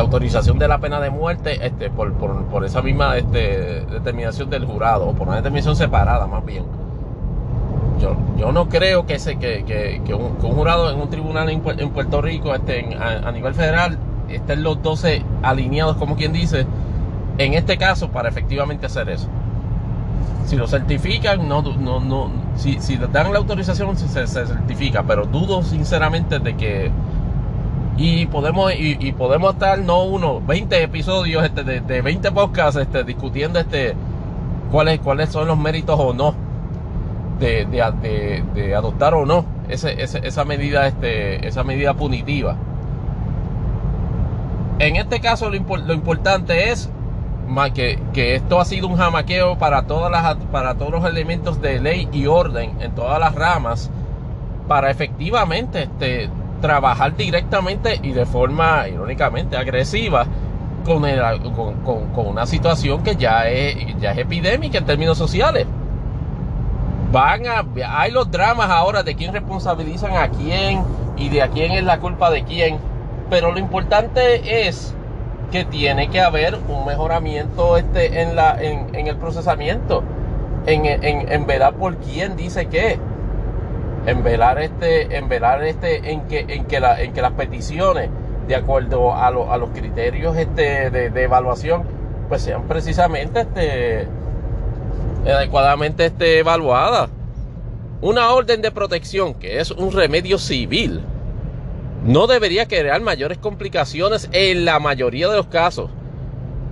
autorización 0.02 0.58
de 0.58 0.70
la 0.70 0.78
pena 0.78 1.02
de 1.02 1.10
muerte 1.10 1.60
este, 1.62 1.90
por, 1.90 2.14
por, 2.14 2.64
esa 2.64 2.82
misma 2.82 3.18
este, 3.18 3.86
determinación 3.92 4.50
del 4.50 4.64
jurado, 4.64 5.08
o 5.08 5.14
por 5.14 5.28
una 5.28 5.38
determinación 5.38 5.76
separada 5.76 6.26
más 6.26 6.46
bien. 6.46 6.64
yo, 8.00 8.16
yo 8.38 8.54
no 8.54 8.70
creo 8.70 9.06
que, 9.06 9.20
se, 9.20 9.36
que, 9.36 9.66
que, 9.66 10.02
que, 10.06 10.14
un, 10.14 10.38
jurado 10.40 10.90
en 10.90 11.02
un 11.02 11.10
tribunal 11.10 11.50
en, 11.50 11.60
Puerto 11.90 12.22
Rico 12.22 12.56
este, 12.56 12.96
a, 12.96 13.30
nivel 13.34 13.56
federal 13.56 14.00
estén 14.30 14.64
los 14.64 14.82
12 14.82 15.22
alineados, 15.44 15.98
como 15.98 16.16
quien 16.16 16.32
dice, 16.32 16.66
en 17.38 17.54
este 17.56 17.78
caso 17.78 18.08
para 18.08 18.30
efectivamente 18.30 18.86
hacer 18.86 19.10
eso. 19.10 19.28
Si 20.46 20.56
lo 20.56 20.68
certifican, 20.68 21.48
no, 21.48 21.62
no, 21.62 22.00
no, 22.00 22.30
si, 22.56 22.80
si 22.80 22.98
dan 22.98 23.34
la 23.34 23.40
autorización 23.40 23.98
se, 23.98 24.08
se, 24.08 24.46
certifica, 24.46 25.04
pero 25.04 25.26
dudo 25.26 25.64
sinceramente 25.64 26.40
de 26.40 26.56
que 26.56 26.92
y 27.98 28.26
podemos 28.28 28.74
y, 28.78 29.12
podemos 29.14 29.54
estar 29.54 29.80
no 29.80 30.04
uno 30.04 30.42
20 30.42 30.84
episodios 30.84 31.46
este, 31.46 31.64
de, 31.64 31.80
de 31.80 32.02
20 32.02 32.32
podcasts 32.34 32.80
este, 32.80 33.06
discutiendo 33.06 33.58
este 33.58 33.96
cuáles 34.70 35.00
cuáles 35.00 35.30
son 35.30 35.48
los 35.48 35.58
méritos 35.58 35.98
o 35.98 36.14
no 36.14 36.36
de, 37.40 37.66
de, 37.66 38.44
de 38.54 38.76
adoptar 38.76 39.14
o 39.14 39.26
no 39.26 39.46
ese, 39.70 39.96
esa 40.02 40.46
medida 40.46 40.88
este, 40.88 41.48
esa 41.48 41.64
medida 41.64 41.94
punitiva. 41.94 42.56
En 44.80 44.98
este 44.98 45.22
caso 45.22 45.50
lo, 45.50 45.78
lo 45.78 45.94
importante 45.94 46.72
es 46.72 46.90
que, 47.74 48.36
esto 48.36 48.60
ha 48.60 48.66
sido 48.66 48.88
un 48.88 48.98
jamaqueo 48.98 49.58
para 49.58 49.84
todas 49.84 50.12
las 50.12 50.36
para 50.52 50.76
todos 50.76 50.92
los 50.92 51.06
elementos 51.06 51.62
de 51.62 51.80
ley 51.80 52.10
y 52.12 52.26
orden 52.26 52.82
en 52.82 52.94
todas 52.94 53.20
las 53.20 53.36
ramas 53.36 53.92
para 54.68 54.90
efectivamente 54.90 55.84
este 55.84 56.30
trabajar 56.62 57.16
directamente 57.16 58.00
y 58.02 58.12
de 58.14 58.26
forma 58.26 58.88
irónicamente 58.88 59.56
agresiva 59.56 60.26
con, 60.86 61.04
con, 61.84 62.28
una 62.28 62.46
situación 62.46 63.04
que 63.04 63.16
ya 63.16 63.48
es, 63.48 63.76
ya 64.00 64.12
es 64.12 64.20
epidémica 64.20 64.78
en 64.78 64.86
términos 64.86 65.18
sociales. 65.18 65.68
Van 67.12 67.46
a, 67.48 67.66
hay 67.90 68.12
los 68.12 68.30
dramas 68.30 68.70
ahora 68.70 69.04
de 69.04 69.16
quién 69.16 69.34
responsabilizan 69.34 70.16
a 70.16 70.30
quién 70.30 70.84
y 71.18 71.30
de 71.30 71.42
a 71.42 71.50
quién 71.50 71.72
es 71.72 71.84
la 71.84 72.00
culpa 72.00 72.30
de 72.30 72.44
quién. 72.44 72.78
Pero 73.30 73.52
lo 73.52 73.60
importante 73.60 74.68
es 74.68 74.95
que 75.52 75.66
tiene 75.66 76.10
que 76.10 76.22
haber 76.22 76.58
un 76.68 76.86
mejoramiento 76.86 77.78
este 77.78 78.22
en, 78.22 78.36
la, 78.36 78.58
en, 78.62 79.08
el 79.08 79.16
procesamiento, 79.18 80.04
en, 80.66 80.86
en, 80.86 81.32
en 81.32 81.46
velar 81.46 81.76
por 81.76 81.98
quién 81.98 82.36
dice 82.36 82.68
qué. 82.68 83.00
En 84.06 84.24
velar 84.24 84.62
este, 84.62 85.18
en 85.18 85.28
velar 85.30 85.64
este, 85.64 86.12
en 86.12 86.22
que, 86.28 86.46
en 86.48 86.66
que, 86.66 86.80
la, 86.80 87.02
en 87.02 87.14
que 87.14 87.22
las 87.22 87.32
peticiones, 87.32 88.10
de 88.48 88.56
acuerdo 88.56 89.12
a, 89.14 89.28
a 89.28 89.58
los 89.58 89.70
criterios 89.72 90.38
este, 90.38 90.92
de, 90.92 91.24
evaluación, 91.24 91.84
pues 92.30 92.44
sean 92.44 92.64
precisamente 92.64 93.42
este, 93.42 94.08
adecuadamente 95.26 96.06
este, 96.06 96.40
evaluadas. 96.40 97.10
Una 98.02 98.32
orden 98.32 98.62
de 98.62 98.72
protección, 98.72 99.34
que 99.34 99.60
es 99.60 99.72
un 99.72 99.92
remedio 99.92 100.38
civil, 100.38 101.02
no 102.06 102.28
debería 102.28 102.68
crear 102.68 103.02
mayores 103.02 103.40
complicaciones 103.40 104.30
en 104.32 104.64
la 104.64 104.80
mayoría 104.80 105.28
de 105.28 105.38
los 105.38 105.48
casos. 105.48 105.90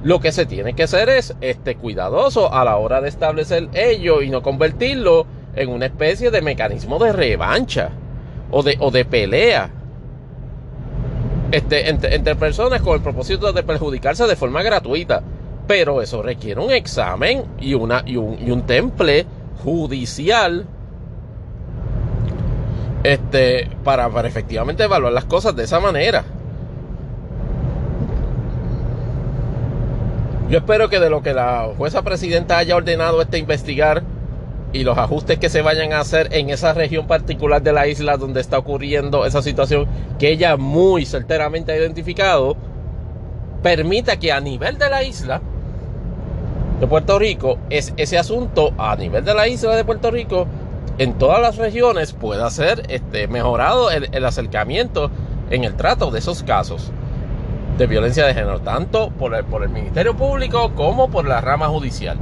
Lo 0.04 0.20
que 0.20 0.32
se 0.32 0.46
tiene 0.46 0.74
que 0.74 0.84
hacer 0.84 1.10
es 1.10 1.36
este, 1.42 1.76
cuidadoso 1.76 2.54
a 2.54 2.64
la 2.64 2.78
hora 2.78 3.02
de 3.02 3.10
establecer 3.10 3.70
ello 3.74 4.22
y 4.22 4.30
no 4.30 4.44
convertirlo 4.44 5.26
en 5.56 5.70
una 5.70 5.88
especie 5.88 6.30
de 6.30 6.42
mecanismo 6.42 7.00
de 7.00 7.14
revancha 7.14 7.90
o 8.52 8.62
de, 8.62 8.78
o 8.80 8.92
de 8.92 9.06
pelea 9.06 9.72
este, 11.52 11.90
entre, 11.90 12.36
personas 12.36 12.82
con 12.82 12.96
el 12.96 13.02
propósito 13.02 13.52
de 13.54 13.64
perjudicarse 13.64 14.28
de 14.28 14.36
forma 14.36 14.62
gratuita. 14.62 15.24
Pero 15.66 16.02
eso 16.02 16.22
requiere 16.22 16.60
un 16.60 16.72
examen 16.72 17.46
y, 17.60 17.74
una, 17.74 18.04
y, 18.06 18.18
un, 18.18 18.38
y 18.46 18.52
un 18.52 18.64
temple 18.68 19.26
judicial 19.64 20.68
este, 23.04 23.70
para, 23.84 24.10
para 24.10 24.28
efectivamente 24.28 24.84
evaluar 24.84 25.14
las 25.14 25.26
cosas 25.26 25.56
de 25.56 25.64
esa 25.64 25.80
manera. 25.80 26.24
Yo 30.50 30.60
espero 30.60 30.90
que 30.90 31.00
de 31.00 31.10
lo 31.10 31.24
que 31.24 31.34
la 31.34 31.70
jueza 31.78 32.04
presidenta 32.04 32.58
haya 32.58 32.76
ordenado 32.76 33.22
este 33.22 33.38
investigar 33.38 34.04
y 34.72 34.84
los 34.84 34.98
ajustes 34.98 35.38
que 35.40 35.50
se 35.50 35.62
vayan 35.62 35.94
a 35.94 36.00
hacer 36.00 36.30
en 36.32 36.50
esa 36.50 36.74
región 36.74 37.08
particular 37.08 37.62
de 37.62 37.74
la 37.74 37.88
isla 37.88 38.18
donde 38.18 38.42
está 38.42 38.58
ocurriendo 38.58 39.26
esa 39.26 39.42
situación 39.42 39.88
que 40.20 40.30
ella 40.30 40.58
muy 40.58 41.06
certeramente 41.06 41.72
ha 41.72 41.78
identificado, 41.78 42.58
permita 43.62 44.18
que 44.18 44.32
a 44.32 44.40
nivel 44.40 44.78
de 44.78 44.90
la 44.90 45.04
isla 45.04 45.42
de 46.80 46.88
Puerto 46.88 47.18
Rico, 47.18 47.60
es, 47.70 47.94
ese 47.98 48.18
asunto 48.18 48.74
a 48.78 48.96
nivel 48.96 49.24
de 49.24 49.34
la 49.34 49.48
isla 49.48 49.76
de 49.76 49.86
Puerto 49.86 50.12
Rico, 50.12 50.48
en 50.98 51.18
todas 51.18 51.42
las 51.42 51.58
regiones 51.58 52.14
pueda 52.14 52.50
ser 52.50 52.84
este, 52.90 53.28
mejorado 53.28 53.90
el, 53.90 54.26
acercamiento 54.26 55.10
en 55.50 55.64
el 55.64 55.76
trato 55.76 56.12
de 56.12 56.20
esos 56.20 56.44
casos 56.44 56.92
de 57.78 57.88
violencia 57.88 58.26
de 58.26 58.34
género, 58.34 58.60
tanto 58.60 59.10
por 59.10 59.34
el, 59.34 59.44
por 59.46 59.64
el 59.64 59.70
Ministerio 59.70 60.16
Público 60.16 60.74
como 60.76 61.10
por 61.10 61.28
la 61.28 61.42
rama 61.42 61.68
judicial. 61.68 62.18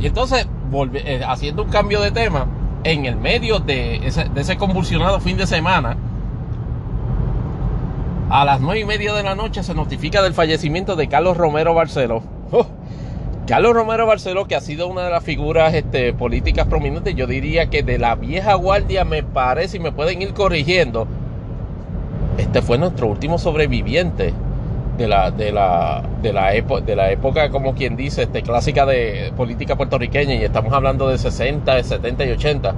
Y 0.00 0.06
entonces 0.06 0.46
eh, 0.94 1.22
haciendo 1.26 1.64
un 1.64 1.70
cambio 1.70 2.00
de 2.00 2.10
tema, 2.10 2.46
en 2.84 3.04
el 3.04 3.16
medio 3.16 3.58
de 3.58 4.06
ese, 4.06 4.56
convulsionado 4.56 5.20
fin 5.20 5.36
de 5.36 5.46
semana, 5.46 5.96
a 8.30 8.44
las 8.44 8.60
nueve 8.60 8.80
y 8.80 8.84
media 8.84 9.12
de 9.12 9.22
la 9.22 9.34
noche 9.34 9.62
se 9.62 9.74
notifica 9.74 10.22
del 10.22 10.32
fallecimiento 10.32 10.96
de 10.96 11.08
Carlos 11.08 11.36
Romero 11.36 11.74
Barceló. 11.74 12.22
Oh, 12.50 12.66
Carlos 13.46 13.74
Romero 13.74 14.06
Barceló, 14.06 14.46
que 14.46 14.54
ha 14.54 14.60
sido 14.60 14.86
una 14.86 15.04
de 15.04 15.10
las 15.10 15.24
figuras 15.24 15.74
este, 15.74 16.12
políticas 16.12 16.68
prominentes, 16.68 17.16
yo 17.16 17.26
diría 17.26 17.66
que 17.70 17.82
de 17.82 17.98
la 17.98 18.14
vieja 18.14 18.54
guardia 18.54 19.04
me 19.04 19.24
parece 19.24 19.78
y 19.78 19.80
me 19.80 19.90
pueden 19.90 20.22
ir 20.22 20.32
corrigiendo. 20.32 21.08
Este 22.38 22.62
fue 22.62 22.78
nuestro 22.78 23.08
último 23.08 23.38
sobreviviente 23.38 24.32
de 24.96 25.08
la, 25.08 25.32
de 25.32 25.50
la, 25.50 26.04
de 26.22 26.32
la, 26.32 26.52
de 26.52 26.96
la 26.96 27.10
época, 27.10 27.50
como 27.50 27.74
quien 27.74 27.96
dice, 27.96 28.22
este, 28.22 28.42
clásica 28.42 28.86
de 28.86 29.32
política 29.36 29.74
puertorriqueña, 29.74 30.34
y 30.34 30.44
estamos 30.44 30.72
hablando 30.72 31.08
de 31.08 31.18
60, 31.18 31.82
70 31.82 32.24
y 32.24 32.30
80. 32.30 32.74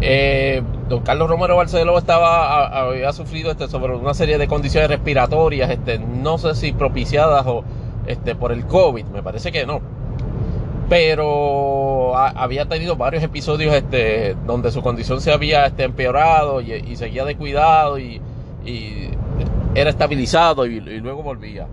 Eh, 0.00 0.62
don 0.88 1.00
Carlos 1.02 1.28
Romero 1.28 1.56
Barceló 1.56 1.98
estaba, 1.98 2.66
había 2.66 3.12
sufrido 3.12 3.50
este, 3.50 3.66
sobre 3.66 3.96
una 3.96 4.14
serie 4.14 4.38
de 4.38 4.46
condiciones 4.46 4.88
respiratorias, 4.88 5.68
este, 5.68 5.98
no 5.98 6.38
sé 6.38 6.54
si 6.54 6.72
propiciadas 6.72 7.44
o 7.46 7.64
este, 8.06 8.34
por 8.34 8.52
el 8.52 8.66
COVID, 8.66 9.06
me 9.06 9.22
parece 9.22 9.52
que 9.52 9.66
no. 9.66 9.80
Pero 10.88 12.16
había 12.16 12.66
tenido 12.66 12.96
varios 12.96 13.22
episodios 13.22 13.74
este, 13.74 14.36
donde 14.46 14.70
su 14.70 14.82
condición 14.82 15.20
se 15.20 15.32
había 15.32 15.66
este, 15.66 15.84
empeorado 15.84 16.60
y, 16.60 16.96
seguía 16.96 17.24
de 17.24 17.36
cuidado 17.36 17.98
y, 17.98 18.20
era 19.74 19.90
estabilizado 19.90 20.66
y, 20.66 20.80
luego 20.80 21.22
volvía. 21.22 21.66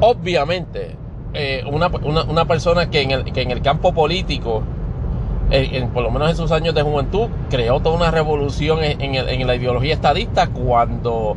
Obviamente, 0.00 0.96
eh, 1.34 1.64
una, 1.66 2.44
persona 2.46 2.88
que 2.88 3.02
en, 3.02 3.10
el, 3.10 3.24
que 3.32 3.42
en 3.42 3.50
el 3.50 3.60
campo 3.60 3.92
político, 3.92 4.62
por 5.92 6.02
lo 6.02 6.10
menos 6.10 6.30
en 6.30 6.36
sus 6.36 6.52
años 6.52 6.74
de 6.74 6.82
juventud, 6.82 7.28
creó 7.50 7.80
toda 7.80 7.96
una 7.96 8.10
revolución 8.10 8.78
en, 8.82 9.46
la 9.46 9.54
ideología 9.56 9.94
estadista 9.94 10.46
cuando 10.48 11.36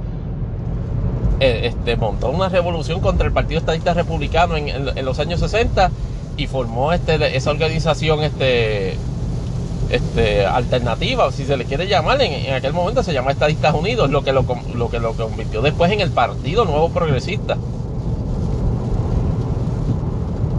este, 1.42 1.96
montó 1.96 2.30
una 2.30 2.50
revolución 2.50 3.00
contra 3.00 3.26
el 3.26 3.34
Partido 3.34 3.60
Estadista 3.60 3.96
Republicano 3.96 4.56
en, 4.56 5.04
los 5.04 5.20
años 5.20 5.40
60 5.40 5.90
y 6.38 6.46
formó 6.46 6.94
este, 6.94 7.36
esa 7.36 7.50
organización 7.50 8.22
este, 8.22 8.96
este, 9.90 10.46
alternativa, 10.46 11.32
si 11.32 11.46
se 11.46 11.58
le 11.58 11.66
quiere 11.66 11.88
llamar, 11.88 12.22
en, 12.22 12.54
aquel 12.54 12.74
momento 12.74 13.02
se 13.02 13.12
llama 13.12 13.32
Estadistas 13.32 13.74
Unidos, 13.74 14.12
lo 14.12 14.24
que 14.24 14.34
lo, 14.34 14.46
lo 14.76 14.90
que 14.92 15.00
lo 15.00 15.14
convirtió 15.14 15.64
después 15.64 15.92
en 15.92 16.02
el 16.02 16.12
Partido 16.12 16.64
Nuevo 16.64 16.90
Progresista. 16.90 17.58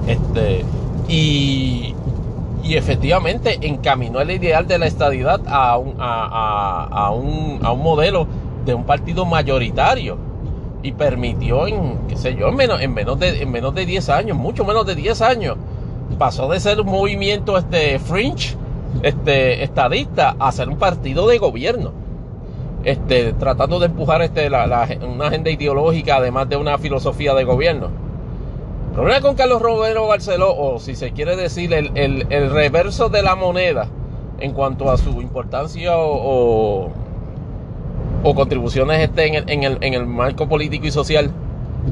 Este, 0.09 0.65
y, 1.07 1.95
efectivamente 2.65 3.59
encaminó 3.63 4.21
el 4.21 4.31
ideal 4.33 4.67
de 4.67 4.79
la 4.79 4.87
estadidad 4.87 5.43
a 5.47 5.77
un, 5.77 5.95
a, 6.01 6.89
a, 6.91 7.11
un, 7.11 7.61
a 7.63 7.71
un 7.71 7.83
modelo 7.83 8.27
de 8.65 8.75
un 8.75 8.85
partido 8.85 9.27
mayoritario 9.27 10.32
y 10.83 10.93
permitió 10.93 11.67
en, 11.67 11.99
qué 12.09 12.17
sé 12.17 12.35
yo, 12.35 12.49
en 12.49 12.57
menos, 12.57 12.81
en 12.81 12.93
menos, 12.93 13.19
de, 13.19 13.43
en 13.43 13.51
menos 13.51 13.75
de 13.75 13.87
10 13.87 14.09
años, 14.09 14.37
mucho 14.37 14.65
menos 14.65 14.87
de 14.87 14.95
10 14.95 15.23
años, 15.23 15.57
pasó 16.19 16.49
de 16.49 16.61
ser 16.61 16.81
un 16.81 16.87
movimiento 16.87 17.57
este, 17.57 17.99
fringe 17.99 18.57
este, 19.03 19.63
estadista 19.63 20.37
a 20.39 20.53
ser 20.53 20.69
un 20.69 20.77
partido 20.77 21.27
de 21.29 21.39
gobierno. 21.39 21.93
Este, 22.85 23.33
tratando 23.35 23.79
de 23.79 23.87
empujar 23.87 24.23
este, 24.23 24.49
una 24.49 25.27
agenda 25.27 25.51
ideológica 25.51 26.17
además 26.17 26.49
de 26.49 26.57
una 26.57 26.79
filosofía 26.79 27.33
de 27.35 27.45
gobierno. 27.45 27.91
El 28.89 28.95
problema 28.95 29.21
con 29.21 29.37
Carlos 29.37 29.63
Romero 29.63 30.07
Barceló, 30.09 30.55
o 30.55 30.79
si 30.79 30.97
se 30.97 31.13
quiere 31.13 31.37
decir 31.37 31.73
el, 31.73 31.93
el, 31.97 32.51
reverso 32.51 33.09
de 33.09 33.23
la 33.23 33.37
moneda 33.37 33.89
en 34.39 34.53
cuanto 34.53 34.91
a 34.91 34.99
su 34.99 35.23
importancia 35.23 35.97
o, 35.97 36.87
o, 36.87 36.93
contribuciones 38.23 39.01
este 39.01 39.27
en, 39.27 39.35
el, 39.35 39.45
en, 39.49 39.63
el, 39.65 39.79
en 39.81 39.95
el 39.95 40.07
marco 40.07 40.49
político 40.49 40.87
y 40.87 40.91
social, 40.91 41.31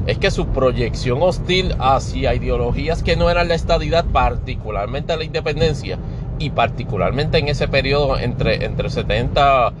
es 0.07 0.17
que 0.17 0.31
su 0.31 0.47
proyección 0.47 1.21
hostil 1.21 1.75
hacia 1.79 2.33
ideologías 2.33 3.03
que 3.03 3.15
no 3.15 3.29
eran 3.29 3.49
la 3.49 3.55
estadidad, 3.55 4.05
particularmente 4.05 5.15
la 5.17 5.23
independencia, 5.23 5.97
y 6.39 6.49
particularmente 6.49 7.37
en 7.37 7.49
ese 7.49 7.67
periodo 7.67 8.17
entre, 8.17 8.65
entre, 8.65 8.89
70, 8.89 9.73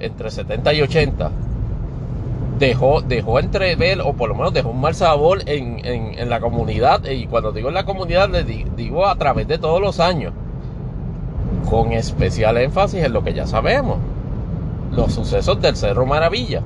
entre 0.00 0.30
70 0.30 0.74
y 0.74 0.82
80, 0.82 1.30
dejó, 2.58 3.00
dejó 3.00 3.40
entrever, 3.40 4.00
o 4.00 4.12
por 4.12 4.28
lo 4.28 4.34
menos 4.36 4.52
dejó 4.52 4.70
un 4.70 4.80
mal 4.80 4.94
sabor 4.94 5.42
en, 5.46 5.84
en, 5.84 6.30
la 6.30 6.40
comunidad, 6.40 7.04
y 7.06 7.26
cuando 7.26 7.52
digo 7.52 7.68
en 7.68 7.74
la 7.74 7.84
comunidad, 7.84 8.28
le 8.30 8.44
digo 8.44 9.06
a 9.06 9.16
través 9.16 9.48
de 9.48 9.58
todos 9.58 9.80
los 9.80 9.98
años, 9.98 10.32
con 11.68 11.92
especial 11.92 12.58
énfasis 12.58 13.02
en 13.02 13.12
lo 13.12 13.24
que 13.24 13.34
ya 13.34 13.46
sabemos, 13.46 13.96
los 14.94 15.12
sucesos 15.12 15.60
del 15.60 15.76
Cerro 15.76 16.06
Maravilla. 16.06 16.62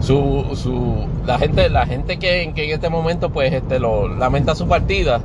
Su, 0.00 0.44
su, 0.54 1.06
la 1.26 1.38
gente, 1.38 1.68
la 1.68 1.84
gente 1.84 2.18
que, 2.18 2.52
que 2.54 2.64
en 2.64 2.70
este 2.70 2.88
momento 2.88 3.30
pues 3.30 3.52
este, 3.52 3.80
lo, 3.80 4.08
lamenta 4.08 4.54
su 4.54 4.68
partida, 4.68 5.20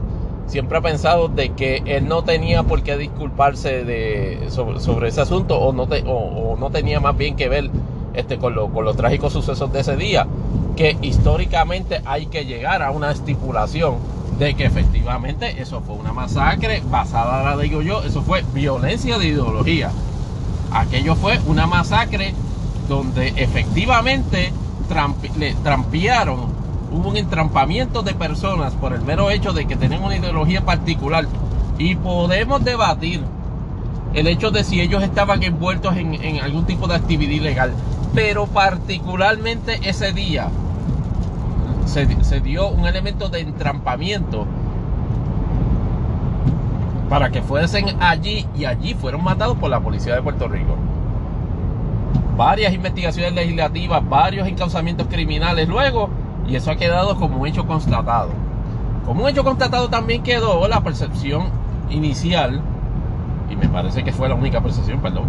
siempre 0.48 0.78
ha 0.78 0.82
pensado 0.82 1.28
de 1.28 1.50
que 1.50 1.84
él 1.86 2.08
no 2.08 2.24
tenía 2.24 2.64
por 2.64 2.82
qué 2.82 2.98
disculparse 2.98 3.84
de, 3.84 4.48
sobre, 4.50 5.08
ese 5.08 5.22
asunto 5.22 5.60
o 5.60 5.74
no, 5.74 5.84
o, 5.84 6.58
no 6.58 6.70
tenía 6.72 7.00
más 7.00 7.16
bien 7.16 7.36
que 7.36 7.50
ver 7.50 7.70
este, 8.14 8.38
con, 8.38 8.56
con 8.72 8.84
los 8.84 8.96
trágicos 8.96 9.34
sucesos 9.34 9.72
de 9.72 9.82
ese 9.82 9.96
día, 9.96 10.28
que 10.76 10.98
históricamente 11.02 12.02
hay 12.06 12.26
que 12.26 12.46
llegar 12.46 12.82
a 12.82 12.92
una 12.92 13.12
estipulación 13.12 13.96
de 14.40 14.56
que 14.56 14.66
efectivamente 14.66 15.62
eso 15.62 15.82
fue 15.82 15.96
una 15.96 16.14
masacre 16.14 16.82
basada, 16.90 17.44
la 17.44 17.62
digo 17.62 17.82
yo, 17.82 18.04
eso 18.04 18.24
fue 18.24 18.44
violencia 18.54 19.20
de 19.20 19.28
ideología. 19.28 19.92
Aquello 20.74 21.16
fue 21.16 21.40
una 21.46 21.68
masacre 21.68 22.34
donde 22.90 23.30
efectivamente 23.38 24.52
le 25.38 25.54
trampearon 25.56 26.64
hubo 26.94 27.10
un 27.10 27.18
entrampamiento 27.18 28.04
de 28.04 28.14
personas 28.14 28.74
por 28.74 28.94
el 28.94 29.02
mero 29.02 29.32
hecho 29.32 29.52
de 29.52 29.66
que 29.66 29.76
tenían 29.76 30.04
una 30.04 30.18
ideología 30.18 30.62
particular. 30.62 31.26
Y 31.80 31.96
podemos 31.96 32.64
debatir 32.64 33.24
el 34.14 34.28
hecho 34.28 34.52
de 34.52 34.64
si 34.64 34.80
ellos 34.80 35.02
estaban 35.02 35.42
envueltos 35.42 35.96
en, 35.98 36.40
algún 36.40 36.66
tipo 36.66 36.88
de 36.88 36.96
actividad 36.96 37.32
ilegal. 37.32 37.74
Pero 38.14 38.46
particularmente 38.46 39.80
ese 39.84 40.14
día 40.14 40.50
se, 41.86 42.24
se 42.24 42.40
dio 42.42 42.70
un 42.70 42.86
elemento 42.86 43.30
de 43.30 43.40
entrampamiento 43.40 44.46
para 47.14 47.30
que 47.30 47.44
fuesen 47.44 48.02
allí 48.02 48.44
y 48.58 48.66
allí 48.66 48.96
fueron 48.96 49.24
matados 49.24 49.56
por 49.60 49.70
la 49.70 49.80
policía 49.80 50.16
de 50.16 50.24
Puerto 50.24 50.48
Rico. 50.48 50.76
Varias 52.36 52.74
investigaciones 52.74 53.34
legislativas, 53.34 54.02
varios 54.10 54.48
encauzamientos 54.48 55.06
criminales. 55.06 55.70
Luego 55.70 56.10
y 56.48 56.56
eso 56.56 56.72
ha 56.72 56.76
quedado 56.76 57.16
como 57.18 57.38
un 57.38 57.48
hecho 57.48 57.68
constatado. 57.68 58.30
Como 59.06 59.26
un 59.26 59.30
hecho 59.30 59.44
constatado 59.44 59.90
también 59.90 60.24
quedó 60.24 60.68
la 60.68 60.82
percepción 60.82 61.52
inicial, 61.92 62.64
y 63.48 63.56
me 63.58 63.70
parece 63.70 64.04
que 64.04 64.12
fue 64.12 64.28
la 64.28 64.34
única 64.34 64.62
percepción, 64.62 65.00
perdón, 65.00 65.26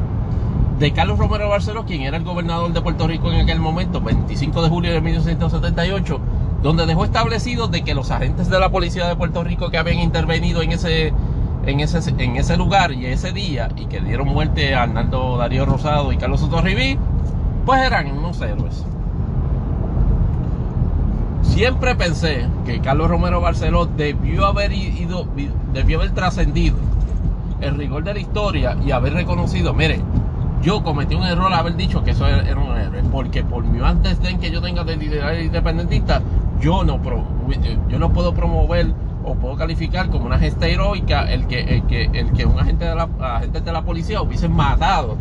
de 0.78 0.90
Carlos 0.94 1.18
Romero 1.18 1.50
Barceló, 1.50 1.84
quien 1.84 2.00
era 2.00 2.16
el 2.16 2.24
gobernador 2.24 2.72
de 2.72 2.80
Puerto 2.80 3.06
Rico 3.06 3.30
en 3.30 3.42
aquel 3.42 3.60
momento, 3.60 4.00
25 4.00 4.62
de 4.62 4.68
julio 4.70 4.90
de 4.90 5.02
1978, 5.02 6.18
donde 6.62 6.86
dejó 6.86 7.04
establecido 7.04 7.68
de 7.68 7.84
que 7.84 7.94
los 7.94 8.10
agentes 8.10 8.48
de 8.48 8.58
la 8.58 8.70
policía 8.70 9.06
de 9.06 9.16
Puerto 9.16 9.44
Rico 9.44 9.68
que 9.68 9.76
habían 9.76 9.98
intervenido 9.98 10.62
en 10.62 10.72
ese, 10.72 11.12
en 11.66 11.80
ese, 11.80 11.98
en 12.18 12.36
ese 12.36 12.56
lugar 12.56 12.92
y 12.92 13.06
ese 13.06 13.32
día, 13.32 13.68
y 13.76 13.86
que 13.86 14.00
dieron 14.00 14.28
muerte 14.28 14.74
a 14.74 14.82
Arnaldo 14.82 15.36
Darío 15.36 15.66
Rosado 15.66 16.12
y 16.12 16.16
Carlos 16.16 16.40
Sotorribí, 16.40 16.98
pues 17.64 17.82
eran 17.82 18.10
unos 18.10 18.40
héroes. 18.40 18.84
Siempre 21.42 21.94
pensé 21.94 22.46
que 22.64 22.80
Carlos 22.80 23.08
Romero 23.08 23.40
Barceló 23.40 23.86
debió 23.86 24.46
haber 24.46 24.72
ido, 24.72 25.26
debió 25.72 25.98
haber 25.98 26.12
trascendido 26.12 26.76
el 27.60 27.76
rigor 27.76 28.04
de 28.04 28.14
la 28.14 28.20
historia 28.20 28.76
y 28.84 28.90
haber 28.90 29.14
reconocido, 29.14 29.72
mire, 29.72 30.00
yo 30.62 30.82
cometí 30.82 31.14
un 31.14 31.24
error 31.24 31.52
haber 31.52 31.76
dicho 31.76 32.02
que 32.02 32.12
eso 32.12 32.26
era 32.26 32.58
un 32.58 32.76
error, 32.76 33.04
porque 33.12 33.44
por 33.44 33.64
mi 33.64 33.84
antes 33.84 34.20
de 34.20 34.38
que 34.38 34.50
yo 34.50 34.60
tenga 34.60 34.82
de 34.82 34.96
liderazgo 34.96 35.42
independentista, 35.42 36.22
yo 36.60 36.82
no, 36.84 36.98
yo 37.88 37.98
no 37.98 38.12
puedo 38.12 38.34
promover 38.34 38.92
o 39.24 39.34
puedo 39.34 39.56
calificar 39.56 40.10
como 40.10 40.26
una 40.26 40.38
gesta 40.38 40.66
heroica 40.66 41.30
el 41.32 41.46
que, 41.46 41.60
el 41.60 41.82
que, 41.84 42.10
el 42.12 42.32
que 42.32 42.44
un 42.44 42.58
agente 42.58 42.84
de 42.84 42.94
la, 42.94 43.08
agente 43.20 43.60
de 43.60 43.72
la 43.72 43.82
policía 43.82 44.20
hubiese 44.20 44.48
matado 44.48 45.16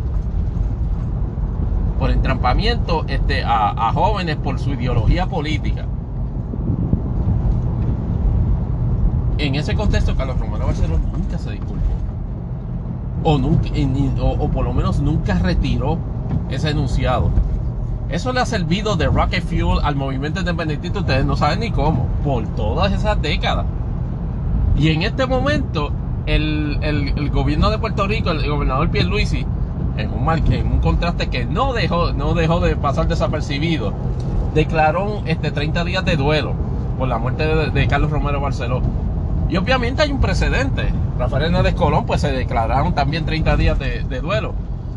por 1.98 2.10
entrampamiento 2.10 3.04
este, 3.08 3.42
a, 3.44 3.92
jóvenes 3.94 4.36
por 4.36 4.58
su 4.58 4.70
ideología 4.70 5.26
política. 5.26 5.86
en 9.36 9.56
ese 9.56 9.74
contexto, 9.74 10.14
Carlos 10.16 10.38
Romero 10.38 10.66
Barceló 10.66 10.98
nunca 10.98 11.38
se 11.38 11.50
disculpó. 11.50 11.92
O, 13.24 13.38
nunca, 13.38 13.70
o, 14.20 14.48
por 14.48 14.64
lo 14.64 14.72
menos 14.72 15.00
nunca 15.00 15.38
retiró 15.38 15.98
ese 16.50 16.70
enunciado. 16.70 17.30
Eso 18.08 18.32
le 18.32 18.40
ha 18.40 18.46
servido 18.46 18.96
de 18.96 19.06
rocket 19.06 19.42
fuel 19.42 19.80
al 19.82 19.96
movimiento 19.96 20.40
independentista, 20.40 21.00
ustedes 21.00 21.24
no 21.24 21.36
saben 21.36 21.60
ni 21.60 21.70
cómo, 21.70 22.06
por 22.22 22.46
todas 22.48 22.92
esas 22.92 23.20
décadas. 23.20 23.66
Y 24.76 24.88
en 24.88 25.02
este 25.02 25.26
momento, 25.26 25.92
el, 26.26 26.78
el, 26.82 27.30
gobierno 27.30 27.70
de 27.70 27.78
Puerto 27.78 28.06
Rico, 28.06 28.30
el 28.30 28.48
gobernador 28.48 28.90
Pierluisi, 28.90 29.46
en 29.96 30.10
un, 30.10 30.52
en 30.52 30.66
un 30.66 30.80
contraste 30.80 31.28
que 31.28 31.44
no 31.44 31.72
dejó, 31.72 32.12
no 32.12 32.34
dejó 32.34 32.60
de 32.60 32.76
pasar 32.76 33.06
desapercibido, 33.06 33.92
declaró 34.54 35.22
este 35.26 35.50
30 35.50 35.84
días 35.84 36.04
de 36.04 36.16
duelo 36.16 36.54
por 36.98 37.08
la 37.08 37.18
muerte 37.18 37.44
de, 37.46 37.88
Carlos 37.88 38.10
Romero 38.10 38.40
Barceló. 38.40 38.80
Y 39.48 39.56
obviamente 39.56 40.02
hay 40.02 40.10
un 40.10 40.20
precedente. 40.20 40.88
Rafael 41.18 41.44
Hernández 41.44 41.74
Colón, 41.74 42.06
pues 42.06 42.20
se 42.20 42.32
declararon 42.32 42.94
también 42.94 43.24
30 43.24 43.56
días 43.56 43.78
de, 43.78 44.20
duelo. 44.20 44.54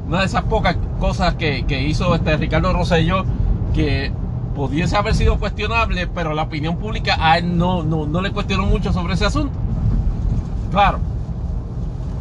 Una 0.08 0.20
de 0.20 0.26
esas 0.26 0.44
pocas 0.44 0.78
cosas 1.00 1.36
que, 1.36 1.66
hizo 1.88 2.16
este 2.16 2.38
Ricardo 2.38 2.72
Rosselló 2.72 3.26
que 3.74 4.12
pudiese 4.56 4.96
haber 4.96 5.14
sido 5.14 5.38
cuestionable, 5.38 6.08
pero 6.08 6.34
la 6.34 6.44
opinión 6.44 6.78
pública 6.78 7.18
a 7.20 7.38
él 7.38 7.58
no, 7.58 7.84
no, 7.84 8.22
le 8.22 8.32
cuestionó 8.32 8.66
mucho 8.66 8.94
sobre 8.94 9.16
ese 9.16 9.26
asunto. 9.26 9.54
Claro, 10.72 11.00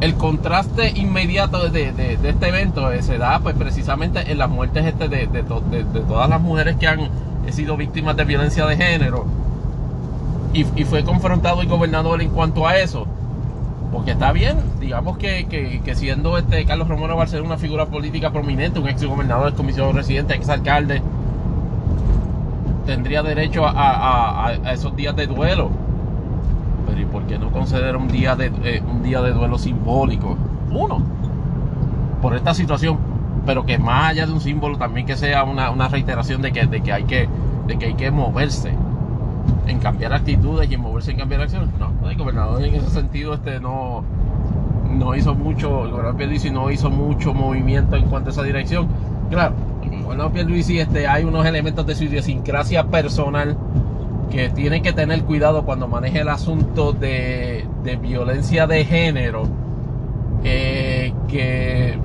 el 0.00 0.14
contraste 0.14 0.90
inmediato 0.90 1.68
de, 1.68 2.18
este 2.22 2.48
evento 2.48 2.92
eh, 2.92 3.02
se 3.02 3.18
da 3.18 3.40
pues 3.40 3.56
precisamente 3.56 4.30
en 4.30 4.38
las 4.38 4.48
muertes 4.48 4.84
este 4.84 5.08
de, 5.08 5.26
todas 6.06 6.28
las 6.28 6.40
mujeres 6.40 6.76
que 6.76 6.86
han 6.86 7.08
sido 7.50 7.76
víctimas 7.76 8.16
de 8.16 8.24
violencia 8.24 8.66
de 8.66 8.76
género 8.76 9.26
y, 10.52 10.84
fue 10.84 11.04
confrontado 11.04 11.60
el 11.60 11.68
gobernador 11.68 12.22
en 12.22 12.30
cuanto 12.30 12.66
a 12.66 12.76
eso. 12.78 13.06
Porque 13.92 14.12
está 14.12 14.32
bien, 14.32 14.58
digamos 14.80 15.16
que, 15.18 15.80
siendo 15.94 16.38
este 16.38 16.64
Carlos 16.64 16.88
Romero 16.88 17.20
a 17.20 17.26
ser 17.26 17.42
una 17.42 17.56
figura 17.56 17.86
política 17.86 18.30
prominente, 18.30 18.78
un 18.78 18.88
ex 18.88 19.04
gobernador, 19.04 19.48
ex 19.48 19.56
comisionado 19.56 19.92
residente, 19.92 20.34
ex 20.34 20.48
alcalde, 20.48 21.02
tendría 22.84 23.22
derecho 23.22 23.64
a, 23.66 24.52
esos 24.72 24.94
días 24.96 25.14
de 25.16 25.26
duelo. 25.26 25.70
Pero 26.86 27.00
¿y 27.00 27.04
por 27.04 27.24
qué 27.24 27.38
no 27.38 27.50
conceder 27.50 27.96
un 27.96 28.08
día 28.08 28.36
de, 28.36 28.52
eh, 28.64 28.82
un 28.88 29.02
día 29.02 29.20
de 29.20 29.32
duelo 29.32 29.58
simbólico? 29.58 30.36
Uno, 30.70 31.02
por 32.22 32.34
esta 32.34 32.54
situación, 32.54 32.98
pero 33.44 33.64
que 33.64 33.78
más 33.78 34.10
allá 34.10 34.26
de 34.26 34.32
un 34.32 34.40
símbolo 34.40 34.76
también 34.78 35.06
que 35.06 35.16
sea 35.16 35.44
una, 35.44 35.88
reiteración 35.88 36.42
de 36.42 36.52
que, 36.52 36.66
de 36.66 36.80
que 36.80 36.92
hay 36.92 37.04
que 37.04 37.28
de 37.66 37.78
que 37.78 37.86
hay 37.86 37.94
que 37.94 38.10
moverse 38.10 38.72
en 39.66 39.78
cambiar 39.80 40.12
actitudes 40.12 40.70
y 40.70 40.74
en 40.74 40.80
moverse 40.80 41.10
en 41.10 41.18
cambiar 41.18 41.42
acciones. 41.42 41.68
No, 41.78 42.08
el 42.08 42.16
gobernador 42.16 42.62
en 42.62 42.74
ese 42.74 42.90
sentido 42.90 43.34
este 43.34 43.60
no, 43.60 44.04
no 44.90 45.14
hizo 45.14 45.34
mucho, 45.34 45.84
el 45.84 45.90
gobernador 45.90 46.16
Pierluisi 46.16 46.50
no 46.50 46.70
hizo 46.70 46.90
mucho 46.90 47.34
movimiento 47.34 47.96
en 47.96 48.06
cuanto 48.06 48.30
a 48.30 48.32
esa 48.32 48.42
dirección. 48.42 48.88
Claro, 49.30 49.54
el 49.82 50.02
gobernador 50.02 50.32
Pierluisi 50.32 50.78
este, 50.78 51.06
hay 51.06 51.24
unos 51.24 51.44
elementos 51.46 51.86
de 51.86 51.94
su 51.94 52.04
idiosincrasia 52.04 52.86
personal 52.86 53.56
que 54.30 54.48
tiene 54.50 54.82
que 54.82 54.92
tener 54.92 55.22
cuidado 55.24 55.64
cuando 55.64 55.88
maneje 55.88 56.20
el 56.20 56.28
asunto 56.28 56.92
de, 56.92 57.66
de 57.84 57.96
violencia 57.96 58.66
de 58.66 58.84
género, 58.84 59.44
eh, 60.44 61.12
que 61.28 61.98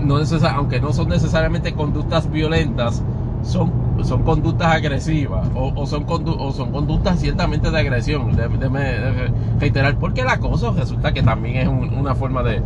no 0.00 0.18
aunque 0.50 0.80
no 0.80 0.92
son 0.92 1.08
necesariamente 1.08 1.72
conductas 1.72 2.30
violentas, 2.30 3.02
son 3.42 3.86
son 4.04 4.22
conductas 4.22 4.68
agresivas 4.72 5.48
o, 5.54 5.86
son, 5.86 6.04
o 6.06 6.52
son 6.52 6.72
conductas 6.72 7.20
ciertamente 7.20 7.70
de 7.70 7.78
agresión. 7.78 8.34
Déjeme 8.36 9.30
reiterar, 9.58 9.96
porque 9.96 10.22
el 10.22 10.28
acoso 10.28 10.72
resulta 10.72 11.12
que 11.12 11.22
también 11.22 11.56
es 11.56 11.68
una 11.68 12.14
forma 12.14 12.42
de, 12.42 12.62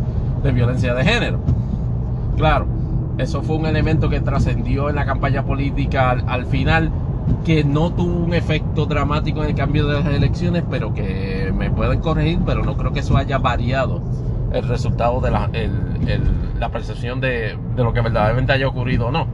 violencia 0.51 0.93
de 0.93 1.03
género. 1.03 1.39
Claro, 2.37 2.65
eso 3.17 3.41
fue 3.41 3.57
un 3.57 3.65
elemento 3.65 4.09
que 4.09 4.19
trascendió 4.19 4.89
en 4.89 4.95
la 4.95 5.05
campaña 5.05 5.43
política 5.43 6.11
al, 6.11 6.45
final, 6.45 6.91
que 7.45 7.63
no 7.63 7.91
tuvo 7.91 8.25
un 8.25 8.33
efecto 8.33 8.85
dramático 8.85 9.43
en 9.43 9.49
el 9.49 9.55
cambio 9.55 9.87
de 9.87 10.01
las 10.01 10.05
elecciones, 10.05 10.63
pero 10.69 10.93
que 10.93 11.53
me 11.55 11.71
pueden 11.71 11.99
corregir, 11.99 12.39
pero 12.45 12.63
no 12.63 12.77
creo 12.77 12.93
que 12.93 12.99
eso 12.99 13.17
haya 13.17 13.37
variado 13.37 14.01
el 14.53 14.67
resultado 14.67 15.21
de 15.21 15.31
la, 15.31 15.49
la 16.59 16.69
percepción 16.69 17.21
de, 17.21 17.57
de 17.75 17.83
lo 17.83 17.93
que 17.93 18.01
verdaderamente 18.01 18.53
haya 18.53 18.67
ocurrido 18.67 19.07
o 19.07 19.11
no. 19.11 19.27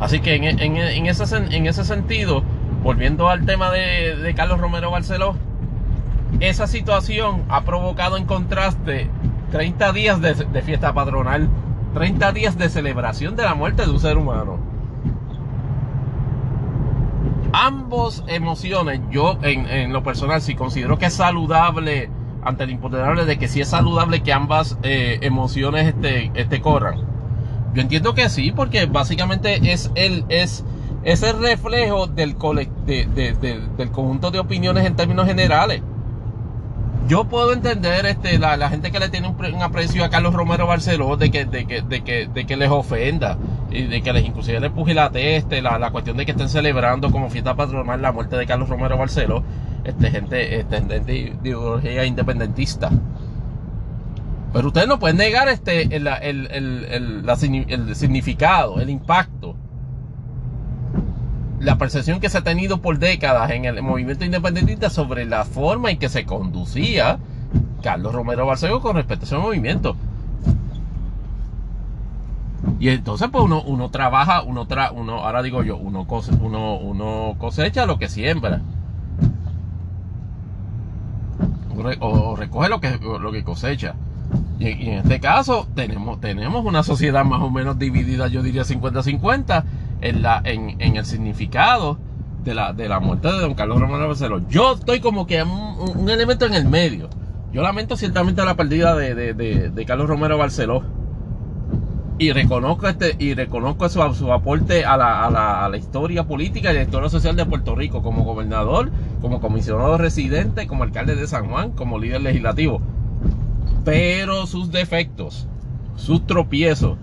Así 0.00 0.20
que 0.20 0.34
en, 0.34 1.06
ese, 1.06 1.36
en 1.36 1.66
ese 1.66 1.84
sentido, 1.84 2.42
volviendo 2.82 3.28
al 3.28 3.44
tema 3.44 3.70
de, 3.70 4.32
Carlos 4.34 4.58
Romero 4.58 4.90
Barceló, 4.90 5.36
esa 6.40 6.66
situación 6.66 7.44
ha 7.50 7.62
provocado 7.62 8.16
en 8.16 8.24
contraste 8.24 9.10
30 9.52 9.92
días 9.92 10.20
de, 10.22 10.34
de, 10.34 10.62
fiesta 10.62 10.94
patronal, 10.94 11.50
30 11.92 12.32
días 12.32 12.56
de 12.56 12.70
celebración 12.70 13.36
de 13.36 13.42
la 13.42 13.54
muerte 13.54 13.84
de 13.84 13.90
un 13.90 14.00
ser 14.00 14.16
humano. 14.16 14.69
Ambos 17.52 18.24
emociones, 18.28 19.00
yo 19.10 19.38
en, 19.42 19.92
lo 19.92 20.02
personal, 20.02 20.40
si 20.40 20.54
considero 20.54 20.98
que 20.98 21.06
es 21.06 21.14
saludable 21.14 22.08
ante 22.42 22.64
el 22.64 22.70
imponderable 22.70 23.24
de 23.24 23.38
que 23.38 23.48
si 23.48 23.60
es 23.60 23.68
saludable 23.68 24.22
que 24.22 24.32
ambas 24.32 24.78
eh, 24.82 25.18
emociones 25.22 25.88
este, 25.88 26.30
este, 26.34 26.60
corran. 26.60 27.00
Yo 27.74 27.82
entiendo 27.82 28.14
que 28.14 28.28
sí, 28.28 28.52
porque 28.52 28.86
básicamente 28.86 29.72
es 29.72 29.90
el, 29.94 30.24
es, 30.28 30.64
es 31.04 31.22
el 31.22 31.40
reflejo 31.40 32.06
del, 32.06 32.36
del 32.86 33.90
conjunto 33.90 34.30
de 34.30 34.38
opiniones 34.38 34.86
en 34.86 34.96
términos 34.96 35.26
generales. 35.26 35.82
Yo 37.08 37.24
puedo 37.24 37.52
entender 37.52 38.06
este, 38.06 38.38
la, 38.38 38.68
gente 38.68 38.92
que 38.92 39.00
le 39.00 39.08
tiene 39.08 39.28
un, 39.28 39.62
aprecio 39.62 40.04
a 40.04 40.10
Carlos 40.10 40.32
Romero 40.32 40.66
Barceló 40.66 41.16
de 41.16 41.30
que, 41.30 41.44
de 41.44 41.66
que, 41.66 41.82
de 41.82 42.02
que, 42.02 42.28
de 42.28 42.46
que 42.46 42.56
les 42.56 42.70
ofenda 42.70 43.36
y 43.70 43.84
de 43.84 44.02
que 44.02 44.12
les 44.12 44.24
inclusive 44.24 44.60
les 44.60 44.70
pugilate 44.70 45.36
este, 45.36 45.60
la, 45.60 45.78
la 45.78 45.90
cuestión 45.90 46.16
de 46.16 46.24
que 46.24 46.32
estén 46.32 46.48
celebrando 46.48 47.10
como 47.10 47.30
fiesta 47.30 47.56
patronal 47.56 48.00
la 48.00 48.12
muerte 48.12 48.36
de 48.36 48.46
Carlos 48.46 48.68
Romero 48.68 48.96
Barceló, 48.96 49.42
este, 49.84 50.10
gente, 50.10 50.60
este, 50.60 50.80
de 50.80 51.36
ideología 51.42 52.04
independentista. 52.04 52.90
Pero 54.52 54.68
ustedes 54.68 54.88
no 54.88 54.98
pueden 54.98 55.16
negar 55.16 55.48
este, 55.48 55.94
el, 55.94 56.06
el, 56.06 56.48
el, 56.50 57.24
el 57.68 57.96
significado, 57.96 58.80
el 58.80 58.90
impacto 58.90 59.56
la 61.60 61.76
percepción 61.76 62.20
que 62.20 62.30
se 62.30 62.38
ha 62.38 62.42
tenido 62.42 62.80
por 62.80 62.98
décadas 62.98 63.50
en 63.50 63.66
el 63.66 63.82
movimiento 63.82 64.24
independentista 64.24 64.88
sobre 64.88 65.26
la 65.26 65.44
forma 65.44 65.90
en 65.90 65.98
que 65.98 66.08
se 66.08 66.24
conducía 66.24 67.18
Carlos 67.82 68.14
Romero 68.14 68.46
Barceló 68.46 68.80
con 68.80 68.96
respecto 68.96 69.24
a 69.24 69.26
ese 69.26 69.36
movimiento. 69.36 69.94
Y 72.78 72.88
entonces 72.88 73.28
pues 73.30 73.44
uno, 73.44 73.62
uno 73.62 73.90
trabaja, 73.90 74.42
uno, 74.42 74.66
tra, 74.66 74.90
uno 74.90 75.18
ahora 75.18 75.42
digo 75.42 75.62
yo, 75.62 75.76
uno, 75.76 76.06
uno, 76.40 76.78
uno 76.78 77.36
cosecha 77.38 77.84
lo 77.84 77.98
que 77.98 78.08
siembra. 78.08 78.62
O 82.00 82.36
recoge 82.36 82.68
lo 82.68 82.80
que, 82.80 82.98
lo 82.98 83.32
que 83.32 83.44
cosecha. 83.44 83.94
Y, 84.58 84.66
en 84.66 84.98
este 84.98 85.20
caso 85.20 85.66
tenemos, 85.74 86.20
tenemos 86.20 86.64
una 86.64 86.82
sociedad 86.82 87.24
más 87.24 87.40
o 87.42 87.50
menos 87.50 87.78
dividida, 87.78 88.28
yo 88.28 88.42
diría 88.42 88.62
50-50 88.62 89.64
en, 90.00 90.22
la, 90.22 90.40
en, 90.44 90.80
en 90.80 90.96
el 90.96 91.04
significado 91.04 91.98
de 92.44 92.54
la, 92.54 92.72
de 92.72 92.88
la 92.88 93.00
muerte 93.00 93.28
de 93.28 93.40
don 93.40 93.54
Carlos 93.54 93.80
Romero 93.80 94.08
Barceló. 94.08 94.40
Yo 94.48 94.74
estoy 94.74 95.00
como 95.00 95.26
que 95.26 95.42
un, 95.42 96.08
elemento 96.08 96.46
en 96.46 96.54
el 96.54 96.66
medio. 96.66 97.08
Yo 97.52 97.62
lamento 97.62 97.96
ciertamente 97.96 98.44
la 98.44 98.56
pérdida 98.56 98.94
de, 98.94 99.14
de, 99.14 99.70
de, 99.70 99.84
Carlos 99.84 100.08
Romero 100.08 100.38
Barceló. 100.38 100.82
Y 102.18 102.32
reconozco 102.32 102.86
este, 102.86 103.16
y 103.18 103.32
reconozco 103.32 103.88
su, 103.88 104.14
su 104.14 104.30
aporte 104.32 104.84
a 104.84 104.96
la, 104.98 105.24
a, 105.24 105.30
la, 105.30 105.64
a 105.64 105.68
la, 105.70 105.76
historia 105.78 106.24
política 106.24 106.70
y 106.70 106.74
la 106.74 106.82
historia 106.82 107.08
social 107.08 107.34
de 107.34 107.46
Puerto 107.46 107.74
Rico, 107.74 108.02
como 108.02 108.24
gobernador, 108.24 108.90
como 109.22 109.40
comisionado 109.40 109.96
residente, 109.96 110.66
como 110.66 110.84
alcalde 110.84 111.16
de 111.16 111.26
San 111.26 111.48
Juan, 111.48 111.72
como 111.72 111.98
líder 111.98 112.20
legislativo. 112.20 112.82
Pero 113.86 114.46
sus 114.46 114.70
defectos, 114.70 115.48
sus 115.96 116.26
tropiezos, 116.26 116.98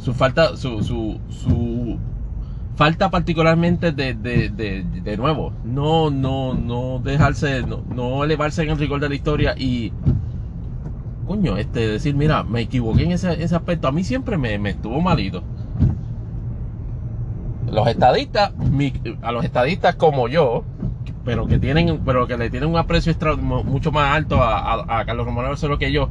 su 0.00 0.14
falta, 0.14 0.56
su, 0.56 0.82
su, 0.82 1.20
su 1.28 1.98
falta 2.76 3.10
particularmente 3.10 3.92
de, 3.92 4.14
de, 4.14 4.48
de, 4.48 4.82
de, 4.82 5.16
nuevo, 5.16 5.52
no, 5.64 6.10
no, 6.10 6.54
no 6.54 6.98
dejarse, 6.98 7.62
no, 7.62 7.82
no, 7.94 8.24
elevarse 8.24 8.62
en 8.62 8.70
el 8.70 8.78
rigor 8.78 9.00
de 9.00 9.10
la 9.10 9.14
historia 9.14 9.54
y, 9.56 9.92
coño, 11.26 11.58
este, 11.58 11.86
decir, 11.86 12.14
mira, 12.14 12.42
me 12.42 12.62
equivoqué 12.62 13.04
en 13.04 13.12
ese, 13.12 13.42
ese 13.42 13.54
aspecto, 13.54 13.88
a 13.88 13.92
mí 13.92 14.02
siempre 14.02 14.38
me, 14.38 14.58
me 14.58 14.70
estuvo 14.70 15.00
malito. 15.00 15.42
Los 17.70 17.86
estadistas, 17.86 18.52
a 19.22 19.32
los 19.32 19.44
estadistas 19.44 19.94
como 19.94 20.26
yo, 20.28 20.64
pero 21.24 21.46
que 21.46 21.58
tienen, 21.58 22.00
pero 22.04 22.26
que 22.26 22.36
le 22.36 22.50
tienen 22.50 22.70
un 22.70 22.78
aprecio 22.78 23.14
mucho 23.38 23.92
más 23.92 24.16
alto 24.16 24.42
a, 24.42 25.04
Carlos 25.04 25.26
Romero 25.26 25.48
Barceló 25.48 25.78
que 25.78 25.92
yo, 25.92 26.08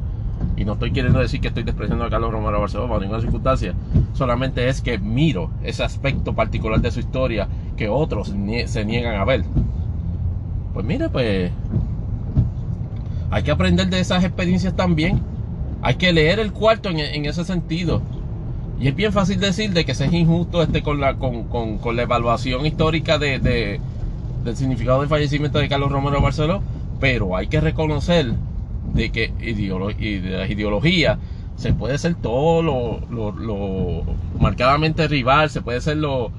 y 0.56 0.64
no 0.64 0.74
estoy 0.74 0.92
queriendo 0.92 1.20
decir 1.20 1.40
que 1.40 1.48
estoy 1.48 1.62
despreciando 1.62 2.04
a 2.04 2.10
Carlos 2.10 2.32
Romero 2.32 2.60
Barcelona 2.60 2.94
en 2.96 3.00
ninguna 3.00 3.20
circunstancia, 3.20 3.74
solamente 4.12 4.68
es 4.68 4.80
que 4.80 4.98
miro 4.98 5.50
ese 5.62 5.82
aspecto 5.82 6.34
particular 6.34 6.80
de 6.80 6.90
su 6.90 7.00
historia 7.00 7.48
que 7.76 7.88
otros 7.88 8.34
se 8.66 8.84
niegan 8.84 9.16
a 9.16 9.24
ver. 9.24 9.44
Pues 10.74 10.84
mira, 10.84 11.08
pues 11.08 11.50
hay 13.30 13.42
que 13.42 13.50
aprender 13.50 13.88
de 13.88 14.00
esas 14.00 14.24
experiencias 14.24 14.74
también. 14.74 15.22
Hay 15.82 15.94
que 15.94 16.12
leer 16.12 16.38
el 16.40 16.52
cuarto 16.52 16.90
en, 16.90 17.24
ese 17.24 17.44
sentido. 17.44 18.02
Y 18.78 18.88
es 18.88 18.94
bien 18.94 19.12
fácil 19.12 19.40
decir 19.40 19.72
de 19.72 19.84
que 19.84 19.94
se 19.94 20.06
es 20.06 20.12
injusto 20.12 20.62
este 20.62 20.82
con 20.82 21.00
la, 21.00 21.14
con, 21.14 21.44
con, 21.44 21.96
la 21.96 22.02
evaluación 22.02 22.66
histórica 22.66 23.18
de, 23.18 23.38
del 23.38 24.56
significado 24.56 25.00
del 25.00 25.08
fallecimiento 25.08 25.58
de 25.58 25.68
Carlos 25.68 25.92
Romero 25.92 26.20
Barceló, 26.20 26.62
pero 26.98 27.36
hay 27.36 27.46
que 27.46 27.60
reconocer 27.60 28.34
de 28.94 29.10
que 29.10 29.32
las 30.22 30.50
ideologías 30.50 31.18
se 31.56 31.74
puede 31.74 31.98
ser 31.98 32.14
todo 32.14 32.62
lo, 32.62 34.04
marcadamente 34.38 35.06
rival, 35.08 35.50
se 35.50 35.60
puede 35.60 35.80
ser 35.80 35.98
lo 35.98 36.32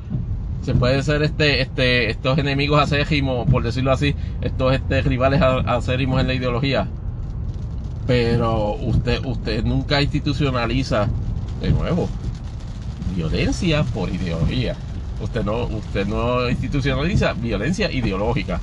se 0.64 0.76
puede 0.76 1.02
ser 1.02 1.24
este 1.24 1.62
este 1.62 2.10
estos 2.10 2.38
enemigos 2.38 2.82
acérrimos, 2.82 3.48
por 3.50 3.64
decirlo 3.64 3.92
así, 3.92 4.16
estos 4.42 4.74
este 4.74 5.02
rivales 5.02 5.42
acérrimos 5.42 6.22
en 6.22 6.28
la 6.28 6.34
ideología. 6.34 6.88
Pero 8.08 8.74
usted 8.74 9.24
usted 9.26 9.64
nunca 9.64 10.02
institucionaliza 10.02 11.08
de 11.62 11.72
nuevo 11.72 12.10
violencia 13.16 13.84
por 13.84 14.10
ideología. 14.10 14.76
Usted 15.22 15.44
no 15.44 15.66
usted 15.66 16.08
no 16.08 16.50
institucionaliza 16.50 17.34
violencia 17.34 17.92
ideológica. 17.92 18.60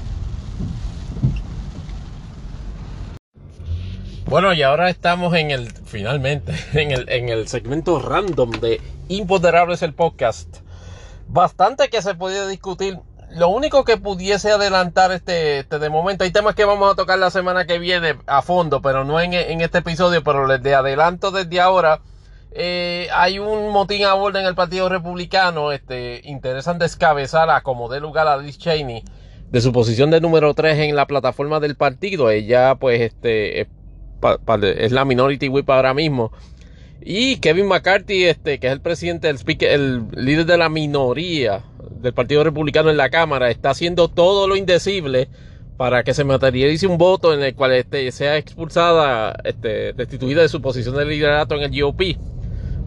Bueno, 4.29 4.53
y 4.53 4.63
ahora 4.63 4.91
estamos 4.91 5.33
en 5.33 5.51
el, 5.51 5.73
finalmente, 5.87 6.53
en 6.75 6.91
el, 6.91 7.09
en 7.09 7.31
el 7.31 7.49
segmento 7.49 7.99
random 7.99 8.51
de 8.51 8.79
Imponderables 9.09 9.81
el 9.81 9.95
podcast. 9.95 10.59
Bastante 11.29 11.89
que 11.89 12.03
se 12.03 12.15
podía 12.15 12.47
discutir. 12.47 12.99
Lo 13.31 13.49
único 13.49 13.85
que 13.85 13.97
pudiese 13.97 14.51
adelantar 14.51 15.13
este, 15.13 15.61
este, 15.61 15.79
de 15.79 15.89
momento, 15.89 16.25
hay 16.25 16.31
temas 16.31 16.55
que 16.55 16.67
vamos 16.67 16.93
a 16.93 16.95
tocar 16.95 17.19
la 17.19 17.31
semana 17.31 17.67
que 17.67 17.79
viene 17.79 18.17
a 18.27 18.43
fondo, 18.43 18.83
pero 18.83 19.03
no 19.03 19.19
en, 19.19 19.33
en 19.33 19.63
este 19.63 19.79
episodio, 19.79 20.23
pero 20.23 20.47
les 20.47 20.63
de 20.63 20.75
adelanto 20.75 21.31
desde 21.31 21.59
ahora. 21.59 22.03
Eh, 22.51 23.09
hay 23.15 23.39
un 23.39 23.71
motín 23.71 24.05
a 24.05 24.13
bordo 24.13 24.39
en 24.39 24.45
el 24.45 24.55
Partido 24.55 24.91
Republicano. 24.91 25.73
Este, 25.73 26.21
interesan 26.25 26.79
descabezar 26.79 27.49
a 27.49 27.63
como 27.63 27.89
dé 27.89 27.99
lugar 27.99 28.29
a 28.29 28.37
Liz 28.37 28.59
Cheney 28.59 29.05
de 29.51 29.61
su 29.63 29.73
posición 29.73 30.11
de 30.11 30.21
número 30.21 30.53
3 30.53 30.81
en 30.81 30.97
la 30.97 31.07
plataforma 31.07 31.61
del 31.61 31.77
partido. 31.77 32.31
Ella, 32.31 32.75
pues, 32.75 33.01
este, 33.01 33.63
es 34.63 34.93
la 34.93 35.05
minority 35.05 35.49
whip 35.49 35.69
ahora 35.71 35.95
mismo. 35.95 36.33
Y 37.01 37.37
Kevin 37.37 37.69
McCarthy, 37.69 38.25
este, 38.25 38.59
que 38.59 38.67
es 38.67 38.73
el 38.73 38.81
presidente, 38.81 39.29
el, 39.29 39.37
speaker, 39.37 39.71
el 39.71 40.09
líder 40.13 40.47
de 40.47 40.59
la 40.59 40.69
minoría 40.69 41.65
del 42.01 42.13
Partido 42.13 42.45
Republicano 42.45 42.91
en 42.91 42.97
la 42.97 43.09
Cámara, 43.09 43.51
está 43.51 43.71
haciendo 43.71 44.09
todo 44.09 44.49
lo 44.49 44.57
indecible 44.57 45.29
para 45.77 46.03
que 46.03 46.13
se 46.13 46.25
materialice 46.25 46.87
un 46.87 46.99
voto 46.99 47.33
en 47.33 47.43
el 47.43 47.55
cual 47.55 47.73
este, 47.73 48.11
sea 48.11 48.37
expulsada, 48.37 49.39
este, 49.45 49.93
destituida 49.93 50.43
de 50.43 50.49
su 50.49 50.61
posición 50.61 50.97
de 50.97 51.05
liderato 51.05 51.55
en 51.55 51.63
el 51.63 51.81
GOP. 51.81 52.03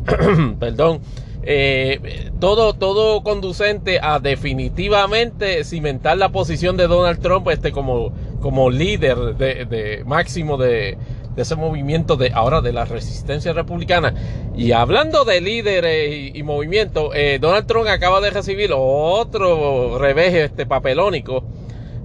Perdón. 0.60 1.00
Eh, 1.44 2.30
todo, 2.40 2.74
todo 2.74 3.24
conducente 3.24 4.00
a 4.00 4.20
definitivamente 4.20 5.64
cimentar 5.64 6.16
la 6.18 6.30
posición 6.30 6.78
de 6.78 6.86
Donald 6.86 7.20
Trump 7.20 7.48
este, 7.50 7.72
como, 7.72 8.14
como 8.42 8.70
líder 8.70 9.36
de 9.38 10.04
máximo 10.06 10.58
de, 10.58 11.00
de 11.36 11.42
ese 11.42 11.56
movimiento 11.56 12.18
de 12.18 12.32
ahora 12.34 12.62
de 12.62 12.74
la 12.74 12.86
resistencia 12.86 13.54
republicana. 13.54 14.14
Y 14.56 14.72
hablando 14.72 15.24
de 15.26 15.42
líderes 15.42 16.36
y, 16.36 16.44
movimiento, 16.44 17.14
eh, 17.14 17.40
Donald 17.40 17.68
Trump 17.68 17.88
acaba 17.88 18.22
de 18.22 18.32
recibir 18.32 18.72
otro 18.76 19.98
revés 19.98 20.34
este, 20.34 20.66
papelónico 20.66 21.44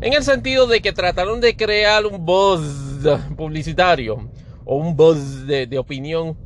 en 0.01 0.12
el 0.12 0.23
sentido 0.23 0.66
de 0.66 0.81
que 0.81 0.93
trataron 0.93 1.40
de 1.40 1.57
crear 1.57 2.05
un 2.07 2.24
buzz 2.24 2.62
publicitario 3.36 4.28
o 4.65 4.77
un 4.77 4.97
buzz 4.97 5.47
de, 5.47 5.78
opinión 5.78 6.36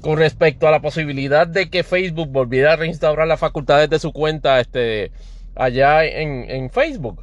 con 0.00 0.18
respecto 0.18 0.66
a 0.66 0.70
la 0.70 0.80
posibilidad 0.80 1.46
de 1.46 1.70
que 1.70 1.84
Facebook 1.84 2.28
volviera 2.28 2.72
a 2.72 2.76
reinstaurar 2.76 3.26
las 3.26 3.40
facultades 3.40 3.88
de 3.88 3.98
su 3.98 4.12
cuenta 4.12 4.60
este, 4.60 5.10
allá 5.54 6.04
en, 6.04 6.50
en 6.50 6.70
Facebook. 6.70 7.22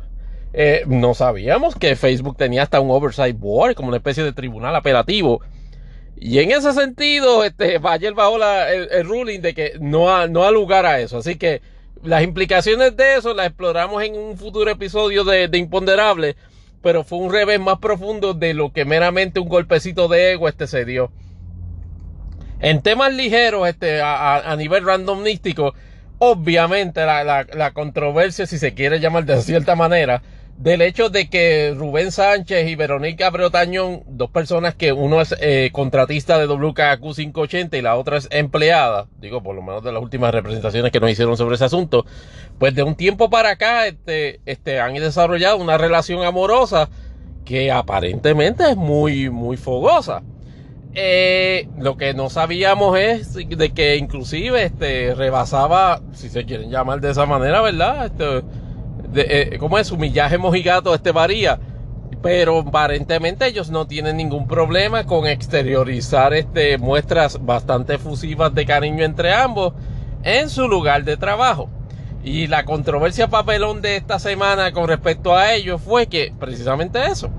Eh, 0.54 0.84
no 0.88 1.14
sabíamos 1.14 1.76
que 1.76 1.96
Facebook 1.96 2.38
tenía 2.38 2.64
hasta 2.64 2.80
un 2.80 2.90
oversight 2.90 3.38
board, 3.38 3.76
como 3.76 3.90
una 3.90 3.98
especie 3.98 4.24
de 4.24 4.34
tribunal 4.34 4.76
apelativo. 4.76 5.42
Y 6.18 6.40
en 6.40 6.52
ese 6.52 6.74
sentido, 6.74 7.44
este, 7.44 7.80
ayer 7.84 8.14
bajó 8.14 8.38
el, 8.38 9.06
ruling 9.06 9.42
de 9.42 9.54
que 9.54 9.74
no 9.80 10.14
ha, 10.14 10.28
no 10.28 10.44
ha 10.44 10.52
lugar 10.52 10.86
a 10.86 11.00
eso. 11.00 11.20
Así 11.20 11.36
que 11.36 11.62
las 12.04 12.24
implicaciones 12.24 12.96
de 12.98 13.16
eso 13.16 13.34
las 13.34 13.48
exploramos 13.48 14.04
en 14.04 14.16
un 14.16 14.38
futuro 14.38 14.70
episodio 14.70 15.24
de, 15.24 15.48
de 15.48 15.58
Imponderable, 15.58 16.36
pero 16.82 17.04
fue 17.04 17.20
un 17.20 17.32
revés 17.32 17.60
más 17.60 17.80
profundo 17.80 18.34
de 18.34 18.54
lo 18.54 18.72
que 18.74 18.86
meramente 18.86 19.40
un 19.40 19.50
golpecito 19.50 20.08
de 20.08 20.34
ego 20.34 20.48
este 20.48 20.68
se 20.68 20.86
dio. 20.86 21.12
En 22.60 22.82
temas 22.82 23.14
ligeros, 23.14 23.68
este, 23.68 24.02
a, 24.02 24.54
nivel 24.58 24.86
randomístico, 24.86 25.74
obviamente 26.18 27.06
la, 27.06 27.24
la, 27.24 27.72
controversia, 27.72 28.46
si 28.46 28.58
se 28.58 28.74
quiere 28.74 29.00
llamar 29.00 29.24
de 29.24 29.42
cierta 29.42 29.76
manera, 29.76 30.22
del 30.60 30.82
hecho 30.82 31.10
de 31.10 31.30
que 31.30 31.74
Rubén 31.76 32.12
Sánchez 32.12 32.68
y 32.68 32.76
Verónica 32.76 33.30
Breotañón, 33.30 34.04
dos 34.08 34.30
personas 34.30 34.76
que 34.76 34.92
uno 34.92 35.22
es 35.22 35.34
eh, 35.40 35.70
contratista 35.72 36.38
de 36.38 36.48
WKQ 36.48 37.16
580 37.16 37.78
y 37.78 37.82
la 37.82 37.96
otra 37.96 38.18
es 38.18 38.28
empleada, 38.30 39.08
digo 39.22 39.42
por 39.42 39.56
lo 39.56 39.62
menos 39.62 39.86
de 39.86 39.94
las 39.94 40.04
últimas 40.04 40.34
representaciones 40.34 40.92
que 40.92 41.00
nos 41.00 41.12
hicieron 41.12 41.38
sobre 41.38 41.56
ese 41.56 41.64
asunto, 41.64 42.06
pues 42.58 42.76
de 42.76 42.84
un 42.84 42.96
tiempo 42.96 43.30
para 43.30 43.52
acá 43.52 43.88
este, 43.88 44.42
este, 44.46 44.82
han 44.82 44.96
desarrollado 44.96 45.56
una 45.56 45.78
relación 45.78 46.26
amorosa 46.26 46.90
que 47.46 47.72
aparentemente 47.72 48.70
es 48.70 48.76
muy, 48.76 49.30
muy 49.30 49.56
fogosa. 49.56 50.24
Eh, 50.94 51.70
lo 51.78 51.96
que 51.96 52.14
no 52.14 52.30
sabíamos 52.30 52.98
es 53.00 53.34
de 53.36 53.74
que 53.74 53.96
inclusive 53.96 54.66
este 54.66 55.16
rebasaba, 55.16 56.02
si 56.12 56.28
se 56.28 56.44
quieren 56.44 56.70
llamar 56.70 57.00
de 57.00 57.12
esa 57.12 57.26
manera, 57.26 57.62
¿verdad? 57.62 58.08
Este, 58.08 58.44
de, 59.12 59.26
eh, 59.54 59.58
¿cómo 59.60 59.78
es? 59.78 59.88
Su 59.88 59.98
millaje 59.98 60.38
mojigato 60.38 60.94
este 60.94 61.12
varía. 61.12 61.60
Pero 62.22 62.60
aparentemente 62.60 63.48
ellos 63.48 63.70
no 63.70 63.88
tienen 63.88 64.18
ningún 64.18 64.48
problema 64.48 65.06
con 65.06 65.26
exteriorizar 65.26 66.34
este, 66.34 66.78
muestras 66.78 67.44
bastante 67.46 67.96
efusivas 67.96 68.54
de 68.54 68.66
cariño 68.66 69.06
entre 69.06 69.34
ambos 69.34 69.74
en 70.24 70.50
su 70.50 70.68
lugar 70.68 71.06
de 71.06 71.16
trabajo. 71.18 71.70
Y 72.24 72.48
la 72.48 72.66
controversia 72.66 73.30
papelón 73.30 73.82
de 73.82 73.96
esta 73.96 74.20
semana 74.20 74.74
con 74.74 74.88
respecto 74.90 75.36
a 75.36 75.54
ellos 75.54 75.82
fue 75.82 76.08
que 76.08 76.34
precisamente 76.38 77.00
eso. 77.06 77.30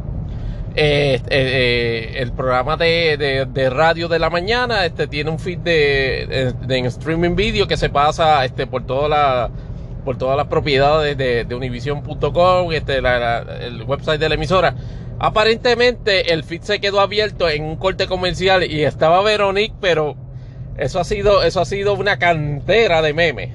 Eh, 0.75 1.21
eh, 1.29 2.13
el 2.17 2.33
programa 2.33 2.77
de, 2.77 3.47
de, 3.53 3.71
radio 3.71 4.07
de 4.07 4.21
la 4.21 4.31
mañana 4.31 4.87
este, 4.87 5.09
tiene 5.09 5.29
un 5.29 5.41
feed 5.41 5.59
de, 5.59 6.55
de, 6.65 6.79
streaming 6.87 7.35
video 7.35 7.67
que 7.67 7.77
se 7.77 7.91
pasa 7.91 8.45
este, 8.45 8.69
por 8.69 8.87
toda 8.87 9.09
la 9.09 9.51
por 10.01 10.19
todas 10.19 10.37
las 10.37 10.47
propiedades 10.47 11.17
de, 11.17 11.47
univision.com, 11.55 12.73
este, 12.73 12.99
el 12.99 13.83
website 13.87 14.21
de 14.21 14.29
la 14.29 14.35
emisora. 14.35 14.75
Aparentemente 15.19 16.33
el 16.33 16.45
feed 16.45 16.63
se 16.63 16.81
quedó 16.81 17.01
abierto 17.01 17.49
en 17.49 17.65
un 17.65 17.77
corte 17.77 18.07
comercial 18.07 18.65
y 18.65 18.85
estaba 18.85 19.23
Veronique, 19.23 19.75
pero 19.81 20.17
eso 20.79 20.99
ha 20.99 21.05
sido, 21.05 21.43
eso 21.43 21.61
ha 21.61 21.67
sido 21.67 21.93
una 21.95 22.19
cantera 22.19 23.03
de 23.03 23.13
memes. 23.13 23.51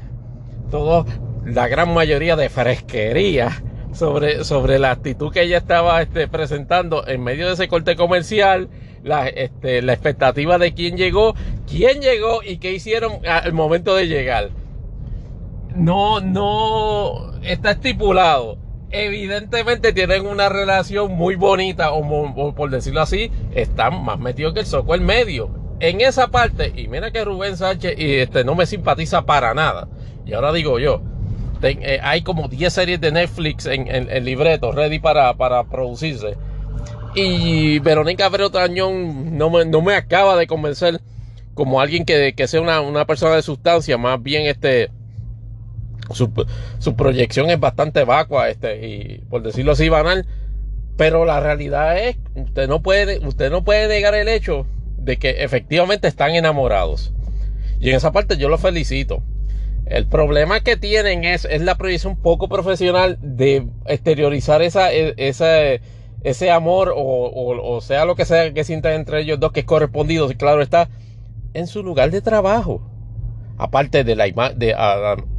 Todo, 0.69 1.07
la 1.43 1.67
gran 1.67 1.91
mayoría 1.91 2.35
de 2.35 2.49
fresquería 2.49 3.63
sobre, 3.93 4.43
sobre 4.43 4.77
la 4.77 4.91
actitud 4.91 5.31
que 5.31 5.41
ella 5.41 5.57
estaba 5.57 6.01
este, 6.03 6.27
presentando 6.27 7.07
en 7.07 7.23
medio 7.23 7.47
de 7.47 7.53
ese 7.53 7.67
corte 7.67 7.95
comercial, 7.95 8.69
la, 9.03 9.27
este, 9.27 9.81
la 9.81 9.93
expectativa 9.93 10.59
de 10.59 10.73
quién 10.75 10.97
llegó, 10.97 11.33
quién 11.67 11.99
llegó 11.99 12.43
y 12.43 12.57
qué 12.57 12.73
hicieron 12.73 13.25
al 13.25 13.53
momento 13.53 13.95
de 13.95 14.07
llegar 14.07 14.49
no, 15.75 16.21
no 16.21 17.33
está 17.43 17.71
estipulado. 17.71 18.57
Evidentemente 18.91 19.93
tienen 19.93 20.25
una 20.25 20.47
relación 20.47 21.13
muy 21.13 21.35
bonita, 21.35 21.91
o, 21.91 22.55
por 22.55 22.69
decirlo 22.69 23.01
así, 23.01 23.31
están 23.53 24.03
más 24.03 24.19
metidos 24.19 24.53
que 24.53 24.61
el 24.61 24.65
soco 24.65 24.95
en 24.95 25.05
medio. 25.05 25.49
En 25.79 25.99
esa 25.99 26.27
parte, 26.27 26.71
y 26.75 26.87
mira 26.87 27.11
que 27.11 27.25
Rubén 27.25 27.57
Sánchez 27.57 27.95
y 27.97 28.15
este, 28.15 28.45
no 28.45 28.55
me 28.55 28.65
simpatiza 28.65 29.25
para 29.25 29.53
nada. 29.53 29.89
Y 30.25 30.33
ahora 30.33 30.53
digo 30.53 30.79
yo, 30.79 31.01
eh, 31.61 31.99
hay 32.01 32.21
como 32.21 32.47
10 32.47 32.71
series 32.71 33.01
de 33.01 33.11
Netflix 33.11 33.65
en, 33.65 33.87
el 33.87 34.23
libreto, 34.23 34.71
ready 34.71 34.99
para, 34.99 35.33
para 35.33 35.63
producirse. 35.65 36.37
Y 37.13 37.79
Verónica 37.79 38.29
Breotañón 38.29 39.37
no 39.37 39.49
me, 39.49 39.65
no 39.65 39.81
me 39.81 39.95
acaba 39.95 40.37
de 40.37 40.47
convencer 40.47 41.01
como 41.53 41.81
alguien 41.81 42.05
que, 42.05 42.33
que 42.33 42.47
sea 42.47 42.61
una, 42.61 42.81
una 42.81 43.05
persona 43.05 43.35
de 43.35 43.41
sustancia, 43.41 43.97
más 43.97 44.21
bien 44.21 44.45
este 44.45 44.91
su, 46.11 46.95
proyección 46.95 47.49
es 47.49 47.59
bastante 47.59 48.03
vacua, 48.03 48.49
este, 48.49 48.87
y 48.87 49.17
por 49.29 49.41
decirlo 49.41 49.73
así, 49.73 49.89
banal. 49.89 50.25
Pero 50.97 51.25
la 51.25 51.39
realidad 51.39 51.97
es, 51.97 52.17
usted 52.35 52.67
no 52.67 52.81
puede, 52.81 53.25
usted 53.25 53.51
no 53.51 53.63
puede 53.63 53.87
negar 53.87 54.15
el 54.15 54.29
hecho 54.29 54.65
de 54.97 55.17
que 55.17 55.43
efectivamente 55.43 56.07
están 56.07 56.35
enamorados. 56.35 57.13
Y 57.79 57.89
en 57.89 57.95
esa 57.95 58.11
parte 58.11 58.37
yo 58.37 58.47
lo 58.47 58.57
felicito. 58.57 59.21
El 59.85 60.07
problema 60.07 60.61
que 60.61 60.77
tienen 60.77 61.25
es, 61.25 61.45
es 61.45 61.61
la 61.61 61.75
proyección 61.75 62.15
poco 62.15 62.47
profesional 62.47 63.19
de 63.21 63.67
exteriorizar 63.85 64.61
esa, 64.61 64.91
e, 64.93 65.13
esa, 65.17 65.47
ese 66.23 66.49
amor 66.49 66.93
o, 66.95 66.97
o, 66.97 67.81
sea 67.81 68.05
lo 68.05 68.15
que 68.15 68.25
sea 68.25 68.51
que 68.51 68.63
sientan 68.63 68.93
entre 68.93 69.21
ellos 69.21 69.39
dos 69.39 69.51
que 69.51 69.59
es 69.59 69.65
correspondido, 69.65 70.27
claro 70.37 70.63
está, 70.63 70.89
en 71.53 71.67
su 71.67 71.83
lugar 71.83 72.09
de 72.09 72.21
trabajo 72.21 72.81
aparte 73.57 74.03
de 74.03 74.15
la 74.15 74.25
de, 74.55 74.73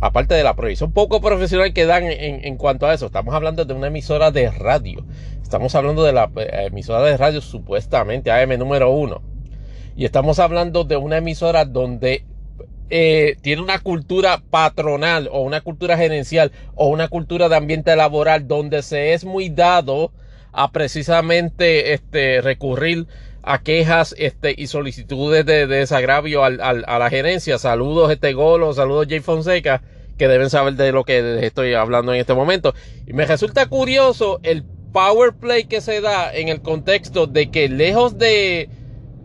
aparte 0.01 0.35
de 0.35 0.43
la 0.43 0.55
proyección 0.55 0.93
poco 0.93 1.21
profesional 1.21 1.73
que 1.73 1.87
dan 1.87 2.05
en, 2.05 2.57
cuanto 2.57 2.87
a 2.87 2.95
eso, 2.95 3.07
estamos 3.07 3.35
hablando 3.35 3.65
de 3.65 3.75
una 3.75 3.89
emisora 3.89 4.31
de 4.31 4.51
radio. 4.51 5.05
Estamos 5.43 5.75
hablando 5.75 6.03
de 6.03 6.13
la 6.13 6.31
eh, 6.37 6.67
emisora 6.67 7.03
de 7.03 7.17
radio 7.17 7.41
supuestamente 7.41 8.31
AM 8.31 8.59
número 8.59 8.91
uno. 8.91 9.23
Y 9.97 10.05
estamos 10.05 10.39
hablando 10.39 10.85
de 10.85 10.97
una 10.97 11.19
emisora 11.19 11.65
donde 11.65 12.25
eh, 12.91 13.37
tiene 13.43 13.63
una 13.63 13.79
cultura 13.79 14.43
patronal 14.51 15.29
o 15.33 15.41
una 15.41 15.61
cultura 15.61 15.97
gerencial 15.97 16.53
o 16.75 16.89
una 16.89 17.09
cultura 17.09 17.49
de 17.49 17.57
ambiente 17.57 17.95
laboral 17.97 18.47
donde 18.47 18.83
se 18.83 19.13
es 19.13 19.25
muy 19.25 19.49
dado 19.49 20.13
a 20.53 20.73
precisamente 20.73 21.93
este, 21.93 22.41
recurrir 22.41 23.07
a 23.47 23.63
quejas 23.63 24.15
este, 24.19 24.55
y 24.59 24.67
solicitudes 24.67 25.47
de, 25.47 25.69
desagravio 25.69 26.45
al, 26.45 26.61
a 26.61 26.99
la 26.99 27.11
gerencia. 27.11 27.59
Saludos, 27.59 28.11
este 28.11 28.33
Golo, 28.33 28.75
saludos, 28.75 29.07
Jay 29.09 29.21
Fonseca, 29.21 29.83
que 30.19 30.27
deben 30.27 30.51
saber 30.51 30.75
de 30.75 30.91
lo 30.91 31.05
que 31.05 31.47
estoy 31.47 31.75
hablando 31.75 32.13
en 32.13 32.21
este 32.21 32.35
momento. 32.35 32.75
Y 33.07 33.13
me 33.13 33.25
resulta 33.25 33.67
curioso 33.67 34.41
el 34.43 34.65
power 34.93 35.33
play 35.35 35.65
que 35.65 35.81
se 35.81 36.01
da 36.01 36.35
en 36.35 36.49
el 36.49 36.61
contexto 36.61 37.29
de 37.29 37.51
que 37.53 37.69
lejos 37.69 38.19
de, 38.19 38.69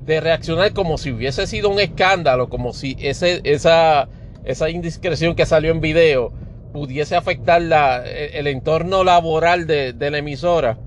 de 0.06 0.22
reaccionar 0.22 0.72
como 0.74 1.00
si 1.00 1.12
hubiese 1.12 1.48
sido 1.48 1.70
un 1.70 1.80
escándalo, 1.80 2.48
como 2.48 2.74
si 2.74 2.96
ese, 3.00 3.42
esa, 3.44 4.08
esa 4.46 4.70
indiscreción 4.70 5.36
que 5.36 5.48
salió 5.48 5.72
en 5.72 5.82
video 5.82 6.32
pudiese 6.74 7.16
afectar 7.16 7.60
la, 7.60 8.06
el 8.06 8.46
entorno 8.46 9.04
laboral 9.04 9.66
de, 9.66 9.94
de 9.94 10.12
la 10.12 10.20
emisora 10.20 10.78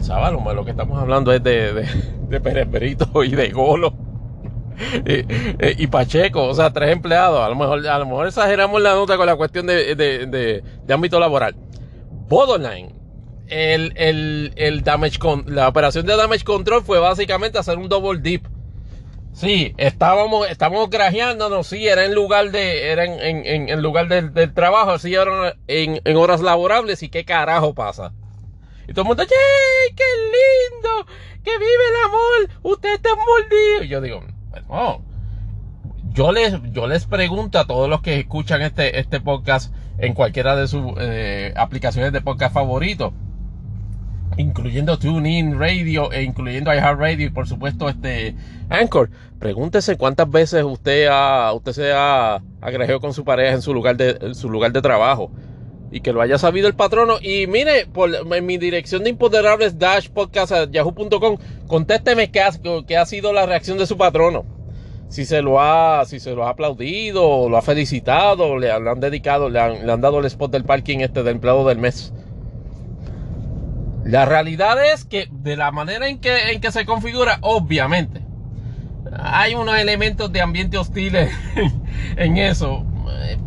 sabe, 0.00 0.54
lo, 0.54 0.64
que 0.64 0.70
estamos 0.70 0.98
hablando 0.98 1.32
es 1.32 1.42
de, 1.42 1.72
de, 1.72 1.82
de 2.28 2.96
y 3.26 3.30
de 3.30 3.48
Golo. 3.50 3.94
y, 5.78 5.86
Pacheco, 5.88 6.46
o 6.46 6.54
sea, 6.54 6.72
tres 6.72 6.92
empleados. 6.92 7.40
A 7.40 7.48
lo 7.48 7.56
mejor, 7.56 7.86
a 7.86 7.98
lo 7.98 8.06
mejor 8.06 8.26
exageramos 8.26 8.80
la 8.80 8.94
nota 8.94 9.16
con 9.16 9.26
la 9.26 9.36
cuestión 9.36 9.66
de, 9.66 9.94
de, 9.94 10.26
de 10.26 10.94
ámbito 10.94 11.18
laboral. 11.18 11.56
Borderline, 12.28 12.94
el, 13.48 13.92
el, 13.96 14.52
el 14.56 14.82
damage 14.82 15.18
con, 15.18 15.44
la 15.46 15.68
operación 15.68 16.06
de 16.06 16.16
damage 16.16 16.44
control 16.44 16.84
fue 16.84 16.98
básicamente 16.98 17.58
hacer 17.58 17.78
un 17.78 17.88
double 17.88 18.20
dip. 18.20 18.46
Sí, 19.32 19.72
estábamos, 19.76 20.50
estábamos 20.50 20.90
grajeándonos, 20.90 21.66
sí, 21.68 21.86
era 21.86 22.04
en 22.04 22.14
lugar 22.14 22.50
de, 22.50 22.90
era 22.90 23.04
en, 23.04 23.46
en, 23.46 23.68
en 23.68 23.82
lugar 23.82 24.08
del, 24.08 24.34
del, 24.34 24.52
trabajo, 24.52 24.98
sí, 24.98 25.14
era 25.14 25.56
en, 25.68 26.00
en 26.04 26.16
horas 26.16 26.40
laborables 26.40 27.02
y 27.02 27.08
qué 27.08 27.24
carajo 27.24 27.74
pasa. 27.74 28.12
Y 28.88 28.94
todo 28.94 29.02
el 29.02 29.08
mundo, 29.08 29.22
¡Yay! 29.22 29.94
¡Qué 29.94 30.04
lindo! 30.24 31.06
¡Que 31.44 31.50
vive 31.58 31.88
el 31.90 32.04
amor! 32.06 32.60
¡Usted 32.72 32.94
está 32.94 33.10
mordido! 33.14 33.84
Y 33.84 33.88
yo 33.88 34.00
digo, 34.00 34.24
no. 34.70 35.02
Yo 36.14 36.32
les, 36.32 36.54
yo 36.72 36.86
les 36.86 37.04
pregunto 37.04 37.58
a 37.58 37.66
todos 37.66 37.88
los 37.90 38.00
que 38.00 38.18
escuchan 38.18 38.62
este, 38.62 38.98
este 38.98 39.20
podcast 39.20 39.74
en 39.98 40.14
cualquiera 40.14 40.56
de 40.56 40.66
sus 40.68 40.94
eh, 40.98 41.52
aplicaciones 41.54 42.12
de 42.14 42.22
podcast 42.22 42.54
favoritos, 42.54 43.12
incluyendo 44.38 44.98
TuneIn 44.98 45.60
Radio 45.60 46.10
e 46.10 46.22
incluyendo 46.22 46.72
iHeartRadio 46.72 47.26
y 47.26 47.30
por 47.30 47.46
supuesto 47.46 47.90
este 47.90 48.34
Anchor. 48.70 49.10
Pregúntese 49.38 49.98
cuántas 49.98 50.30
veces 50.30 50.64
usted 50.64 51.08
ha, 51.12 51.52
usted 51.52 51.72
se 51.72 51.92
ha 51.92 52.40
agregado 52.62 53.00
con 53.00 53.12
su 53.12 53.22
pareja 53.22 53.52
en 53.52 53.62
su 53.62 53.74
lugar 53.74 53.98
de, 53.98 54.16
en 54.18 54.34
su 54.34 54.48
lugar 54.48 54.72
de 54.72 54.80
trabajo 54.80 55.30
y 55.90 56.00
que 56.00 56.12
lo 56.12 56.20
haya 56.20 56.38
sabido 56.38 56.68
el 56.68 56.74
patrono. 56.74 57.14
Y 57.20 57.46
mire, 57.46 57.86
por, 57.86 58.10
en 58.14 58.46
mi 58.46 58.58
dirección 58.58 59.04
de 59.04 59.10
imponderables 59.10 59.78
dash 59.78 60.08
podcast 60.08 60.52
yahoo.com, 60.70 61.38
contésteme 61.66 62.30
qué 62.30 62.40
ha, 62.40 62.50
ha 63.00 63.06
sido 63.06 63.32
la 63.32 63.46
reacción 63.46 63.78
de 63.78 63.86
su 63.86 63.96
patrono. 63.96 64.44
Si 65.08 65.24
se 65.24 65.40
lo 65.40 65.60
ha, 65.60 66.04
si 66.04 66.20
se 66.20 66.34
lo 66.34 66.46
ha 66.46 66.50
aplaudido, 66.50 67.48
lo 67.48 67.56
ha 67.56 67.62
felicitado, 67.62 68.58
le, 68.58 68.70
han 68.70 69.00
dedicado, 69.00 69.48
le 69.48 69.58
han, 69.58 70.00
dado 70.02 70.18
el 70.18 70.26
spot 70.26 70.50
del 70.50 70.64
parking 70.64 70.98
este 70.98 71.22
de 71.22 71.30
empleado 71.30 71.66
del 71.66 71.78
mes. 71.78 72.12
La 74.04 74.26
realidad 74.26 74.92
es 74.92 75.04
que 75.04 75.28
de 75.30 75.56
la 75.56 75.70
manera 75.70 76.08
en 76.08 76.18
que, 76.18 76.52
en 76.52 76.60
que 76.60 76.72
se 76.72 76.84
configura, 76.84 77.38
obviamente, 77.40 78.20
hay 79.18 79.54
unos 79.54 79.78
elementos 79.78 80.30
de 80.30 80.42
ambiente 80.42 80.76
hostiles 80.76 81.30
en 82.16 82.36
eso. 82.36 82.84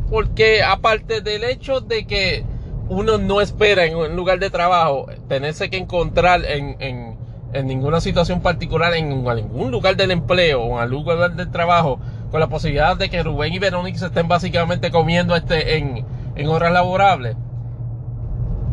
Porque 0.09 0.61
aparte 0.61 1.21
del 1.21 1.43
hecho 1.43 1.79
de 1.81 2.05
que 2.05 2.43
uno 2.89 3.17
no 3.17 3.39
espera 3.39 3.85
en 3.85 3.95
un 3.95 4.15
lugar 4.15 4.39
de 4.39 4.49
trabajo 4.49 5.07
tenerse 5.29 5.69
que 5.69 5.77
encontrar 5.77 6.43
en, 6.45 6.75
en, 6.79 7.67
ninguna 7.67 8.01
situación 8.01 8.41
particular, 8.41 8.93
en 8.93 9.09
ningún 9.09 9.71
lugar 9.71 9.95
del 9.95 10.11
empleo 10.11 10.61
o 10.61 10.77
en 10.77 10.83
algún 10.83 11.05
lugar 11.05 11.35
del 11.35 11.51
trabajo, 11.51 11.99
con 12.29 12.39
la 12.39 12.47
posibilidad 12.47 12.97
de 12.97 13.09
que 13.09 13.23
Rubén 13.23 13.53
y 13.53 13.59
Verónica 13.59 13.99
se 13.99 14.05
estén 14.07 14.27
básicamente 14.27 14.91
comiendo 14.91 15.35
este 15.35 15.77
en, 15.77 16.05
en 16.35 16.47
horas 16.47 16.71
laborables. 16.71 17.35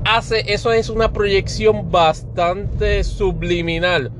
Hace, 0.05 0.53
eso 0.53 0.73
es 0.73 0.89
una 0.89 1.13
proyección 1.13 1.91
bastante 1.91 3.05
subliminal. 3.05 4.11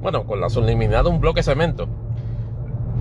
Bueno, 0.00 0.24
con 0.26 0.40
la 0.40 0.50
subliminal 0.50 1.04
de 1.04 1.10
un 1.10 1.20
bloque 1.20 1.40
de 1.40 1.44
cemento 1.44 1.88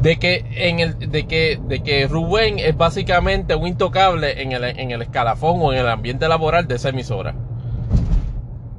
de 0.02 0.18
que 0.18 0.46
en 0.52 0.80
el 0.80 0.98
de 1.00 1.28
que 1.28 1.60
de 1.68 1.82
que 1.82 2.08
Rubén 2.08 2.60
es 2.60 2.78
básicamente 2.78 3.56
un 3.56 3.68
intocable 3.68 4.42
en 4.42 4.52
el, 4.52 4.64
en 4.64 4.92
el 4.92 5.02
escalafón 5.02 5.60
o 5.62 5.74
en 5.74 5.80
el 5.80 5.88
ambiente 5.88 6.28
laboral 6.28 6.68
de 6.68 6.76
esa 6.76 6.90
emisora. 6.90 7.34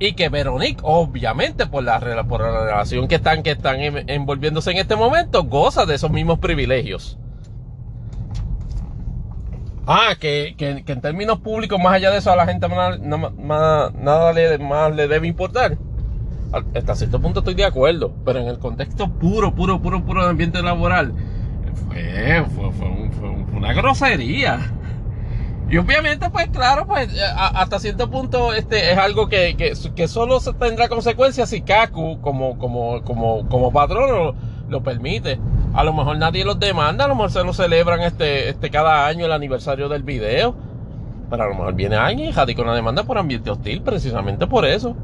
Y 0.00 0.12
que 0.12 0.28
Veronique 0.28 0.80
obviamente 0.84 1.66
por 1.66 1.82
la, 1.82 1.98
por 2.28 2.40
la 2.40 2.64
relación 2.66 3.08
que 3.08 3.16
están 3.16 3.42
que 3.42 3.50
están 3.50 3.80
envolviéndose 4.08 4.70
en 4.70 4.76
este 4.76 4.94
momento 4.94 5.42
goza 5.42 5.86
de 5.86 5.96
esos 5.96 6.10
mismos 6.10 6.38
privilegios. 6.38 7.18
Ah 9.86 10.14
que, 10.20 10.54
que, 10.56 10.84
en 10.86 11.00
términos 11.00 11.40
públicos 11.40 11.80
más 11.82 11.94
allá 11.94 12.10
de 12.10 12.18
eso 12.18 12.30
a 12.30 12.36
la 12.36 12.46
gente 12.46 12.68
nada 12.68 14.32
le, 14.34 14.58
más 14.58 14.94
le 14.94 15.08
debe 15.08 15.26
importar 15.26 15.78
hasta 16.52 16.94
cierto 16.94 17.20
punto 17.20 17.40
estoy 17.40 17.54
de 17.54 17.64
acuerdo, 17.64 18.12
pero 18.24 18.40
en 18.40 18.48
el 18.48 18.58
contexto 18.58 19.08
puro, 19.08 19.54
puro, 19.54 19.80
puro, 19.80 20.04
puro 20.04 20.24
de 20.24 20.30
ambiente 20.30 20.62
laboral, 20.62 21.12
fue, 21.90 22.44
fue, 22.72 23.10
fue, 23.12 23.28
una 23.56 23.72
grosería. 23.72 24.72
Y 25.70 25.76
obviamente, 25.76 26.30
pues 26.30 26.48
claro, 26.48 26.86
pues 26.86 27.08
hasta 27.36 27.78
cierto 27.78 28.10
punto 28.10 28.54
este 28.54 28.92
es 28.92 28.96
algo 28.96 29.28
que, 29.28 29.54
que, 29.56 29.74
que 29.94 30.08
solo 30.08 30.40
tendrá 30.58 30.88
consecuencias 30.88 31.50
si 31.50 31.60
Kaku 31.60 32.20
como, 32.22 32.58
como, 32.58 33.02
como, 33.02 33.46
como 33.48 33.70
patrón 33.70 34.34
lo, 34.68 34.82
permite. 34.82 35.38
A 35.74 35.84
lo 35.84 35.92
mejor 35.92 36.16
nadie 36.16 36.44
los 36.44 36.58
demanda, 36.58 37.04
a 37.04 37.08
lo 37.08 37.14
mejor 37.14 37.30
se 37.30 37.44
lo 37.44 37.52
celebran 37.52 38.00
este, 38.00 38.48
este 38.48 38.70
cada 38.70 39.06
año 39.06 39.26
el 39.26 39.32
aniversario 39.32 39.90
del 39.90 40.02
video. 40.02 40.54
Pero 41.28 41.42
a 41.42 41.46
lo 41.48 41.54
mejor 41.54 41.74
viene 41.74 41.96
alguien 41.96 42.30
y 42.30 42.32
radica 42.32 42.62
una 42.62 42.74
demanda 42.74 43.02
por 43.02 43.18
ambiente 43.18 43.50
hostil, 43.50 43.82
precisamente 43.82 44.46
por 44.46 44.64
eso 44.64 44.96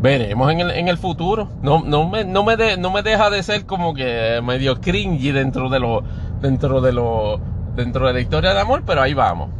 veremos 0.00 0.50
en 0.50 0.60
el, 0.60 0.70
en 0.70 0.88
el 0.88 0.98
futuro. 0.98 1.48
No, 1.62 1.82
no, 1.84 2.08
me, 2.08 2.24
no, 2.24 2.42
me 2.44 2.76
no 2.76 2.90
me 2.90 3.02
deja 3.02 3.30
de 3.30 3.42
ser 3.42 3.66
como 3.66 3.94
que 3.94 4.40
medio 4.42 4.80
cringy 4.80 5.32
dentro 5.32 5.68
de 5.68 5.80
lo, 5.80 6.02
dentro 6.40 6.80
de 6.80 6.92
lo, 6.92 7.40
dentro 7.74 8.06
de 8.06 8.12
la 8.12 8.20
historia 8.20 8.54
de 8.54 8.60
amor, 8.60 8.82
pero 8.86 9.02
ahí 9.02 9.14
vamos. 9.14 9.50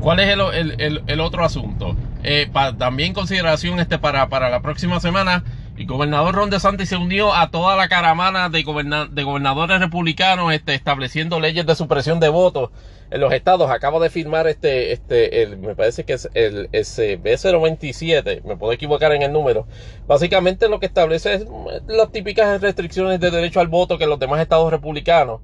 ¿Cuál 0.00 0.20
es 0.20 0.28
el, 0.28 0.40
el, 0.78 1.02
el, 1.06 1.20
otro 1.20 1.44
asunto? 1.44 1.96
Eh, 2.22 2.50
también 2.78 3.14
consideración 3.14 3.80
este 3.80 3.98
para, 3.98 4.28
para 4.28 4.50
la 4.50 4.60
próxima 4.60 5.00
semana. 5.00 5.44
El 5.78 5.86
gobernador 5.86 6.34
Ron 6.34 6.50
DeSantis 6.50 6.90
se 6.90 6.96
unió 6.96 7.34
a 7.34 7.50
toda 7.50 7.74
la 7.74 7.88
caravana 7.88 8.48
de, 8.48 8.62
de 9.10 9.22
gobernadores 9.24 9.80
republicanos 9.80 10.52
este, 10.52 10.74
estableciendo 10.74 11.40
leyes 11.40 11.66
de 11.66 11.74
supresión 11.74 12.20
de 12.20 12.28
votos 12.28 12.70
en 13.14 13.20
los 13.20 13.32
estados. 13.32 13.70
Acabo 13.70 14.00
de 14.00 14.10
firmar 14.10 14.48
este, 14.48 14.92
este, 14.92 15.42
el, 15.42 15.56
me 15.56 15.76
parece 15.76 16.04
que 16.04 16.14
es 16.14 16.28
el 16.34 16.68
SB027, 16.72 18.42
me 18.42 18.56
puedo 18.56 18.72
equivocar 18.72 19.12
en 19.12 19.22
el 19.22 19.32
número. 19.32 19.68
Básicamente 20.08 20.68
lo 20.68 20.80
que 20.80 20.86
establece 20.86 21.34
es 21.34 21.46
las 21.86 22.10
típicas 22.10 22.60
restricciones 22.60 23.20
de 23.20 23.30
derecho 23.30 23.60
al 23.60 23.68
voto 23.68 23.98
que 23.98 24.06
los 24.06 24.18
demás 24.18 24.40
estados 24.40 24.68
republicanos, 24.68 25.40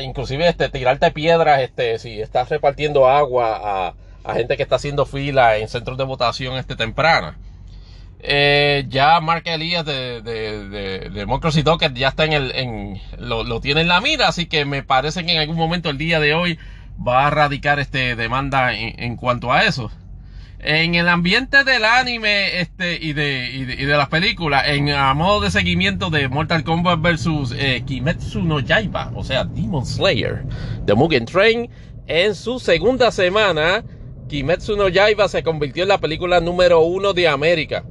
inclusive 0.00 0.48
este, 0.48 0.70
tirarte 0.70 1.10
piedras 1.10 1.60
este, 1.60 1.98
si 1.98 2.18
estás 2.18 2.48
repartiendo 2.48 3.06
agua 3.06 3.60
a, 3.62 3.94
a 4.24 4.34
gente 4.34 4.56
que 4.56 4.62
está 4.62 4.76
haciendo 4.76 5.04
fila 5.04 5.58
en 5.58 5.68
centros 5.68 5.98
de 5.98 6.04
votación 6.04 6.56
este, 6.56 6.76
temprana. 6.76 7.36
Eh, 8.22 8.84
ya 8.90 9.18
Mark 9.20 9.44
Elías 9.46 9.84
de, 9.86 10.20
de, 10.20 10.68
de, 10.68 11.10
Democracy 11.10 11.62
Docket 11.62 11.94
ya 11.94 12.08
está 12.08 12.26
en 12.26 12.34
el, 12.34 12.52
en, 12.54 13.00
lo, 13.18 13.44
lo, 13.44 13.60
tiene 13.60 13.80
en 13.80 13.88
la 13.88 14.02
mira, 14.02 14.28
así 14.28 14.44
que 14.44 14.66
me 14.66 14.82
parece 14.82 15.24
que 15.24 15.32
en 15.32 15.38
algún 15.38 15.56
momento 15.56 15.88
el 15.88 15.96
día 15.96 16.20
de 16.20 16.34
hoy 16.34 16.58
va 17.06 17.26
a 17.26 17.30
radicar 17.30 17.78
este 17.80 18.16
demanda 18.16 18.74
en, 18.74 19.16
cuanto 19.16 19.52
a 19.52 19.64
eso. 19.64 19.90
En 20.58 20.94
el 20.94 21.08
ambiente 21.08 21.64
del 21.64 21.86
anime 21.86 22.60
este, 22.60 22.98
y, 23.00 23.14
de, 23.14 23.50
y, 23.54 23.64
de, 23.64 23.96
las 23.96 24.10
películas, 24.10 24.64
en 24.66 24.90
a 24.90 25.14
modo 25.14 25.40
de 25.40 25.50
seguimiento 25.50 26.10
de 26.10 26.28
Mortal 26.28 26.62
Kombat 26.62 27.00
vs 27.00 27.54
eh, 27.56 27.82
Kimetsu 27.86 28.42
no 28.42 28.60
Yaiba, 28.60 29.12
o 29.14 29.24
sea, 29.24 29.44
Demon 29.44 29.86
Slayer, 29.86 30.44
de 30.84 30.94
Mugen 30.94 31.24
Train, 31.24 31.70
en 32.06 32.34
su 32.34 32.60
segunda 32.60 33.10
semana, 33.12 33.82
Kimetsu 34.28 34.76
no 34.76 34.88
Yaiba 34.88 35.26
se 35.28 35.42
convirtió 35.42 35.84
en 35.84 35.88
la 35.88 35.98
película 35.98 36.40
número 36.40 36.80
uno 36.80 37.14
de 37.14 37.26
América 37.26 37.82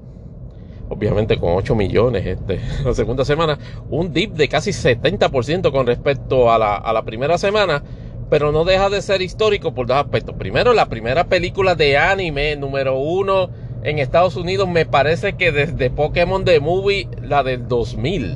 obviamente 0.90 1.38
con 1.38 1.54
8 1.54 1.76
millones 1.76 2.26
este, 2.26 2.60
la 2.86 2.94
segunda 2.94 3.24
semana, 3.24 3.58
un 3.90 4.12
dip 4.12 4.34
de 4.34 4.50
casi 4.50 4.72
70% 4.72 5.72
con 5.72 5.88
respecto 5.88 6.52
a 6.52 6.58
la, 6.58 7.02
primera 7.04 7.38
semana, 7.38 7.84
pero 8.30 8.52
no 8.52 8.66
deja 8.66 8.90
de 8.90 9.02
ser 9.02 9.22
histórico 9.22 9.74
por 9.74 9.88
dos 9.88 9.98
aspectos. 9.98 10.36
Primero, 10.38 10.74
la 10.74 10.88
primera 10.88 11.26
película 11.26 11.76
de 11.76 11.98
anime 11.98 12.56
número 12.56 12.98
uno 12.98 13.50
en 13.84 14.00
Estados 14.00 14.36
Unidos 14.36 14.68
me 14.68 14.86
parece 14.86 15.34
que 15.34 15.52
desde 15.52 15.90
Pokémon 15.90 16.44
The 16.44 16.60
Movie, 16.60 17.08
la 17.24 17.44
del 17.44 17.68
2000. 17.68 18.36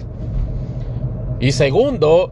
Y 1.40 1.52
segundo, 1.52 2.32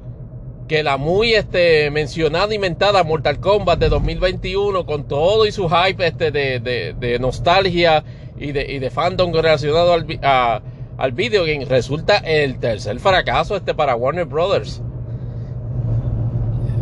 que 0.68 0.82
la 0.82 0.98
muy 0.98 1.34
este, 1.34 1.92
mencionada 1.92 2.54
y 2.56 2.58
mentada 2.58 3.04
Mortal 3.04 3.40
Kombat 3.40 3.78
de 3.78 3.90
2021 3.90 4.86
con 4.86 5.08
todo 5.08 5.46
y 5.46 5.52
su 5.52 5.68
hype 5.70 6.08
este, 6.08 6.32
de 6.32 7.18
nostalgia 7.20 8.04
y 8.42 8.52
de, 8.52 8.72
y 8.72 8.80
de 8.80 8.90
fandom 8.90 9.32
relacionado 9.32 9.94
al, 9.94 10.06
a, 10.24 10.62
al 10.98 11.12
video 11.12 11.44
game 11.46 11.66
resulta 11.66 12.18
el 12.18 12.58
tercer 12.60 13.00
fracaso 13.00 13.56
este 13.56 13.74
para 13.74 13.96
Warner 13.96 14.26
Brothers. 14.26 14.82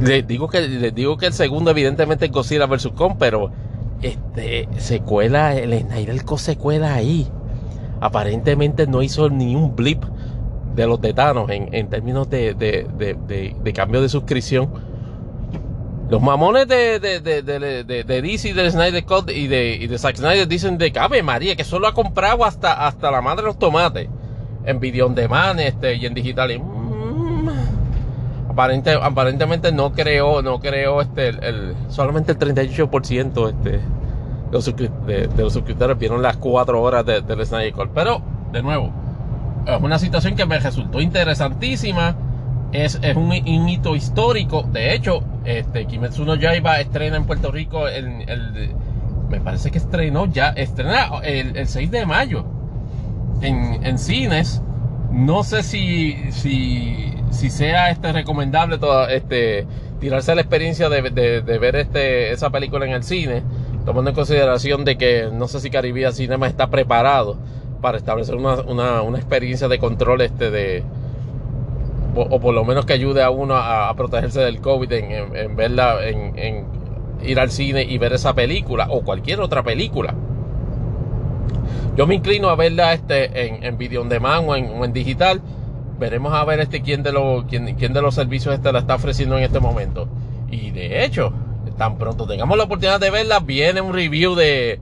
Les 0.02 0.26
digo 0.26 0.48
que, 0.48 0.62
les 0.62 0.96
digo 0.96 1.18
que 1.18 1.26
el 1.26 1.34
segundo 1.34 1.72
evidentemente 1.72 2.26
es 2.26 2.32
Godzilla 2.32 2.66
vs. 2.66 2.90
Kong, 2.96 3.16
pero 3.20 3.52
este, 4.02 4.70
secuela, 4.78 5.56
el 5.56 5.78
Snyder 5.78 6.22
secuela 6.38 6.94
ahí. 6.96 7.28
Aparentemente 8.00 8.88
no 8.88 9.02
hizo 9.02 9.30
ni 9.30 9.56
un 9.56 9.76
blip 9.76 10.04
de 10.74 10.88
los 10.88 11.02
tetanos 11.02 11.50
en, 11.50 11.74
en 11.74 11.90
términos 11.90 12.30
de, 12.30 12.54
de, 12.54 12.88
de, 12.98 13.56
de 13.62 13.74
cambio 13.74 14.02
de 14.02 14.08
suscripción 14.08 14.70
los 16.10 16.22
mamones 16.22 16.68
de, 16.68 17.00
de, 17.00 17.20
de, 17.20 17.44
de, 17.44 18.04
de 18.04 18.22
DC, 18.22 18.54
del 18.56 18.72
Snyder 18.72 19.06
Cut 19.06 19.30
y 19.30 19.48
de, 19.48 19.76
y 19.76 19.86
de 19.86 19.98
Zack 20.00 20.16
Snyder 20.16 20.48
dicen 20.48 20.80
de 20.80 20.92
Cabe 20.92 21.22
María, 21.22 21.56
que 21.56 21.64
solo 21.64 21.88
ha 21.88 21.94
comprado 21.94 22.46
hasta, 22.46 22.88
hasta 22.88 23.12
la 23.12 23.22
madre 23.22 23.44
de 23.44 23.48
los 23.50 23.60
tomates. 23.60 24.10
En 24.66 24.80
video 24.80 25.06
on 25.06 25.16
demand 25.16 25.60
este, 25.60 25.96
y 25.96 26.06
en 26.08 26.16
digital. 26.16 26.52
Y, 26.52 26.58
mm, 26.58 27.50
aparente, 28.50 28.94
aparentemente 28.94 29.72
no 29.72 29.94
creó, 29.94 30.42
no 30.42 30.60
creó 30.60 31.02
este, 31.02 31.30
el, 31.30 31.76
solamente 31.90 32.32
el 32.32 32.40
38% 32.40 33.50
este, 33.50 33.70
de, 33.70 33.82
los 34.52 34.66
de, 35.06 35.30
los 35.38 35.54
suscriptores 35.54 35.98
vieron 35.98 36.24
las 36.24 36.38
cuatro 36.38 36.82
horas 36.82 37.06
del 37.06 37.46
Snyder 37.46 37.72
Cut. 37.74 37.90
Pero, 37.94 38.24
de 38.52 38.64
nuevo, 38.64 38.92
es 39.68 39.80
una 39.80 40.00
situación 40.00 40.36
que 40.36 40.48
me 40.48 40.60
resultó 40.60 41.02
interesantísima 41.02 42.16
es, 42.72 43.00
es 43.02 43.16
un, 43.16 43.34
hito 43.34 43.96
histórico. 43.96 44.64
De 44.64 44.94
hecho, 44.94 45.24
este, 45.46 45.86
Kimetsu 45.86 46.26
no 46.26 46.36
Yaiba 46.36 46.80
estrena 46.80 47.18
en 47.18 47.26
Puerto 47.26 47.52
Rico 47.52 47.88
el, 47.88 48.74
me 49.30 49.40
parece 49.40 49.72
que 49.72 49.78
estrenó 49.78 50.26
ya, 50.26 50.50
estrena 50.50 51.20
el, 51.24 51.56
el 51.56 51.68
6 51.68 51.92
de 51.92 52.06
mayo 52.06 52.46
en, 53.42 53.86
en, 53.86 53.98
cines. 53.98 54.62
No 55.12 55.44
sé 55.44 55.64
si, 55.64 56.18
si, 56.32 57.14
si 57.32 57.50
sea 57.50 57.90
este 57.90 58.12
recomendable 58.12 58.78
todo, 58.78 59.08
este, 59.08 59.66
tirarse 60.00 60.36
la 60.36 60.42
experiencia 60.42 60.90
de, 60.90 61.02
de, 61.10 61.42
de, 61.42 61.58
ver 61.58 61.76
este, 61.76 62.32
esa 62.32 62.52
película 62.52 62.86
en 62.86 62.92
el 62.92 63.04
cine, 63.04 63.44
tomando 63.86 64.12
en 64.12 64.16
consideración 64.16 64.86
de 64.86 64.98
que 64.98 65.30
no 65.34 65.48
sé 65.48 65.60
si 65.60 65.72
Caribbean 65.72 66.14
Cinema 66.14 66.48
está 66.48 66.70
preparado 66.70 67.38
para 67.82 67.98
establecer 67.98 68.36
una, 68.36 68.62
una, 68.62 69.02
una 69.02 69.18
experiencia 69.18 69.68
de 69.68 69.80
control 69.80 70.22
este 70.22 70.52
de, 70.52 70.84
o 72.16 72.40
por 72.40 72.54
lo 72.54 72.66
menos 72.66 72.86
que 72.86 72.94
ayude 72.94 73.24
a 73.24 73.30
uno 73.30 73.56
a, 73.56 73.94
protegerse 73.96 74.42
del 74.42 74.60
COVID 74.62 74.92
en, 74.92 75.56
verla, 75.56 76.00
en, 76.08 76.66
ir 77.22 77.40
al 77.40 77.52
cine 77.52 77.84
y 77.84 77.98
ver 77.98 78.14
esa 78.14 78.34
película 78.34 78.88
o 78.90 79.02
cualquier 79.02 79.40
otra 79.42 79.64
película. 79.64 80.16
Yo 81.96 82.08
me 82.08 82.16
inclino 82.16 82.50
a 82.50 82.56
verla 82.56 82.94
este, 82.94 83.48
en, 83.48 83.64
en 83.64 83.78
video 83.78 84.02
on 84.02 84.10
demand 84.10 84.48
o 84.50 84.56
en, 84.56 84.94
digital. 84.94 85.42
Veremos 86.00 86.34
a 86.34 86.46
ver 86.46 86.62
este 86.62 86.82
quién 86.82 87.04
de 87.04 87.12
los 87.12 87.44
quién, 87.46 87.76
quién 87.76 87.92
de 87.92 88.02
los 88.02 88.16
servicios 88.16 88.54
este 88.54 88.72
la 88.72 88.80
está 88.80 88.96
ofreciendo 88.96 89.38
en 89.38 89.44
este 89.44 89.60
momento. 89.60 90.08
Y 90.50 90.72
de 90.72 91.04
hecho, 91.04 91.34
tan 91.78 91.98
pronto 91.98 92.26
tengamos 92.26 92.58
la 92.58 92.64
oportunidad 92.64 93.00
de 93.00 93.12
verla, 93.12 93.40
viene 93.40 93.82
un 93.82 93.94
review 93.94 94.36
de 94.36 94.80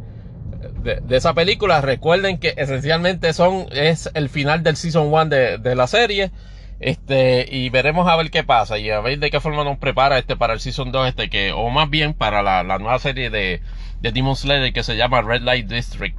de, 0.83 1.17
esa 1.17 1.33
película. 1.33 1.81
Recuerden 1.81 2.39
que 2.39 2.53
esencialmente 2.57 3.33
son, 3.33 3.65
es 3.71 4.09
el 4.13 4.29
final 4.29 4.63
del 4.63 4.75
Season 4.75 5.07
1 5.07 5.25
de, 5.25 5.57
de, 5.57 5.75
la 5.75 5.87
serie. 5.87 6.31
Este, 6.79 7.47
y 7.49 7.69
veremos 7.69 8.07
a 8.07 8.15
ver 8.15 8.29
qué 8.29 8.43
pasa 8.43 8.77
y 8.77 8.91
a 8.91 8.99
ver 8.99 9.17
de 9.17 9.31
qué 9.31 9.39
forma 9.39 9.63
nos 9.63 9.79
prepara 9.79 10.19
este 10.19 10.35
para 10.35 10.53
el 10.53 10.59
Season 10.59 10.91
2, 10.91 11.07
este 11.07 11.29
que, 11.29 11.51
o 11.51 11.69
más 11.69 11.89
bien 11.89 12.13
para 12.13 12.43
la, 12.43 12.63
la 12.63 12.77
nueva 12.77 12.99
serie 12.99 13.29
de, 13.29 13.61
de 14.01 14.11
Demon 14.11 14.35
Slayer 14.35 14.73
que 14.73 14.83
se 14.83 14.95
llama 14.95 15.21
Red 15.21 15.41
Light 15.41 15.67
District. 15.67 16.17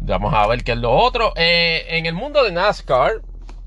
Vamos 0.00 0.34
a 0.34 0.46
ver 0.48 0.64
qué 0.64 0.72
es 0.72 0.78
lo 0.78 0.90
otro. 0.90 1.32
Eh, 1.36 1.84
en 1.90 2.06
el 2.06 2.14
mundo 2.14 2.42
de 2.42 2.50
NASCAR, 2.50 3.22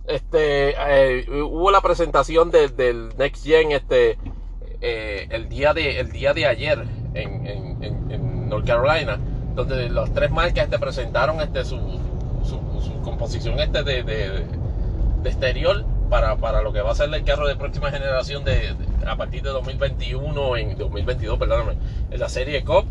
este, 0.07 0.75
eh, 0.77 1.25
hubo 1.29 1.71
la 1.71 1.81
presentación 1.81 2.51
del 2.51 3.13
Next 3.17 3.45
Gen, 3.45 3.71
este, 3.71 4.17
eh, 4.81 5.27
el 5.29 5.47
día 5.47 5.73
de, 5.73 5.99
el 5.99 6.11
día 6.11 6.33
de 6.33 6.45
ayer 6.45 6.83
en, 7.13 7.47
en, 7.47 8.49
North 8.49 8.67
Carolina, 8.67 9.17
donde 9.55 9.89
los 9.89 10.13
tres 10.13 10.29
marcas 10.29 10.65
este, 10.65 10.77
presentaron 10.77 11.41
este, 11.41 11.65
su, 11.65 11.79
su, 12.43 13.01
composición 13.01 13.59
este 13.59 13.81
de, 13.81 14.45
exterior 15.27 15.85
para, 16.09 16.35
para, 16.37 16.61
lo 16.61 16.71
que 16.71 16.81
va 16.81 16.91
a 16.91 16.95
ser 16.95 17.13
el 17.13 17.23
carro 17.23 17.47
de 17.47 17.55
próxima 17.55 17.91
generación 17.91 18.43
de, 18.43 18.75
a 19.05 19.15
partir 19.15 19.41
de 19.41 19.49
2021, 19.49 20.57
en 20.57 20.77
2022, 20.77 21.37
perdóname, 21.39 21.73
en 22.11 22.19
la 22.19 22.29
serie 22.29 22.63
COP. 22.63 22.85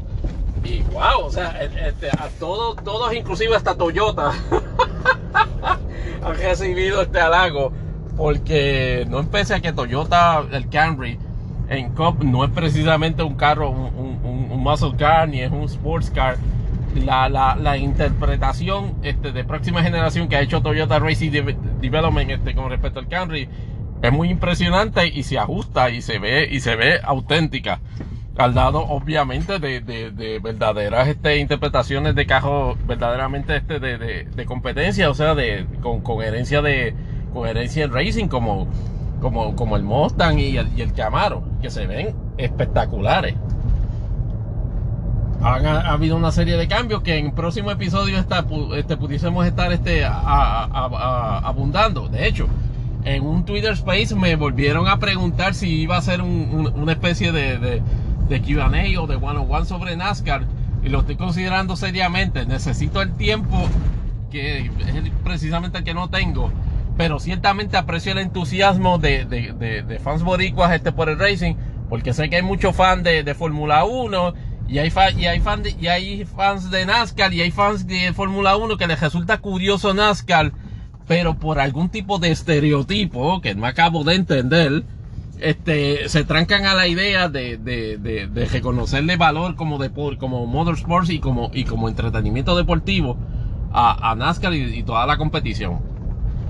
Y 0.65 0.83
wow, 0.83 1.25
o 1.25 1.31
sea, 1.31 1.63
este, 1.63 2.09
a 2.11 2.29
todos, 2.41 2.83
todos, 2.83 3.15
inclusive 3.15 3.55
hasta 3.55 3.77
Toyota, 3.77 4.33
han 6.25 6.37
recibido 6.37 7.03
este 7.03 7.21
halago. 7.21 7.73
Porque 8.17 9.05
no 9.09 9.19
empecé 9.19 9.55
a 9.55 9.61
que 9.61 9.73
Toyota, 9.73 10.45
el 10.53 10.69
Camry, 10.69 11.19
en 11.69 11.93
COP 11.95 12.23
no 12.23 12.45
es 12.45 12.51
precisamente 12.51 13.23
un 13.23 13.35
carro, 13.35 13.71
un, 13.71 14.21
un, 14.25 14.61
muscle 14.61 14.95
car, 14.97 15.29
ni 15.29 15.43
es 15.43 15.51
un 15.51 15.65
sports 15.65 16.11
car. 16.11 16.37
La, 16.95 17.29
la, 17.29 17.57
la, 17.57 17.77
interpretación 17.77 18.95
este, 19.03 19.33
de 19.33 19.45
próxima 19.45 19.83
generación 19.83 20.29
que 20.29 20.37
ha 20.37 20.41
hecho 20.41 20.63
Toyota 20.63 20.99
Racing 20.99 21.33
Development 21.81 22.31
este, 22.31 22.55
con 22.55 22.71
respecto 22.71 23.01
al 23.01 23.09
Camry 23.09 23.49
es 24.01 24.13
muy 24.13 24.31
impresionante 24.31 25.07
y 25.09 25.23
se 25.23 25.39
ajusta 25.39 25.91
y 25.91 26.03
se 26.03 26.19
ve 26.19 26.49
y 26.51 26.61
se 26.61 26.77
ve 26.77 27.01
auténtica 27.03 27.81
al 28.37 28.55
lado 28.55 28.81
obviamente 28.81 29.59
de, 29.59 29.81
de, 29.81 30.39
verdaderas 30.41 31.09
este, 31.09 31.39
interpretaciones 31.39 32.15
de 32.15 32.27
carros 32.27 32.77
verdaderamente 32.87 33.57
este, 33.57 33.79
de, 33.79 33.97
de, 34.25 34.45
competencia, 34.45 35.09
o 35.09 35.15
sea, 35.15 35.35
de, 35.35 35.67
con 35.81 36.01
coherencia 36.01 36.61
de 36.61 36.95
coherencia 37.33 37.85
en 37.85 37.93
racing 37.93 38.27
como, 38.27 38.69
como, 39.21 39.55
como 39.55 39.77
el 39.77 39.85
Mustang 39.85 40.39
y 40.39 40.57
el, 40.57 40.69
y 40.77 40.83
el 40.83 40.93
Camaro, 40.93 41.45
que 41.63 41.71
se 41.71 41.87
ven 41.87 42.15
espectaculares. 42.37 43.35
Ha, 45.45 45.93
habido 45.93 46.17
una 46.17 46.33
serie 46.33 46.57
de 46.57 46.67
cambios 46.67 47.03
que 47.03 47.19
en 47.19 47.27
el 47.27 47.33
próximo 47.33 47.71
episodio 47.71 48.19
está, 48.19 48.47
este, 48.77 48.97
pudiésemos 48.97 49.47
estar 49.47 49.73
este, 49.73 50.05
abundando. 50.05 52.09
De 52.09 52.27
hecho, 52.27 52.49
en 53.05 53.27
un 53.27 53.45
Twitter 53.45 53.73
Space 53.73 54.15
me 54.15 54.37
volvieron 54.37 54.89
a 54.89 54.99
preguntar 54.99 55.55
si 55.55 55.69
iba 55.69 55.99
a 55.99 56.03
ser 56.03 56.23
una 56.23 56.93
especie 56.93 57.31
de, 57.31 57.83
de 58.29 58.41
QA 58.41 59.01
o 59.01 59.07
de 59.07 59.17
one 59.17 59.39
on 59.39 59.51
one 59.51 59.67
sobre 59.67 59.97
NASCAR 59.97 60.45
y 60.83 60.89
lo 60.89 61.01
estoy 61.01 61.17
considerando 61.17 61.77
seriamente. 61.77 62.47
Necesito 62.47 63.03
el 63.03 63.13
tiempo 63.13 63.69
que 64.31 64.59
es 64.59 64.71
precisamente 65.23 65.79
el 65.79 65.85
que 65.85 65.95
no 65.95 66.11
tengo. 66.11 66.51
Pero 66.97 67.19
ciertamente 67.19 67.77
aprecio 67.77 68.13
el 68.13 68.19
entusiasmo 68.19 68.99
de, 68.99 69.25
de, 69.25 69.99
fans 69.99 70.23
boricuas 70.23 70.73
este 70.73 70.93
por 70.93 71.09
el 71.09 71.19
racing, 71.19 71.57
porque 71.89 72.13
sé 72.13 72.31
que 72.31 72.37
hay 72.37 72.43
muchos 72.43 72.77
fans 72.77 73.03
de, 73.03 73.35
Fórmula 73.35 73.85
1 73.85 74.35
y 74.69 74.79
hay, 74.79 74.93
y, 75.19 75.27
hay 75.27 75.41
fan 75.41 75.63
y 75.79 75.87
hay 75.87 76.25
fans 76.25 76.71
de 76.71 76.87
NASCAR 76.87 77.33
y 77.35 77.43
hay 77.43 77.51
fans 77.51 77.87
de 77.87 78.13
Fórmula 78.13 78.57
1 78.57 78.77
que 78.77 78.87
les 78.87 79.01
resulta 79.01 79.39
curioso 79.39 79.93
NASCAR, 79.93 80.53
pero 81.07 81.35
por 81.39 81.61
algún 81.61 81.91
tipo 81.91 82.19
de 82.19 82.31
estereotipo 82.31 83.41
que 83.41 83.55
no 83.55 83.67
acabo 83.67 84.05
de 84.05 84.15
entender, 84.15 84.85
este, 85.41 86.09
se 86.09 86.25
trancan 86.25 86.65
a 86.65 86.75
la 86.75 86.87
idea 86.87 87.29
de, 87.29 87.59
de, 87.59 87.99
de, 87.99 88.47
reconocerle 88.47 89.17
valor 89.17 89.57
como 89.57 89.79
como 90.19 90.47
motorsports 90.47 91.11
y 91.11 91.19
como, 91.19 91.51
y 91.53 91.65
como 91.65 91.89
entretenimiento 91.89 92.57
deportivo 92.57 93.19
a, 93.73 94.11
a 94.11 94.15
NASCAR 94.15 94.55
y, 94.55 94.83
toda 94.83 95.07
la 95.07 95.19
competición. 95.19 95.81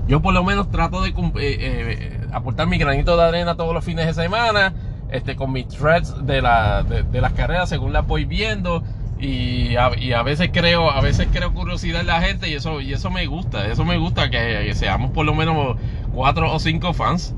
Yo 0.07 0.21
por 0.21 0.33
lo 0.33 0.43
menos 0.43 0.69
trato 0.69 1.01
de 1.01 1.09
eh, 1.09 1.13
eh, 1.39 2.27
aportar 2.31 2.67
mi 2.67 2.77
granito 2.77 3.17
de 3.17 3.23
arena 3.23 3.55
todos 3.55 3.73
los 3.73 3.83
fines 3.83 4.05
de 4.05 4.13
semana, 4.13 4.73
este, 5.15 5.35
con 5.35 5.51
mis 5.51 5.67
threads 5.67 6.25
de, 6.25 6.41
la, 6.41 6.83
de, 6.83 7.21
las 7.21 7.33
carreras 7.33 7.69
según 7.69 7.93
las 7.93 8.05
voy 8.05 8.25
viendo. 8.25 8.83
Y 9.17 9.77
a, 9.77 9.97
y 9.97 10.11
a, 10.11 10.23
veces 10.23 10.49
creo, 10.51 10.91
a 10.91 10.99
veces 10.99 11.29
creo 11.31 11.53
curiosidad 11.53 12.01
en 12.01 12.07
la 12.07 12.21
gente 12.21 12.49
y 12.49 12.53
eso, 12.53 12.81
y 12.81 12.91
eso 12.91 13.09
me 13.09 13.25
gusta, 13.27 13.65
eso 13.67 13.85
me 13.85 13.97
gusta 13.97 14.29
que 14.29 14.73
seamos 14.75 15.11
por 15.11 15.25
lo 15.25 15.33
menos 15.33 15.77
cuatro 16.13 16.53
o 16.53 16.59
cinco 16.59 16.91
fans 16.93 17.33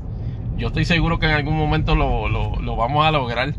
yo 0.58 0.66
estoy 0.66 0.84
seguro 0.84 1.20
que 1.20 1.26
en 1.26 1.32
algún 1.32 1.56
momento 1.56 1.94
lo, 1.94 2.76
vamos 2.76 3.06
a 3.06 3.12
lograr. 3.12 3.54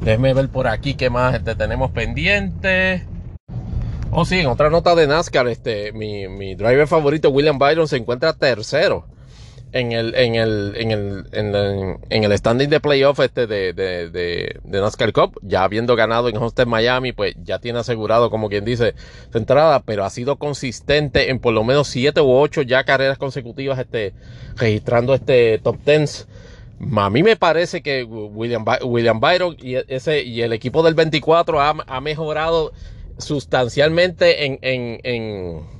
Déjeme 0.00 0.34
ver 0.34 0.48
por 0.48 0.66
aquí 0.66 0.94
qué 0.94 1.10
más 1.10 1.34
este, 1.34 1.54
tenemos 1.54 1.92
pendiente. 1.92 3.06
Oh, 4.10 4.24
sí, 4.24 4.40
en 4.40 4.46
otra 4.46 4.68
nota 4.68 4.96
de 4.96 5.06
NASCAR, 5.06 5.46
este, 5.46 5.92
mi, 5.92 6.26
mi 6.28 6.56
driver 6.56 6.88
favorito, 6.88 7.30
William 7.30 7.58
Byron, 7.58 7.86
se 7.86 7.96
encuentra 7.96 8.32
tercero 8.32 9.06
en 9.72 9.92
el, 9.92 10.14
en 10.14 10.34
el, 10.36 10.74
en 10.76 10.90
el, 10.90 11.96
en 12.08 12.24
el, 12.24 12.38
standing 12.38 12.68
de 12.68 12.80
playoff 12.80 13.20
este 13.20 13.46
de, 13.46 13.72
de, 13.72 14.08
de, 14.10 14.80
NASCAR 14.80 15.12
Cup, 15.12 15.38
ya 15.42 15.64
habiendo 15.64 15.96
ganado 15.96 16.28
en 16.28 16.36
Homestead 16.36 16.66
Miami, 16.66 17.12
pues 17.12 17.34
ya 17.42 17.58
tiene 17.58 17.80
asegurado, 17.80 18.30
como 18.30 18.48
quien 18.48 18.64
dice, 18.64 18.94
su 19.30 19.38
entrada, 19.38 19.82
pero 19.84 20.04
ha 20.04 20.10
sido 20.10 20.36
consistente 20.36 21.30
en 21.30 21.40
por 21.40 21.52
lo 21.52 21.64
menos 21.64 21.88
siete 21.88 22.20
u 22.20 22.30
ocho 22.30 22.62
ya 22.62 22.84
carreras 22.84 23.18
consecutivas, 23.18 23.78
este, 23.78 24.14
registrando 24.56 25.14
este 25.14 25.58
top 25.58 25.78
tens. 25.84 26.26
A 26.96 27.10
mí 27.10 27.22
me 27.22 27.36
parece 27.36 27.82
que 27.82 28.04
William, 28.04 28.64
William 28.84 29.18
Byron 29.18 29.56
y, 29.58 29.76
ese, 29.88 30.22
y 30.22 30.42
el 30.42 30.52
equipo 30.52 30.82
del 30.82 30.94
24 30.94 31.60
ha, 31.60 31.74
ha 31.86 32.00
mejorado 32.00 32.72
sustancialmente 33.18 34.44
en, 34.44 34.58
en, 34.60 35.00
en 35.02 35.75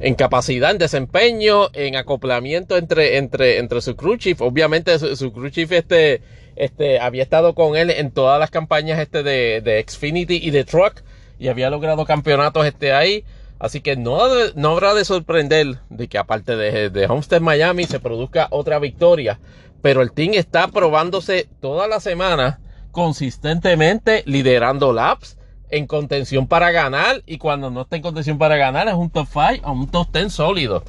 en 0.00 0.14
capacidad, 0.14 0.70
en 0.70 0.78
desempeño, 0.78 1.68
en 1.72 1.96
acoplamiento 1.96 2.76
entre, 2.76 3.16
entre, 3.16 3.58
entre 3.58 3.80
su 3.80 3.96
crew 3.96 4.16
chief. 4.16 4.40
Obviamente 4.40 4.98
su, 5.16 5.32
crew 5.32 5.50
chief 5.50 5.72
este, 5.72 6.22
este, 6.56 7.00
había 7.00 7.22
estado 7.22 7.54
con 7.54 7.76
él 7.76 7.90
en 7.90 8.10
todas 8.10 8.38
las 8.38 8.50
campañas 8.50 8.98
este 9.00 9.22
de, 9.22 9.60
de 9.60 9.84
Xfinity 9.86 10.40
y 10.42 10.50
de 10.50 10.64
Truck 10.64 11.02
y 11.38 11.48
había 11.48 11.70
logrado 11.70 12.04
campeonatos 12.04 12.66
este 12.66 12.92
ahí. 12.92 13.24
Así 13.58 13.80
que 13.80 13.96
no, 13.96 14.20
no 14.54 14.70
habrá 14.70 14.94
de 14.94 15.04
sorprender 15.04 15.78
de 15.90 16.06
que 16.06 16.18
aparte 16.18 16.56
de, 16.56 16.90
de 16.90 17.06
Homestead 17.06 17.40
Miami 17.40 17.84
se 17.84 17.98
produzca 17.98 18.46
otra 18.50 18.78
victoria. 18.78 19.40
Pero 19.82 20.02
el 20.02 20.12
team 20.12 20.34
está 20.34 20.68
probándose 20.68 21.48
toda 21.60 21.88
la 21.88 21.98
semana 21.98 22.60
consistentemente 22.92 24.22
liderando 24.26 24.92
laps 24.92 25.37
en 25.70 25.86
contención 25.86 26.46
para 26.46 26.70
ganar 26.70 27.22
y 27.26 27.38
cuando 27.38 27.70
no 27.70 27.82
está 27.82 27.96
en 27.96 28.02
contención 28.02 28.38
para 28.38 28.56
ganar 28.56 28.88
es 28.88 28.94
un 28.94 29.10
top 29.10 29.28
5 29.32 29.68
o 29.68 29.72
un 29.72 29.90
top 29.90 30.08
10 30.12 30.32
sólido. 30.32 30.84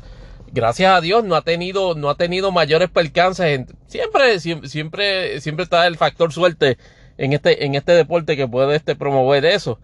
Gracias 0.52 0.92
a 0.92 1.02
Dios 1.02 1.24
no 1.24 1.36
ha 1.36 1.44
tenido, 1.44 1.96
no 1.96 2.10
ha 2.10 2.16
tenido 2.16 2.52
mayores 2.52 2.90
percances. 2.90 3.66
Siempre, 3.88 4.40
siempre, 4.40 5.42
siempre 5.42 5.64
está 5.64 5.86
el 5.86 5.98
factor 5.98 6.34
suerte 6.34 6.78
en 7.18 7.34
este, 7.34 7.66
en 7.66 7.76
este 7.76 7.92
deporte 7.92 8.36
que 8.36 8.48
puede 8.48 8.76
este, 8.76 8.96
promover 8.96 9.46
eso. 9.46 9.80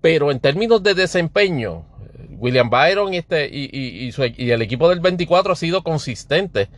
Pero 0.00 0.30
en 0.30 0.40
términos 0.40 0.82
de 0.82 0.94
desempeño, 0.94 1.84
William 2.30 2.70
Byron 2.70 3.14
y, 3.14 3.18
este, 3.18 3.48
y, 3.48 3.68
y, 3.72 4.10
y, 4.36 4.50
el 4.50 4.62
equipo 4.62 4.88
del 4.88 5.00
24 5.00 5.52
ha 5.52 5.56
sido 5.56 5.82
consistente 5.82 6.68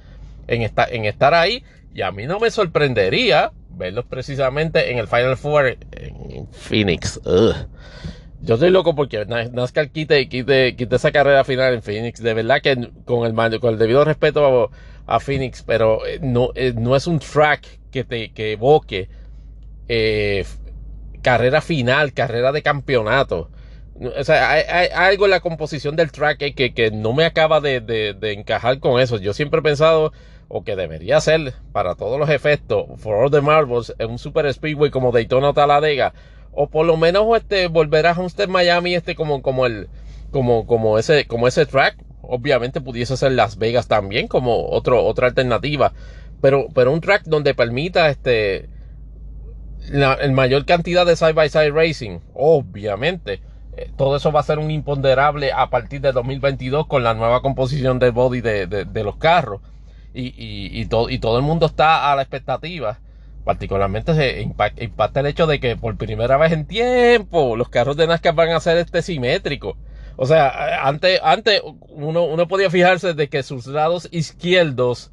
en, 0.46 0.62
esta, 0.62 0.84
en 0.84 1.04
estar 1.04 1.32
ahí. 1.32 1.64
Y 1.94 2.02
a 2.02 2.12
mí 2.12 2.26
no 2.26 2.40
me 2.40 2.50
sorprendería 2.50 3.52
verlos 3.80 4.04
precisamente 4.04 4.92
en 4.92 4.98
el 4.98 5.08
Final 5.08 5.36
Four 5.36 5.78
en 5.90 6.46
Phoenix. 6.52 7.20
Yo 8.42 8.54
estoy 8.54 8.70
loco 8.70 8.94
porque 8.94 9.26
NASCAR 9.26 9.90
quite, 9.90 10.28
quite, 10.28 10.74
quite 10.74 10.96
esa 10.96 11.12
carrera 11.12 11.44
final 11.44 11.74
en 11.74 11.82
Phoenix. 11.82 12.22
De 12.22 12.32
verdad 12.32 12.62
que 12.62 12.90
con 13.04 13.26
el, 13.26 13.60
con 13.60 13.74
el 13.74 13.78
debido 13.78 14.04
respeto 14.04 14.70
a, 15.06 15.20
Phoenix, 15.20 15.62
pero 15.62 16.06
eh, 16.06 16.20
no, 16.22 16.50
eh, 16.54 16.72
no 16.74 16.94
es 16.94 17.06
un 17.06 17.18
track 17.18 17.66
que 17.90 18.04
te 18.04 18.32
que 18.32 18.52
evoque 18.52 19.08
eh, 19.88 20.44
carrera 21.20 21.60
final, 21.60 22.12
carrera 22.12 22.52
de 22.52 22.62
campeonato. 22.62 23.50
O 24.16 24.24
sea, 24.24 24.50
hay, 24.52 24.88
algo 24.94 25.26
en 25.26 25.32
la 25.32 25.40
composición 25.40 25.96
del 25.96 26.10
track 26.10 26.38
que, 26.54 26.72
que, 26.72 26.90
no 26.90 27.12
me 27.12 27.24
acaba 27.24 27.60
de, 27.60 27.80
de, 27.80 28.32
encajar 28.32 28.78
con 28.78 29.00
eso. 29.00 29.18
Yo 29.18 29.34
siempre 29.34 29.60
he 29.60 29.62
pensado 29.62 30.12
o 30.50 30.64
que 30.64 30.76
debería 30.76 31.20
ser 31.20 31.54
para 31.72 31.94
todos 31.94 32.18
los 32.18 32.28
efectos, 32.28 32.86
for 32.98 33.14
all 33.14 33.30
the 33.30 33.40
marbles, 33.40 33.94
en 33.98 34.10
un 34.10 34.18
super 34.18 34.52
speedway 34.52 34.90
como 34.90 35.12
Daytona 35.12 35.50
o 35.50 35.54
Talladega, 35.54 36.12
o 36.52 36.68
por 36.68 36.84
lo 36.84 36.96
menos 36.96 37.24
este 37.36 37.68
volver 37.68 38.06
a 38.06 38.12
Homestead 38.12 38.48
Miami 38.48 38.94
este 38.94 39.14
como 39.14 39.40
como 39.40 39.64
el 39.64 39.88
como 40.32 40.66
como 40.66 40.98
ese 40.98 41.26
como 41.26 41.46
ese 41.46 41.66
track, 41.66 41.96
obviamente 42.20 42.80
pudiese 42.80 43.16
ser 43.16 43.32
Las 43.32 43.56
Vegas 43.56 43.86
también 43.86 44.26
como 44.26 44.68
otro 44.68 45.04
otra 45.04 45.28
alternativa, 45.28 45.92
pero 46.40 46.66
pero 46.74 46.92
un 46.92 47.00
track 47.00 47.22
donde 47.24 47.54
permita 47.54 48.10
este 48.10 48.68
la 49.88 50.18
mayor 50.32 50.66
cantidad 50.66 51.06
de 51.06 51.16
side 51.16 51.32
by 51.32 51.48
side 51.48 51.70
racing, 51.70 52.18
obviamente. 52.34 53.40
Eh, 53.76 53.90
todo 53.96 54.16
eso 54.16 54.32
va 54.32 54.40
a 54.40 54.44
ser 54.44 54.58
un 54.58 54.70
imponderable 54.70 55.52
a 55.52 55.70
partir 55.70 56.00
de 56.00 56.12
2022 56.12 56.86
con 56.86 57.04
la 57.04 57.14
nueva 57.14 57.40
composición 57.40 57.98
de 57.98 58.10
body 58.10 58.40
de, 58.40 59.02
los 59.04 59.16
carros. 59.16 59.60
Y, 60.12 60.32
y, 60.34 60.86
todo, 60.86 61.08
y 61.08 61.18
todo 61.18 61.38
el 61.38 61.44
mundo 61.44 61.66
está 61.66 62.10
a 62.10 62.16
la 62.16 62.22
expectativa. 62.22 62.98
Particularmente 63.44 64.14
se 64.14 64.42
impacta, 64.42 65.20
el 65.20 65.26
hecho 65.26 65.46
de 65.46 65.60
que 65.60 65.76
por 65.76 65.96
primera 65.96 66.36
vez 66.36 66.52
en 66.52 66.66
tiempo 66.66 67.56
los 67.56 67.68
carros 67.68 67.96
de 67.96 68.06
NASCAR 68.06 68.34
van 68.34 68.50
a 68.50 68.60
ser 68.60 68.76
este 68.76 69.02
simétricos. 69.02 69.76
O 70.16 70.26
sea, 70.26 70.86
antes, 70.86 71.20
antes 71.22 71.62
uno, 71.88 72.24
uno 72.24 72.48
podía 72.48 72.70
fijarse 72.70 73.14
de 73.14 73.28
que 73.28 73.42
sus 73.42 73.66
lados 73.66 74.08
izquierdos 74.10 75.10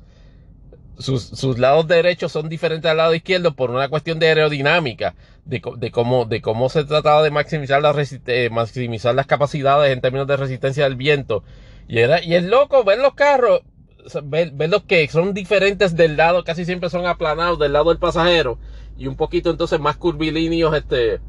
sus, 0.99 1.23
sus, 1.23 1.59
lados 1.59 1.87
derechos 1.87 2.31
son 2.31 2.49
diferentes 2.49 2.89
al 2.89 2.97
lado 2.97 3.13
izquierdo 3.13 3.55
por 3.55 3.71
una 3.71 3.89
cuestión 3.89 4.19
de 4.19 4.27
aerodinámica, 4.27 5.15
de, 5.45 5.61
de 5.77 5.91
cómo, 5.91 6.25
de 6.25 6.41
cómo 6.41 6.69
se 6.69 6.83
trataba 6.85 7.23
de 7.23 7.31
maximizar, 7.31 7.81
eh, 8.27 8.49
maximizar 8.49 9.15
las 9.15 9.27
capacidades 9.27 9.93
en 9.93 10.01
términos 10.01 10.27
de 10.27 10.37
resistencia 10.37 10.83
del 10.85 10.95
viento. 10.95 11.43
Y, 11.87 11.99
era, 11.99 12.23
y 12.23 12.35
es 12.35 12.43
loco 12.43 12.83
ver 12.83 12.99
los 12.99 13.13
carros, 13.13 13.61
ver, 14.23 14.53
los 14.69 14.83
que 14.83 15.07
son 15.07 15.33
diferentes 15.33 15.95
del 15.95 16.17
lado, 16.17 16.43
casi 16.43 16.65
siempre 16.65 16.89
son 16.89 17.05
aplanados 17.05 17.59
del 17.59 17.73
lado 17.73 17.89
del 17.89 17.99
pasajero 17.99 18.57
y 18.97 19.07
un 19.07 19.15
poquito 19.15 19.49
entonces 19.49 19.79
más 19.79 19.97
curvilíneos 19.97 20.75
este, 20.75 21.19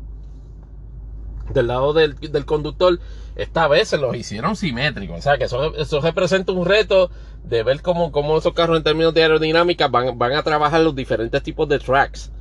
del 1.52 1.66
lado 1.66 1.92
del, 1.92 2.14
del 2.18 2.44
conductor 2.44 2.98
esta 3.38 3.68
vez 3.68 3.88
se 3.88 3.98
los 3.98 4.14
hicieron 4.16 4.56
simétricos. 4.56 5.18
O 5.18 5.22
sea 5.22 5.38
que 5.38 5.44
eso, 5.44 5.74
eso 5.76 6.00
representa 6.00 6.52
un 6.52 6.66
reto 6.66 7.10
de 7.44 7.62
ver 7.62 7.80
cómo, 7.82 8.10
cómo 8.10 8.36
esos 8.36 8.52
carros 8.52 8.76
en 8.76 8.82
términos 8.82 9.14
de 9.14 9.22
aerodinámica 9.22 9.86
van, 9.86 10.18
van 10.18 10.32
a 10.32 10.42
trabajar 10.42 10.80
los 10.80 10.94
diferentes 10.94 11.42
tipos 11.42 11.68
de 11.68 11.78
tracks. 11.78 12.32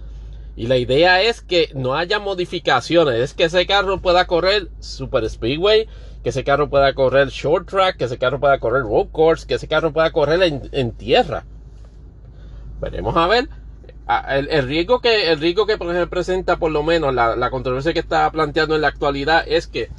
Y 0.56 0.66
la 0.66 0.78
idea 0.78 1.22
es 1.22 1.42
que 1.42 1.70
no 1.76 1.94
haya 1.94 2.18
modificaciones, 2.18 3.16
es 3.22 3.34
que 3.36 3.44
ese 3.44 3.68
carro 3.68 4.02
pueda 4.02 4.26
correr 4.26 4.70
super 4.80 5.30
speedway, 5.30 5.88
que 6.24 6.30
ese 6.30 6.44
carro 6.44 6.70
pueda 6.70 6.94
correr 6.94 7.30
short 7.30 7.70
track, 7.70 7.98
que 7.98 8.06
ese 8.06 8.18
carro 8.18 8.40
pueda 8.40 8.60
correr 8.60 8.84
road 8.84 9.08
course, 9.12 9.48
que 9.48 9.56
ese 9.56 9.68
carro 9.68 9.94
pueda 9.94 10.12
correr 10.12 10.42
en, 10.72 10.92
tierra. 10.92 11.46
Veremos 12.80 13.16
a 13.16 13.28
ver. 13.28 13.50
El, 14.30 14.50
el, 14.50 14.68
riesgo 14.68 15.02
que 15.02 15.32
el 15.32 15.40
riesgo 15.40 15.66
que 15.66 15.76
representa 15.76 16.56
por 16.58 16.72
lo 16.72 16.82
menos 16.82 17.14
la, 17.14 17.36
la 17.36 17.50
controversia 17.50 17.92
que 17.92 18.00
está 18.00 18.32
planteando 18.32 18.76
en 18.76 18.82
la 18.82 18.88
actualidad 18.88 19.44
es 19.46 19.68
que 19.68 19.90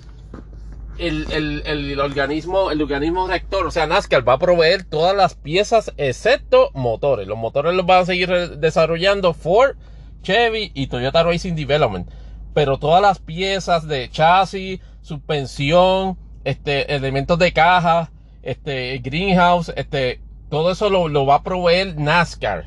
el, 0.98 1.62
el, 1.64 2.00
organismo, 2.00 2.70
el 2.70 2.82
organismo 2.82 3.28
rector, 3.28 3.66
o 3.66 3.70
sea, 3.70 3.86
NASCAR 3.86 4.28
va 4.28 4.34
a 4.34 4.38
proveer 4.38 4.84
todas 4.84 5.16
las 5.16 5.34
piezas 5.34 5.92
excepto 5.96 6.70
motores. 6.74 7.28
Los 7.28 7.38
motores 7.38 7.74
los 7.74 7.86
van 7.86 8.02
a 8.02 8.06
seguir 8.06 8.28
desarrollando 8.58 9.32
Ford, 9.32 9.76
Chevy 10.22 10.72
y 10.74 10.88
Toyota 10.88 11.22
Racing 11.22 11.54
Development. 11.54 12.08
Pero 12.52 12.78
todas 12.78 13.00
las 13.00 13.20
piezas 13.20 13.86
de 13.86 14.10
chasis, 14.10 14.80
suspensión, 15.08 16.16
este, 16.44 16.94
elementos 16.94 17.38
de 17.38 17.52
caja, 17.52 18.10
este, 18.42 18.98
greenhouse, 18.98 19.72
este, 19.76 20.20
todo 20.48 20.70
eso 20.70 20.88
lo, 20.90 21.08
lo 21.08 21.26
va 21.26 21.36
a 21.36 21.42
proveer 21.42 21.96
NASCAR. 21.96 22.66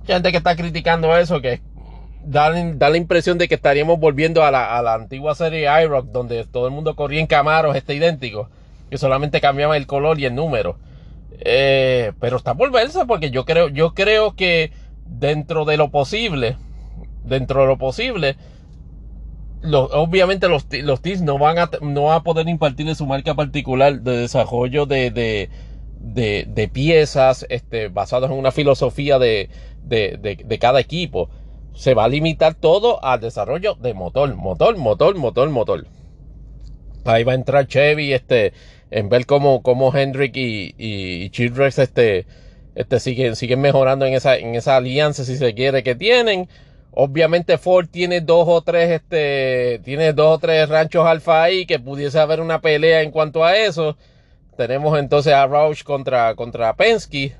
Mucha 0.00 0.14
gente 0.14 0.30
que 0.30 0.38
está 0.38 0.56
criticando 0.56 1.16
eso, 1.16 1.40
que 1.40 1.60
da, 2.24 2.50
la 2.50 2.96
impresión 2.96 3.38
de 3.38 3.48
que 3.48 3.54
estaríamos 3.54 3.98
volviendo 3.98 4.44
a 4.44 4.50
la, 4.50 4.94
antigua 4.94 5.34
serie 5.34 5.68
iRock, 5.84 6.06
donde 6.06 6.44
todo 6.44 6.66
el 6.66 6.72
mundo 6.72 6.96
corría 6.96 7.20
en 7.20 7.26
Camaros, 7.26 7.76
este 7.76 7.94
idéntico, 7.94 8.48
que 8.90 8.98
solamente 8.98 9.40
cambiaba 9.40 9.76
el 9.76 9.86
color 9.86 10.18
y 10.18 10.26
el 10.26 10.34
número. 10.34 10.78
Eh, 11.40 12.12
pero 12.20 12.36
está 12.36 12.54
por 12.54 12.70
verse, 12.70 13.04
porque 13.06 13.30
yo 13.30 13.44
creo, 13.44 13.68
yo 13.68 13.94
creo 13.94 14.34
que 14.34 14.72
dentro 15.06 15.64
de 15.64 15.76
lo 15.76 15.90
posible, 15.90 16.56
dentro 17.24 17.62
de 17.62 17.66
lo 17.66 17.78
posible, 17.78 18.36
obviamente 19.72 20.48
los, 20.48 20.66
los 20.70 21.00
TIS 21.00 21.22
no 21.22 21.38
van, 21.38 21.58
a, 21.58 21.70
no 21.80 22.04
van 22.04 22.18
a 22.18 22.22
poder 22.22 22.48
impartirle 22.48 22.94
su 22.94 23.06
marca 23.06 23.34
particular 23.34 24.00
de 24.00 24.18
desarrollo 24.18 24.86
de, 24.86 25.10
de, 25.10 26.44
de, 26.46 26.68
piezas 26.68 27.46
este, 27.48 27.88
basados 27.88 28.30
en 28.30 28.36
una 28.36 28.52
filosofía 28.52 29.18
de, 29.18 29.48
de 29.82 30.58
cada 30.60 30.80
equipo 30.80 31.30
se 31.74 31.94
va 31.94 32.04
a 32.04 32.08
limitar 32.08 32.54
todo 32.54 33.04
al 33.04 33.20
desarrollo 33.20 33.74
de 33.74 33.94
motor, 33.94 34.34
motor, 34.36 34.76
motor, 34.76 35.16
motor, 35.16 35.50
motor. 35.50 35.86
Ahí 37.04 37.24
va 37.24 37.32
a 37.32 37.34
entrar 37.34 37.66
Chevy, 37.66 38.12
este, 38.12 38.52
en 38.90 39.08
ver 39.08 39.26
cómo, 39.26 39.62
cómo 39.62 39.94
Hendrick 39.94 40.36
y, 40.36 40.74
y, 40.78 41.28
Childress, 41.30 41.78
este, 41.78 42.26
este, 42.74 43.00
siguen, 43.00 43.36
siguen 43.36 43.60
mejorando 43.60 44.06
en 44.06 44.14
esa, 44.14 44.36
en 44.36 44.54
esa 44.54 44.76
alianza, 44.76 45.24
si 45.24 45.36
se 45.36 45.54
quiere, 45.54 45.82
que 45.82 45.94
tienen. 45.94 46.48
Obviamente 46.96 47.58
Ford 47.58 47.88
tiene 47.90 48.20
dos 48.20 48.44
o 48.46 48.62
tres, 48.62 48.88
este, 48.90 49.80
tiene 49.84 50.12
dos 50.12 50.36
o 50.36 50.38
tres 50.38 50.68
ranchos 50.68 51.04
alfa 51.04 51.42
ahí 51.42 51.66
que 51.66 51.80
pudiese 51.80 52.20
haber 52.20 52.40
una 52.40 52.60
pelea 52.60 53.02
en 53.02 53.10
cuanto 53.10 53.44
a 53.44 53.56
eso. 53.56 53.96
Tenemos 54.56 54.96
entonces 54.98 55.32
a 55.32 55.46
Roush 55.46 55.82
contra, 55.82 56.34
contra 56.36 56.74
Penske. 56.76 57.34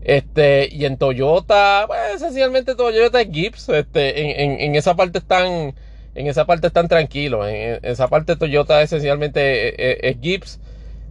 Este, 0.00 0.68
y 0.72 0.86
en 0.86 0.96
Toyota, 0.96 1.84
pues 1.86 2.00
esencialmente 2.14 2.74
Toyota 2.74 3.20
es 3.20 3.28
Gibbs. 3.30 3.68
Este, 3.68 4.42
en, 4.42 4.58
en, 4.60 4.74
esa 4.76 4.96
parte 4.96 5.18
están, 5.18 5.74
en 6.14 6.26
esa 6.26 6.46
parte 6.46 6.68
están 6.68 6.88
tranquilos. 6.88 7.46
En, 7.46 7.80
esa 7.82 8.08
parte 8.08 8.36
Toyota 8.36 8.80
esencialmente 8.80 10.08
es, 10.08 10.16
Gibbs. 10.22 10.58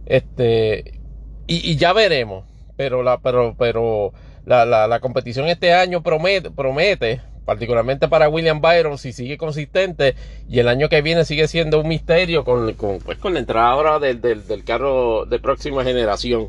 Este, 0.06 1.00
y, 1.46 1.76
ya 1.76 1.92
veremos. 1.92 2.44
Pero 2.76 3.04
la, 3.04 3.18
pero, 3.18 3.54
pero 3.56 4.12
la, 4.48 4.86
la, 4.88 5.00
competición 5.00 5.46
este 5.46 5.74
año 5.74 6.02
promete, 6.02 6.50
promete, 6.50 7.20
particularmente 7.44 8.08
para 8.08 8.28
William 8.28 8.60
Byron, 8.60 8.96
si 8.96 9.12
sigue 9.12 9.36
consistente. 9.36 10.14
Y 10.48 10.58
el 10.58 10.68
año 10.68 10.88
que 10.88 11.02
viene 11.02 11.24
sigue 11.24 11.48
siendo 11.48 11.80
un 11.80 11.88
misterio 11.88 12.44
con, 12.44 12.72
con, 12.74 12.98
pues, 12.98 13.18
con 13.18 13.34
la 13.34 13.40
entrada 13.40 13.68
ahora 13.68 13.98
del, 13.98 14.20
del, 14.20 14.64
carro 14.64 15.26
de 15.26 15.38
próxima 15.38 15.84
generación. 15.84 16.48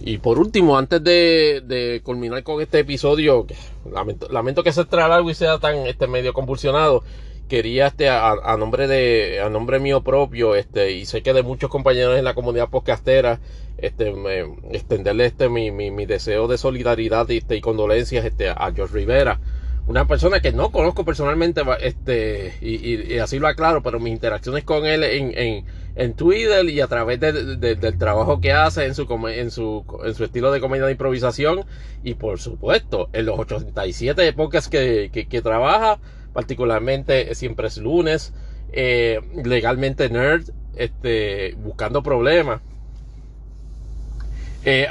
Y 0.00 0.18
por 0.18 0.38
último, 0.38 0.78
antes 0.78 1.02
de, 1.02 2.00
culminar 2.04 2.44
con 2.44 2.62
este 2.62 2.78
episodio, 2.78 3.46
lamento, 4.30 4.62
que 4.62 4.72
se 4.72 4.82
extra 4.82 5.08
largo 5.08 5.28
y 5.30 5.34
sea 5.34 5.58
tan 5.58 5.86
este, 5.88 6.06
medio 6.06 6.32
convulsionado, 6.32 7.02
quería 7.48 7.88
este, 7.88 8.08
a, 8.08 8.56
nombre 8.58 8.86
de, 8.86 9.40
a 9.40 9.48
nombre 9.48 9.80
mío 9.80 10.02
propio, 10.02 10.54
este, 10.54 10.92
y 10.92 11.06
sé 11.06 11.22
que 11.22 11.32
de 11.32 11.42
muchos 11.42 11.70
compañeros 11.70 12.16
en 12.18 12.24
la 12.24 12.34
comunidad 12.34 12.68
podcastera, 12.68 13.40
este, 13.78 14.14
extenderle 14.70 15.26
este, 15.26 15.48
mi, 15.48 15.70
mi, 15.70 16.06
deseo 16.06 16.46
de 16.48 16.58
solidaridad 16.58 17.30
este, 17.30 17.56
y 17.56 17.60
condolencias 17.60 18.24
este, 18.24 18.48
a 18.50 18.72
George 18.74 18.94
Rivera 18.94 19.40
una 19.88 20.06
persona 20.06 20.40
que 20.40 20.52
no 20.52 20.70
conozco 20.70 21.04
personalmente, 21.04 21.62
este, 21.80 22.52
y, 22.60 23.18
así 23.18 23.38
lo 23.38 23.48
aclaro, 23.48 23.82
pero 23.82 23.98
mis 23.98 24.12
interacciones 24.12 24.62
con 24.62 24.84
él 24.84 25.02
en, 25.02 25.64
en, 25.96 26.14
Twitter 26.14 26.68
y 26.68 26.80
a 26.80 26.86
través 26.86 27.18
del 27.18 27.98
trabajo 27.98 28.38
que 28.38 28.52
hace 28.52 28.84
en 28.84 28.94
su, 28.94 29.08
en, 29.28 29.50
su, 29.50 29.84
en 30.04 30.14
su 30.14 30.24
estilo 30.24 30.52
de 30.52 30.60
comedia 30.60 30.84
de 30.84 30.92
improvisación 30.92 31.64
y 32.04 32.14
por 32.14 32.38
supuesto 32.38 33.08
en 33.14 33.26
los 33.26 33.38
87 33.38 34.28
épocas 34.28 34.68
que, 34.68 35.10
que, 35.10 35.42
trabaja, 35.42 35.98
particularmente 36.32 37.34
siempre 37.34 37.68
es 37.68 37.78
lunes, 37.78 38.32
eh, 38.72 39.20
legalmente 39.44 40.08
nerd, 40.10 40.50
este, 40.76 41.54
buscando 41.58 42.02
problemas. 42.02 42.60
Eh, 44.64 44.86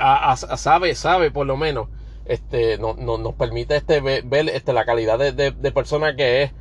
sabe, 0.56 0.96
sabe 0.96 1.30
por 1.30 1.46
lo 1.46 1.58
menos 1.58 1.90
este, 2.28 2.78
no, 2.78 2.94
nos 2.96 3.34
permite 3.36 3.76
este, 3.76 4.02
ver, 4.02 4.50
este, 4.50 4.74
la 4.74 4.86
calidad 4.86 5.18
de, 5.34 5.72
persona 5.72 6.16
que 6.16 6.44
es. 6.44 6.52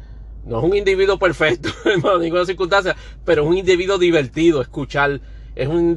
No 0.44 0.58
es 0.58 0.64
un 0.64 0.76
individuo 0.76 1.18
perfecto 1.18 1.70
en 1.84 2.02
ninguna 2.20 2.44
circunstancia, 2.46 2.94
pero 3.24 3.42
es 3.42 3.48
un 3.48 3.56
individuo 3.58 3.98
divertido 3.98 4.62
escuchar. 4.62 5.20
Es 5.56 5.68
un, 5.68 5.96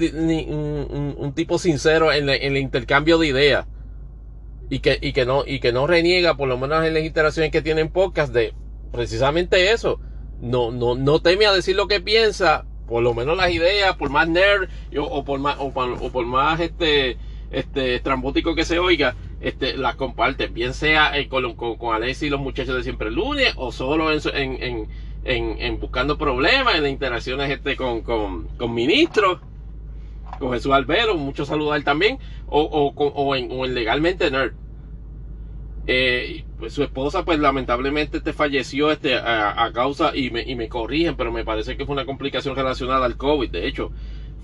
un, 1.17 1.33
tipo 1.33 1.59
sincero 1.59 2.11
en, 2.13 2.29
el 2.29 2.57
intercambio 2.57 3.17
de 3.17 3.27
ideas. 3.27 3.67
Y 4.71 4.79
que, 4.79 4.97
y, 5.01 5.13
que 5.13 5.25
no, 5.25 5.43
y 5.45 5.59
que 5.59 5.71
no 5.71 5.85
reniega, 5.85 6.37
por 6.37 6.47
lo 6.47 6.57
menos 6.57 6.83
en 6.85 6.93
las 6.93 7.03
interacciones 7.03 7.51
que 7.51 7.61
tienen 7.61 7.89
pocas, 7.89 8.31
de 8.31 8.53
precisamente 8.91 9.71
eso. 9.71 9.99
No, 10.41 10.71
no, 10.71 10.95
no 10.95 11.21
teme 11.21 11.45
a 11.45 11.53
decir 11.53 11.75
lo 11.75 11.87
que 11.87 11.99
piensa, 11.99 12.65
por 12.87 13.03
lo 13.03 13.13
menos 13.13 13.37
las 13.37 13.51
ideas, 13.51 13.95
por 13.97 14.09
más 14.09 14.27
nerd 14.27 14.69
o, 14.97 15.23
por 15.23 15.39
más, 15.39 15.57
o, 15.59 15.71
por 15.71 16.25
más 16.25 16.59
este, 16.59 17.17
este, 17.51 17.95
estrambótico 17.95 18.55
que 18.55 18.63
se 18.63 18.79
oiga, 18.79 19.15
este, 19.41 19.77
las 19.77 19.95
comparten, 19.95 20.53
bien 20.53 20.73
sea 20.73 21.17
eh, 21.17 21.27
con, 21.27 21.55
con, 21.55 21.77
con 21.77 22.03
y 22.03 22.29
los 22.29 22.39
muchachos 22.39 22.75
de 22.75 22.83
siempre 22.83 23.09
el 23.09 23.15
lunes, 23.15 23.53
o 23.57 23.71
solo 23.71 24.11
en, 24.11 24.21
en, 24.33 24.87
en, 25.25 25.61
en, 25.61 25.79
buscando 25.79 26.17
problemas, 26.17 26.75
en 26.75 26.87
interacciones 26.87 27.49
este, 27.51 27.75
con, 27.75 28.01
con, 28.01 28.47
con 28.57 28.73
ministros, 28.73 29.39
con 30.39 30.53
Jesús 30.53 30.71
Albero, 30.71 31.15
mucho 31.15 31.45
él 31.75 31.83
también, 31.83 32.17
o, 32.47 32.61
o, 32.61 32.93
o, 32.95 33.35
o 33.35 33.35
en 33.35 33.73
legalmente 33.73 34.31
nerd. 34.31 34.53
Eh, 35.91 36.45
pues 36.59 36.73
su 36.73 36.83
esposa 36.83 37.25
pues 37.25 37.39
lamentablemente 37.39 38.17
este 38.17 38.31
falleció 38.31 38.91
este 38.91 39.15
a, 39.15 39.71
causa 39.73 40.15
y 40.15 40.29
me, 40.29 40.43
y 40.43 40.53
me 40.53 40.69
corrigen 40.69 41.15
pero 41.15 41.31
me 41.31 41.43
parece 41.43 41.77
que 41.77 41.85
fue 41.85 41.93
una 41.93 42.05
complicación 42.05 42.55
relacionada 42.55 43.07
al 43.07 43.17
COVID 43.17 43.49
de 43.49 43.67
hecho 43.67 43.91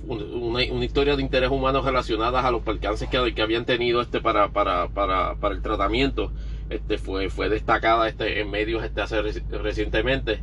una, 0.07 0.63
historia 0.83 1.15
de 1.15 1.21
interés 1.21 1.49
humano 1.49 1.81
relacionadas 1.81 2.45
a 2.45 2.51
los 2.51 2.61
percances 2.61 3.09
que, 3.09 3.33
que 3.33 3.41
habían 3.41 3.65
tenido 3.65 4.01
este 4.01 4.21
para, 4.21 4.49
para, 4.49 4.89
para, 4.89 5.35
para 5.35 5.55
el 5.55 5.61
tratamiento. 5.61 6.31
este, 6.69 6.97
fue, 6.97 7.29
fue 7.29 7.49
destacada 7.49 8.07
este, 8.07 8.41
en 8.41 8.49
medios 8.49 8.83
este, 8.83 9.01
hace 9.01 9.21
recientemente. 9.21 10.39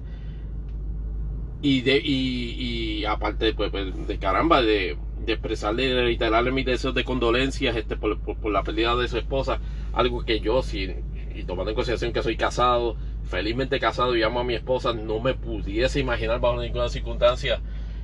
Y, 1.61 1.83
de, 1.83 2.01
y, 2.05 3.05
aparte 3.05 3.55
pues, 3.55 3.71
pues, 3.71 4.07
de 4.07 4.19
caramba, 4.19 4.63
de, 4.63 4.97
de 5.25 5.33
expresarle 5.35 5.95
reiterarle 5.95 6.51
mis 6.53 6.67
deseos 6.67 6.95
de 6.95 7.05
condolencias 7.05 7.77
este, 7.77 7.97
por, 7.97 8.19
la 8.51 8.63
pérdida 8.63 8.97
de 8.97 9.09
su 9.09 9.19
esposa, 9.19 9.61
algo 9.93 10.25
que 10.25 10.41
yo, 10.41 10.61
y 11.35 11.45
tomando 11.45 11.71
en 11.71 11.75
consideración 11.75 12.13
que 12.13 12.23
soy 12.23 12.37
casado, 12.37 12.97
felizmente 13.25 13.81
casado 13.81 14.17
y 14.17 14.23
amo 14.23 14.41
a 14.41 14.45
mi 14.45 14.55
esposa, 14.55 14.93
no 14.93 15.21
me 15.21 15.35
pudiese 15.35 16.01
imaginar 16.01 16.41
bajo 16.41 16.61
ninguna 16.61 16.89
circunstancia 16.89 17.61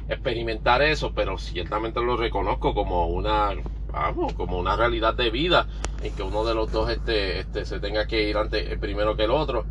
experimentar 0.09 0.83
eso, 0.83 1.13
pero 1.15 1.39
ciertamente 1.39 2.01
lo 2.01 2.17
reconozco 2.17 2.75
como 2.75 3.09
una, 3.09 3.51
vamos, 3.93 4.33
como 4.33 4.59
una 4.59 4.75
realidad 4.75 5.15
de 5.15 5.31
vida 5.31 5.67
en 6.03 6.15
que 6.15 6.23
uno 6.23 6.45
de 6.45 6.55
los 6.55 6.73
dos 6.73 6.91
este, 6.91 7.41
este, 7.41 7.65
se 7.65 7.79
tenga 7.79 8.07
que 8.07 8.29
ir 8.29 8.37
antes, 8.37 8.79
primero 8.79 9.17
que 9.17 9.25
el 9.25 9.31
otro. 9.31 9.67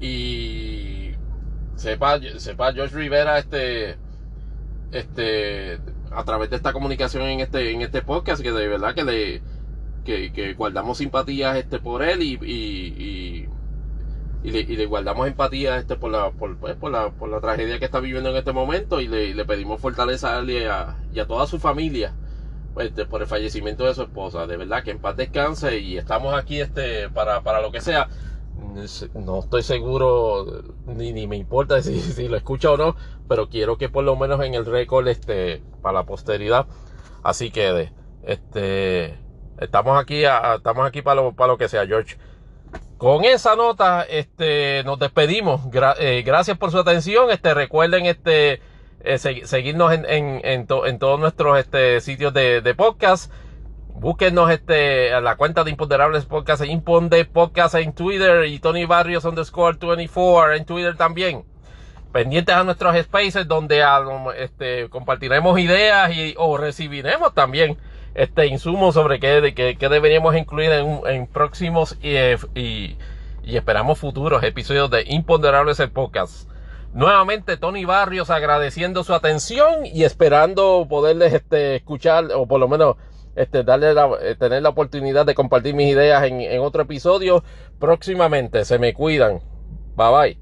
Y 0.00 1.10
sepa, 1.76 2.18
sepa 2.38 2.72
George 2.72 2.96
Rivera, 2.96 3.38
este, 3.38 3.96
este, 4.90 5.78
a 6.14 6.24
través 6.24 6.50
de 6.50 6.56
esta 6.56 6.72
comunicación 6.72 7.24
en 7.24 7.40
este, 7.40 7.72
en 7.72 7.82
este 7.82 8.02
podcast, 8.02 8.42
que 8.42 8.52
de 8.52 8.68
verdad 8.68 8.94
que 8.94 9.04
le, 9.04 9.42
que, 10.04 10.54
guardamos 10.54 10.98
simpatías 10.98 11.56
este 11.56 11.78
por 11.78 12.02
él 12.02 12.22
y, 12.22 12.38
y, 12.42 13.48
y, 14.44 14.50
le, 14.50 14.86
guardamos 14.86 15.26
empatía 15.26 15.76
este 15.76 15.96
por 15.96 16.10
la, 16.10 16.30
por, 16.30 16.56
pues, 16.58 16.74
por, 16.76 16.90
la, 16.90 17.10
por 17.10 17.28
la 17.28 17.40
tragedia 17.40 17.78
que 17.78 17.84
está 17.84 18.00
viviendo 18.00 18.30
en 18.30 18.36
este 18.36 18.52
momento 18.52 19.00
y 19.00 19.08
le, 19.08 19.44
pedimos 19.44 19.80
fortaleza 19.80 20.36
a 20.36 20.40
él 20.40 20.50
y 20.50 20.64
a, 20.64 20.96
y 21.12 21.20
a 21.20 21.26
toda 21.26 21.46
su 21.46 21.58
familia 21.58 22.12
pues, 22.74 22.88
este, 22.88 23.06
por 23.06 23.22
el 23.22 23.28
fallecimiento 23.28 23.84
de 23.84 23.94
su 23.94 24.02
esposa. 24.02 24.46
De 24.46 24.56
verdad 24.56 24.82
que 24.82 24.90
en 24.90 24.98
paz 24.98 25.16
descanse 25.16 25.78
y 25.78 25.96
estamos 25.96 26.34
aquí 26.34 26.60
este, 26.60 27.08
para, 27.10 27.42
para 27.42 27.60
lo 27.60 27.70
que 27.70 27.80
sea 27.80 28.08
no 29.14 29.40
estoy 29.40 29.62
seguro 29.62 30.46
ni, 30.86 31.12
ni 31.12 31.26
me 31.26 31.36
importa 31.36 31.82
si, 31.82 32.28
lo 32.28 32.36
escucha 32.36 32.70
o 32.70 32.76
no, 32.76 32.96
pero 33.28 33.48
quiero 33.48 33.78
que 33.78 33.88
por 33.88 34.04
lo 34.04 34.16
menos 34.16 34.40
en 34.42 34.54
el 34.54 34.66
récord 34.66 35.06
este, 35.08 35.62
para 35.82 36.00
la 36.00 36.04
posteridad 36.04 36.66
así 37.22 37.50
quede. 37.50 37.92
Este, 38.24 39.18
estamos 39.58 40.00
aquí, 40.00 40.24
estamos 40.24 40.86
aquí 40.86 41.02
para 41.02 41.22
lo, 41.22 41.32
para 41.32 41.52
lo 41.52 41.58
que 41.58 41.68
sea, 41.68 41.86
George. 41.86 42.16
Con 42.98 43.24
esa 43.24 43.56
nota, 43.56 44.02
este, 44.02 44.82
nos 44.84 44.98
despedimos. 44.98 45.60
Eh, 45.98 46.22
gracias 46.24 46.56
por 46.56 46.70
su 46.70 46.78
atención. 46.78 47.30
Este, 47.30 47.52
recuerden, 47.52 48.06
este, 48.06 48.60
eh, 49.00 49.18
seguirnos 49.18 49.92
en, 49.92 50.04
en, 50.04 50.40
en, 50.44 50.66
en, 50.68 50.98
todos 50.98 51.18
nuestros 51.18 51.58
este, 51.58 52.00
sitios 52.00 52.32
de, 52.32 52.60
de 52.60 52.74
podcast. 52.74 53.32
Búsquenos 54.02 54.50
este, 54.50 55.14
a 55.14 55.20
la 55.20 55.36
cuenta 55.36 55.62
de 55.62 55.70
Imponderables 55.70 56.24
Podcast, 56.24 56.64
Imponde 56.64 57.24
Podcast 57.24 57.76
en 57.76 57.92
Twitter 57.92 58.46
y 58.46 58.58
Tony 58.58 58.84
Barrios 58.84 59.24
underscore 59.24 59.78
24 59.80 60.54
en 60.54 60.64
Twitter 60.64 60.96
también. 60.96 61.44
Pendientes 62.10 62.52
a 62.52 62.64
nuestros 62.64 62.96
spaces 63.00 63.46
donde 63.46 63.84
este, 64.38 64.88
compartiremos 64.88 65.56
ideas 65.60 66.10
y, 66.16 66.34
o 66.36 66.56
recibiremos 66.56 67.32
también 67.32 67.78
este 68.16 68.48
insumos 68.48 68.94
sobre 68.94 69.20
qué, 69.20 69.54
qué, 69.54 69.88
deberíamos 69.88 70.34
incluir 70.34 70.72
en, 70.72 71.28
próximos 71.28 71.96
y, 72.02 72.16
y, 72.58 72.96
y, 73.44 73.56
esperamos 73.56 74.00
futuros 74.00 74.42
episodios 74.42 74.90
de 74.90 75.04
Imponderables 75.06 75.78
el 75.78 75.92
Podcast. 75.92 76.50
Nuevamente 76.92 77.56
Tony 77.56 77.84
Barrios 77.84 78.30
agradeciendo 78.30 79.04
su 79.04 79.14
atención 79.14 79.86
y 79.86 80.02
esperando 80.02 80.88
poderles 80.90 81.34
este, 81.34 81.76
escuchar 81.76 82.24
o 82.34 82.48
por 82.48 82.58
lo 82.58 82.66
menos 82.66 82.96
este, 83.34 83.64
darle 83.64 83.94
la, 83.94 84.10
eh, 84.20 84.36
tener 84.36 84.62
la 84.62 84.70
oportunidad 84.70 85.26
de 85.26 85.34
compartir 85.34 85.74
mis 85.74 85.92
ideas 85.92 86.24
en, 86.24 86.40
en 86.40 86.60
otro 86.60 86.82
episodio 86.82 87.44
próximamente. 87.78 88.64
Se 88.64 88.78
me 88.78 88.94
cuidan. 88.94 89.40
Bye 89.96 90.10
bye. 90.10 90.41